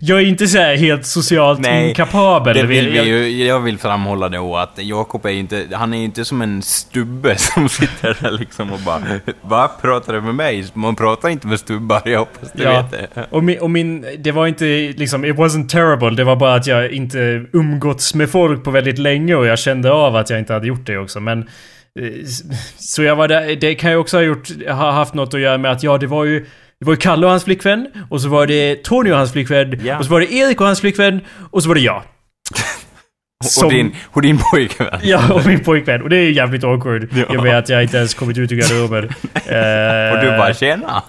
jag 0.00 0.18
är 0.20 0.26
inte 0.26 0.46
så 0.46 0.58
här 0.58 0.76
helt 0.76 1.06
socialt 1.06 1.60
Nej, 1.60 1.88
inkapabel. 1.88 2.56
Det 2.56 2.62
vill 2.66 2.88
vi 2.88 2.96
Jag- 2.96 3.06
ju, 3.06 3.44
jag 3.44 3.60
vill 3.60 3.78
framhålla 3.78 4.40
och 4.40 4.62
att 4.62 4.78
Jakob 4.82 5.26
är 5.26 5.30
ju 5.30 5.38
inte, 5.38 5.66
han 5.72 5.94
är 5.94 5.98
ju 5.98 6.04
inte 6.04 6.24
som 6.24 6.42
en 6.42 6.62
stubbe 6.62 7.36
som 7.38 7.68
sitter 7.68 8.16
där 8.20 8.30
liksom 8.30 8.72
och 8.72 8.78
bara 8.86 9.00
Va? 9.42 9.70
Pratar 9.82 10.12
du 10.12 10.20
med 10.20 10.34
mig? 10.34 10.64
Man 10.74 10.96
pratar 10.96 11.28
inte 11.28 11.46
med 11.46 11.58
stubbar, 11.60 12.00
jag 12.04 12.18
hoppas 12.18 12.52
du 12.52 12.62
Ja. 12.62 12.82
vet 12.90 12.90
det. 13.14 13.26
Och 13.30 13.44
min, 13.44 13.58
och 13.58 13.70
min, 13.70 14.04
det 14.18 14.32
var 14.32 14.46
inte 14.46 14.64
liksom, 14.96 15.24
it 15.24 15.36
wasn't 15.36 15.68
terrible. 15.68 16.10
Det 16.10 16.24
var 16.24 16.36
bara 16.36 16.54
att 16.54 16.66
jag 16.66 16.90
inte 16.92 17.44
umgåtts 17.52 18.14
med 18.14 18.30
folk 18.30 18.64
på 18.64 18.70
väldigt 18.70 18.98
länge 18.98 19.23
och 19.32 19.46
jag 19.46 19.58
kände 19.58 19.92
av 19.92 20.16
att 20.16 20.30
jag 20.30 20.38
inte 20.38 20.52
hade 20.52 20.66
gjort 20.66 20.86
det 20.86 20.98
också. 20.98 21.20
Men 21.20 21.38
eh, 22.00 22.12
så 22.76 23.02
jag 23.02 23.16
var 23.16 23.28
där, 23.28 23.56
det 23.56 23.74
kan 23.74 23.90
ju 23.90 23.96
också 23.96 24.16
ha 24.16 24.22
gjort, 24.22 24.48
ha 24.68 24.90
haft 24.90 25.14
något 25.14 25.34
att 25.34 25.40
göra 25.40 25.58
med 25.58 25.70
att 25.72 25.82
ja, 25.82 25.98
det 25.98 26.06
var 26.06 26.24
ju 26.24 26.46
det 26.80 26.84
var 26.86 26.92
ju 26.92 26.96
Kalle 26.96 27.26
och 27.26 27.30
hans 27.30 27.44
flickvän, 27.44 27.86
och 28.10 28.20
så 28.20 28.28
var 28.28 28.46
det 28.46 28.84
Tony 28.84 29.10
och 29.12 29.16
hans 29.16 29.32
flickvän, 29.32 29.80
Ja. 29.84 29.98
och 29.98 30.04
så 30.04 30.10
var 30.10 30.20
det 30.20 30.32
Erik 30.32 30.60
och 30.60 30.66
hans 30.66 30.80
flickvän, 30.80 31.20
och 31.50 31.62
så 31.62 31.68
var 31.68 31.74
det 31.74 31.80
jag. 31.80 32.02
Och, 33.44 33.50
Som- 33.50 33.68
din, 33.68 33.94
och 34.10 34.22
din 34.22 34.38
pojkvän. 34.38 35.00
Ja, 35.02 35.32
och 35.34 35.46
min 35.46 35.64
pojkvän. 35.64 36.02
Och 36.02 36.08
det 36.08 36.16
är 36.16 36.30
jävligt 36.30 36.64
awkward. 36.64 37.08
Ja. 37.12 37.24
Jag 37.32 37.42
vet 37.42 37.54
att 37.54 37.68
jag 37.68 37.82
inte 37.82 37.96
ens 37.96 38.14
kommit 38.14 38.38
ut 38.38 38.52
ur 38.52 38.56
garderoben. 38.56 39.04
Och 40.14 40.20
du 40.20 40.28
Eh, 40.28 40.38
bara 40.38 40.54
tjena! 40.54 41.02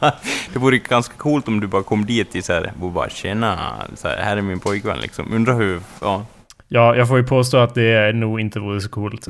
Det 0.54 0.60
vore 0.60 0.78
ganska 0.78 1.14
coolt 1.18 1.48
om 1.48 1.60
du 1.60 1.68
bara 1.68 1.84
kom 1.84 2.06
dit 2.06 2.36
i 2.36 2.42
så 2.42 2.54
här, 2.54 2.72
och 2.82 2.92
bara 2.92 3.10
tjena, 3.10 3.58
så 3.96 4.08
här, 4.08 4.18
här 4.18 4.38
är 4.38 4.42
min 4.42 4.60
pojkvän 4.60 4.98
liksom. 5.02 5.34
Undrar 5.34 5.54
hur, 5.56 5.80
ja. 6.02 6.26
Ja, 6.68 6.96
jag 6.96 7.08
får 7.08 7.18
ju 7.18 7.24
påstå 7.24 7.58
att 7.58 7.76
det 7.76 8.16
nog 8.16 8.40
inte 8.40 8.60
vore 8.60 8.82
så 8.82 8.90
coolt. 8.90 9.28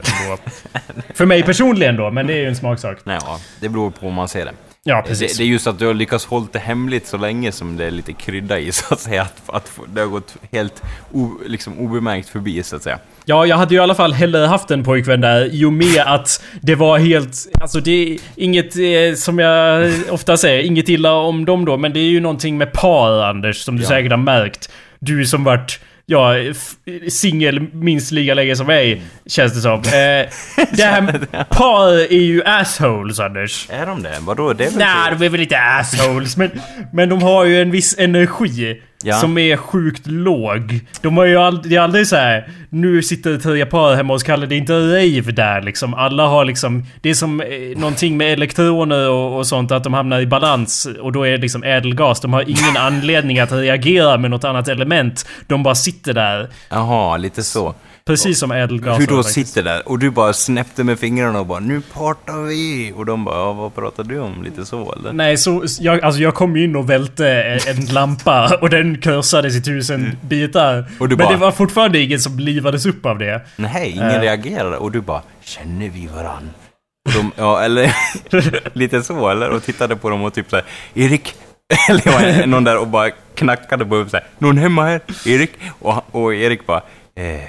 För 1.13 1.25
mig 1.25 1.43
personligen 1.43 1.95
då, 1.95 2.11
men 2.11 2.27
det 2.27 2.33
är 2.33 2.37
ju 2.37 2.47
en 2.47 2.55
smaksak. 2.55 2.97
Nej, 3.03 3.19
ja, 3.21 3.39
det 3.61 3.69
beror 3.69 3.91
på 3.91 4.05
hur 4.05 4.13
man 4.13 4.27
ser 4.27 4.45
det. 4.45 4.51
Ja, 4.83 4.95
det. 4.95 5.07
precis. 5.09 5.37
Det 5.37 5.43
är 5.43 5.45
just 5.45 5.67
att 5.67 5.79
du 5.79 5.85
har 5.87 5.93
lyckats 5.93 6.25
hålla 6.25 6.47
det 6.51 6.59
hemligt 6.59 7.07
så 7.07 7.17
länge 7.17 7.51
som 7.51 7.77
det 7.77 7.85
är 7.85 7.91
lite 7.91 8.13
krydda 8.13 8.59
i, 8.59 8.71
så 8.71 8.93
att 8.93 8.99
säga. 8.99 9.21
Att, 9.21 9.41
att 9.55 9.79
det 9.93 10.01
har 10.01 10.07
gått 10.07 10.35
helt 10.51 10.83
o, 11.11 11.31
liksom, 11.45 11.79
obemärkt 11.79 12.29
förbi, 12.29 12.63
så 12.63 12.75
att 12.75 12.83
säga. 12.83 12.99
Ja, 13.25 13.45
jag 13.45 13.57
hade 13.57 13.73
ju 13.75 13.79
i 13.79 13.83
alla 13.83 13.95
fall 13.95 14.13
hellre 14.13 14.45
haft 14.45 14.71
en 14.71 14.83
pojkvän 14.83 15.21
där 15.21 15.55
i 15.55 15.65
och 15.65 15.73
med 15.73 16.03
att 16.05 16.43
det 16.61 16.75
var 16.75 16.97
helt... 16.97 17.35
Alltså 17.61 17.79
det 17.79 17.91
är 17.91 18.17
inget, 18.35 18.75
eh, 18.75 19.15
som 19.15 19.39
jag 19.39 19.91
ofta 20.09 20.37
säger, 20.37 20.63
inget 20.63 20.89
illa 20.89 21.13
om 21.13 21.45
dem 21.45 21.65
då, 21.65 21.77
men 21.77 21.93
det 21.93 21.99
är 21.99 22.09
ju 22.09 22.19
någonting 22.19 22.57
med 22.57 22.71
par, 22.73 23.23
Anders, 23.23 23.57
som 23.63 23.75
du 23.77 23.83
Ja. 23.83 23.89
säkert 23.89 24.11
har 24.11 24.17
märkt. 24.17 24.69
Du 24.99 25.25
som 25.25 25.43
varit, 25.43 25.79
ja, 26.05 26.33
singel 27.09 27.59
minst 27.73 28.11
lika 28.11 28.33
länge 28.33 28.55
som 28.55 28.67
mig, 28.67 29.01
känns 29.25 29.53
det 29.53 29.61
som. 29.61 29.73
Eh, 29.79 29.81
det 30.71 30.83
här 30.83 31.01
med 31.01 31.49
par 31.49 31.93
är 31.93 32.21
ju 32.21 32.43
assholes, 32.45 33.19
Anders. 33.19 33.67
Är 33.69 33.85
de 33.85 34.03
det? 34.03 34.15
Vadå? 34.21 34.53
Det 34.53 34.65
är 34.65 34.69
väl 34.69 34.79
Nej, 34.79 35.09
så? 35.11 35.15
de 35.19 35.25
är 35.25 35.29
väl 35.29 35.41
inte 35.41 35.57
assholes, 35.59 36.37
men, 36.37 36.51
men 36.93 37.09
de 37.09 37.21
har 37.21 37.45
ju 37.45 37.61
en 37.61 37.71
viss 37.71 37.95
energi. 37.99 38.81
Ja. 39.03 39.15
Som 39.15 39.37
är 39.37 39.57
sjukt 39.57 40.07
låg. 40.07 40.79
De 41.01 41.17
har 41.17 41.25
ju 41.25 41.37
aldrig, 41.37 41.71
det 41.71 41.75
är 41.75 41.81
aldrig 41.81 42.07
så 42.07 42.15
här. 42.15 42.49
Nu 42.69 43.03
sitter 43.03 43.37
tre 43.37 43.65
par 43.65 43.95
hemma 43.95 44.13
hos 44.13 44.23
Kalle, 44.23 44.45
det 44.45 44.55
är 44.55 44.57
inte 44.57 44.73
rave 44.73 45.31
där 45.31 45.61
liksom. 45.61 45.93
Alla 45.93 46.27
har 46.27 46.45
liksom... 46.45 46.85
Det 47.01 47.09
är 47.09 47.13
som 47.13 47.41
eh, 47.41 47.47
någonting 47.77 48.17
med 48.17 48.33
elektroner 48.33 49.09
och, 49.09 49.37
och 49.37 49.47
sånt, 49.47 49.71
att 49.71 49.83
de 49.83 49.93
hamnar 49.93 50.19
i 50.19 50.27
balans. 50.27 50.87
Och 51.01 51.11
då 51.11 51.27
är 51.27 51.31
det 51.31 51.37
liksom 51.37 51.63
ädelgas. 51.63 52.19
De 52.19 52.33
har 52.33 52.41
ingen 52.41 52.77
anledning 52.77 53.39
att 53.39 53.51
reagera 53.51 54.17
med 54.17 54.31
något 54.31 54.43
annat 54.43 54.67
element. 54.67 55.27
De 55.47 55.63
bara 55.63 55.75
sitter 55.75 56.13
där. 56.13 56.49
Jaha, 56.69 57.17
lite 57.17 57.43
så. 57.43 57.75
Precis 58.07 58.39
som 58.39 58.51
ädelgas. 58.51 58.99
Hur 58.99 59.07
då 59.07 59.23
sitter 59.23 59.63
där 59.63 59.87
och 59.89 59.99
du 59.99 60.09
bara 60.09 60.33
snäppte 60.33 60.83
med 60.83 60.99
fingrarna 60.99 61.39
och 61.39 61.45
bara 61.45 61.59
nu 61.59 61.81
partar 61.81 62.41
vi! 62.41 62.93
Och 62.95 63.05
de 63.05 63.25
bara 63.25 63.35
ja, 63.35 63.53
vad 63.53 63.75
pratar 63.75 64.03
du 64.03 64.19
om? 64.19 64.43
Lite 64.43 64.65
så 64.65 64.93
eller? 64.93 65.13
Nej, 65.13 65.37
så 65.37 65.63
jag, 65.79 66.01
alltså 66.03 66.21
jag 66.21 66.35
kom 66.35 66.57
ju 66.57 66.63
in 66.63 66.75
och 66.75 66.89
välte 66.89 67.29
en, 67.29 67.59
en 67.67 67.85
lampa 67.85 68.57
och 68.61 68.69
den 68.69 69.01
krossades 69.01 69.55
i 69.55 69.61
tusen 69.61 70.17
bitar. 70.21 70.85
Och 70.99 71.09
du 71.09 71.15
Men 71.15 71.25
bara- 71.25 71.33
det 71.33 71.39
var 71.39 71.51
fortfarande 71.51 71.99
ingen 71.99 72.19
som 72.19 72.39
livades 72.39 72.85
upp 72.85 73.05
av 73.05 73.17
det. 73.19 73.41
Nej, 73.55 73.89
ingen 73.91 74.09
Eh. 74.09 74.21
reagerade 74.21 74.77
och 74.77 74.91
du 74.91 75.01
bara 75.01 75.21
känner 75.43 75.89
vi 75.89 76.07
varann? 76.07 76.49
De, 77.13 77.31
ja, 77.37 77.61
eller 77.61 77.95
lite 78.77 79.03
så 79.03 79.29
eller? 79.29 79.49
Och 79.49 79.63
tittade 79.63 79.95
på 79.95 80.09
dem 80.09 80.21
och 80.23 80.33
typ 80.33 80.49
såhär 80.49 80.65
Erik! 80.93 81.33
Eller 81.89 82.45
någon 82.47 82.63
där 82.63 82.77
och 82.77 82.87
bara 82.87 83.09
knackade 83.35 83.85
på 83.85 83.91
huvudet 83.95 84.11
såhär 84.11 84.25
Någon 84.37 84.57
hemma 84.57 84.83
här? 84.85 85.01
Erik? 85.25 85.51
Och, 85.79 86.15
och 86.15 86.33
Erik 86.35 86.65
bara 86.65 86.81
eh, 87.15 87.41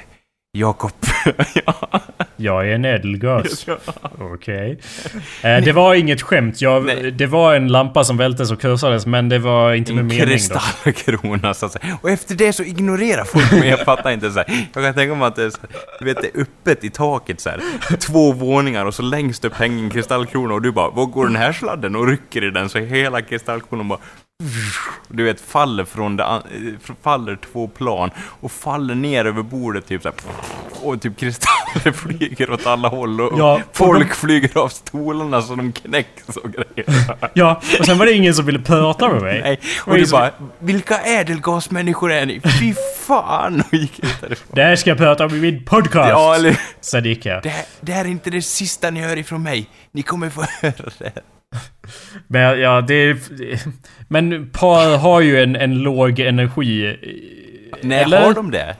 Jakob. 0.58 0.92
ja. 1.66 2.00
Jag 2.36 2.68
är 2.68 2.74
en 2.74 2.84
ädelgas. 2.84 3.66
Okej. 4.18 4.78
Eh, 5.42 5.64
det 5.64 5.72
var 5.72 5.94
inget 5.94 6.22
skämt. 6.22 6.60
Jag, 6.60 7.14
det 7.14 7.26
var 7.26 7.54
en 7.54 7.68
lampa 7.68 8.04
som 8.04 8.16
vältes 8.16 8.50
och 8.50 8.60
krossades 8.60 9.06
men 9.06 9.28
det 9.28 9.38
var 9.38 9.72
inte 9.74 9.92
med 9.92 10.00
En 10.00 10.06
mening 10.06 10.20
då. 10.26 10.32
kristallkrona 10.32 11.54
så 11.54 11.66
att 11.66 11.72
säga. 11.72 11.98
Och 12.02 12.10
efter 12.10 12.34
det 12.34 12.52
så 12.52 12.62
ignorerar 12.62 13.24
folk 13.24 13.52
mig, 13.52 13.68
jag 13.68 13.80
fattar 13.80 14.10
inte 14.10 14.30
så 14.30 14.38
här. 14.38 14.66
Jag 14.74 14.84
kan 14.84 14.94
tänka 14.94 15.14
mig 15.14 15.26
att 15.28 15.36
det 15.36 15.42
är, 15.44 15.50
så, 15.50 15.58
du 15.98 16.04
vet, 16.04 16.22
det 16.22 16.28
är 16.34 16.40
öppet 16.40 16.84
i 16.84 16.90
taket 16.90 17.40
så 17.40 17.50
här. 17.50 17.60
Två 17.96 18.32
våningar 18.32 18.86
och 18.86 18.94
så 18.94 19.02
längst 19.02 19.44
upp 19.44 19.54
hänger 19.54 19.84
en 19.84 19.90
kristallkrona 19.90 20.54
och 20.54 20.62
du 20.62 20.72
bara 20.72 20.90
Var 20.90 21.06
går 21.06 21.26
den 21.26 21.36
här 21.36 21.52
sladden? 21.52 21.96
Och 21.96 22.06
rycker 22.08 22.44
i 22.44 22.50
den 22.50 22.68
så 22.68 22.78
hela 22.78 23.22
kristallkronan 23.22 23.88
bara 23.88 23.98
du 25.08 25.24
vet, 25.24 25.40
faller 25.40 25.84
från 25.84 26.16
det, 26.16 26.24
eh, 26.24 26.94
faller 27.02 27.38
två 27.52 27.68
plan 27.68 28.10
och 28.40 28.52
faller 28.52 28.94
ner 28.94 29.24
över 29.24 29.42
bordet 29.42 29.86
typ 29.86 30.02
så 30.02 30.08
här, 30.08 30.16
och 30.82 31.00
typ 31.02 31.18
kristaller 31.18 31.92
flyger 31.92 32.50
åt 32.50 32.66
alla 32.66 32.88
håll 32.88 33.20
och 33.20 33.38
Ja, 33.38 33.54
och 33.54 33.76
folk 33.76 34.08
de- 34.08 34.14
flyger 34.14 34.58
av 34.58 34.68
stolarna 34.68 35.42
så 35.42 35.54
de 35.54 35.72
knäcks 35.72 36.36
och 36.36 36.50
grejer. 36.52 37.04
Ja, 37.34 37.60
och 37.80 37.86
sen 37.86 37.98
var 37.98 38.06
det 38.06 38.12
ingen 38.12 38.34
som 38.34 38.46
ville 38.46 38.58
prata 38.58 39.08
med 39.12 39.22
mig. 39.22 39.40
Nej, 39.42 39.60
var 39.86 39.92
och 39.92 39.98
du 39.98 40.06
som- 40.06 40.18
bara 40.18 40.30
Vilka 40.58 40.98
ädelgasmänniskor 41.00 42.12
är 42.12 42.26
ni? 42.26 42.40
Fy 42.60 42.74
fan! 43.06 43.60
Och 43.68 43.74
gick 43.74 43.98
ut 43.98 44.20
därifrån. 44.20 44.48
Det 44.54 44.62
här 44.62 44.76
ska 44.76 44.90
jag 44.90 44.98
prata 44.98 45.24
om 45.26 45.34
i 45.34 45.40
min 45.40 45.64
podcast. 45.64 46.08
Ja, 46.10 46.34
eller 46.34 46.60
Sen 46.80 47.04
gick 47.04 47.26
jag. 47.26 47.42
det, 47.42 47.48
här- 47.48 47.66
det 47.80 47.92
här 47.92 48.04
är 48.04 48.08
inte 48.08 48.30
det 48.30 48.42
sista 48.42 48.90
ni 48.90 49.00
hör 49.00 49.16
ifrån 49.16 49.42
mig. 49.42 49.66
Ni 49.92 50.02
kommer 50.02 50.30
få 50.30 50.42
höra 50.62 50.90
det. 50.98 51.12
Men 52.26 52.60
ja, 52.60 52.80
det 52.80 52.94
är... 52.94 53.16
Men 54.08 54.50
par 54.50 54.98
har 54.98 55.20
ju 55.20 55.42
en, 55.42 55.56
en 55.56 55.78
låg 55.78 56.20
energi. 56.20 56.96
Nej, 57.82 58.02
Eller? 58.02 58.20
har 58.20 58.34
de 58.34 58.50
det? 58.50 58.76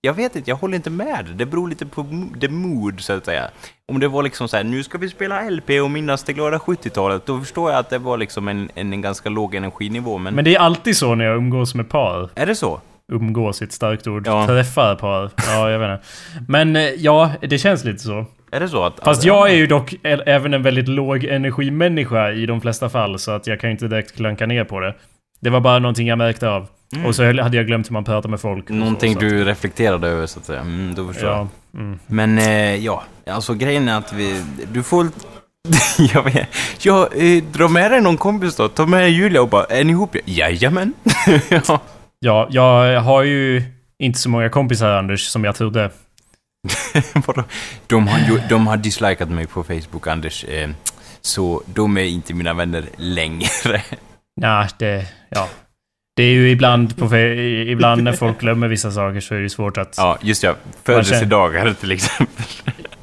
Jag 0.00 0.14
vet 0.14 0.36
inte, 0.36 0.50
jag 0.50 0.56
håller 0.56 0.76
inte 0.76 0.90
med. 0.90 1.26
Det 1.34 1.46
beror 1.46 1.68
lite 1.68 1.86
på 1.86 2.06
the 2.40 2.48
mood, 2.48 3.00
så 3.00 3.12
att 3.12 3.24
säga. 3.24 3.50
Om 3.92 4.00
det 4.00 4.08
var 4.08 4.22
liksom 4.22 4.48
så 4.48 4.56
här, 4.56 4.64
nu 4.64 4.82
ska 4.82 4.98
vi 4.98 5.08
spela 5.08 5.50
LP 5.50 5.70
och 5.82 5.90
minnas 5.90 6.24
det 6.24 6.32
glada 6.32 6.58
70-talet, 6.58 7.26
då 7.26 7.40
förstår 7.40 7.70
jag 7.70 7.78
att 7.78 7.90
det 7.90 7.98
var 7.98 8.16
liksom 8.16 8.48
en, 8.48 8.70
en, 8.74 8.92
en 8.92 9.02
ganska 9.02 9.28
låg 9.28 9.54
energiniveau, 9.54 10.18
men... 10.18 10.34
Men 10.34 10.44
det 10.44 10.54
är 10.54 10.58
alltid 10.58 10.96
så 10.96 11.14
när 11.14 11.24
jag 11.24 11.36
umgås 11.36 11.74
med 11.74 11.88
par. 11.88 12.30
Är 12.34 12.46
det 12.46 12.54
så? 12.54 12.80
Umgås 13.12 13.60
är 13.60 13.66
ett 13.66 13.72
starkt 13.72 14.06
ord. 14.06 14.26
Ja. 14.26 14.46
Träffar 14.46 14.94
par. 14.94 15.30
Ja, 15.46 15.70
jag 15.70 15.78
vet 15.78 15.90
inte. 15.90 16.06
Men 16.48 16.76
eh, 16.76 16.82
ja, 16.82 17.30
det 17.40 17.58
känns 17.58 17.84
lite 17.84 17.98
så. 17.98 18.26
Är 18.52 18.60
det 18.60 18.68
så 18.68 18.84
att... 18.84 19.00
Fast 19.04 19.24
jag 19.24 19.50
är 19.50 19.54
ju 19.54 19.66
dock 19.66 19.94
även 20.02 20.54
en 20.54 20.62
väldigt 20.62 20.88
låg 20.88 21.24
energimänniska 21.24 22.32
i 22.32 22.46
de 22.46 22.60
flesta 22.60 22.88
fall, 22.88 23.18
så 23.18 23.30
att 23.30 23.46
jag 23.46 23.60
kan 23.60 23.70
ju 23.70 23.72
inte 23.72 23.88
direkt 23.88 24.16
klanka 24.16 24.46
ner 24.46 24.64
på 24.64 24.80
det. 24.80 24.94
Det 25.40 25.50
var 25.50 25.60
bara 25.60 25.78
någonting 25.78 26.08
jag 26.08 26.18
märkte 26.18 26.48
av. 26.48 26.66
Och 27.06 27.14
så 27.14 27.24
hade 27.24 27.56
jag 27.56 27.66
glömt 27.66 27.88
hur 27.88 27.92
man 27.92 28.04
pratar 28.04 28.28
med 28.28 28.40
folk. 28.40 28.66
så, 28.66 28.72
Mm. 28.72 28.80
Någonting 28.84 29.14
så 29.14 29.20
du 29.20 29.44
reflekterade 29.44 30.08
över, 30.08 30.26
så 30.26 30.38
att 30.38 30.44
säga. 30.44 30.60
Mm, 30.60 30.94
då 30.94 31.06
förstår 31.06 31.28
jag. 31.28 31.38
Ja. 31.38 31.48
Mm. 31.78 31.98
Men 32.06 32.38
eh, 32.38 32.76
ja, 32.84 33.02
alltså 33.26 33.54
grejen 33.54 33.88
är 33.88 33.98
att 33.98 34.12
vi... 34.12 34.42
Du 34.72 34.82
får... 34.82 35.06
jag 36.14 36.22
vet 36.22 36.48
Ja, 36.80 37.08
eh, 37.14 37.44
dra 37.52 37.68
med 37.68 37.90
dig 37.90 38.00
någon 38.00 38.16
kompis 38.16 38.56
då. 38.56 38.68
Ta 38.68 38.86
med 38.86 39.10
Julia 39.10 39.42
och 39.42 39.48
bara, 39.48 39.64
är 39.64 39.84
ni 39.84 39.92
ihop? 39.92 40.16
Jajamän! 40.24 40.92
ja. 41.48 41.80
Ja, 42.20 42.48
jag 42.50 43.00
har 43.00 43.22
ju 43.22 43.62
inte 43.98 44.18
så 44.18 44.28
många 44.28 44.48
kompisar 44.48 44.90
Anders, 44.90 45.26
som 45.26 45.44
jag 45.44 45.54
trodde. 45.54 45.90
De, 47.86 48.08
har 48.08 48.18
ju, 48.18 48.40
de 48.48 48.66
har 48.66 48.76
dislikat 48.76 49.30
mig 49.30 49.46
på 49.46 49.64
Facebook, 49.64 50.06
Anders. 50.06 50.44
Eh, 50.44 50.70
så 51.20 51.62
de 51.66 51.96
är 51.96 52.02
inte 52.04 52.34
mina 52.34 52.54
vänner 52.54 52.84
längre. 52.96 53.82
Nej, 54.40 54.68
det... 54.78 55.06
Ja. 55.28 55.48
Det 56.16 56.22
är 56.22 56.32
ju 56.32 56.50
ibland, 56.50 56.96
på, 56.96 57.16
ibland 57.16 58.02
när 58.02 58.12
folk 58.12 58.40
glömmer 58.40 58.68
vissa 58.68 58.90
saker 58.90 59.20
så 59.20 59.34
är 59.34 59.40
det 59.40 59.50
svårt 59.50 59.78
att... 59.78 59.94
Ja, 59.96 60.18
just 60.22 60.42
ja. 60.42 60.54
Födelsedagar 60.84 61.74
till 61.80 61.92
exempel. 61.92 62.44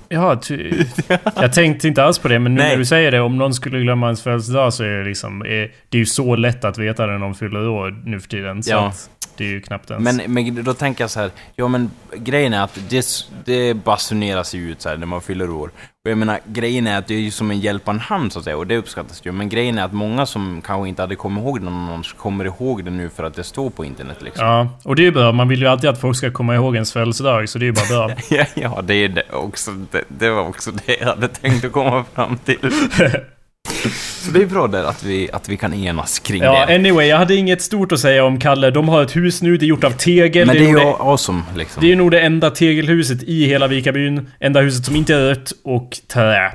Ja, 0.10 0.41
jag 1.36 1.53
tänkte 1.53 1.88
inte 1.88 2.03
alls 2.03 2.20
på 2.20 2.28
det, 2.28 2.39
men 2.39 2.56
nu 2.56 2.62
Nej. 2.62 2.70
när 2.70 2.78
du 2.78 2.86
säger 2.86 3.12
det, 3.12 3.20
om 3.22 3.38
någon 3.38 3.53
skulle 3.53 3.80
glömma 3.80 4.06
ens 4.06 4.24
födelsedag 4.24 4.74
så 4.74 4.84
är 4.84 4.97
det 4.97 5.03
liksom... 5.03 5.41
Är, 5.41 5.72
det 5.89 5.97
är 5.97 5.99
ju 5.99 6.06
så 6.06 6.36
lätt 6.36 6.66
att 6.66 6.78
veta 6.78 7.06
när 7.06 7.18
någon 7.18 7.36
fyller 7.36 7.68
år 7.68 8.01
nu 8.06 8.20
för 8.20 8.28
tiden. 8.30 8.64
Så 8.64 8.72
Ja. 8.72 8.88
att 8.88 9.10
det 9.38 9.44
är 9.44 9.48
ju 9.48 9.62
knappt 9.62 9.92
ens... 9.92 10.04
Men, 10.04 10.34
men 10.34 10.64
då 10.64 10.74
tänker 10.74 11.04
jag 11.04 11.12
så 11.12 11.20
här, 11.20 11.32
ja 11.56 11.68
men 11.68 11.92
grejen 12.16 12.54
är 12.54 12.64
att 12.64 12.80
det, 12.90 13.06
det 13.46 13.74
basuneras 13.74 14.56
ju 14.56 14.72
ut 14.72 14.82
så 14.82 14.90
här 14.90 14.98
när 14.98 15.06
man 15.06 15.22
fyller 15.22 15.50
år. 15.50 15.72
Och 16.06 16.12
jag 16.12 16.18
menar, 16.18 16.40
grejen 16.46 16.88
är 16.88 16.98
att 16.98 17.08
det 17.08 17.14
är 17.14 17.20
ju 17.20 17.32
som 17.32 17.52
en 17.52 17.60
hjälpande 17.60 18.02
hand 18.02 18.34
så 18.34 18.40
att 18.40 18.46
säga, 18.46 18.58
och 18.58 18.68
det 18.68 18.78
uppskattas 18.78 19.26
ju. 19.26 19.32
Men 19.32 19.50
grejen 19.50 19.78
är 19.78 19.84
att 19.84 19.94
många 19.94 20.26
som 20.26 20.62
kanske 20.66 20.90
inte 20.90 21.02
hade 21.02 21.16
kommit 21.16 21.44
ihåg 21.44 21.60
det 21.60 21.66
någon 21.66 21.88
gång 21.88 22.04
kommer 22.18 22.46
ihåg 22.46 22.86
det 22.86 22.92
nu 22.92 23.10
för 23.10 23.24
att 23.24 23.34
det 23.34 23.44
står 23.44 23.70
på 23.70 23.86
internet 23.86 24.18
liksom. 24.22 24.46
Ja, 24.46 24.70
och 24.84 24.96
det 24.96 25.02
är 25.02 25.06
ju 25.06 25.12
bra. 25.12 25.32
Man 25.32 25.48
vill 25.48 25.62
ju 25.62 25.68
alltid 25.68 25.90
att 25.90 26.02
folk 26.02 26.18
ska 26.18 26.32
komma 26.32 26.56
ihåg 26.56 26.76
ens 26.76 26.94
födelsedag, 26.94 27.50
så 27.50 27.60
det 27.60 27.66
är 27.66 27.68
ju 27.68 27.74
bara 27.74 28.08
bra. 28.08 28.16
Ja, 28.30 28.46
ja 28.54 28.82
det 28.82 28.96
är 28.96 29.10
det 29.10 29.24
också. 29.32 29.72
Det, 29.92 30.04
det 30.08 30.30
var 30.30 30.42
också 30.48 30.72
det 30.72 30.98
jag 31.00 31.08
hade 31.08 31.28
tänkt 31.28 31.66
att 31.66 31.72
komma 31.72 32.06
fram 32.14 32.38
till. 32.38 32.60
Så 34.26 34.32
det 34.32 34.41
är 34.41 34.45
bra 34.45 34.68
där 34.68 34.84
att 34.84 35.03
vi, 35.03 35.30
att 35.34 35.49
vi 35.49 35.57
kan 35.57 35.74
enas 35.74 36.20
kring 36.20 36.43
Ja, 36.43 36.66
det. 36.66 36.76
anyway, 36.76 37.07
jag 37.07 37.18
hade 37.18 37.36
inget 37.36 37.61
stort 37.61 37.91
att 37.91 37.99
säga 37.99 38.24
om 38.26 38.39
Kalle. 38.39 38.72
De 38.72 38.89
har 38.89 39.03
ett 39.03 39.16
hus 39.16 39.41
nu, 39.41 39.57
det 39.57 39.66
är 39.66 39.68
gjort 39.68 39.84
av 39.84 39.91
tegel. 39.91 40.47
Men 40.47 40.55
det 40.55 40.66
är 40.66 40.70
ju 40.70 40.80
awesome 40.80 41.41
liksom. 41.55 41.82
det 41.84 41.91
är 41.91 41.95
nog 41.95 42.11
det 42.11 42.20
enda 42.22 42.49
tegelhuset 42.51 43.24
i 43.24 43.45
hela 43.45 43.68
Vikabyn. 43.68 44.30
Enda 44.39 44.61
huset 44.61 44.86
som 44.86 44.95
inte 44.95 45.16
är 45.16 45.20
rött 45.20 45.51
och 45.63 45.97
trä. 46.13 46.51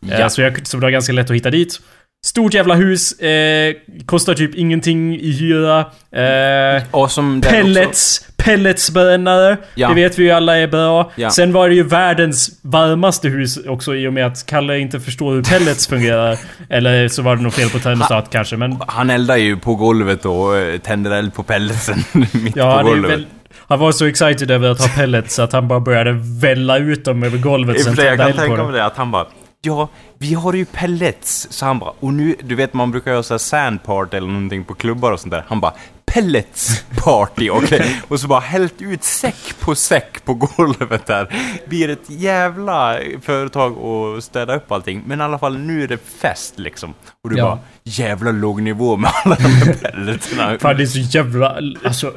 Ja. 0.00 0.14
Eh, 0.14 0.28
Så, 0.28 0.42
jag, 0.42 0.66
så 0.66 0.76
det 0.76 0.82
var 0.82 0.90
ganska 0.90 1.12
lätt 1.12 1.30
att 1.30 1.36
hitta 1.36 1.50
dit. 1.50 1.80
Stort 2.26 2.54
jävla 2.54 2.74
hus, 2.74 3.12
eh, 3.12 3.74
kostar 4.06 4.34
typ 4.34 4.54
ingenting 4.54 5.16
i 5.20 5.30
hyra. 5.32 5.78
Eh, 5.80 5.86
där 6.12 6.82
också. 6.90 7.22
pellets, 7.42 8.26
pelletsbrännare. 8.36 9.56
Ja. 9.74 9.88
Det 9.88 9.94
vet 9.94 10.18
vi 10.18 10.22
ju 10.24 10.30
alla 10.30 10.56
är 10.56 10.66
bra. 10.66 11.10
Ja. 11.16 11.30
Sen 11.30 11.52
var 11.52 11.68
det 11.68 11.74
ju 11.74 11.82
världens 11.82 12.50
varmaste 12.62 13.28
hus 13.28 13.58
också 13.66 13.94
i 13.94 14.08
och 14.08 14.12
med 14.12 14.26
att 14.26 14.46
Kalle 14.46 14.78
inte 14.78 15.00
förstår 15.00 15.34
hur 15.34 15.42
pellets 15.42 15.86
fungerar. 15.88 16.38
Eller 16.68 17.08
så 17.08 17.22
var 17.22 17.36
det 17.36 17.42
nog 17.42 17.52
fel 17.52 17.70
på 17.70 17.78
termostat 17.78 18.28
kanske, 18.30 18.56
men... 18.56 18.76
Han 18.86 19.10
eldar 19.10 19.36
ju 19.36 19.56
på 19.56 19.74
golvet 19.74 20.24
och 20.24 20.56
eh, 20.56 20.78
tänder 20.78 21.10
eld 21.10 21.34
på 21.34 21.42
pelletsen 21.42 21.98
mitt 22.32 22.56
Ja, 22.56 22.78
på 22.82 22.88
golvet. 22.88 23.20
han 23.68 23.78
var 23.78 23.92
så 23.92 24.04
excited 24.06 24.50
över 24.50 24.68
att 24.70 24.80
ha 24.80 24.88
pellets 24.88 25.34
så 25.34 25.42
att 25.42 25.52
han 25.52 25.68
bara 25.68 25.80
började 25.80 26.12
välla 26.40 26.78
ut 26.78 27.04
dem 27.04 27.22
över 27.22 27.38
golvet 27.38 27.76
och 27.76 27.82
sen 27.82 28.04
jag 28.06 28.18
kan 28.18 28.32
tänka 28.32 28.64
mig 28.64 28.72
det 28.72 28.84
att 28.84 28.96
han 28.96 29.10
bara 29.10 29.26
Ja, 29.68 29.88
vi 30.18 30.34
har 30.34 30.52
ju 30.52 30.64
pellets. 30.64 31.46
Så 31.50 31.66
han 31.66 31.78
bara, 31.78 31.92
och 32.00 32.12
nu, 32.14 32.34
du 32.42 32.54
vet 32.54 32.74
man 32.74 32.90
brukar 32.90 33.10
göra 33.10 33.22
så 33.22 33.34
här 33.34 33.38
sandparty 33.38 34.16
eller 34.16 34.28
någonting 34.28 34.64
på 34.64 34.74
klubbar 34.74 35.12
och 35.12 35.20
sånt 35.20 35.30
där. 35.30 35.44
Han 35.48 35.60
bara, 35.60 35.72
pellets 36.06 36.84
party, 37.04 37.50
okej? 37.52 38.00
och 38.08 38.20
så 38.20 38.26
bara 38.28 38.40
hällt 38.40 38.82
ut 38.82 39.04
säck 39.04 39.54
på 39.60 39.74
säck 39.74 40.24
på 40.24 40.34
golvet 40.34 41.06
där. 41.06 41.34
Blir 41.66 41.88
ett 41.90 42.10
jävla 42.10 42.98
företag 43.22 43.76
att 43.78 44.24
städa 44.24 44.56
upp 44.56 44.72
allting. 44.72 45.02
Men 45.06 45.20
i 45.20 45.22
alla 45.22 45.38
fall, 45.38 45.58
nu 45.58 45.82
är 45.82 45.88
det 45.88 45.98
fest 46.20 46.58
liksom. 46.58 46.94
Och 47.24 47.30
du 47.30 47.36
Ja. 47.36 47.44
bara, 47.44 47.58
jävla 47.84 48.30
låg 48.30 48.62
nivå 48.62 48.96
med 48.96 49.10
alla 49.24 49.34
de 49.36 49.42
här 49.48 49.72
pelletsarna. 49.82 50.58
Fan 50.58 50.76
det 50.76 50.82
är 50.82 50.86
så 50.86 50.98
jävla... 50.98 51.56
Alltså... 51.84 52.12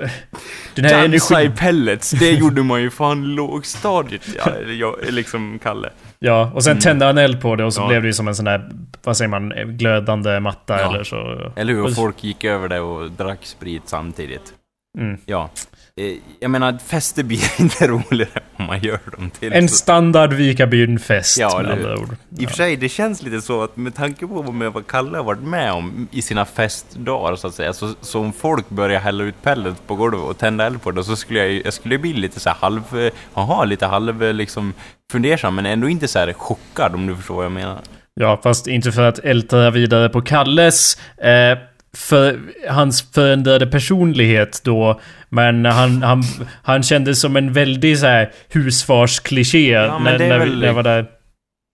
Den 0.76 0.86
här 0.86 1.08
Dansa 1.08 1.42
i 1.42 1.46
energin... 1.46 1.58
pellets, 1.58 2.12
det 2.12 2.32
gjorde 2.32 2.64
man 2.64 2.82
ju 2.82 2.90
fan 2.90 3.24
lågstadiet, 3.36 4.22
ja, 4.46 4.52
jag, 4.80 4.96
liksom 5.10 5.60
Kalle. 5.64 5.90
Ja, 6.24 6.52
och 6.54 6.64
sen 6.64 6.80
tände 6.80 7.06
han 7.06 7.18
eld 7.18 7.42
på 7.42 7.56
det 7.56 7.64
och 7.66 7.74
så 7.74 7.82
Ja. 7.82 7.88
blev 7.88 8.02
det 8.02 8.08
ju 8.08 8.14
som 8.14 8.28
en 8.28 8.36
sån 8.36 8.46
där... 8.46 8.70
Vad 9.04 9.18
säger 9.18 9.30
man? 9.30 9.50
Glödande 9.78 10.40
matta 10.40 10.80
Ja. 10.80 10.90
eller 10.90 11.04
så. 11.04 11.52
Eller 11.56 11.74
hur? 11.74 11.84
Och 11.84 11.96
folk 11.96 12.24
gick 12.24 12.44
över 12.44 12.68
det 12.70 12.80
och 12.80 13.12
drack 13.12 13.40
sprit 13.46 13.82
samtidigt. 13.86 14.54
Mm. 15.00 15.18
Ja. 15.26 15.50
Eh, 15.98 16.14
Jag 16.40 16.52
menar, 16.52 16.78
fester 16.88 17.24
blir 17.24 17.40
inte 17.62 17.88
roligare 17.88 18.40
om 18.58 18.66
man 18.66 18.80
gör 18.80 19.00
dem 19.18 19.30
till. 19.30 19.54
En 19.54 19.70
standard 19.70 20.34
Vikabyn-fest 20.34 21.38
Ja, 21.38 21.60
med 21.62 21.72
andra 21.72 21.98
ord. 21.98 22.16
I 22.38 22.46
och 22.46 22.50
för 22.50 22.58
sig, 22.58 22.76
det 22.76 22.90
känns 22.90 23.24
lite 23.24 23.42
så 23.42 23.64
att 23.64 23.78
med 23.78 23.96
tanke 23.96 24.28
på 24.28 24.42
vad 24.74 24.88
Kalle 24.88 25.18
har 25.18 25.24
varit 25.24 25.44
med 25.44 25.72
om 25.72 26.08
i 26.12 26.22
sina 26.22 26.46
festdagar 26.46 27.36
så 27.36 27.48
att 27.48 27.54
säga, 27.54 27.74
så, 27.74 27.94
så 28.02 28.20
om 28.20 28.34
folk 28.34 28.70
börjar 28.70 29.00
hälla 29.00 29.24
ut 29.24 29.42
pellet 29.44 29.88
på 29.88 29.96
golvet 29.96 30.22
och 30.22 30.38
tända 30.38 30.66
eld 30.66 30.82
på 30.82 30.92
det 30.92 31.04
så 31.04 31.16
skulle 31.16 31.40
jag 31.40 31.62
jag 31.66 31.74
skulle 31.74 31.98
bli 31.98 32.14
lite 32.14 32.40
så 32.40 32.50
här 32.50 32.58
halv, 32.60 32.82
eh, 33.00 33.12
jaha, 33.34 33.66
lite 33.66 33.86
halv 33.86 34.24
eh, 34.24 34.34
liksom 34.34 34.74
fundersam 35.12 35.56
men 35.56 35.66
ändå 35.66 35.90
inte 35.90 36.08
så 36.08 36.20
här 36.20 36.34
chockad 36.34 36.96
om 36.96 37.08
du 37.08 37.16
förstår 37.16 37.36
vad 37.36 37.46
jag 37.46 37.52
menar. 37.52 37.80
Ja, 38.14 38.40
fast 38.44 38.68
inte 38.68 38.92
för 38.92 39.02
att 39.02 39.20
älta 39.20 39.70
vidare 39.70 40.10
på 40.10 40.22
Kalles. 40.22 40.98
Eh, 41.18 41.58
för 41.98 42.40
hans 42.70 43.02
förändrade 43.12 43.68
personlighet 43.68 44.62
då. 44.64 45.00
Men 45.30 45.66
han, 45.66 46.04
han, 46.04 46.24
han 46.64 46.84
kändes 46.84 47.22
som 47.22 47.36
en 47.36 47.54
väldigt 47.54 48.00
så 48.00 48.06
här 48.06 48.32
husfarskliché 48.50 49.70
Ja, 49.72 50.00
när, 50.00 50.20
när, 50.20 50.40
väl- 50.40 50.60
när 50.60 50.68
jag 50.68 50.74
var 50.74 50.84
där. 50.84 51.06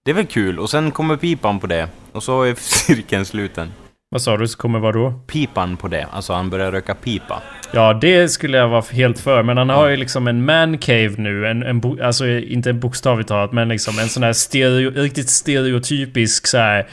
Det 0.05 0.11
är 0.11 0.15
väl 0.15 0.25
kul, 0.25 0.59
och 0.59 0.69
sen 0.69 0.91
kommer 0.91 1.17
pipan 1.17 1.59
på 1.59 1.67
det. 1.67 1.87
Och 2.11 2.23
så 2.23 2.43
är 2.43 2.55
cirkeln 2.57 3.25
sluten. 3.25 3.71
Vad 4.09 4.21
sa 4.21 4.37
du? 4.37 4.47
Så 4.47 4.57
kommer 4.57 4.79
vad 4.79 4.93
då? 4.93 5.11
Pipan 5.27 5.77
på 5.77 5.87
det, 5.87 6.07
alltså 6.11 6.33
han 6.33 6.49
börjar 6.49 6.71
röka 6.71 6.95
pipa. 6.95 7.41
Ja, 7.73 7.93
det 7.93 8.29
skulle 8.29 8.57
jag 8.57 8.67
vara 8.67 8.83
helt 8.91 9.19
för. 9.19 9.43
Men 9.43 9.57
han 9.57 9.69
har 9.69 9.87
ju 9.87 9.97
liksom 9.97 10.27
en 10.27 10.45
man 10.45 10.77
cave 10.77 11.13
nu. 11.17 11.47
En, 11.47 11.63
en 11.63 12.01
alltså 12.03 12.27
inte 12.27 12.69
en 12.69 12.79
bokstavligt 12.79 13.27
talat, 13.29 13.51
men 13.51 13.69
liksom 13.69 13.99
en 13.99 14.09
sån 14.09 14.23
här 14.23 14.33
stereo, 14.33 14.91
riktigt 14.91 15.29
stereotypisk 15.29 16.47
så 16.47 16.57
här. 16.57 16.87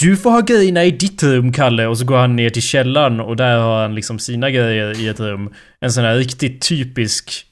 Du 0.00 0.16
får 0.16 0.30
ha 0.30 0.40
grejerna 0.40 0.84
i 0.84 0.90
ditt 0.90 1.22
rum, 1.22 1.52
Kalle. 1.52 1.86
Och 1.86 1.98
så 1.98 2.04
går 2.04 2.16
han 2.16 2.36
ner 2.36 2.50
till 2.50 2.62
källaren 2.62 3.20
och 3.20 3.36
där 3.36 3.58
har 3.58 3.82
han 3.82 3.94
liksom 3.94 4.18
sina 4.18 4.50
grejer 4.50 5.00
i 5.00 5.08
ett 5.08 5.20
rum. 5.20 5.54
En 5.80 5.92
sån 5.92 6.04
här 6.04 6.16
riktigt 6.16 6.68
typisk 6.68 7.46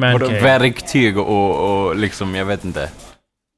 cave. 0.00 0.40
verktyg 0.40 1.18
och, 1.18 1.86
och 1.86 1.96
liksom, 1.96 2.34
jag 2.34 2.44
vet 2.44 2.64
inte. 2.64 2.88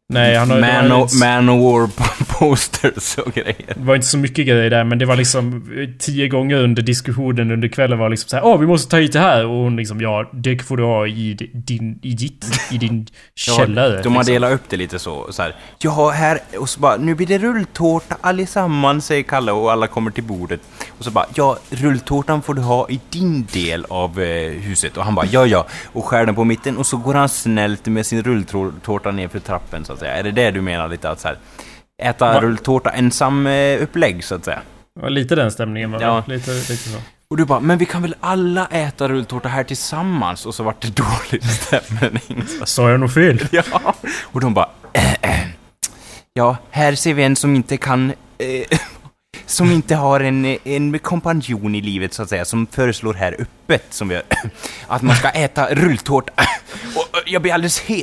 Nej, 0.09 0.37
han 0.37 0.51
har 0.51 0.61
Man, 0.61 0.93
o- 0.93 1.09
man 1.21 1.47
war 1.47 1.87
posters 2.39 3.19
och 3.19 3.33
grejer. 3.35 3.55
det 3.75 3.81
var 3.85 3.95
inte 3.95 4.07
så 4.07 4.19
mycket 4.19 4.47
grejer 4.47 4.71
där, 4.71 4.85
men 4.85 4.99
det 4.99 5.07
var 5.07 5.17
liksom 5.17 5.73
eh, 5.79 5.89
tio 5.99 6.29
gånger 6.29 6.57
under 6.57 6.83
diskussionen 6.83 7.51
under 7.51 7.69
kvällen 7.69 7.99
var 7.99 8.09
liksom 8.09 8.29
så 8.29 8.37
här. 8.37 8.45
Åh, 8.45 8.59
vi 8.61 8.67
måste 8.67 8.91
ta 8.91 8.97
hit 8.97 9.13
det 9.13 9.19
här. 9.21 9.47
Och 9.47 9.57
hon 9.57 9.77
liksom, 9.77 10.01
ja, 10.01 10.31
det 10.33 10.59
får 10.63 10.77
du 10.77 10.83
ha 10.85 11.07
i 11.07 11.35
din, 11.53 11.99
i 12.03 12.15
ditt, 12.15 12.47
i 12.71 12.79
din 12.79 13.07
källare. 13.35 14.03
de 14.03 14.13
har 14.13 14.21
liksom. 14.21 14.35
delat 14.35 14.53
upp 14.53 14.63
det 14.69 14.77
lite 14.77 14.99
så, 14.99 15.27
så 15.33 15.43
här. 15.43 15.55
Ja, 15.79 16.11
här, 16.11 16.39
och 16.59 16.69
så 16.69 16.81
bara, 16.81 16.97
nu 16.97 17.15
blir 17.15 17.27
det 17.27 17.39
rulltårta 17.39 18.17
allesammans, 18.21 19.07
säger 19.07 19.23
Kalle 19.23 19.53
och 19.53 19.73
alla 19.73 19.87
kommer 19.87 20.11
till 20.11 20.25
bordet. 20.25 20.61
Och 20.99 21.05
så 21.05 21.11
bara, 21.11 21.27
ja, 21.35 21.59
rulltårtan 21.71 22.43
får 22.43 22.55
du 22.55 22.63
ha 22.63 22.89
i 22.89 23.01
din 23.11 23.47
del 23.53 23.87
av 23.89 24.21
eh, 24.21 24.53
huset. 24.53 24.97
Och 24.97 25.05
han 25.05 25.15
bara, 25.15 25.27
ja, 25.27 25.47
ja. 25.47 25.67
Och 25.93 26.05
skär 26.05 26.27
den 26.27 26.35
på 26.35 26.45
mitten 26.45 26.77
och 26.79 26.87
så 26.87 26.97
går 26.97 27.15
han 27.15 27.29
snällt 27.29 27.87
med 27.87 28.07
sin 28.07 28.23
rulltårta 28.23 29.11
ner 29.11 29.29
för 29.29 29.39
trappen, 29.39 29.85
så 29.85 29.92
att 29.93 29.99
säga. 29.99 30.13
Är 30.13 30.23
det 30.23 30.31
det 30.31 30.51
du 30.51 30.61
menar 30.61 30.89
lite 30.89 31.11
att 31.11 31.21
så 31.21 31.29
här, 31.29 31.39
äta 32.03 32.33
Va? 32.33 32.41
rulltårta 32.41 32.91
ensam 32.91 33.47
eh, 33.47 33.83
upplägg, 33.83 34.25
så 34.25 34.35
att 34.35 34.45
säga? 34.45 34.61
Var 35.01 35.11
lite 35.11 35.35
den 35.35 35.53
stämningen 35.53 35.91
var. 35.91 36.01
Ja. 36.01 36.25
Lite, 36.27 36.51
lite 36.51 36.77
så. 36.77 36.99
Och 37.33 37.39
du 37.39 37.45
bara, 37.45 37.61
men 37.61 37.79
vi 37.79 37.87
kan 37.87 38.03
väl 38.03 38.15
alla 38.21 38.67
äta 38.67 39.09
rulltårta 39.09 39.49
här 39.49 39.65
tillsammans? 39.65 40.47
Och 40.47 40.55
så 40.55 40.63
vart 40.63 40.83
det 40.83 40.97
dålig 40.97 41.45
stämning. 41.51 42.45
Sa 42.65 42.91
jag 42.91 43.01
nog 43.01 43.15
fel? 43.15 43.39
Ja. 43.51 43.95
Och 44.23 44.41
de 44.41 44.55
bara, 44.55 44.69
äh, 44.93 45.13
äh. 45.13 45.47
ja, 46.35 46.57
här 46.71 46.95
ser 46.95 47.15
vi 47.15 47.23
en 47.23 47.37
som 47.37 47.57
inte 47.57 47.77
kan, 47.77 48.13
eh, 48.39 48.79
som 49.47 49.71
inte 49.71 49.95
har 49.95 50.21
en, 50.21 50.59
en 50.65 50.99
kompanjon 50.99 51.75
i 51.75 51.81
livet 51.81 52.15
så 52.15 52.23
att 52.23 52.29
säga, 52.29 52.45
som 52.45 52.67
föreslår 52.67 53.15
här 53.15 53.37
öppet, 53.39 53.87
som 53.91 54.09
vi 54.09 54.15
gör, 54.15 54.25
att 54.87 55.03
man 55.03 55.17
ska 55.17 55.29
äta 55.29 55.75
rulltårta. 55.75 56.33
Och, 56.97 57.23
jag 57.27 57.43
blir 57.43 57.53
alldeles 57.53 57.81
he... 57.81 58.03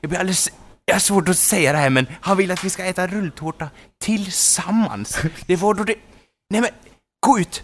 Jag 0.00 0.10
blir 0.10 0.18
alldeles... 0.20 0.50
Jag 0.88 0.94
har 0.94 1.00
svårt 1.00 1.28
att 1.28 1.36
säga 1.36 1.72
det 1.72 1.78
här, 1.78 1.90
men 1.90 2.06
han 2.20 2.36
vill 2.36 2.50
att 2.50 2.64
vi 2.64 2.70
ska 2.70 2.84
äta 2.84 3.06
rulltårta 3.06 3.70
tillsammans. 4.00 5.22
Det 5.46 5.56
var 5.56 5.74
då 5.74 5.84
det... 5.84 5.94
Nej 6.50 6.60
men, 6.60 6.70
gå 7.26 7.38
ut! 7.38 7.62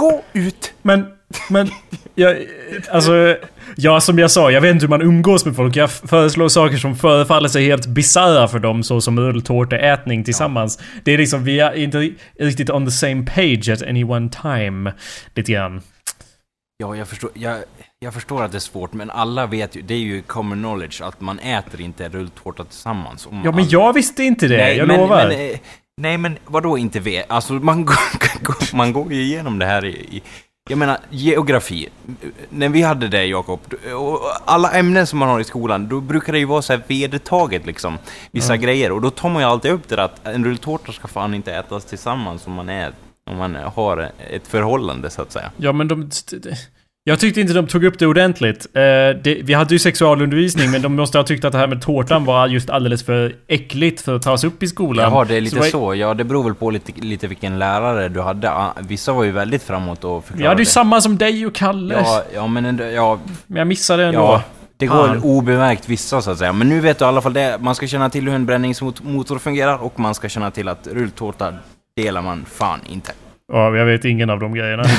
Gå 0.00 0.22
ut! 0.32 0.72
Men, 0.82 1.06
men, 1.50 1.68
jag, 2.14 2.46
alltså, 2.90 3.36
ja 3.76 4.00
som 4.00 4.18
jag 4.18 4.30
sa, 4.30 4.50
jag 4.50 4.60
vet 4.60 4.74
inte 4.74 4.84
hur 4.84 4.90
man 4.90 5.02
umgås 5.02 5.44
med 5.44 5.56
folk. 5.56 5.76
Jag 5.76 5.90
föreslår 5.90 6.48
saker 6.48 6.76
som 6.76 6.96
förefaller 6.96 7.48
sig 7.48 7.64
helt 7.64 7.86
bisarra 7.86 8.48
för 8.48 8.58
dem, 8.58 8.82
så 8.82 9.00
som 9.00 9.20
rulltårteätning 9.20 10.24
tillsammans. 10.24 10.78
Det 11.04 11.12
är 11.12 11.18
liksom, 11.18 11.44
vi 11.44 11.60
är 11.60 11.74
inte 11.74 12.10
riktigt 12.38 12.70
on 12.70 12.86
the 12.86 12.92
same 12.92 13.26
page 13.26 13.68
at 13.68 13.82
any 13.82 14.04
one 14.04 14.30
time. 14.42 14.92
Lite 15.34 15.52
grann. 15.52 15.82
Ja, 16.76 16.96
jag 16.96 17.08
förstår, 17.08 17.30
jag, 17.34 17.56
jag 18.02 18.14
förstår 18.14 18.42
att 18.44 18.52
det 18.52 18.58
är 18.58 18.60
svårt, 18.60 18.92
men 18.92 19.10
alla 19.10 19.46
vet 19.46 19.76
ju, 19.76 19.82
det 19.82 19.94
är 19.94 19.98
ju 19.98 20.22
common 20.22 20.58
knowledge, 20.58 21.02
att 21.02 21.20
man 21.20 21.38
äter 21.38 21.80
inte 21.80 22.08
rulltårta 22.08 22.64
tillsammans. 22.64 23.26
Om 23.26 23.42
Ja 23.44 23.50
men 23.50 23.54
alla- 23.54 23.68
jag 23.70 23.92
visste 23.92 24.24
inte 24.24 24.48
det, 24.48 24.56
nej, 24.56 24.76
jag 24.76 24.88
men, 24.88 25.00
lovar. 25.00 25.28
Men, 25.28 25.50
eh, 25.50 25.58
nej, 25.96 26.18
men 26.18 26.38
vadå 26.44 26.78
inte 26.78 27.00
vet? 27.00 27.30
Alltså, 27.30 27.52
man 27.52 27.84
går, 28.42 28.76
man 28.76 28.92
går 28.92 29.12
ju 29.12 29.22
igenom 29.22 29.58
det 29.58 29.66
här 29.66 29.84
i... 29.84 29.90
i 29.90 30.22
jag 30.70 30.78
menar, 30.78 30.98
geografi. 31.10 31.88
När 32.50 32.68
vi 32.68 32.82
hade 32.82 33.08
det, 33.08 33.24
Jakob, 33.24 33.60
alla 34.44 34.72
ämnen 34.72 35.06
som 35.06 35.18
man 35.18 35.28
har 35.28 35.40
i 35.40 35.44
skolan, 35.44 35.88
då 35.88 36.00
brukar 36.00 36.32
det 36.32 36.38
ju 36.38 36.44
vara 36.44 36.62
så 36.62 36.72
här 36.72 36.82
vedertaget 36.86 37.66
liksom, 37.66 37.98
vissa 38.30 38.56
grejer. 38.56 38.92
Och 38.92 39.00
då 39.00 39.10
tar 39.10 39.28
man 39.28 39.42
ju 39.42 39.48
alltid 39.48 39.70
upp 39.70 39.88
det 39.88 39.96
där 39.96 40.02
att 40.02 40.26
en 40.26 40.44
rulltårta 40.44 40.92
ska 40.92 41.08
fan 41.08 41.34
inte 41.34 41.54
ätas 41.54 41.84
tillsammans 41.84 42.46
om 42.46 42.52
man 42.52 42.68
är 42.68 42.92
Om 43.30 43.36
man 43.36 43.54
har 43.54 44.10
ett 44.30 44.46
förhållande 44.46 45.10
så 45.10 45.22
att 45.22 45.32
säga. 45.32 45.50
Ja, 45.56 45.72
men 45.72 45.88
de... 45.88 46.10
Jag 47.04 47.20
tyckte 47.20 47.40
inte 47.40 47.52
de 47.52 47.66
tog 47.66 47.84
upp 47.84 47.98
det 47.98 48.06
ordentligt. 48.06 48.66
Eh, 48.74 48.80
det, 49.22 49.40
vi 49.42 49.52
hade 49.54 49.74
ju 49.74 49.78
sexualundervisning, 49.78 50.70
men 50.70 50.82
de 50.82 50.96
måste 50.96 51.18
ha 51.18 51.24
tyckt 51.24 51.44
att 51.44 51.52
det 51.52 51.58
här 51.58 51.66
med 51.66 51.82
tårtan 51.82 52.24
var 52.24 52.46
just 52.48 52.70
alldeles 52.70 53.02
för 53.04 53.34
äckligt 53.48 54.00
för 54.00 54.16
att 54.16 54.22
tas 54.22 54.44
upp 54.44 54.62
i 54.62 54.68
skolan. 54.68 55.12
Jaha, 55.12 55.24
det 55.24 55.36
är 55.36 55.40
lite 55.40 55.62
så. 55.70 55.80
var- 55.86 55.94
Ja, 55.94 56.14
det 56.14 56.24
beror 56.24 56.44
väl 56.44 56.54
på 56.54 56.70
lite, 56.70 56.92
lite 57.00 57.26
vilken 57.28 57.58
lärare 57.58 58.08
du 58.08 58.20
hade. 58.20 58.52
Vissa 58.80 59.12
var 59.12 59.24
ju 59.24 59.30
väldigt 59.30 59.62
framåt 59.62 60.04
och 60.04 60.24
förklarade. 60.24 60.48
hade 60.48 60.62
ju 60.62 60.66
samma 60.66 61.00
som 61.00 61.18
dig 61.18 61.46
och 61.46 61.54
Kalle. 61.54 61.94
Ja, 61.94 62.22
ja, 62.34 62.46
men 62.46 62.64
ändå, 62.64 62.84
ja, 62.84 63.18
Men 63.46 63.58
jag 63.58 63.66
missade 63.66 64.04
ändå. 64.04 64.20
ja. 64.20 64.42
Det 64.76 64.86
går 64.86 65.06
Fan. 65.06 65.22
obemärkt 65.22 65.88
vissa 65.88 66.22
så 66.22 66.30
att 66.30 66.38
säga. 66.38 66.52
Men 66.52 66.68
nu 66.68 66.80
vet 66.80 66.98
du 66.98 67.04
i 67.04 67.08
alla 67.08 67.22
fall 67.22 67.32
det. 67.32 67.56
Man 67.60 67.74
ska 67.74 67.86
känna 67.86 68.10
till 68.10 68.28
hur 68.28 68.34
en 68.34 68.46
bränningsmotor 68.46 69.38
fungerar 69.38 69.82
och 69.82 70.00
man 70.00 70.14
ska 70.14 70.28
känna 70.28 70.50
till 70.50 70.68
att 70.68 70.86
rulltårta 70.92 71.54
delar 71.96 72.22
man 72.22 72.44
fan 72.44 72.80
inte. 72.92 73.12
Ja, 73.52 73.76
jag 73.76 73.86
vet 73.86 74.04
ingen 74.04 74.30
av 74.30 74.40
de 74.40 74.54
grejerna. 74.54 74.84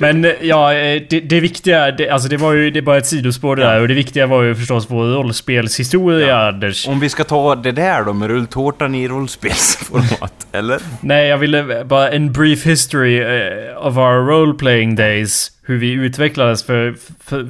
Men 0.00 0.24
eh, 0.24 0.32
ja, 0.40 0.74
eh, 0.74 1.02
det, 1.10 1.20
det 1.20 1.40
viktiga, 1.40 1.90
det, 1.90 2.08
alltså 2.10 2.28
det 2.28 2.36
var 2.36 2.52
ju 2.52 2.70
det 2.70 2.82
bara 2.82 2.96
ett 2.98 3.06
sidospår 3.06 3.56
det 3.56 3.62
Ja. 3.62 3.70
där. 3.70 3.80
Och 3.80 3.88
det 3.88 3.94
viktiga 3.94 4.26
var 4.26 4.42
ju 4.42 4.54
förstås 4.54 4.86
vår 4.90 5.04
rollspelshistoria, 5.04 6.48
Anders. 6.48 6.88
Om 6.88 7.00
vi 7.00 7.08
ska 7.08 7.24
ta 7.24 7.54
det 7.54 7.72
där 7.72 8.04
då 8.04 8.12
med 8.12 8.28
rulltårtan 8.28 8.94
i 8.94 9.08
rollspelsformat, 9.08 10.46
eller? 10.52 10.80
Nej, 11.00 11.28
jag 11.28 11.38
ville 11.38 11.84
bara 11.84 12.10
en 12.10 12.32
brief 12.32 12.66
history 12.66 13.20
eh, 13.20 13.86
of 13.86 13.96
our 13.96 14.30
role-playing 14.30 14.96
days. 14.96 15.52
Hur 15.62 15.78
vi 15.78 15.92
utvecklades 15.92 16.64
för, 16.64 16.94
för... 17.24 17.46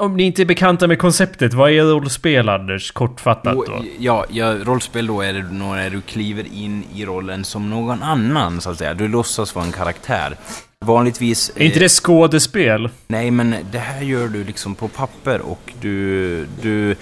Om 0.00 0.16
ni 0.16 0.22
inte 0.22 0.42
är 0.42 0.46
bekanta 0.46 0.86
med 0.86 0.98
konceptet, 0.98 1.54
vad 1.54 1.70
är 1.70 1.82
rollspel, 1.82 2.48
Anders? 2.48 2.90
Kortfattat 2.90 3.54
då. 3.54 3.84
Ja, 3.98 4.24
ja, 4.30 4.54
rollspel 4.64 5.06
då 5.06 5.20
är 5.22 5.32
det 5.32 5.42
när 5.42 5.90
du 5.90 6.00
kliver 6.00 6.44
in 6.54 6.84
i 6.94 7.04
rollen 7.04 7.44
som 7.44 7.70
någon 7.70 8.02
annan, 8.02 8.60
så 8.60 8.70
att 8.70 8.78
säga. 8.78 8.94
Du 8.94 9.08
låtsas 9.08 9.54
vara 9.54 9.64
en 9.64 9.72
karaktär. 9.72 10.36
Vanligtvis... 10.84 11.52
Är 11.56 11.64
inte 11.64 11.78
eh, 11.78 11.82
det 11.82 11.88
skådespel? 11.88 12.88
Nej, 13.06 13.30
men 13.30 13.56
det 13.72 13.78
här 13.78 14.02
gör 14.02 14.28
du 14.28 14.44
liksom 14.44 14.74
på 14.74 14.88
papper 14.88 15.40
och 15.40 15.72
du... 15.80 16.46
du 16.62 16.90
eh, 16.90 16.96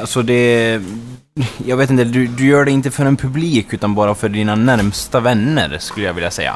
alltså 0.00 0.22
det... 0.22 0.80
Jag 1.66 1.76
vet 1.76 1.90
inte, 1.90 2.04
du, 2.04 2.26
du 2.26 2.46
gör 2.46 2.64
det 2.64 2.70
inte 2.70 2.90
för 2.90 3.04
en 3.04 3.16
publik 3.16 3.72
utan 3.72 3.94
bara 3.94 4.14
för 4.14 4.28
dina 4.28 4.54
närmsta 4.54 5.20
vänner, 5.20 5.78
skulle 5.78 6.06
jag 6.06 6.14
vilja 6.14 6.30
säga. 6.30 6.54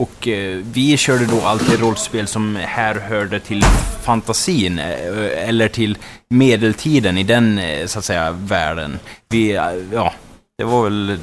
Och 0.00 0.28
eh, 0.28 0.56
vi 0.72 0.96
körde 0.96 1.26
då 1.26 1.40
alltid 1.40 1.80
rollspel 1.80 2.26
som 2.26 2.56
här 2.56 2.94
hörde 2.94 3.40
till 3.40 3.62
fantasin, 4.02 4.78
eh, 4.78 5.48
eller 5.48 5.68
till 5.68 5.98
medeltiden 6.28 7.18
i 7.18 7.22
den, 7.22 7.58
eh, 7.58 7.86
så 7.86 7.98
att 7.98 8.04
säga, 8.04 8.30
världen. 8.30 8.98
Vi, 9.28 9.52
ja, 9.92 10.12
det 10.58 10.64
var 10.64 10.84
väl... 10.84 11.18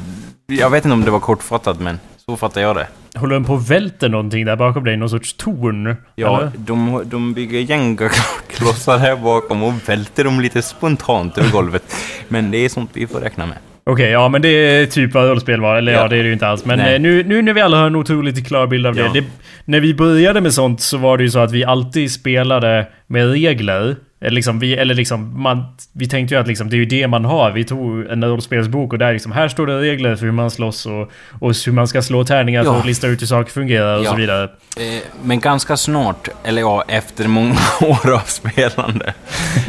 Jag 0.47 0.69
vet 0.69 0.85
inte 0.85 0.93
om 0.93 1.05
det 1.05 1.11
var 1.11 1.19
kortfattat, 1.19 1.79
men 1.79 1.99
så 2.25 2.38
fattar 2.38 2.61
jag 2.61 2.75
det. 2.75 2.88
Håller 3.18 3.34
den 3.34 3.43
på 3.43 3.53
och 3.53 3.72
välter 3.72 4.09
någonting 4.09 4.45
där 4.45 4.55
bakom 4.55 4.84
dig? 4.84 4.97
Någon 4.97 5.09
sorts 5.09 5.34
torn? 5.34 5.95
Ja, 6.15 6.38
eller? 6.39 6.51
de, 6.57 7.01
de 7.05 7.34
bygger 7.34 7.59
Jenga-klossar 7.59 8.97
här 8.97 9.15
bakom 9.15 9.63
och 9.63 9.74
välter 9.89 10.24
dem 10.24 10.39
lite 10.39 10.61
spontant 10.61 11.38
över 11.38 11.51
golvet. 11.51 11.84
Men 12.28 12.51
det 12.51 12.57
är 12.57 12.70
sånt 12.70 12.89
vi 12.93 13.07
får 13.07 13.20
räkna 13.20 13.45
med. 13.45 13.57
Okej, 13.84 14.09
ja 14.11 14.30
men 14.30 14.41
det 14.41 14.47
är 14.49 14.86
typ 14.86 15.13
vad 15.13 15.30
rollspel 15.30 15.61
var. 15.61 15.76
Eller 15.78 15.91
ja, 15.91 15.99
Ja. 16.01 16.07
det 16.07 16.15
är 16.18 16.20
det 16.24 16.28
ju 16.28 16.34
inte 16.34 16.47
alls. 16.47 16.65
Men 16.65 16.80
Nej. 16.80 16.95
eh, 16.95 17.01
nu, 17.01 17.24
nu 17.24 17.41
när 17.41 17.53
vi 17.53 17.61
alla 17.61 17.78
har 17.78 17.88
en 17.88 17.95
otroligt 17.95 18.47
klar 18.47 18.68
bild 18.68 18.88
av 18.88 18.97
Ja. 18.97 19.03
det, 19.13 19.20
det. 19.20 19.26
När 19.65 19.80
vi 19.80 19.93
började 19.93 20.41
med 20.41 20.53
sånt 20.53 20.82
så 20.82 20.97
var 20.97 21.18
det 21.18 21.24
ju 21.24 21.30
så 21.30 21.39
att 21.39 21.51
vi 21.51 21.63
alltid 21.65 22.11
spelade 22.11 22.88
med 23.07 23.32
regler. 23.32 23.95
Eller 24.20 24.32
liksom, 24.32 24.59
vi, 24.59 24.74
eller 24.74 24.95
liksom 24.95 25.41
man, 25.41 25.63
vi 25.93 26.07
tänkte 26.09 26.36
ju 26.36 26.41
att 26.41 26.47
liksom, 26.47 26.70
det 26.70 26.76
är 26.76 26.78
ju 26.78 26.86
det 26.86 27.07
man 27.07 27.26
har. 27.26 27.51
Vi 27.51 27.63
tog 27.63 28.05
en 28.05 28.24
rollspelsbok 28.26 28.93
och 28.93 28.99
där 28.99 29.13
liksom, 29.13 29.32
här 29.32 29.47
står 29.47 29.68
det 29.68 29.80
regler 29.82 30.15
för 30.15 30.26
hur 30.26 30.32
man 30.32 30.51
slåss 30.51 30.86
och, 30.86 31.11
och 31.39 31.53
hur 31.65 31.72
man 31.72 31.88
ska 31.88 32.01
slå 32.01 32.24
tärningar 32.24 32.63
för 32.63 32.72
Ja. 32.72 32.78
att 32.80 32.86
lista 32.86 33.07
ut 33.07 33.22
hur 33.22 33.28
saker 33.28 33.51
fungerar 33.51 33.97
och 33.97 34.03
Ja. 34.05 34.09
så 34.09 34.15
vidare. 34.15 34.43
Eh, 34.78 35.01
Men 35.24 35.39
ganska 35.39 35.78
snart, 35.78 36.28
eller 36.43 36.61
ja, 36.61 36.84
efter 36.88 37.28
många 37.28 37.55
år 37.82 38.13
av 38.13 38.20
spelande, 38.26 39.13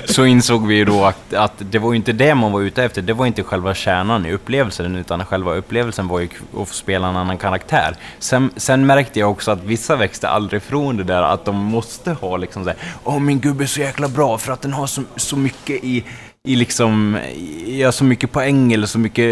så 0.04 0.24
insåg 0.24 0.66
vi 0.66 0.74
ju 0.74 0.84
då 0.84 1.04
att, 1.04 1.34
att 1.34 1.52
det 1.70 1.78
var 1.78 1.92
ju 1.92 1.96
inte 1.96 2.12
det 2.12 2.34
man 2.34 2.52
var 2.52 2.60
ute 2.60 2.84
efter. 2.84 3.02
Det 3.02 3.12
var 3.12 3.26
inte 3.26 3.42
själva 3.42 3.74
kärnan 3.74 4.26
i 4.26 4.32
upplevelsen, 4.32 4.96
utan 4.96 5.24
själva 5.24 5.54
upplevelsen 5.54 6.08
var 6.08 6.20
ju 6.20 6.28
att 6.62 6.68
få 6.68 6.74
spela 6.74 7.08
en 7.08 7.16
annan 7.16 7.38
karaktär. 7.38 7.94
Sen, 8.18 8.50
sen 8.56 8.86
märkte 8.86 9.20
jag 9.20 9.30
också 9.30 9.50
att 9.50 9.64
vissa 9.64 9.96
växte 9.96 10.28
aldrig 10.28 10.62
från 10.62 10.96
det 10.96 11.04
där 11.04 11.22
att 11.22 11.44
de 11.44 11.56
måste 11.56 12.12
ha 12.12 12.36
liksom 12.36 12.64
såhär 12.64 12.78
Åh, 13.04 13.18
min 13.20 13.40
gubbe 13.40 13.64
är 13.64 13.66
så 13.66 13.80
jäkla 13.80 14.08
bra 14.08 14.37
för 14.38 14.52
att 14.52 14.62
den 14.62 14.72
har 14.72 14.86
så, 14.86 15.02
så 15.16 15.36
mycket 15.36 15.84
i 15.84 16.04
i 16.44 16.56
liksom, 16.56 17.18
ja, 17.66 17.92
så 17.92 18.04
mycket 18.04 18.32
poäng 18.32 18.72
eller 18.72 18.86
så 18.86 18.98
mycket 18.98 19.24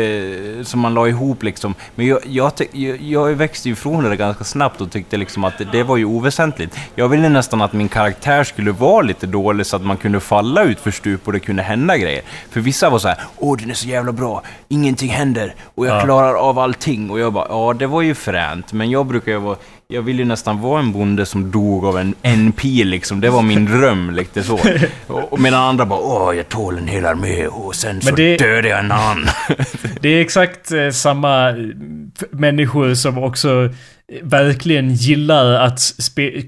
eh, 0.59 0.63
som 0.65 0.81
man 0.81 0.95
la 0.95 1.09
ihop 1.09 1.43
liksom. 1.43 1.75
Men 1.95 2.07
jag, 2.07 2.19
jag, 2.27 2.53
jag, 2.73 3.01
jag 3.01 3.35
växte 3.35 3.69
ju 3.69 3.73
ifrån 3.73 4.05
det 4.05 4.17
ganska 4.17 4.45
snabbt 4.45 4.81
och 4.81 4.91
tyckte 4.91 5.17
liksom 5.17 5.45
att 5.45 5.59
det, 5.59 5.65
det 5.73 5.83
var 5.83 5.97
ju 5.97 6.05
oväsentligt. 6.05 6.77
Jag 6.95 7.09
ville 7.09 7.29
nästan 7.29 7.63
att 7.63 7.73
min 7.73 7.89
karaktär 7.89 8.45
skulle 8.45 8.73
vara 8.73 9.03
lite 9.03 9.27
dålig 9.27 9.67
så 9.67 9.77
att 9.77 9.83
man 9.83 9.97
kunde 9.97 10.21
falla 10.21 10.65
ut 10.65 10.81
för 10.81 10.91
stup 10.91 11.27
och 11.27 11.33
det 11.33 11.41
kunde 11.41 11.63
hända 11.63 11.97
grejer. 11.97 12.23
För 12.51 12.61
vissa 12.61 12.91
var 12.91 12.99
så 12.99 13.09
här: 13.09 13.19
åh 13.39 13.57
den 13.59 13.71
är 13.71 13.75
så 13.75 13.89
jävla 13.89 14.13
bra, 14.13 14.43
ingenting 14.69 15.11
händer 15.11 15.55
och 15.75 15.87
jag 15.87 15.97
Ja. 15.97 16.01
klarar 16.05 16.35
av 16.35 16.59
allting. 16.59 17.11
Och 17.11 17.19
jag 17.21 17.33
bara, 17.33 17.47
ja 17.49 17.75
det 17.79 17.87
var 17.87 18.03
ju 18.03 18.15
fränt, 18.15 18.73
men 18.73 18.91
jag 18.91 19.07
brukar 19.07 19.33
ju 19.33 19.39
vara 19.39 19.57
jag 19.89 20.03
ville 20.03 20.19
ju 20.23 20.29
nästan 20.29 20.61
vara 20.61 20.81
en 20.81 20.93
bonde 20.93 21.27
som 21.27 21.51
dog 21.51 21.85
av 21.85 21.99
en, 21.99 22.15
en 22.23 22.53
pil 22.53 22.89
liksom. 22.89 23.21
Det 23.21 23.31
var 23.31 23.43
min 23.43 23.65
dröm, 23.79 24.11
lite 24.11 24.43
så. 24.43 24.59
Och, 25.07 25.33
och 25.33 25.41
medan 25.41 25.61
andra 25.63 25.87
bara 25.87 26.01
åh, 26.01 26.37
jag 26.37 26.49
tål 26.49 26.79
en 26.79 26.89
hel 26.89 27.07
armé 27.07 27.47
och 27.47 27.75
sen 27.75 28.01
så 28.01 28.15
det- 28.15 28.37
dödade 28.37 28.69
jag 28.69 28.79
en 28.79 28.93
annan. 28.93 29.27
Det 30.01 30.09
är 30.09 30.21
exakt 30.21 30.73
eh, 30.73 30.91
samma 30.91 31.49
eh, 31.51 31.55
människor 32.31 32.95
som 32.95 33.19
också 33.19 33.71
verkligen 34.23 34.95
gillar 34.95 35.53
att 35.53 35.81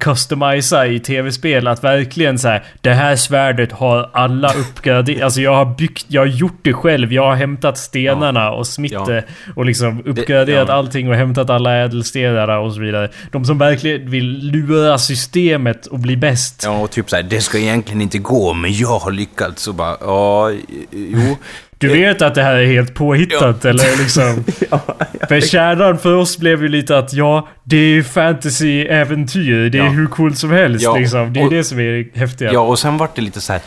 customisa 0.01 0.87
i 0.87 1.01
tv-spel. 1.01 1.67
Att 1.67 1.85
verkligen 1.85 2.39
säga 2.39 2.63
det 2.81 2.93
här 2.95 3.17
svärdet 3.17 3.73
har 3.73 4.11
alla 4.13 4.53
uppgraderat. 4.55 5.23
Alltså 5.29 5.41
jag 5.41 5.55
har 5.55 5.65
byggt, 5.65 6.05
jag 6.09 6.21
har 6.21 6.27
gjort 6.27 6.59
det 6.63 6.73
själv. 6.73 7.13
Jag 7.13 7.23
har 7.27 7.35
hämtat 7.35 7.79
stenarna 7.79 8.51
och 8.51 8.67
smitt 8.67 8.93
Ja. 8.93 9.05
det. 9.05 9.25
Och 9.57 9.67
liksom 9.67 10.03
uppgraderat 10.07 10.69
ja. 10.69 10.75
allting 10.75 11.09
och 11.09 11.15
hämtat 11.15 11.51
alla 11.51 11.75
ädelstenar 11.77 12.59
och 12.59 12.73
så 12.75 12.81
vidare. 12.81 13.09
De 13.33 13.45
som 13.45 13.59
verkligen 13.59 14.11
vill 14.11 14.39
lura 14.39 14.99
systemet 14.99 15.87
och 15.87 15.99
bli 15.99 16.17
bäst. 16.17 16.63
ja, 16.65 16.79
och 16.79 16.91
typ 16.91 17.11
såhär, 17.11 17.23
det 17.23 17.41
ska 17.41 17.59
egentligen 17.59 18.01
inte 18.01 18.19
gå, 18.19 18.53
men 18.53 18.73
jag 18.73 18.99
har 18.99 19.11
lyckats. 19.11 19.69
Och 19.69 19.75
bara, 19.75 19.97
ja, 20.01 20.51
jo. 20.91 21.37
Du 21.79 21.89
vet 21.89 22.23
att 22.23 22.35
det 22.35 22.43
här 22.43 22.55
är 22.57 22.67
helt 22.67 22.95
påhittat 22.95 23.65
eller 23.65 23.99
liksom? 23.99 24.45
För 25.29 25.41
kärnan 25.41 25.99
för 25.99 26.15
oss 26.15 26.39
blev 26.39 26.63
ju 26.63 26.69
lite 26.69 26.99
att 26.99 27.13
ja, 27.13 27.49
det 27.65 27.77
är 27.77 27.89
ju 27.89 28.03
fantasy-äventyr. 28.05 29.71
Det 29.71 29.79
är 29.79 29.83
Ja. 29.85 29.89
hur 29.91 30.07
coolt 30.07 30.39
som 30.39 30.51
helst 30.51 30.85
Ja, 30.85 30.97
liksom. 30.97 31.33
Det 31.33 31.41
är 31.41 31.45
och- 31.45 31.51
det 31.51 31.65
som 31.65 31.79
är 31.79 31.83
det 32.13 32.19
häftiga. 32.21 32.53
Ja, 32.53 32.61
och 32.61 32.79
sen 32.79 32.97
vart 32.99 33.17
det 33.17 33.23
lite 33.23 33.41
så 33.41 33.53
här. 33.53 33.63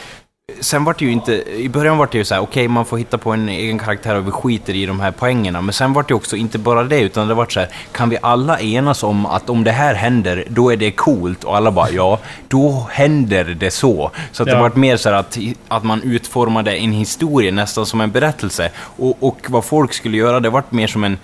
Sen 0.60 0.84
vart 0.84 1.00
det 1.00 1.06
ju 1.06 1.12
inte, 1.12 1.34
i 1.52 1.70
början 1.70 1.98
vart 1.98 2.12
det 2.12 2.18
ju 2.18 2.26
så 2.26 2.34
här, 2.36 2.42
okej 2.42 2.68
man 2.68 2.86
får 2.86 2.98
hitta 2.98 3.18
på 3.18 3.32
en 3.32 3.50
egen 3.50 3.80
karaktär 3.80 4.16
och 4.16 4.28
vi 4.28 4.32
skiter 4.32 4.74
i 4.76 4.86
de 4.86 5.00
här 5.00 5.12
poängerna. 5.12 5.62
Men 5.62 5.74
sen 5.74 5.94
vart 5.94 6.08
det 6.08 6.14
också 6.14 6.36
inte 6.36 6.58
bara 6.58 6.84
det, 6.84 7.00
utan 7.00 7.28
det 7.28 7.34
vart 7.34 7.52
så 7.52 7.60
här, 7.60 7.70
kan 7.92 8.10
vi 8.10 8.18
alla 8.22 8.60
enas 8.60 9.04
om 9.04 9.26
att 9.26 9.50
om 9.50 9.64
det 9.64 9.72
här 9.72 9.94
händer, 9.96 10.44
då 10.50 10.72
är 10.72 10.78
det 10.78 10.92
coolt? 10.92 11.44
Och 11.44 11.56
alla 11.58 11.72
bara, 11.72 11.90
ja, 11.90 12.20
då 12.48 12.88
händer 12.92 13.44
det 13.44 13.72
så. 13.72 14.12
Så 14.32 14.44
att 14.44 14.48
det 14.50 14.56
Ja. 14.56 14.62
vart 14.62 14.76
mer 14.76 14.98
så 14.98 15.10
här 15.10 15.16
att, 15.16 15.38
att 15.68 15.84
man 15.84 16.02
utformade 16.04 16.76
en 16.76 16.92
historia 16.92 17.52
nästan 17.52 17.86
som 17.86 18.02
en 18.02 18.12
berättelse. 18.12 18.70
Och, 18.78 19.18
och 19.24 19.38
vad 19.48 19.66
folk 19.66 19.94
skulle 19.94 20.18
göra, 20.18 20.40
det 20.40 20.50
vart 20.50 20.72
mer 20.72 20.88
som 20.88 21.04
en 21.04 21.18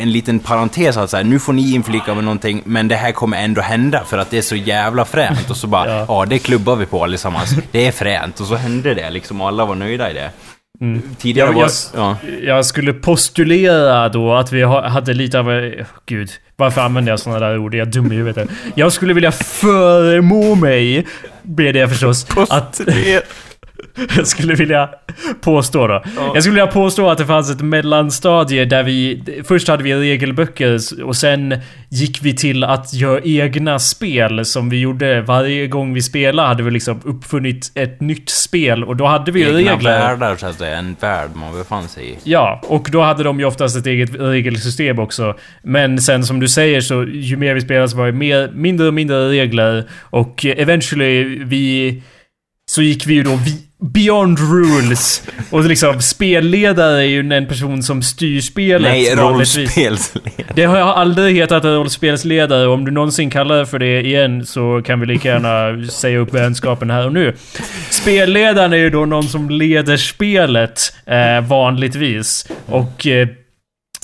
en 0.00 0.12
liten 0.12 0.38
parentes 0.38 0.96
att 0.96 1.10
så 1.10 1.16
här, 1.16 1.24
nu 1.24 1.38
får 1.38 1.52
ni 1.52 1.74
inflika 1.74 2.14
med 2.14 2.24
någonting, 2.24 2.62
men 2.64 2.88
det 2.88 2.96
här 2.96 3.12
kommer 3.12 3.36
ändå 3.44 3.60
hända 3.60 4.04
för 4.06 4.18
att 4.18 4.30
det 4.30 4.38
är 4.38 4.42
så 4.42 4.56
jävla 4.56 5.04
fränt. 5.04 5.50
Och 5.50 5.56
så 5.56 5.66
bara, 5.66 5.90
Ja. 5.90 6.04
ja, 6.08 6.26
det 6.26 6.38
klubbar 6.38 6.76
vi 6.76 6.86
på 6.86 7.04
allesammans. 7.04 7.50
Det 7.72 7.86
är 7.86 7.92
fränt. 7.92 8.40
Och 8.40 8.46
så 8.46 8.54
hände 8.54 8.94
det 8.94 9.10
liksom 9.10 9.40
och 9.40 9.48
alla 9.48 9.64
var 9.64 9.74
nöjda 9.74 10.10
i 10.10 10.14
det. 10.14 10.30
Tidigare 11.18 11.48
Jag, 11.48 11.54
var... 11.54 11.62
jag, 11.62 11.70
Ja. 11.96 12.16
jag 12.42 12.66
skulle 12.66 12.92
postulera 12.92 14.08
då 14.08 14.34
att 14.34 14.52
vi 14.52 14.62
ha, 14.62 14.88
hade 14.88 15.14
lite 15.14 15.38
av... 15.38 15.70
Gud, 16.06 16.30
varför 16.56 16.80
använder 16.80 17.12
jag 17.12 17.20
sådana 17.20 17.46
där 17.46 17.58
ord? 17.58 17.74
Jag 17.74 17.88
är 17.88 17.92
dum 17.92 18.12
i 18.12 18.14
huvudet. 18.14 18.48
Jag 18.74 18.92
skulle 18.92 19.14
vilja 19.14 19.32
förmå 19.32 20.54
mig, 20.54 21.06
blir 21.42 21.72
det 21.72 21.88
förstås, 21.88 22.26
att... 22.50 22.80
Jag 24.16 24.26
skulle 24.26 24.54
vilja 24.54 24.88
påstå 25.40 25.86
då. 25.86 26.02
Jag 26.34 26.42
skulle 26.42 26.54
vilja 26.54 26.72
påstå 26.72 27.10
att 27.10 27.18
det 27.18 27.26
fanns 27.26 27.50
ett 27.50 27.60
mellanstadie 27.60 28.64
där 28.64 28.82
vi... 28.82 29.22
Först 29.44 29.68
hade 29.68 29.82
vi 29.82 29.94
regelböcker 29.94 30.80
och 31.04 31.16
sen 31.16 31.60
gick 31.88 32.22
vi 32.22 32.36
till 32.36 32.64
att 32.64 32.94
göra 32.94 33.20
egna 33.24 33.78
spel 33.78 34.44
som 34.44 34.70
vi 34.70 34.80
gjorde 34.80 35.20
varje 35.20 35.66
gång 35.66 35.94
vi 35.94 36.02
spelade. 36.02 36.48
Hade 36.48 36.62
vi 36.62 36.70
liksom 36.70 37.00
uppfunnit 37.04 37.72
ett 37.74 38.00
nytt 38.00 38.28
spel 38.28 38.84
och 38.84 38.96
då 38.96 39.06
hade 39.06 39.32
vi 39.32 39.40
Egna 39.42 39.58
regler. 39.58 40.00
världar 40.00 40.36
så 40.36 40.46
att 40.46 40.58
säga, 40.58 40.78
en 40.78 40.96
värld 41.00 41.30
man 41.34 41.58
befann 41.58 41.88
sig 41.88 42.10
i. 42.10 42.16
Ja, 42.24 42.60
och 42.64 42.88
då 42.92 43.02
hade 43.02 43.22
de 43.22 43.40
ju 43.40 43.46
oftast 43.46 43.76
ett 43.76 43.86
eget 43.86 44.10
regelsystem 44.14 44.98
också. 44.98 45.36
Men 45.62 45.98
sen 45.98 46.24
som 46.24 46.40
du 46.40 46.48
säger 46.48 46.80
så, 46.80 47.04
ju 47.04 47.36
mer 47.36 47.54
vi 47.54 47.60
spelade 47.60 47.88
så 47.88 47.96
var 47.96 48.06
det 48.06 48.12
mer, 48.12 48.50
mindre 48.54 48.86
och 48.86 48.94
mindre 48.94 49.28
regler. 49.28 49.84
Och 50.00 50.44
eventually, 50.44 51.44
vi... 51.44 52.02
Så 52.70 52.82
gick 52.82 53.06
vi 53.06 53.14
ju 53.14 53.22
då 53.22 53.30
vi, 53.36 53.69
Beyond 53.80 54.38
rules. 54.38 55.22
Och 55.50 55.64
liksom 55.64 56.00
spelledare 56.00 56.98
är 56.98 57.06
ju 57.06 57.32
en 57.32 57.46
person 57.46 57.82
som 57.82 58.02
styr 58.02 58.40
spelet 58.40 58.92
Nej, 58.92 59.14
rollspelsledare. 59.14 60.44
Det 60.54 60.64
har 60.64 60.78
jag 60.78 60.88
aldrig 60.88 61.36
hetat 61.36 61.64
en 61.64 61.74
rollspelsledare. 61.74 62.66
Om 62.66 62.84
du 62.84 62.90
någonsin 62.90 63.30
kallar 63.30 63.58
det 63.58 63.66
för 63.66 63.78
det 63.78 64.00
igen 64.00 64.46
så 64.46 64.82
kan 64.84 65.00
vi 65.00 65.06
lika 65.06 65.28
gärna 65.28 65.86
säga 65.90 66.18
upp 66.18 66.34
vänskapen 66.34 66.90
här 66.90 67.06
och 67.06 67.12
nu. 67.12 67.34
Spelledaren 67.90 68.72
är 68.72 68.76
ju 68.76 68.90
då 68.90 69.06
någon 69.06 69.28
som 69.28 69.50
leder 69.50 69.96
spelet 69.96 70.92
eh, 71.06 71.48
vanligtvis. 71.48 72.46
Och 72.66 73.06
eh, 73.06 73.28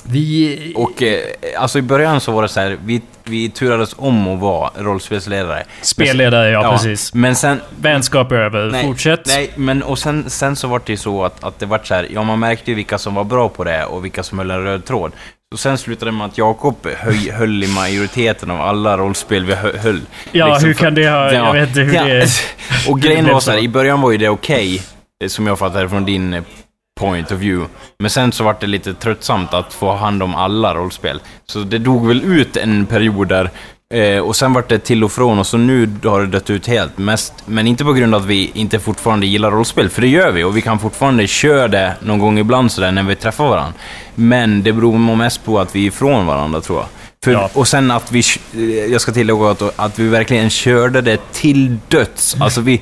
vi... 0.09 0.73
Och 0.77 1.03
eh, 1.03 1.19
alltså 1.59 1.79
i 1.79 1.83
början 1.83 2.21
så 2.21 2.33
var 2.33 2.43
det 2.43 2.49
så 2.49 2.61
här, 2.61 2.79
vi, 2.85 3.03
vi 3.25 3.49
turades 3.49 3.95
om 3.99 4.29
att 4.29 4.41
vara 4.41 4.71
rollspelsledare. 4.79 5.65
Spelledare, 5.83 6.51
ja, 6.51 6.71
precis. 6.73 7.15
Men 7.15 7.37
sen... 7.37 7.61
Vänskap 7.81 8.33
är 8.33 8.37
över. 8.37 8.71
Nej, 8.71 8.85
Fortsätt. 8.85 9.27
Nej, 9.27 9.51
men 9.57 9.83
och 9.83 9.99
sen, 9.99 10.31
sen 10.31 10.57
så 10.57 10.69
var 10.69 10.81
det 10.87 10.93
ju 10.93 10.97
så 10.97 11.25
att, 11.25 11.45
att 11.45 11.59
det 11.59 11.67
vart 11.67 11.87
så 11.87 11.95
här, 11.95 12.09
ja 12.11 12.23
man 12.23 12.39
märkte 12.39 12.71
ju 12.71 12.75
vilka 12.75 12.99
som 12.99 13.15
var 13.15 13.25
bra 13.25 13.49
på 13.49 13.65
det 13.65 13.85
och 13.85 14.05
vilka 14.05 14.23
som 14.23 14.39
höll 14.39 14.51
en 14.51 14.63
röd 14.63 14.85
tråd. 14.85 15.13
Och 15.53 15.61
sen 15.61 15.79
slutade 15.79 16.11
det 16.11 16.17
med 16.17 16.27
att 16.27 16.39
Jakob 16.39 16.77
höj, 16.97 17.31
höll 17.31 17.65
i 17.65 17.69
majoriteten 17.69 18.51
av 18.51 18.61
alla 18.61 18.97
rollspel 18.97 19.45
vi 19.45 19.55
hö- 19.55 19.79
höll. 19.79 20.01
Ja, 20.33 20.49
Liksom 20.49 20.67
hur 20.67 20.75
kan 20.75 20.95
det 20.95 21.09
ha... 21.09 21.33
Jag 21.33 21.53
vet 21.53 21.69
inte 21.69 21.81
hur 21.81 21.95
ja. 21.95 22.05
det... 22.05 22.29
Och 22.89 23.01
grejen 23.01 23.27
var 23.27 23.41
så 23.41 23.51
här, 23.51 23.59
i 23.59 23.69
början 23.69 24.01
var 24.01 24.11
ju 24.11 24.19
det 24.19 24.29
okej, 24.29 24.83
eh, 25.25 25.29
som 25.29 25.47
jag 25.47 25.59
fattade 25.59 25.89
från 25.89 26.05
din 26.05 26.35
eh, 26.35 26.43
point 27.01 27.33
of 27.33 27.39
view. 27.39 27.69
Men 27.99 28.11
sen 28.11 28.33
så 28.33 28.45
var 28.45 28.57
det 28.61 28.67
lite 28.67 28.95
tröttsamt 28.95 29.55
att 29.55 29.75
få 29.75 29.93
hand 29.93 30.23
om 30.23 30.35
alla 30.35 30.75
rollspel. 30.75 31.21
Så 31.47 31.59
det 31.59 31.79
dog 31.79 32.09
väl 32.09 32.23
ut 32.25 32.57
en 32.57 32.87
period 32.87 33.29
där, 33.29 33.51
eh, 33.95 34.19
och 34.19 34.37
sen 34.37 34.53
vart 34.53 34.69
det 34.69 34.79
till 34.79 35.05
och 35.05 35.13
från, 35.13 35.39
och 35.39 35.47
så 35.47 35.57
nu 35.57 35.91
har 36.05 36.21
det 36.21 36.27
dött 36.27 36.51
ut 36.51 36.67
helt. 36.67 36.99
Mest, 36.99 37.33
men 37.47 37.67
inte 37.67 37.85
på 37.85 37.93
grund 37.93 38.15
av 38.15 38.21
att 38.23 38.27
vi 38.27 38.51
inte 38.55 38.79
fortfarande 38.79 39.27
gillar 39.27 39.51
rollspel, 39.51 39.89
för 39.89 40.03
det 40.03 40.09
gör 40.09 40.31
vi, 40.33 40.45
och 40.45 40.57
vi 40.57 40.63
kan 40.63 40.79
fortfarande 40.79 41.27
köra 41.27 41.69
det 41.69 41.95
någon 42.01 42.19
gång 42.19 42.39
ibland 42.39 42.73
sådär 42.73 42.93
när 42.93 43.03
vi 43.03 43.17
träffar 43.17 43.49
varandra. 43.49 43.73
Men 44.15 44.63
det 44.63 44.73
beror 44.73 44.99
nog 44.99 45.17
mest 45.19 45.45
på 45.45 45.61
att 45.61 45.77
vi 45.77 45.83
är 45.83 45.89
ifrån 45.89 46.27
varandra, 46.27 46.61
tror 46.61 46.79
jag. 46.79 46.87
För, 47.25 47.33
Ja. 47.33 47.51
Och 47.55 47.69
sen 47.69 47.91
att 47.91 48.13
vi, 48.13 48.23
eh, 48.55 48.93
jag 48.93 49.01
ska 49.01 49.13
tillägga 49.13 49.51
att, 49.51 49.81
att 49.81 49.99
vi 49.99 50.09
verkligen 50.09 50.51
körde 50.51 51.01
det 51.01 51.33
till 51.33 51.79
döds. 51.89 52.37
Alltså 52.41 52.61
vi, 52.61 52.81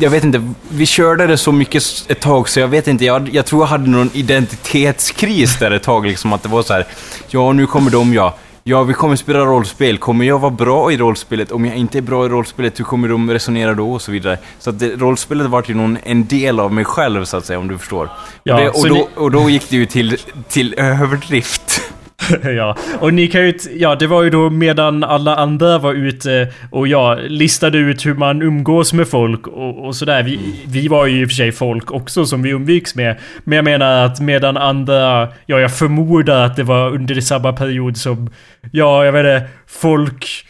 jag 0.00 0.10
vet 0.10 0.24
inte, 0.24 0.52
vi 0.68 0.86
körde 0.86 1.26
det 1.26 1.36
så 1.36 1.52
mycket 1.52 1.82
ett 2.08 2.20
tag 2.20 2.48
så 2.48 2.60
jag 2.60 2.68
vet 2.68 2.88
inte, 2.88 3.04
jag, 3.04 3.28
jag 3.32 3.46
tror 3.46 3.62
jag 3.62 3.66
hade 3.66 3.90
någon 3.90 4.10
identitetskris 4.14 5.58
där 5.58 5.70
ett 5.70 5.82
tag 5.82 6.06
liksom 6.06 6.32
att 6.32 6.42
det 6.42 6.48
var 6.48 6.62
så 6.62 6.72
här. 6.72 6.86
ja 7.28 7.52
nu 7.52 7.66
kommer 7.66 7.90
de 7.90 8.14
ja. 8.14 8.34
Ja, 8.64 8.82
vi 8.82 8.94
kommer 8.94 9.16
spela 9.16 9.38
rollspel. 9.38 9.98
Kommer 9.98 10.24
jag 10.24 10.38
vara 10.38 10.50
bra 10.50 10.92
i 10.92 10.96
rollspelet? 10.96 11.52
Om 11.52 11.64
jag 11.66 11.76
inte 11.76 11.98
är 11.98 12.02
bra 12.02 12.26
i 12.26 12.28
rollspelet, 12.28 12.80
hur 12.80 12.84
kommer 12.84 13.08
de 13.08 13.30
resonera 13.30 13.74
då? 13.74 13.92
Och 13.92 14.02
så 14.02 14.12
vidare. 14.12 14.38
Så 14.58 14.70
att 14.70 14.78
det, 14.78 14.96
rollspelet 14.96 15.46
var 15.46 15.64
ju 15.66 15.74
någon, 15.74 15.98
en 16.02 16.26
del 16.26 16.60
av 16.60 16.72
mig 16.72 16.84
själv, 16.84 17.24
så 17.24 17.36
att 17.36 17.46
säga, 17.46 17.58
om 17.58 17.68
du 17.68 17.78
förstår. 17.78 18.10
Ja, 18.42 18.54
och, 18.54 18.60
det, 18.60 18.68
och, 18.70 18.88
då, 18.88 18.94
ni- 18.94 19.06
och 19.16 19.30
då 19.30 19.50
gick 19.50 19.70
det 19.70 19.76
ju 19.76 19.86
till, 19.86 20.16
till 20.48 20.74
överdrift. 20.78 21.80
ja, 22.42 22.76
och 23.00 23.14
ni 23.14 23.28
kan 23.28 23.46
ju 23.46 23.58
Ja, 23.74 23.94
det 23.94 24.06
var 24.06 24.22
ju 24.22 24.30
då 24.30 24.50
medan 24.50 25.04
alla 25.04 25.36
andra 25.36 25.78
var 25.78 25.94
ute 25.94 26.32
eh, 26.32 26.48
och 26.70 26.88
jag 26.88 27.18
listade 27.20 27.78
ut 27.78 28.06
hur 28.06 28.14
man 28.14 28.42
umgås 28.42 28.92
med 28.92 29.08
folk 29.08 29.46
och, 29.46 29.86
och 29.86 29.96
sådär. 29.96 30.22
Vi, 30.22 30.38
vi 30.66 30.88
var 30.88 31.06
ju 31.06 31.20
i 31.20 31.24
och 31.24 31.28
för 31.28 31.34
sig 31.34 31.52
folk 31.52 31.90
också 31.92 32.26
som 32.26 32.42
vi 32.42 32.50
umgicks 32.50 32.94
med. 32.94 33.18
Men 33.44 33.56
jag 33.56 33.64
menar 33.64 34.04
att 34.04 34.20
medan 34.20 34.56
andra... 34.56 35.28
Ja, 35.46 35.60
jag 35.60 35.76
förmodar 35.76 36.44
att 36.44 36.56
det 36.56 36.62
var 36.62 36.90
under 36.90 37.20
samma 37.20 37.52
period 37.52 37.96
som... 37.96 38.30
Ja, 38.70 39.04
jag 39.04 39.12
vet 39.12 39.20
inte. 39.20 39.50
Folk 39.66 40.44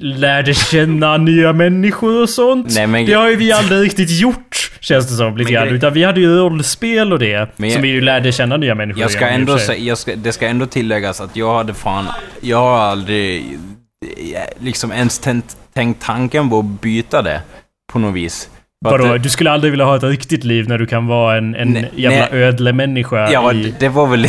lärde 0.00 0.54
känna 0.54 1.16
nya 1.16 1.52
människor 1.52 2.22
och 2.22 2.28
sånt. 2.28 2.66
Nej, 2.74 2.86
men- 2.86 3.06
det 3.06 3.12
har 3.12 3.28
ju 3.30 3.36
vi 3.36 3.52
aldrig 3.52 3.80
riktigt 3.82 4.10
gjort, 4.20 4.70
känns 4.80 5.08
det 5.08 5.14
som. 5.14 5.36
Lite 5.36 5.52
grann. 5.52 5.64
grej- 5.66 5.76
Utan 5.76 5.92
vi 5.92 6.04
hade 6.04 6.20
ju 6.20 6.36
rollspel 6.36 7.12
och 7.12 7.18
det. 7.18 7.48
Men 7.56 7.70
som 7.70 7.76
jag- 7.78 7.82
vi 7.82 7.88
ju 7.88 8.00
lärde 8.00 8.32
känna 8.32 8.56
nya 8.56 8.74
människor 8.74 9.00
Jag 9.00 9.10
ska 9.10 9.20
genom 9.30 9.42
i 9.42 9.44
och 9.44 9.50
ändå 9.50 9.58
säga, 9.58 9.78
jag 9.78 9.98
ska, 9.98 10.16
det 10.16 10.32
ska 10.32 10.46
ändå 10.48 10.66
tilläggas 10.66 11.20
att 11.20 11.36
jag 11.36 11.54
hade 11.56 11.74
fan, 11.74 12.04
jag 12.40 12.56
har 12.58 12.78
aldrig 12.78 13.40
eh, 14.34 14.40
liksom 14.64 14.92
ens 14.92 15.18
tänkt, 15.18 15.56
tänkt 15.74 16.02
tanken 16.02 16.50
på 16.50 16.58
att 16.58 16.80
byta 16.80 17.22
det 17.22 17.40
på 17.92 17.98
något 17.98 18.14
vis. 18.14 18.48
Vadå? 18.84 19.04
det- 19.04 19.18
Du 19.18 19.28
skulle 19.28 19.50
aldrig 19.50 19.70
vilja 19.72 19.84
ha 19.86 19.96
ett 19.96 20.02
riktigt 20.02 20.44
liv 20.44 20.68
när 20.68 20.78
du 20.78 20.86
kan 20.86 21.06
vara 21.06 21.38
en, 21.38 21.54
en 21.54 21.68
Nej, 21.68 21.90
jävla 21.96 22.28
nej. 22.32 22.42
ödlemänniska 22.42 23.30
Ja, 23.32 23.52
i 23.52 23.62
det, 23.62 23.80
det 23.80 23.88
var 23.88 24.06
väl... 24.06 24.26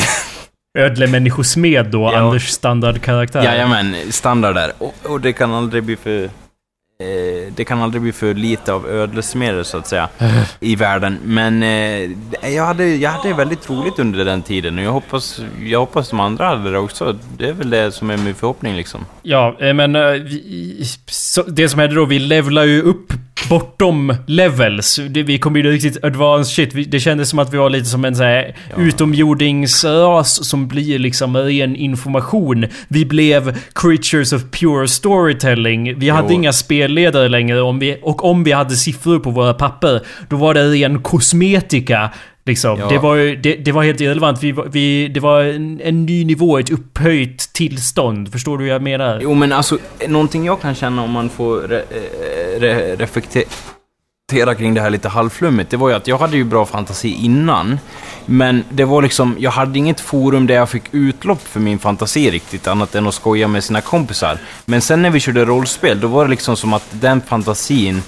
ödlemänniskosmed 0.78 1.86
då, 1.86 2.02
Ja. 2.14 2.18
Anders 2.20 2.50
standardkaraktär. 2.50 3.44
Jajamän, 3.44 3.96
standard 4.12 4.56
där. 4.56 4.72
Och, 4.78 4.94
och 5.04 5.22
det 5.22 5.34
kan 5.34 5.54
aldrig 5.54 5.84
bli 5.84 5.96
för... 5.96 6.24
Eh, 6.24 7.54
det 7.56 7.66
kan 7.66 7.82
aldrig 7.82 8.02
bli 8.02 8.12
för 8.12 8.34
lite 8.34 8.74
av 8.74 8.90
ödlesmedel 8.90 9.66
så 9.66 9.78
att 9.78 9.88
säga 9.88 10.10
i 10.60 10.76
världen. 10.76 11.20
Men 11.24 11.64
eh, 11.64 12.10
jag, 12.54 12.66
hade, 12.66 12.96
jag 12.96 13.12
hade 13.12 13.34
väldigt 13.34 13.70
roligt 13.70 14.00
under 14.00 14.26
den 14.26 14.42
tiden 14.42 14.78
och 14.78 14.84
jag 14.84 14.92
hoppas, 14.92 15.42
jag 15.64 15.80
hoppas 15.80 16.10
de 16.10 16.20
andra 16.20 16.46
hade 16.48 16.72
det 16.72 16.78
också. 16.78 17.16
Det 17.38 17.48
är 17.50 17.54
väl 17.54 17.70
det 17.70 17.92
som 17.92 18.10
är 18.10 18.18
min 18.18 18.36
förhoppning 18.36 18.76
liksom. 18.76 19.06
Ja, 19.22 19.56
eh, 19.60 19.74
men 19.74 19.96
eh, 19.96 20.02
vi, 20.12 20.86
så, 21.08 21.44
det 21.44 21.70
som 21.70 21.80
hände 21.80 21.96
då, 21.96 22.06
vi 22.06 22.20
levlar 22.20 22.64
ju 22.64 22.82
upp 22.82 23.14
bortom 23.50 24.16
levels. 24.28 25.00
Vi 25.00 25.38
kom 25.38 25.56
ju 25.56 25.64
riktigt 25.72 26.04
advanced 26.04 26.54
shit. 26.56 26.92
Det 26.92 27.00
kändes 27.00 27.30
som 27.30 27.40
att 27.40 27.54
vi 27.54 27.58
var 27.58 27.70
lite 27.70 27.86
som 27.86 28.06
en 28.06 28.16
så 28.16 28.24
här 28.24 28.56
Ja. 28.76 28.84
utomjordingsras 28.84 30.46
som 30.50 30.68
blir 30.68 31.00
liksom 31.00 31.38
ren 31.38 31.76
information. 31.76 32.66
Vi 32.88 33.06
blev 33.06 33.58
creatures 33.76 34.34
of 34.34 34.42
pure 34.52 34.88
storytelling. 34.88 36.00
Vi 36.00 36.10
hade 36.10 36.28
Jo. 36.28 36.34
inga 36.34 36.54
spelledare 36.54 37.30
längre 37.30 37.62
om 37.62 37.80
vi, 37.80 37.98
och 38.02 38.26
om 38.26 38.44
vi 38.44 38.52
hade 38.52 38.76
siffror 38.76 39.20
på 39.20 39.30
våra 39.30 39.54
papper, 39.54 40.02
då 40.30 40.36
var 40.36 40.54
det 40.54 40.72
ren 40.72 41.02
kosmetika. 41.02 42.10
Liksom. 42.46 42.80
Ja. 42.80 42.88
Det, 42.88 42.98
var 42.98 43.16
ju, 43.16 43.36
det, 43.36 43.56
det 43.56 43.72
var 43.72 43.84
helt 43.84 44.02
irrelevant. 44.02 44.44
Vi, 44.44 44.56
vi, 44.72 45.08
det 45.08 45.20
var 45.20 45.44
en, 45.44 45.82
en 45.84 46.06
ny 46.06 46.26
nivå, 46.26 46.58
ett 46.58 46.70
upphöjt 46.70 47.54
tillstånd. 47.54 48.32
Förstår 48.32 48.58
du 48.58 48.64
vad 48.64 48.74
jag 48.74 48.82
menar? 48.82 49.20
Jo 49.24 49.34
men 49.34 49.52
alltså, 49.52 49.78
någonting 50.08 50.46
jag 50.46 50.62
kan 50.62 50.76
känna 50.76 51.04
om 51.04 51.12
man 51.12 51.30
får 51.30 51.60
re, 51.62 51.78
eh, 51.80 52.60
re, 52.60 52.96
reflektera 52.96 54.56
kring 54.58 54.74
det 54.74 54.82
här 54.82 54.90
lite 54.90 55.10
halvflummigt, 55.10 55.72
det 55.72 55.78
var 55.78 55.90
ju 55.90 55.96
att 55.96 56.08
jag 56.08 56.18
hade 56.18 56.38
ju 56.38 56.44
bra 56.44 56.66
fantasi 56.66 57.14
innan. 57.14 57.80
Men 58.26 58.64
det 58.70 58.86
var 58.86 59.02
liksom, 59.02 59.36
jag 59.40 59.52
hade 59.52 59.80
inget 59.80 60.00
forum 60.00 60.48
där 60.48 60.56
jag 60.56 60.70
fick 60.70 60.84
utlopp 60.92 61.42
för 61.42 61.60
min 61.60 61.80
fantasi 61.80 62.32
riktigt, 62.32 62.68
annat 62.68 62.96
än 62.96 63.08
att 63.08 63.14
skoja 63.14 63.48
med 63.48 63.64
sina 63.64 63.82
kompisar. 63.82 64.38
Men 64.66 64.82
sen 64.82 65.02
när 65.02 65.10
vi 65.10 65.20
körde 65.20 65.46
rollspel, 65.46 66.00
då 66.00 66.08
var 66.08 66.26
det 66.26 66.30
liksom 66.30 66.56
som 66.56 66.74
att 66.74 66.88
den 66.92 67.22
fantasin 67.22 68.02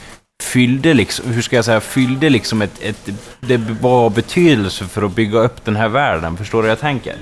fyllde 0.44 0.94
liksom, 0.94 1.32
hur 1.32 1.42
ska 1.42 1.56
jag 1.56 1.66
säga, 1.66 1.80
fyllde 1.82 2.30
liksom 2.30 2.62
ett, 2.62 2.82
ett 2.82 3.10
det 3.40 3.58
var 3.58 4.10
betydelse 4.10 4.86
för 4.86 5.02
att 5.02 5.16
bygga 5.16 5.40
upp 5.40 5.66
den 5.66 5.76
här 5.76 5.90
världen, 5.90 6.38
förstår 6.38 6.58
du 6.58 6.62
vad 6.62 6.72
jag 6.72 6.80
tänker? 6.80 7.16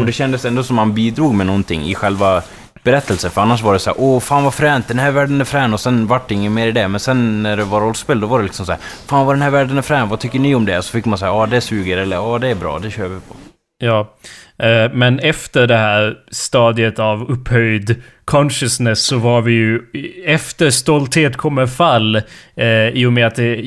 Och 0.00 0.06
det 0.06 0.12
kändes 0.12 0.44
ändå 0.44 0.62
som 0.62 0.76
man 0.76 0.94
bidrog 0.94 1.34
med 1.34 1.46
någonting 1.46 1.82
i 1.82 1.94
själva 1.94 2.42
berättelsen, 2.82 3.30
för 3.30 3.40
annars 3.40 3.62
var 3.62 3.72
det 3.72 3.78
så 3.78 3.90
här, 3.90 4.00
åh 4.00 4.20
fan 4.20 4.44
vad 4.44 4.54
fränt, 4.54 4.88
den 4.88 4.98
här 4.98 5.10
världen 5.10 5.40
är 5.40 5.44
frän, 5.44 5.74
och 5.74 5.80
sen 5.80 6.06
vart 6.06 6.28
det 6.28 6.34
inget 6.34 6.52
mer 6.52 6.66
i 6.66 6.72
det. 6.72 6.88
Men 6.88 7.00
sen 7.00 7.42
när 7.42 7.56
det 7.56 7.64
var 7.64 7.80
rollspel, 7.80 8.20
då 8.20 8.26
var 8.26 8.38
det 8.38 8.44
liksom 8.44 8.66
så 8.66 8.72
här, 8.72 8.80
fan 9.06 9.26
vad 9.26 9.34
den 9.34 9.42
här 9.42 9.50
världen 9.50 9.78
är 9.78 9.82
frän, 9.82 10.08
vad 10.08 10.20
tycker 10.20 10.38
ni 10.38 10.54
om 10.54 10.64
det? 10.64 10.82
Så 10.82 10.90
fick 10.90 11.04
man 11.04 11.18
säga, 11.18 11.30
ja 11.30 11.46
det 11.46 11.60
suger, 11.60 11.96
eller 11.96 12.16
ja 12.16 12.38
det 12.38 12.48
är 12.48 12.54
bra, 12.54 12.78
det 12.78 12.90
kör 12.90 13.08
vi 13.08 13.20
på. 13.20 13.34
Ja. 13.78 14.14
Eh, 14.62 14.92
men 14.92 15.18
efter 15.18 15.66
det 15.66 15.76
här 15.76 16.16
stadiet 16.30 16.98
av 16.98 17.30
upphöjd 17.30 18.02
consciousness 18.24 19.00
så 19.00 19.18
var 19.18 19.42
vi 19.42 19.52
ju... 19.52 19.80
Efter 20.24 20.70
stolthet 20.70 21.36
kommer 21.36 21.66
fall. 21.66 22.16
Eh, 22.56 22.88
I 22.88 23.06
och 23.06 23.12
med 23.12 23.26
att 23.26 23.34
det... 23.34 23.64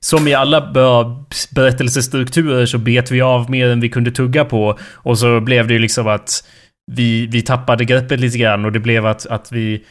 Som 0.00 0.28
i 0.28 0.34
alla 0.34 0.72
bra 0.72 1.26
berättelsestrukturer 1.54 2.66
så 2.66 2.78
bet 2.78 3.10
vi 3.10 3.20
av 3.20 3.50
mer 3.50 3.68
än 3.68 3.80
vi 3.80 3.88
kunde 3.88 4.10
tugga 4.10 4.44
på. 4.44 4.78
Och 4.92 5.18
så 5.18 5.40
blev 5.40 5.66
det 5.66 5.74
ju 5.74 5.80
liksom 5.80 6.08
att 6.08 6.44
vi, 6.92 7.26
vi 7.26 7.42
tappade 7.42 7.84
greppet 7.84 8.20
lite 8.20 8.38
grann 8.38 8.64
och 8.64 8.72
det 8.72 8.80
blev 8.80 9.06
att, 9.06 9.26
att 9.26 9.52
vi 9.52 9.84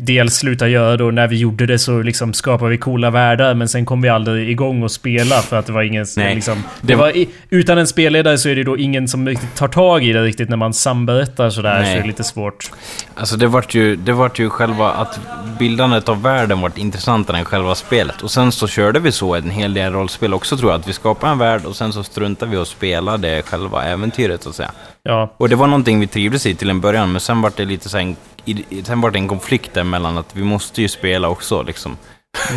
dels 0.00 0.34
slutade 0.34 0.70
göra 0.70 0.96
det 0.96 1.04
och 1.04 1.14
när 1.14 1.28
vi 1.28 1.36
gjorde 1.36 1.66
det 1.66 1.78
så 1.78 2.02
liksom 2.02 2.32
skapade 2.32 2.70
vi 2.70 2.78
coola 2.78 3.10
världar 3.10 3.54
men 3.54 3.68
sen 3.68 3.84
kom 3.84 4.02
vi 4.02 4.08
aldrig 4.08 4.50
igång 4.50 4.82
och 4.82 4.90
spela 4.90 5.42
för 5.42 5.56
att 5.56 5.66
det 5.66 5.72
var 5.72 5.82
ingen 5.82 6.06
Nej. 6.16 6.34
liksom... 6.34 6.62
Det 6.80 6.94
var 6.94 7.12
utan 7.50 7.78
en 7.78 7.86
spelledare 7.86 8.38
så 8.38 8.48
är 8.48 8.56
det 8.56 8.64
då 8.64 8.78
ingen 8.78 9.08
som 9.08 9.28
riktigt 9.28 9.54
tar 9.54 9.68
tag 9.68 10.04
i 10.04 10.12
det 10.12 10.22
riktigt 10.22 10.48
när 10.48 10.56
man 10.56 10.74
samberättar 10.74 11.50
sådär 11.50 11.76
så 11.76 11.82
Nej. 11.82 11.96
är 11.96 12.00
det 12.00 12.06
lite 12.06 12.24
svårt. 12.24 12.70
Alltså 13.14 13.36
det 13.36 13.46
vart 13.46 13.74
ju, 13.74 13.96
det 13.96 14.12
vart 14.12 14.38
ju 14.38 14.50
själva 14.50 14.90
att 14.90 15.20
bildandet 15.58 16.08
av 16.08 16.22
världen 16.22 16.60
vart 16.60 16.78
intressantare 16.78 17.38
än 17.38 17.44
själva 17.44 17.74
spelet. 17.74 18.22
Och 18.22 18.30
sen 18.30 18.52
så 18.52 18.68
körde 18.68 19.00
vi 19.00 19.12
så 19.12 19.34
en 19.34 19.50
hel 19.50 19.74
del 19.74 19.92
rollspel 19.92 20.34
också 20.34 20.56
tror 20.56 20.70
jag, 20.70 20.80
att 20.80 20.88
vi 20.88 20.92
skapade 20.92 21.32
en 21.32 21.38
värld 21.38 21.64
och 21.64 21.76
sen 21.76 21.92
så 21.92 22.02
struntade 22.02 22.50
vi 22.50 22.56
och 22.56 22.68
spelade 22.68 23.42
själva 23.42 23.84
äventyret 23.84 24.42
så 24.42 24.48
att 24.48 24.54
säga. 24.54 24.70
Ja. 25.02 25.34
Och 25.36 25.48
det 25.48 25.56
var 25.56 25.66
någonting 25.66 26.00
vi 26.00 26.06
trivdes 26.06 26.46
i 26.46 26.54
till 26.54 26.70
en 26.70 26.80
början, 26.80 27.12
men 27.12 27.20
sen 27.20 27.40
vart 27.40 27.56
det 27.56 27.64
lite 27.64 27.88
så 27.88 27.96
här 27.96 28.04
en, 28.04 28.16
i- 28.44 28.82
sen 28.84 29.00
vart 29.00 29.12
det 29.12 29.18
en 29.18 29.28
konflikt 29.28 29.74
där 29.74 29.84
mellan 29.84 30.18
att 30.18 30.36
vi 30.36 30.42
måste 30.44 30.82
ju 30.82 30.88
spela 30.88 31.28
också 31.28 31.62
liksom. 31.62 31.96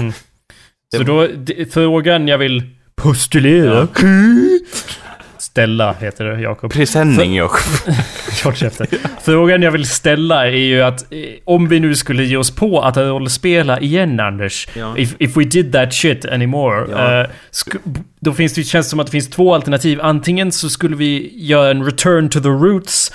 Så 0.95 1.03
då, 1.03 1.27
frågan 1.71 2.27
jag 2.27 2.37
vill 2.37 2.63
postulera 2.95 3.87
ställa, 5.37 5.93
heter 5.93 6.25
det, 6.25 6.41
Jakob. 6.41 6.71
Presenning, 6.73 7.35
Jakob. 7.35 7.59
Håll 8.43 8.55
käften. 8.55 8.87
Frågan 9.23 9.61
jag 9.61 9.71
vill 9.71 9.85
ställa 9.87 10.45
är 10.47 10.51
ju 10.51 10.81
att 10.81 11.13
eh, 11.13 11.19
om 11.45 11.67
vi 11.67 11.79
nu 11.79 11.95
skulle 11.95 12.23
ge 12.23 12.37
oss 12.37 12.51
på 12.51 12.81
att 12.81 12.97
rollspela 12.97 13.79
igen, 13.79 14.19
Anders. 14.19 14.67
Ja. 14.73 14.97
If, 14.97 15.15
if 15.19 15.37
we 15.37 15.43
did 15.43 15.73
that 15.73 15.93
shit 15.93 16.25
anymore. 16.25 16.85
Ja. 16.91 17.27
sk- 17.51 18.03
då 18.19 18.33
finns 18.33 18.53
det, 18.53 18.63
känns 18.63 18.85
det 18.85 18.89
som 18.89 18.99
att 18.99 19.05
det 19.07 19.11
finns 19.11 19.29
två 19.29 19.53
alternativ. 19.55 19.99
Antingen 20.01 20.51
så 20.51 20.69
skulle 20.69 20.95
vi 20.95 21.31
göra 21.45 21.71
en 21.71 21.85
return 21.85 22.29
to 22.29 22.39
the 22.39 22.49
roots 22.49 23.11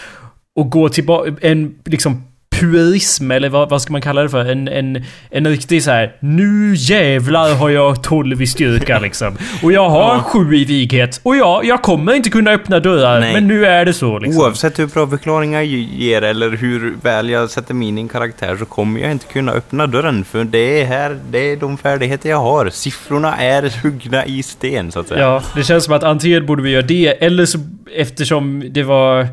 och 0.56 0.70
gå 0.70 0.88
tillbaka, 0.88 1.32
en 1.40 1.74
liksom 1.84 2.24
purism, 2.60 3.30
eller 3.30 3.48
vad, 3.48 3.68
vad 3.70 3.82
ska 3.82 3.92
man 3.92 4.02
kalla 4.02 4.22
det 4.22 4.28
för? 4.28 4.44
En, 4.44 4.68
en, 4.68 5.04
en 5.30 5.48
riktig 5.48 5.82
så 5.82 5.90
här. 5.90 6.12
Nu 6.20 6.74
jävlar 6.76 7.54
har 7.54 7.70
jag 7.70 8.02
12 8.02 8.42
i 8.42 8.46
styrka 8.46 8.98
liksom. 9.02 9.36
Och 9.62 9.72
jag 9.72 9.88
har 9.90 10.00
Ja. 10.14 10.22
7 10.22 10.56
i 10.56 10.64
vighet. 10.64 11.20
Och 11.22 11.36
ja, 11.36 11.60
jag 11.64 11.82
kommer 11.82 12.14
inte 12.14 12.30
kunna 12.30 12.50
öppna 12.50 12.80
dörrar. 12.80 13.20
Nej. 13.20 13.32
Men 13.32 13.46
nu 13.46 13.66
är 13.66 13.84
det 13.84 13.92
så 13.92 14.18
liksom. 14.18 14.42
Oavsett 14.42 14.78
hur 14.78 14.86
bra 14.86 15.06
förklaringar 15.06 15.58
jag 15.60 15.66
ger 15.66 16.22
eller 16.22 16.50
hur 16.50 16.94
väl 17.02 17.30
jag 17.30 17.50
sätter 17.50 17.74
mig 17.74 17.88
in 17.88 17.98
i 17.98 18.00
en 18.00 18.08
karaktär 18.08 18.56
så 18.58 18.64
kommer 18.64 19.00
jag 19.00 19.10
inte 19.10 19.26
kunna 19.26 19.52
öppna 19.52 19.86
dörren 19.86 20.24
för 20.24 20.44
det 20.44 20.80
är 20.80 20.86
här, 20.86 21.16
det 21.30 21.38
är 21.52 21.56
de 21.56 21.78
färdigheter 21.78 22.30
jag 22.30 22.40
har. 22.40 22.70
Siffrorna 22.70 23.36
är 23.36 23.82
huggna 23.82 24.26
i 24.26 24.42
sten 24.42 24.92
så 24.92 25.00
att 25.00 25.08
säga. 25.08 25.20
Ja, 25.20 25.42
det 25.54 25.62
känns 25.62 25.84
som 25.84 25.94
att 25.94 26.04
antingen 26.04 26.46
borde 26.46 26.62
vi 26.62 26.70
göra 26.70 26.82
det, 26.82 27.06
eller 27.24 27.46
så 27.46 27.58
eftersom 27.96 28.64
det 28.70 28.82
var 28.82 29.26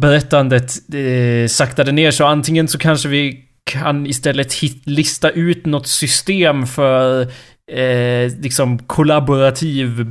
berättandet 0.00 0.72
eh, 0.94 1.48
saktade 1.48 1.92
ner 1.92 2.10
så 2.10 2.24
antingen 2.24 2.68
så 2.68 2.78
kanske 2.78 3.08
vi 3.08 3.44
kan 3.64 4.06
istället 4.06 4.54
hit, 4.54 4.82
lista 4.84 5.30
ut 5.30 5.66
något 5.66 5.86
system 5.86 6.66
för 6.66 7.32
eh, 7.72 8.32
liksom 8.42 8.78
kollaborativ 8.78 10.04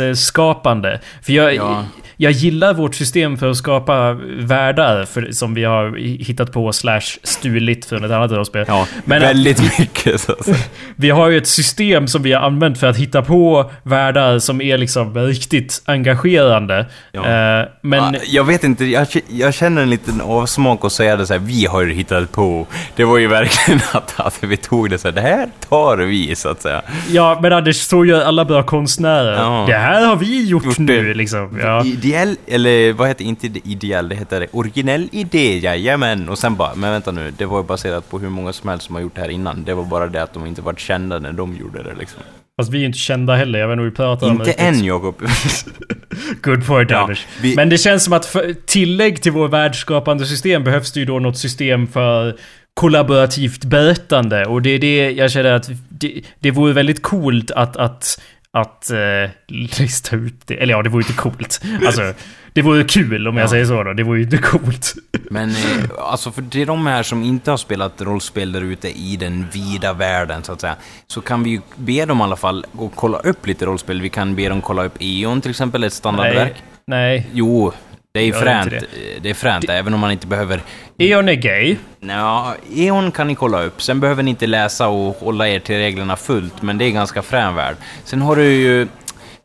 berättelseskapande. 0.00 1.00
För 1.22 1.32
jag, 1.32 1.54
Ja. 1.54 1.84
jag 2.16 2.32
gillar 2.32 2.74
vårt 2.74 2.94
system 2.94 3.36
för 3.38 3.50
att 3.50 3.56
skapa 3.56 4.12
världar 4.38 5.04
för, 5.04 5.28
som 5.32 5.54
vi 5.54 5.64
har 5.64 5.96
hittat 6.24 6.52
på 6.52 6.72
slash 6.72 7.00
stulit 7.22 7.84
från 7.86 8.04
ett 8.04 8.10
annat 8.10 8.30
rollspel. 8.32 8.64
Ja, 8.68 8.86
Men- 9.04 9.20
väldigt 9.22 9.78
mycket 9.78 10.20
så 10.20 10.36
säga. 10.44 10.56
Vi 10.96 11.10
har 11.10 11.28
ju 11.28 11.38
ett 11.38 11.46
system 11.48 12.08
som 12.08 12.22
vi 12.22 12.32
har 12.32 12.40
använt 12.42 12.78
för 12.78 12.86
att 12.86 12.96
hitta 12.96 13.22
på 13.22 13.70
världar 13.82 14.38
som 14.38 14.60
är 14.60 14.78
liksom 14.78 15.14
riktigt 15.18 15.82
engagerande. 15.84 16.86
Ja. 17.12 17.20
Eh, 17.20 17.68
men... 17.82 18.14
Ja, 18.14 18.20
jag 18.26 18.44
vet 18.44 18.64
inte, 18.64 18.84
jag, 18.84 19.06
jag 19.28 19.54
känner 19.54 19.82
en 19.82 19.90
liten 19.90 20.20
avsmak 20.20 20.84
att 20.84 20.92
säga 20.92 21.16
det 21.16 21.26
så 21.26 21.32
här, 21.32 21.40
vi 21.40 21.66
har 21.66 21.82
ju 21.82 21.92
hittat 21.92 22.32
på. 22.32 22.66
Det 22.96 23.04
var 23.04 23.18
ju 23.18 23.26
verkligen 23.26 23.80
att, 23.92 24.20
att 24.20 24.38
vi 24.44 24.56
tog 24.56 24.90
det 24.90 24.98
så 24.98 25.08
här, 25.08 25.14
det 25.14 25.20
här 25.20 25.48
tar 25.68 25.96
vi 25.96 26.34
så 26.36 26.48
att 26.48 26.62
säga. 26.62 26.69
Ja, 27.10 27.38
men 27.42 27.52
Anders, 27.52 27.76
så 27.76 28.04
gör 28.04 28.20
alla 28.24 28.44
bra 28.44 28.62
konstnärer. 28.62 29.32
Ja. 29.32 29.64
Det 29.68 29.74
här 29.74 30.06
har 30.06 30.16
vi 30.16 30.44
gjort, 30.48 30.64
Gjort 30.64 30.78
nu 30.78 31.04
det. 31.08 31.14
liksom. 31.14 31.58
Ja. 31.62 31.84
Ideell, 31.84 32.36
eller 32.46 32.92
vad 32.92 33.08
heter 33.08 33.24
inte 33.24 33.48
det 33.48 33.60
ideell, 33.68 34.08
det 34.08 34.14
heter 34.14 34.46
originell 34.52 35.08
idé, 35.12 35.58
jajamän. 35.58 36.28
Och 36.28 36.38
sen 36.38 36.56
bara, 36.56 36.74
men 36.74 36.90
vänta 36.92 37.10
nu, 37.10 37.32
det 37.38 37.46
var 37.46 37.58
ju 37.58 37.64
baserat 37.64 38.10
på 38.10 38.18
hur 38.18 38.28
många 38.28 38.52
som 38.52 38.68
helst 38.70 38.86
som 38.86 38.94
har 38.94 39.02
gjort 39.02 39.14
det 39.14 39.20
här 39.20 39.28
innan. 39.30 39.64
Det 39.64 39.74
var 39.74 39.84
bara 39.84 40.06
det 40.06 40.22
att 40.22 40.34
de 40.34 40.46
inte 40.46 40.62
varit 40.62 40.80
kända 40.80 41.18
när 41.18 41.32
de 41.32 41.56
gjorde 41.56 41.82
det 41.82 41.94
liksom. 41.98 42.20
Fast 42.60 42.70
vi 42.72 42.76
är 42.76 42.80
ju 42.80 42.86
inte 42.86 42.98
kända 42.98 43.34
heller. 43.36 43.58
Jag 43.58 43.68
vet 43.68 43.72
inte 43.74 43.84
vi 43.84 43.90
pratar 43.90 44.26
om 44.26 44.32
Inte 44.32 44.52
än 44.52 44.84
Jakob. 44.84 45.14
Good 46.42 46.66
point, 46.66 46.90
Ja, 46.90 46.98
Anders. 46.98 47.26
vi- 47.40 47.56
Men 47.56 47.68
det 47.68 47.78
känns 47.78 48.04
som 48.04 48.12
att 48.12 48.26
för 48.26 48.54
tillägg 48.66 49.22
till 49.22 49.32
vår 49.32 49.48
världsskapande 49.48 50.26
system 50.26 50.64
behövs 50.64 50.92
det 50.92 51.00
ju 51.00 51.06
då 51.06 51.18
något 51.18 51.38
system 51.38 51.86
för 51.86 52.36
kollaborativt 52.80 53.64
berättande. 53.64 54.44
Och 54.46 54.62
det 54.62 54.70
är 54.70 54.78
det 54.78 55.10
jag 55.10 55.30
känner 55.30 55.52
att 55.52 55.70
det, 55.88 56.22
det 56.38 56.50
vore 56.50 56.72
väldigt 56.72 57.02
coolt 57.02 57.50
att, 57.50 57.76
att, 57.76 58.20
att 58.52 58.90
eh, 58.90 59.30
lista 59.78 60.16
ut 60.16 60.34
det. 60.46 60.54
Eller 60.62 60.74
ja, 60.74 60.82
det 60.82 60.88
vore 60.88 61.02
inte 61.02 61.12
coolt. 61.22 61.60
Alltså, 61.86 62.12
det 62.52 62.62
vore 62.62 62.84
kul 62.84 63.28
om 63.28 63.36
jag 63.36 63.44
Ja. 63.44 63.48
säger 63.48 63.64
så 63.64 63.82
då. 63.82 63.92
Det 63.92 64.02
vore 64.02 64.18
ju 64.18 64.24
inte 64.24 64.38
coolt. 64.38 64.94
Men 65.30 65.50
eh, 65.50 65.56
alltså 65.98 66.32
för 66.32 66.42
det 66.42 66.62
är 66.62 66.66
de 66.66 66.86
här 66.86 67.02
som 67.02 67.22
inte 67.22 67.50
har 67.50 67.58
spelat 67.58 68.00
rollspel 68.02 68.52
där 68.52 68.60
ute 68.62 68.88
i 68.88 69.16
den 69.16 69.46
vida 69.52 69.92
världen 69.92 70.42
så 70.42 70.52
att 70.52 70.60
säga. 70.60 70.76
Så 71.06 71.20
kan 71.20 71.42
vi 71.42 71.50
ju 71.50 71.60
be 71.76 72.04
dem 72.04 72.20
i 72.20 72.22
alla 72.22 72.36
fall 72.36 72.66
att 72.78 72.90
kolla 72.94 73.18
upp 73.18 73.46
lite 73.46 73.66
rollspel. 73.66 74.00
Vi 74.00 74.08
kan 74.08 74.34
be 74.34 74.48
dem 74.48 74.60
kolla 74.62 74.84
upp 74.84 74.96
E.ON 75.00 75.40
till 75.40 75.50
exempel, 75.50 75.84
ett 75.84 75.92
standardverk. 75.92 76.52
Nej. 76.86 77.16
Nej. 77.16 77.30
Jo, 77.32 77.72
det 78.12 78.20
är 78.20 78.24
Gör 78.24 78.40
fränt. 78.40 78.70
Det. 78.70 78.86
det 79.22 79.30
är 79.30 79.34
fränt, 79.34 79.68
även 79.68 79.94
om 79.94 80.00
man 80.00 80.10
inte 80.10 80.26
behöver... 80.26 80.62
Eon 80.98 81.28
är 81.28 81.34
gay. 81.34 81.76
Ja, 82.00 82.54
E.ON 82.74 83.12
kan 83.12 83.26
ni 83.26 83.34
kolla 83.34 83.62
upp. 83.62 83.82
Sen 83.82 84.00
behöver 84.00 84.22
ni 84.22 84.30
inte 84.30 84.46
läsa 84.46 84.88
och 84.88 85.16
hålla 85.16 85.48
er 85.48 85.58
till 85.58 85.76
reglerna 85.76 86.16
fullt, 86.16 86.62
men 86.62 86.78
det 86.78 86.84
är 86.84 86.90
ganska 86.90 87.22
frän 87.22 87.54
värld. 87.54 87.76
Sen 88.04 88.22
har 88.22 88.36
du 88.36 88.44
ju... 88.44 88.88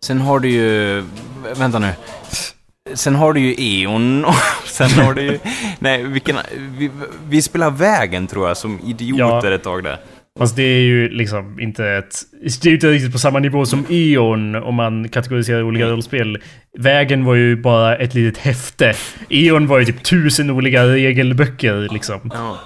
Sen 0.03 0.21
har 0.21 0.39
du 0.39 0.49
ju... 0.49 1.03
Vänta 1.55 1.79
nu. 1.79 1.89
Sen 2.93 3.15
har 3.15 3.33
du 3.33 3.39
ju 3.39 3.55
E.ON 3.57 4.25
och 4.25 4.35
sen 4.65 4.89
har 4.89 5.13
du 5.13 5.21
ju... 5.21 5.39
Nej, 5.79 6.03
vilken... 6.03 6.37
Vi, 6.57 6.91
vi 7.27 7.41
spelar 7.41 7.69
Vägen 7.69 8.27
tror 8.27 8.47
jag, 8.47 8.57
som 8.57 8.79
idioter 8.85 9.51
ett 9.51 9.63
tag 9.63 9.83
där. 9.83 9.99
Fast 10.39 10.55
det 10.55 10.63
är 10.63 10.81
ju 10.81 11.09
liksom 11.09 11.59
inte 11.59 11.87
ett... 11.87 12.15
Det 12.41 12.65
är 12.65 12.69
ju 12.69 12.75
inte 12.75 12.87
riktigt 12.87 13.11
på 13.11 13.17
samma 13.19 13.39
nivå 13.39 13.65
som 13.65 13.85
Eon 13.89 14.55
om 14.55 14.75
man 14.75 15.09
kategoriserar 15.09 15.63
olika 15.63 15.85
rollspel. 15.85 16.41
Vägen 16.77 17.25
var 17.25 17.35
ju 17.35 17.55
bara 17.55 17.95
ett 17.95 18.13
litet 18.13 18.37
häfte. 18.37 18.93
Eon 19.29 19.67
var 19.67 19.79
ju 19.79 19.85
typ 19.85 20.03
tusen 20.03 20.49
olika 20.49 20.85
regelböcker 20.85 21.87
liksom. 21.91 22.31
Ja. 22.33 22.59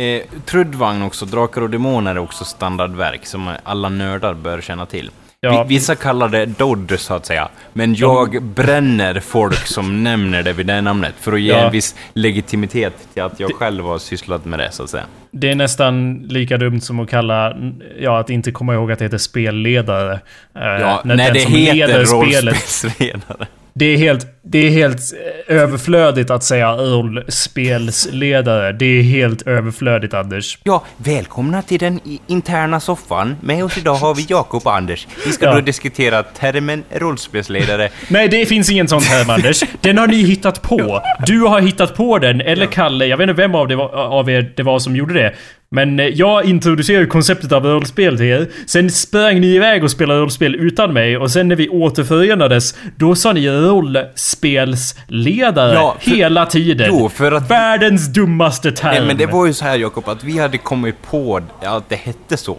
Eh, 0.00 0.22
Trudvagn 0.44 1.02
också, 1.02 1.26
Drakar 1.26 1.60
och 1.60 1.70
Demoner 1.70 2.14
är 2.14 2.18
också 2.18 2.44
standardverk 2.44 3.26
som 3.26 3.50
alla 3.62 3.88
nördar 3.88 4.34
bör 4.34 4.60
känna 4.60 4.86
till. 4.86 5.10
Ja. 5.40 5.62
Vi- 5.62 5.74
Vissa 5.74 5.94
kallar 5.94 6.28
det 6.28 6.46
Dodd 6.46 6.94
så 6.98 7.14
att 7.14 7.26
säga, 7.26 7.48
men 7.72 7.94
jag 7.94 8.42
bränner 8.42 9.20
folk 9.20 9.66
som 9.66 10.02
nämner 10.04 10.42
det 10.42 10.52
vid 10.52 10.66
det 10.66 10.80
namnet 10.80 11.14
för 11.20 11.32
att 11.32 11.40
ge 11.40 11.48
Ja. 11.52 11.56
en 11.58 11.72
viss 11.72 11.94
legitimitet 12.14 13.08
till 13.14 13.22
att 13.22 13.40
jag 13.40 13.54
själv 13.54 13.84
har 13.84 13.98
sysslat 13.98 14.44
med 14.44 14.58
det 14.58 14.72
så 14.72 14.82
att 14.82 14.90
säga. 14.90 15.04
Det 15.30 15.50
är 15.50 15.54
nästan 15.54 16.14
lika 16.28 16.56
dumt 16.56 16.80
som 16.80 17.00
att 17.00 17.10
kalla... 17.10 17.56
Ja, 18.00 18.18
att 18.20 18.30
inte 18.30 18.50
komma 18.52 18.74
ihåg 18.74 18.92
att 18.92 18.98
det 18.98 19.04
heter 19.04 19.18
spelledare. 19.18 20.12
Eh, 20.12 20.20
Ja, 20.62 21.00
när 21.04 21.16
när 21.16 21.32
det 21.32 21.40
heter 21.40 22.04
rollspelsledare. 22.04 23.46
Det 23.74 23.84
är 23.84 23.96
helt, 23.96 24.26
det 24.42 24.58
är 24.66 24.70
helt 24.70 25.00
eh, 25.48 25.56
överflödigt 25.56 26.30
att 26.30 26.44
säga 26.44 26.72
rollspelsledare. 26.76 28.72
Det 28.72 28.84
är 28.98 29.02
helt 29.02 29.42
överflödigt, 29.42 30.14
Anders. 30.14 30.58
Ja, 30.62 30.84
välkomna 30.96 31.62
till 31.62 31.78
den 31.78 32.00
interna 32.26 32.80
soffan. 32.80 33.36
Med 33.40 33.64
oss 33.64 33.78
idag 33.78 33.94
har 33.94 34.14
vi 34.14 34.26
Jakob 34.28 34.62
och 34.66 34.76
Anders. 34.76 35.06
Vi 35.26 35.32
ska 35.32 35.44
Ja. 35.46 35.54
då 35.54 35.60
diskutera 35.60 36.22
termen 36.22 36.84
rollspelsledare. 36.90 37.88
Nej, 38.08 38.28
det 38.28 38.46
finns 38.46 38.70
ingen 38.70 38.88
sån 38.88 39.02
här 39.02 39.30
Anders. 39.30 39.62
Den 39.80 39.98
har 39.98 40.06
ni 40.06 40.22
hittat 40.22 40.62
på. 40.62 41.02
Du 41.26 41.40
har 41.40 41.60
hittat 41.60 41.96
på 41.96 42.18
den, 42.18 42.40
eller 42.40 42.66
Kalle. 42.66 43.06
Jag 43.06 43.16
vet 43.16 43.28
inte 43.28 43.42
vem 43.42 43.54
av, 43.54 43.68
det 43.68 43.76
var, 43.76 43.88
av 43.94 44.30
er 44.30 44.52
det 44.56 44.62
var 44.62 44.78
som 44.78 44.96
gjorde 44.96 45.14
det. 45.14 45.34
Men 45.70 46.00
eh, 46.00 46.06
jag 46.06 46.44
introducerade 46.44 47.06
konceptet 47.06 47.52
av 47.52 47.64
rollspel 47.66 48.16
till 48.16 48.26
er. 48.26 48.48
Sen 48.66 48.90
sprang 48.90 49.40
ni 49.40 49.46
iväg 49.46 49.84
och 49.84 49.90
spelade 49.90 50.20
rollspel 50.20 50.54
utan 50.54 50.92
mig. 50.92 51.16
Och 51.18 51.30
sen 51.30 51.48
när 51.48 51.56
vi 51.56 51.68
återförenades, 51.68 52.74
då 52.96 53.14
sa 53.14 53.32
ni 53.32 53.48
rollspelsledare 53.48 55.74
Ja, 55.74 55.96
för- 56.00 56.10
hela 56.10 56.46
tiden. 56.46 56.88
Jo, 56.92 57.08
för 57.08 57.32
att 57.32 57.50
Världens 57.50 58.06
dummaste 58.12 58.72
term. 58.72 58.90
Nej, 58.94 59.06
men 59.06 59.16
det 59.16 59.26
var 59.26 59.46
ju 59.46 59.52
så 59.54 59.64
här 59.64 59.78
Jakob, 59.78 60.08
att 60.08 60.24
vi 60.24 60.38
hade 60.38 60.58
kommit 60.58 61.02
på 61.10 61.40
att 61.62 61.88
det 61.88 61.96
hette 61.96 62.36
så. 62.36 62.54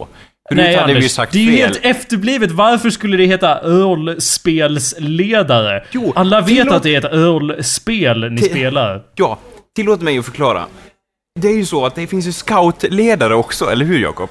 Förut 0.49 0.57
Nej, 0.64 0.76
hade 0.76 0.88
Anders, 0.88 1.03
vi 1.03 1.10
sagt 1.10 1.32
det 1.34 1.39
är 1.39 1.43
ju 1.43 1.51
fel. 1.51 1.60
helt 1.60 1.80
efterblivet. 1.86 2.51
Varför 2.51 2.89
skulle 2.89 3.18
det 3.18 3.26
heta 3.26 3.60
rollspelsledare? 3.64 5.84
Jo, 5.91 6.14
Alla 6.16 6.41
vet 6.41 6.47
tillåt- 6.49 6.74
att 6.76 6.84
det 6.84 6.95
är 6.95 7.05
ett 7.05 7.14
rollspel 7.14 8.32
ni 8.32 8.41
Till- 8.41 8.49
spelar. 8.49 9.01
Ja, 9.16 9.39
tillåt 9.76 10.01
mig 10.01 10.18
att 10.18 10.26
förklara. 10.26 10.66
Det 11.42 11.48
är 11.48 11.56
ju 11.56 11.66
så 11.66 11.86
att 11.86 11.96
det 11.96 12.08
finns 12.08 12.28
ju 12.28 12.32
scoutledare 12.32 13.36
också, 13.36 13.72
eller 13.72 13.86
hur 13.86 14.00
Jakob? 14.00 14.30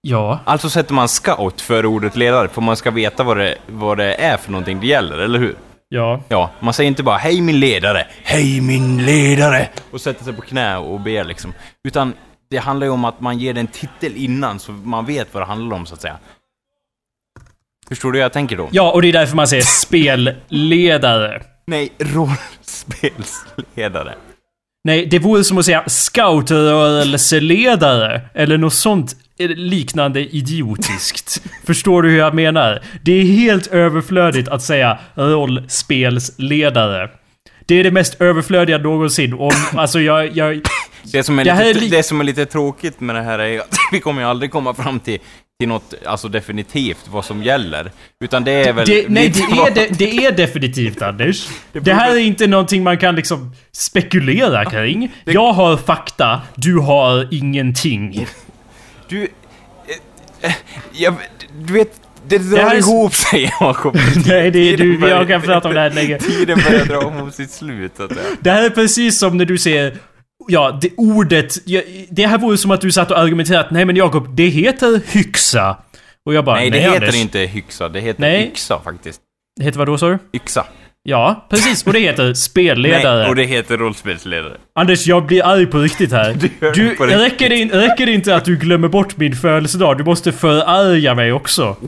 Ja. 0.00 0.40
Alltså 0.44 0.70
sätter 0.70 0.94
man 0.94 1.08
scout 1.08 1.60
för 1.60 1.86
ordet 1.86 2.16
ledare 2.16 2.48
för 2.48 2.60
man 2.60 2.76
ska 2.76 2.90
veta 2.90 3.24
vad 3.24 3.36
det, 3.36 3.58
vad 3.66 3.98
det 3.98 4.14
är 4.14 4.36
för 4.36 4.50
någonting 4.50 4.80
det 4.80 4.86
gäller, 4.86 5.18
eller 5.18 5.38
hur? 5.38 5.56
Ja. 5.88 6.20
Ja, 6.28 6.50
man 6.60 6.74
säger 6.74 6.88
inte 6.88 7.02
bara 7.02 7.16
hej 7.16 7.40
min 7.40 7.60
ledare, 7.60 8.06
hej 8.22 8.60
min 8.60 9.06
ledare 9.06 9.68
och 9.90 10.00
sätter 10.00 10.24
sig 10.24 10.32
på 10.32 10.42
knä 10.42 10.76
och 10.76 11.00
ber 11.00 11.24
liksom. 11.24 11.54
Utan 11.88 12.12
det 12.50 12.56
handlar 12.56 12.86
ju 12.86 12.90
om 12.90 13.04
att 13.04 13.20
man 13.20 13.38
ger 13.38 13.54
den 13.54 13.66
titel 13.66 14.16
innan 14.16 14.58
så 14.58 14.72
man 14.72 15.06
vet 15.06 15.34
vad 15.34 15.42
det 15.42 15.46
handlar 15.46 15.76
om 15.76 15.86
så 15.86 15.94
att 15.94 16.00
säga. 16.00 16.18
Förstår 17.88 18.12
du 18.12 18.18
hur 18.18 18.22
jag 18.22 18.32
tänker 18.32 18.56
då? 18.56 18.68
Ja, 18.72 18.92
och 18.92 19.02
det 19.02 19.08
är 19.08 19.12
därför 19.12 19.36
man 19.36 19.48
säger 19.48 19.62
spelledare. 19.86 21.42
Nej, 21.66 21.92
rollspelsledare. 21.98 24.14
Nej, 24.84 25.06
det 25.06 25.18
vore 25.18 25.44
som 25.44 25.58
att 25.58 25.64
säga 25.64 25.84
scoutrörelseledare. 25.86 28.20
Eller 28.34 28.58
något 28.58 28.74
sånt 28.74 29.16
liknande 29.38 30.36
idiotiskt. 30.36 31.42
Förstår 31.66 32.02
du 32.02 32.10
hur 32.10 32.18
jag 32.18 32.34
menar? 32.34 32.82
Det 33.02 33.12
är 33.12 33.24
helt 33.24 33.66
överflödigt 33.66 34.48
att 34.48 34.62
säga 34.62 34.98
rollspelsledare. 35.14 37.10
Det 37.66 37.74
är 37.74 37.84
det 37.84 37.90
mest 37.90 38.20
överflödiga 38.20 38.78
någonsin. 38.78 39.34
Om, 39.34 39.50
alltså 39.76 40.00
jag, 40.00 40.36
jag, 40.36 40.60
Det 41.12 41.22
som, 41.22 41.38
är 41.38 41.44
Det 41.44 41.74
lite, 41.74 41.86
är 41.86 41.90
det 41.90 42.02
som 42.02 42.20
är 42.20 42.24
lite 42.24 42.46
tråkigt 42.46 43.00
med 43.00 43.16
det 43.16 43.22
här 43.22 43.38
är 43.38 43.60
att 43.60 43.76
vi 43.92 44.00
kommer 44.00 44.22
ju 44.22 44.28
aldrig 44.28 44.50
komma 44.50 44.74
fram 44.74 45.00
till 45.00 45.18
till 45.60 45.68
något, 45.68 45.94
alltså 46.06 46.28
definitivt, 46.28 47.08
vad 47.10 47.24
som 47.24 47.42
gäller. 47.42 47.90
Utan 48.20 48.44
det 48.44 48.52
är 48.52 48.72
väl... 48.72 48.86
Det, 48.86 49.04
nej, 49.08 49.28
det 49.28 49.40
är, 49.40 49.74
det, 49.74 49.98
det 49.98 50.24
är 50.26 50.32
definitivt 50.32 51.02
Anders. 51.02 51.48
Det 51.72 51.80
Det 51.80 51.94
här 51.94 52.10
är 52.12 52.18
inte 52.18 52.46
någonting 52.46 52.82
man 52.82 52.98
kan 52.98 53.16
liksom 53.16 53.52
spekulera 53.72 54.64
kring. 54.64 55.12
Jag 55.24 55.52
har 55.52 55.76
fakta, 55.76 56.40
du 56.54 56.78
har 56.78 57.28
ingenting. 57.30 58.26
Du... 59.08 59.28
eh, 60.40 60.52
Jag, 60.92 61.14
du 61.66 61.72
vet, 61.72 62.00
det 62.28 62.38
drar 62.38 62.58
här 62.58 62.76
ihop 62.76 63.14
sig, 63.14 63.52
Jakob. 63.60 63.94
Nej, 64.26 64.50
det 64.50 64.58
är 64.72 64.76
du. 64.76 65.08
Jag 65.08 65.28
kan 65.28 65.42
prata 65.42 65.68
om 65.68 65.74
det 65.74 65.80
här 65.80 65.90
länge. 65.90 66.18
Tiden 66.18 66.58
börjar 66.68 66.84
dra 66.84 67.10
mot 67.10 67.34
sitt 67.34 67.50
slut, 67.50 68.00
att. 68.00 68.10
Det 68.40 68.50
här 68.50 68.62
är 68.64 68.70
precis 68.70 69.18
som 69.18 69.36
när 69.36 69.44
du 69.44 69.58
säger 69.58 69.96
Ja, 70.48 70.78
det 70.82 70.90
ordet... 70.96 71.54
Det 72.10 72.26
här 72.26 72.38
vore 72.38 72.58
som 72.58 72.70
att 72.70 72.80
du 72.80 72.92
satt 72.92 73.10
och 73.10 73.18
argumenterade 73.18 73.64
att 73.64 73.70
nej 73.70 73.84
men 73.84 73.96
Jakob, 73.96 74.36
det 74.36 74.46
heter 74.48 75.00
hyxa. 75.12 75.76
Och 76.26 76.34
jag 76.34 76.44
bara, 76.44 76.56
Nej, 76.56 76.70
nej, 76.70 76.80
det 76.80 76.86
heter 76.86 76.96
Anders. 77.06 77.14
inte 77.16 77.38
hyxa, 77.38 77.88
det 77.88 78.00
heter 78.00 78.20
Nej. 78.20 78.46
yxa 78.52 78.80
faktiskt. 78.84 79.20
Det 79.58 79.64
heter 79.64 79.78
vad 79.78 79.86
då 79.88 79.98
sa 79.98 80.08
du? 80.08 80.18
Yxa. 80.32 80.64
Ja, 81.02 81.46
precis. 81.50 81.86
Och 81.86 81.92
det 81.92 81.98
heter 81.98 82.34
spelledare. 82.34 83.18
Nej, 83.20 83.28
och 83.28 83.36
det 83.36 83.44
heter 83.44 83.76
rollspelsledare. 83.78 84.56
Anders, 84.74 85.06
jag 85.06 85.26
blir 85.26 85.46
arg 85.46 85.66
på 85.66 85.78
riktigt 85.78 86.12
här. 86.12 86.32
Du 86.40 86.50
Du, 86.60 86.88
riktigt. 86.88 87.00
räcker, 87.10 87.48
det, 87.48 87.56
in- 87.56 87.70
räcker 87.70 88.06
det 88.06 88.12
inte 88.12 88.36
att 88.36 88.44
du 88.44 88.56
glömmer 88.56 88.88
bort 88.88 89.16
min 89.16 89.36
födelsedag? 89.36 89.98
Du 89.98 90.04
måste 90.04 90.32
förarga 90.32 91.14
mig 91.14 91.32
också. 91.32 91.76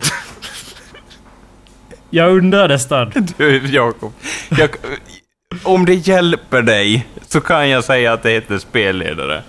Jag 2.10 2.36
undrar 2.36 2.68
nästan. 2.68 3.12
Du, 3.36 3.66
Jakob. 3.66 4.12
Jag, 4.58 4.70
om 5.62 5.84
det 5.84 5.94
hjälper 5.94 6.62
dig 6.62 7.06
så 7.28 7.40
kan 7.40 7.68
jag 7.68 7.84
säga 7.84 8.12
att 8.12 8.22
det 8.22 8.30
heter 8.30 8.58
spelledare. 8.58 9.42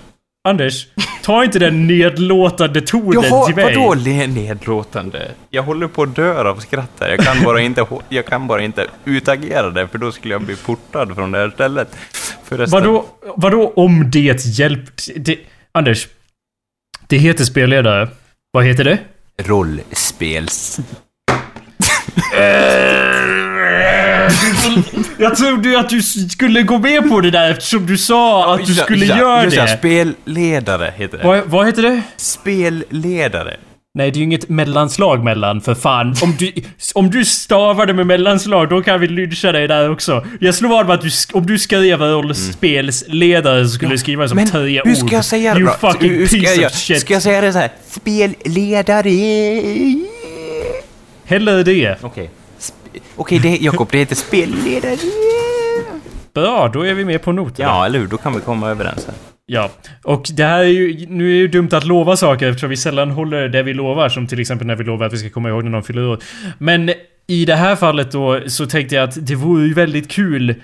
Anders, 0.44 0.88
ta 1.24 1.44
inte 1.44 1.60
den 1.60 1.88
nedlåtande 1.88 2.82
tonen 2.82 3.24
Jaha, 3.30 3.46
till 3.46 3.56
mig. 3.56 3.76
vadå 3.76 3.94
nedlåtande? 3.94 5.32
Jag 5.50 5.64
håller 5.64 5.88
på 5.88 6.04
att 6.04 6.16
dö 6.16 6.44
av 6.50 6.60
skratt 6.60 6.92
här. 7.00 7.10
Jag 7.10 7.20
kan 7.20 7.44
bara 7.44 7.62
inte, 7.62 7.86
jag 8.10 8.26
kan 8.26 8.48
bara 8.48 8.62
inte 8.62 8.88
utagera 9.06 9.70
det, 9.70 9.88
för 9.88 9.98
då 9.98 10.12
skulle 10.12 10.34
jag 10.34 10.42
bli 10.42 10.56
portad 10.56 11.16
från 11.16 11.32
det 11.32 11.38
här 11.38 11.50
stället. 11.50 11.98
Förresten, 12.44 12.80
Vadå, 12.80 13.06
vadå 13.36 13.74
om 13.76 14.12
det 14.12 14.46
hjälpt? 14.46 15.08
Det, 15.16 15.40
Anders. 15.72 16.08
Det 17.08 17.18
heter 17.18 17.44
spelledare. 17.44 18.08
Vad 18.52 18.66
heter 18.66 18.84
det? 18.84 18.98
Rollspels... 19.38 20.80
Jag 25.18 25.36
trodde 25.36 25.80
att 25.80 25.90
du 25.90 26.02
skulle 26.02 26.64
gå 26.64 26.78
med 26.80 27.10
på 27.10 27.22
det 27.22 27.32
där 27.32 27.52
eftersom 27.52 27.86
du 27.86 27.98
sa 27.98 28.54
att 28.56 28.66
du 28.66 28.76
skulle 28.76 29.06
Ja, 29.06 29.18
göra 29.18 29.44
just 29.44 29.58
det. 29.58 29.68
spelledare 29.78 30.94
heter 30.98 31.18
det. 31.18 31.24
Vad, 31.24 31.42
vad 31.46 31.66
heter 31.66 31.82
det? 31.82 32.02
Spelledare. 32.18 33.58
Nej, 33.94 34.12
det 34.12 34.18
är 34.18 34.20
ju 34.20 34.24
inget 34.24 34.50
mellanslag 34.50 35.24
mellan, 35.24 35.62
för 35.62 35.76
fan. 35.76 36.16
Om 36.22 36.36
du, 36.40 36.52
om 36.96 37.10
du 37.10 37.26
stavade 37.26 37.94
med 37.94 38.08
mellanslag, 38.08 38.70
då 38.70 38.82
kan 38.82 39.00
vi 39.00 39.08
lyncha 39.08 39.52
dig 39.52 39.68
där 39.68 39.90
också. 39.92 40.26
Jag 40.40 40.56
slår 40.56 40.70
vad 40.70 40.86
med 40.86 40.96
att 40.96 41.02
du, 41.02 41.10
om 41.34 41.46
du 41.46 41.60
skrev 41.60 42.02
rollspelsledare 42.02 43.66
så 43.66 43.70
skulle 43.72 43.92
du 43.92 43.98
skriva 43.98 44.24
det 44.24 44.30
som 44.30 44.36
Men 44.36 44.50
tre 44.50 44.82
hur 44.86 44.96
ska 44.96 45.06
ord. 45.06 45.14
jag 45.14 45.26
säga 45.26 45.54
det 45.54 45.60
You 45.60 45.70
då? 45.82 45.92
fucking 45.92 46.10
Hur 46.12 46.28
piece 46.28 46.62
jag, 46.62 46.66
of 46.72 46.74
shit. 46.78 47.02
Ska 47.02 47.14
jag 47.14 47.24
säga 47.24 47.42
det 47.42 47.54
så 47.54 47.60
här? 47.60 47.70
Spelledare... 47.90 49.10
Hellre 51.26 51.64
det. 51.64 51.96
Okej. 52.02 52.26
Sp- 52.26 52.41
Okej, 53.16 53.40
det, 53.40 53.58
Jakob, 53.58 53.88
det 53.92 53.98
heter 53.98 54.16
spelledare. 54.16 54.98
Bra, 56.34 56.68
då 56.74 56.86
är 56.86 56.94
vi 56.94 57.06
med 57.06 57.22
på 57.22 57.32
noterna. 57.32 57.70
Ja, 57.70 57.86
eller 57.86 58.00
hur? 58.00 58.08
Då 58.08 58.18
kan 58.18 58.34
vi 58.34 58.40
komma 58.40 58.70
överens 58.70 59.06
här. 59.06 59.16
Ja, 59.46 59.70
och 60.04 60.28
det 60.34 60.44
här 60.44 60.60
är 60.60 60.68
ju, 60.68 61.06
nu 61.10 61.24
är 61.24 61.34
det 61.34 61.40
ju 61.40 61.48
dumt 61.48 61.70
att 61.72 61.86
lova 61.86 62.18
saker 62.18 62.50
eftersom 62.50 62.70
vi 62.70 62.78
sällan 62.78 63.12
håller 63.12 63.50
det 63.50 63.64
vi 63.64 63.74
lovar, 63.74 64.10
som 64.10 64.28
till 64.28 64.40
exempel 64.40 64.68
när 64.68 64.76
vi 64.76 64.84
lovar 64.84 65.06
att 65.06 65.14
vi 65.14 65.18
ska 65.18 65.30
komma 65.30 65.50
ihåg 65.50 65.64
när 65.64 65.72
någon 65.72 65.84
fyller 65.84 66.08
år. 66.08 66.20
Men 66.58 66.92
i 67.28 67.46
det 67.46 67.56
här 67.56 67.76
fallet 67.76 68.12
då 68.12 68.42
så 68.48 68.66
tänkte 68.66 68.96
jag 68.96 69.04
att 69.04 69.28
det 69.28 69.36
vore 69.36 69.68
ju 69.68 69.74
väldigt 69.74 70.12
kul 70.12 70.56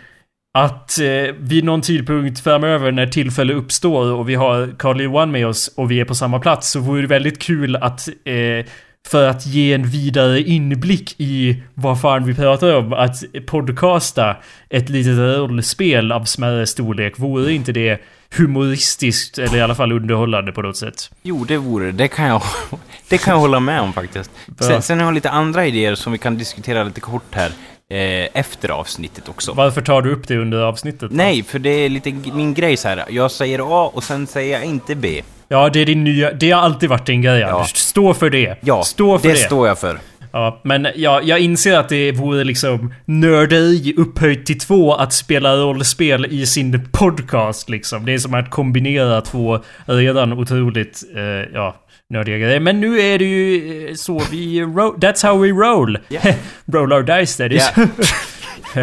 att 0.57 0.99
eh, 0.99 1.35
vid 1.39 1.63
någon 1.63 1.81
tidpunkt 1.81 2.39
framöver 2.39 2.91
när 2.91 3.07
tillfälle 3.07 3.53
uppstår 3.53 4.13
och 4.13 4.29
vi 4.29 4.35
har 4.35 4.69
Carl 4.77 5.01
Johan 5.01 5.31
med 5.31 5.47
oss 5.47 5.73
och 5.77 5.91
vi 5.91 5.99
är 5.99 6.05
på 6.05 6.15
samma 6.15 6.39
plats 6.39 6.71
så 6.71 6.79
vore 6.79 7.01
det 7.01 7.07
väldigt 7.07 7.39
kul 7.39 7.75
att 7.75 8.07
eh, 8.07 8.65
för 9.07 9.27
att 9.27 9.45
ge 9.45 9.73
en 9.73 9.89
vidare 9.89 10.41
inblick 10.41 11.15
i 11.17 11.63
vad 11.73 12.01
fan 12.01 12.25
vi 12.25 12.33
pratar 12.33 12.75
om, 12.75 12.93
att 12.93 13.23
podcasta 13.45 14.35
ett 14.69 14.89
litet 14.89 15.17
rollspel 15.17 16.11
av 16.11 16.23
smärre 16.23 16.67
storlek, 16.67 17.19
vore 17.19 17.53
inte 17.53 17.71
det 17.71 18.01
humoristiskt 18.37 19.37
eller 19.37 19.57
i 19.57 19.61
alla 19.61 19.75
fall 19.75 19.91
underhållande 19.91 20.51
på 20.51 20.61
något 20.61 20.77
sätt? 20.77 21.11
Jo, 21.21 21.43
det 21.43 21.57
vore 21.57 21.91
det. 21.91 22.07
Kan 22.07 22.25
jag, 22.25 22.41
det 23.09 23.17
kan 23.17 23.33
jag 23.33 23.39
hålla 23.39 23.59
med 23.59 23.81
om 23.81 23.93
faktiskt. 23.93 24.31
Sen, 24.59 24.81
sen 24.81 24.99
har 24.99 25.05
jag 25.05 25.13
lite 25.13 25.29
andra 25.29 25.65
idéer 25.65 25.95
som 25.95 26.11
vi 26.11 26.17
kan 26.17 26.37
diskutera 26.37 26.83
lite 26.83 27.01
kort 27.01 27.35
här 27.35 27.51
eh, 27.89 28.29
efter 28.33 28.69
avsnittet 28.69 29.29
också. 29.29 29.53
Varför 29.53 29.81
tar 29.81 30.01
du 30.01 30.11
upp 30.11 30.27
det 30.27 30.37
under 30.37 30.57
avsnittet? 30.57 31.11
Nej, 31.11 31.43
för 31.43 31.59
det 31.59 31.69
är 31.69 31.89
lite 31.89 32.11
min 32.11 32.53
grej 32.53 32.77
så 32.77 32.87
här. 32.87 33.05
Jag 33.09 33.31
säger 33.31 33.59
A 33.59 33.91
och 33.93 34.03
sen 34.03 34.27
säger 34.27 34.53
jag 34.53 34.65
inte 34.65 34.95
B. 34.95 35.21
Ja, 35.49 35.69
det 35.69 35.79
är 35.79 35.85
din 35.85 36.03
nya... 36.03 36.31
Det 36.33 36.51
har 36.51 36.61
alltid 36.61 36.89
varit 36.89 37.05
din 37.05 37.21
grej, 37.21 37.43
Anders. 37.43 37.75
Stå 37.75 38.13
för 38.13 38.29
det. 38.29 38.55
Ja, 38.61 38.83
Stå 38.83 39.19
för 39.19 39.27
det, 39.27 39.33
det. 39.33 39.39
står 39.39 39.67
jag 39.67 39.79
för. 39.79 39.97
Ja, 40.31 40.61
men 40.63 40.87
ja, 40.95 41.21
jag 41.23 41.39
inser 41.39 41.77
att 41.77 41.89
det 41.89 42.11
vore 42.11 42.43
liksom 42.43 42.93
nörderi 43.05 43.93
upphöjt 43.97 44.45
till 44.45 44.59
två 44.59 44.93
att 44.93 45.13
spela 45.13 45.55
rollspel 45.55 46.25
i 46.25 46.45
sin 46.45 46.89
podcast 46.91 47.69
liksom. 47.69 48.05
Det 48.05 48.13
är 48.13 48.17
som 48.17 48.33
att 48.33 48.49
kombinera 48.49 49.21
två 49.21 49.59
redan 49.85 50.33
otroligt, 50.33 51.03
eh, 51.15 51.21
ja, 51.53 51.75
nördiga 52.09 52.37
grejer. 52.37 52.59
Men 52.59 52.81
nu 52.81 52.99
är 52.99 53.19
det 53.19 53.25
ju 53.25 53.87
eh, 53.87 53.93
så 53.95 54.21
vi... 54.31 54.61
That's 54.61 55.25
how 55.27 55.37
we 55.37 55.49
roll. 55.49 55.97
Ja. 56.07 56.19
roll 56.65 56.93
our 56.93 57.03
dice 57.03 57.43
that 57.43 57.51
is. 57.51 57.71
Ja. 57.75 57.83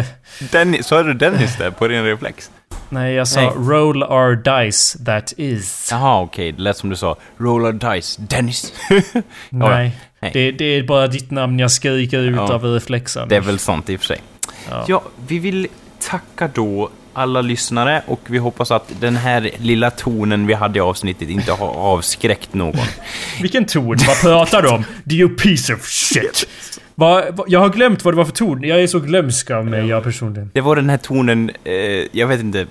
Dennis, 0.51 0.87
sa 0.87 1.03
du 1.03 1.13
Dennis 1.13 1.57
där 1.57 1.71
på 1.71 1.87
din 1.87 2.03
reflex? 2.03 2.51
Nej, 2.89 3.13
jag 3.13 3.27
sa 3.27 3.41
Nej. 3.41 3.49
roll 3.55 4.03
our 4.03 4.35
dice 4.35 5.05
that 5.05 5.33
is. 5.37 5.87
Jaha, 5.91 6.21
okej. 6.21 6.51
Det 6.51 6.61
lät 6.61 6.77
som 6.77 6.89
du 6.89 6.95
sa 6.95 7.15
roller 7.37 7.71
dice, 7.95 8.21
Dennis. 8.21 8.73
Nej. 9.49 9.91
Nej. 10.19 10.31
Det, 10.33 10.51
det 10.51 10.65
är 10.65 10.83
bara 10.83 11.07
ditt 11.07 11.31
namn 11.31 11.59
jag 11.59 11.71
skriker 11.71 12.19
ut 12.19 12.35
Ja. 12.35 12.53
av 12.53 12.63
reflexen. 12.65 13.29
Det 13.29 13.35
är 13.35 13.41
väl 13.41 13.59
sant 13.59 13.89
i 13.89 13.95
och 13.95 13.99
för 13.99 14.05
sig. 14.07 14.21
Ja. 14.69 14.85
Ja, 14.87 15.03
vi 15.27 15.39
vill 15.39 15.67
tacka 16.09 16.47
då 16.53 16.89
alla 17.13 17.41
lyssnare 17.41 18.03
och 18.07 18.19
vi 18.27 18.37
hoppas 18.37 18.71
att 18.71 18.91
den 18.99 19.15
här 19.15 19.51
lilla 19.57 19.91
tonen 19.91 20.47
vi 20.47 20.53
hade 20.53 20.77
i 20.77 20.81
avsnittet 20.81 21.29
inte 21.29 21.51
har 21.51 21.67
avskräckt 21.67 22.53
någon. 22.53 22.85
Vilken 23.41 23.65
ton? 23.65 23.97
Vad 24.07 24.21
pratar 24.21 24.61
du 24.61 24.69
om? 24.69 24.85
Do 25.03 25.15
you 25.15 25.29
piece 25.35 25.73
of 25.73 25.85
shit? 25.85 26.47
Vad, 26.95 27.43
jag 27.47 27.59
har 27.59 27.69
glömt 27.69 28.05
vad 28.05 28.13
det 28.13 28.17
var 28.17 28.25
för 28.25 28.31
ton. 28.31 28.63
Jag 28.63 28.83
är 28.83 28.87
så 28.87 28.99
glömsk 28.99 29.51
av 29.51 29.65
mig, 29.65 29.85
jag 29.87 30.03
personligen. 30.03 30.51
Det 30.53 30.61
var 30.61 30.75
den 30.75 30.89
här 30.89 30.97
tonen, 30.97 31.51
eh, 31.63 31.73
jag 32.11 32.27
vet 32.27 32.39
inte, 32.39 32.67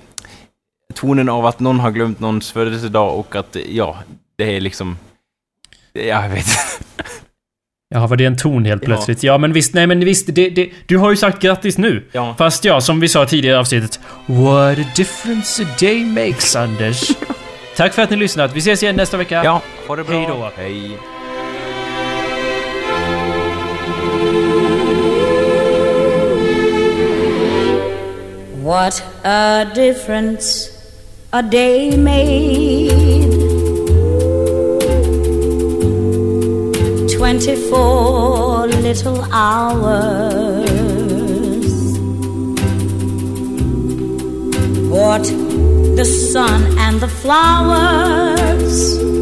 tonen 0.94 1.28
av 1.28 1.46
att 1.46 1.60
någon 1.60 1.80
har 1.80 1.90
glömt 1.90 2.20
någons 2.20 2.52
födelsedag 2.52 3.18
och 3.18 3.36
att, 3.36 3.56
ja, 3.68 3.98
det 4.38 4.56
är 4.56 4.60
liksom... 4.60 4.98
Ja, 5.92 6.02
jag 6.02 6.28
vet 6.28 6.38
inte. 6.38 7.04
Jaha, 7.94 8.06
var 8.06 8.16
det 8.16 8.24
en 8.24 8.36
ton 8.36 8.64
helt 8.64 8.82
Ja. 8.82 8.86
plötsligt? 8.86 9.22
Ja, 9.22 9.38
men 9.38 9.52
visst, 9.52 9.74
nej 9.74 9.86
men 9.86 10.00
visst, 10.00 10.26
det, 10.34 10.50
det, 10.50 10.70
du 10.86 10.98
har 10.98 11.10
ju 11.10 11.16
sagt 11.16 11.42
grattis 11.42 11.78
nu. 11.78 12.04
Ja. 12.12 12.34
Fast 12.38 12.64
ja, 12.64 12.80
som 12.80 13.00
vi 13.00 13.08
sa 13.08 13.26
tidigare 13.26 13.56
i 13.56 13.58
avsnittet. 13.58 14.00
What 14.26 14.78
a 14.78 14.84
difference 14.96 15.62
a 15.62 15.66
day 15.80 16.04
makes, 16.04 16.56
Anders. 16.56 17.10
Tack 17.76 17.94
för 17.94 18.02
att 18.02 18.10
ni 18.10 18.16
lyssnat. 18.16 18.54
Vi 18.54 18.58
ses 18.58 18.82
igen 18.82 18.96
nästa 18.96 19.16
vecka. 19.16 19.44
Ja, 19.44 19.62
ha 19.88 19.96
det 19.96 20.04
bra. 20.04 20.16
Hej 20.16 20.26
då. 20.28 20.50
Hej. 20.56 20.98
What 28.64 28.98
a 29.22 29.70
difference 29.74 30.70
a 31.34 31.42
day 31.42 31.98
made. 31.98 33.30
Twenty-four 37.14 38.68
little 38.68 39.22
hours. 39.30 40.64
What 44.88 45.24
the 45.98 46.06
sun 46.06 46.78
and 46.78 47.02
the 47.02 47.08
flowers. 47.08 49.13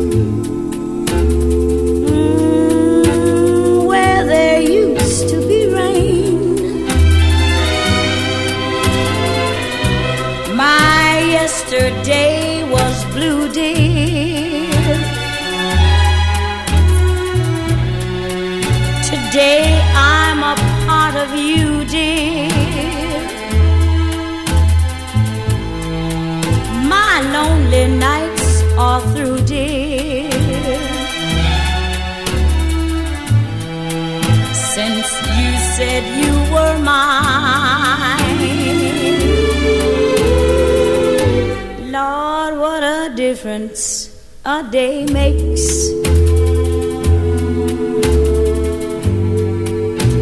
Difference 43.33 44.11
a 44.45 44.63
day 44.71 45.07
makes. 45.07 45.65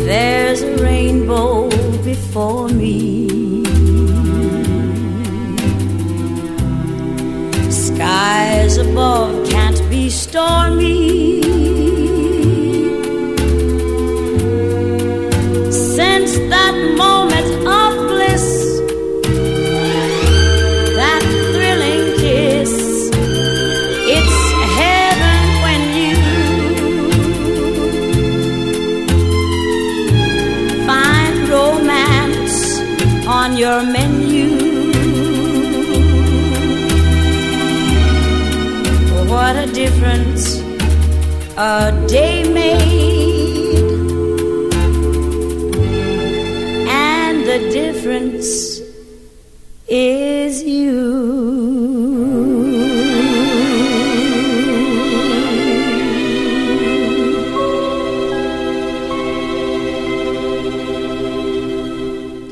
There's 0.08 0.62
a 0.62 0.76
rainbow 0.76 1.68
before 2.04 2.68
me. 2.68 3.26
Skies 7.86 8.76
above 8.76 9.29
a 41.62 41.92
day 42.08 42.42
made, 42.44 42.86
and 46.88 47.44
the 47.44 47.58
difference 47.70 48.80
is 49.86 50.62
you. 50.62 51.10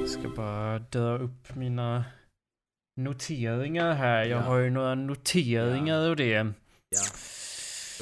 Ska 0.07 0.29
bara 0.37 0.79
dra 0.79 1.19
upp 1.19 1.55
mina 1.57 2.05
noteringar 2.97 3.95
här. 3.95 4.25
Jag 4.25 4.39
har 4.39 4.59
ju 4.59 4.71
några 4.71 4.95
noteringar 4.95 6.11
och 6.11 6.17
det. 6.17 6.53
Ja. 6.91 7.01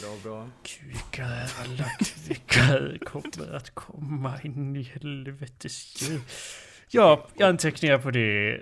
Bra, 0.00 0.10
bra. 0.22 0.48
Gud, 0.62 1.26
alla 1.64 1.90
kommer 3.04 3.56
att 3.56 3.74
komma 3.74 4.40
in 4.42 4.76
i 4.76 4.82
helvetes 4.82 6.02
djur. 6.02 6.20
Ja, 6.88 7.26
jag 7.34 7.48
anteckningar 7.48 7.98
på 7.98 8.10
det. 8.10 8.54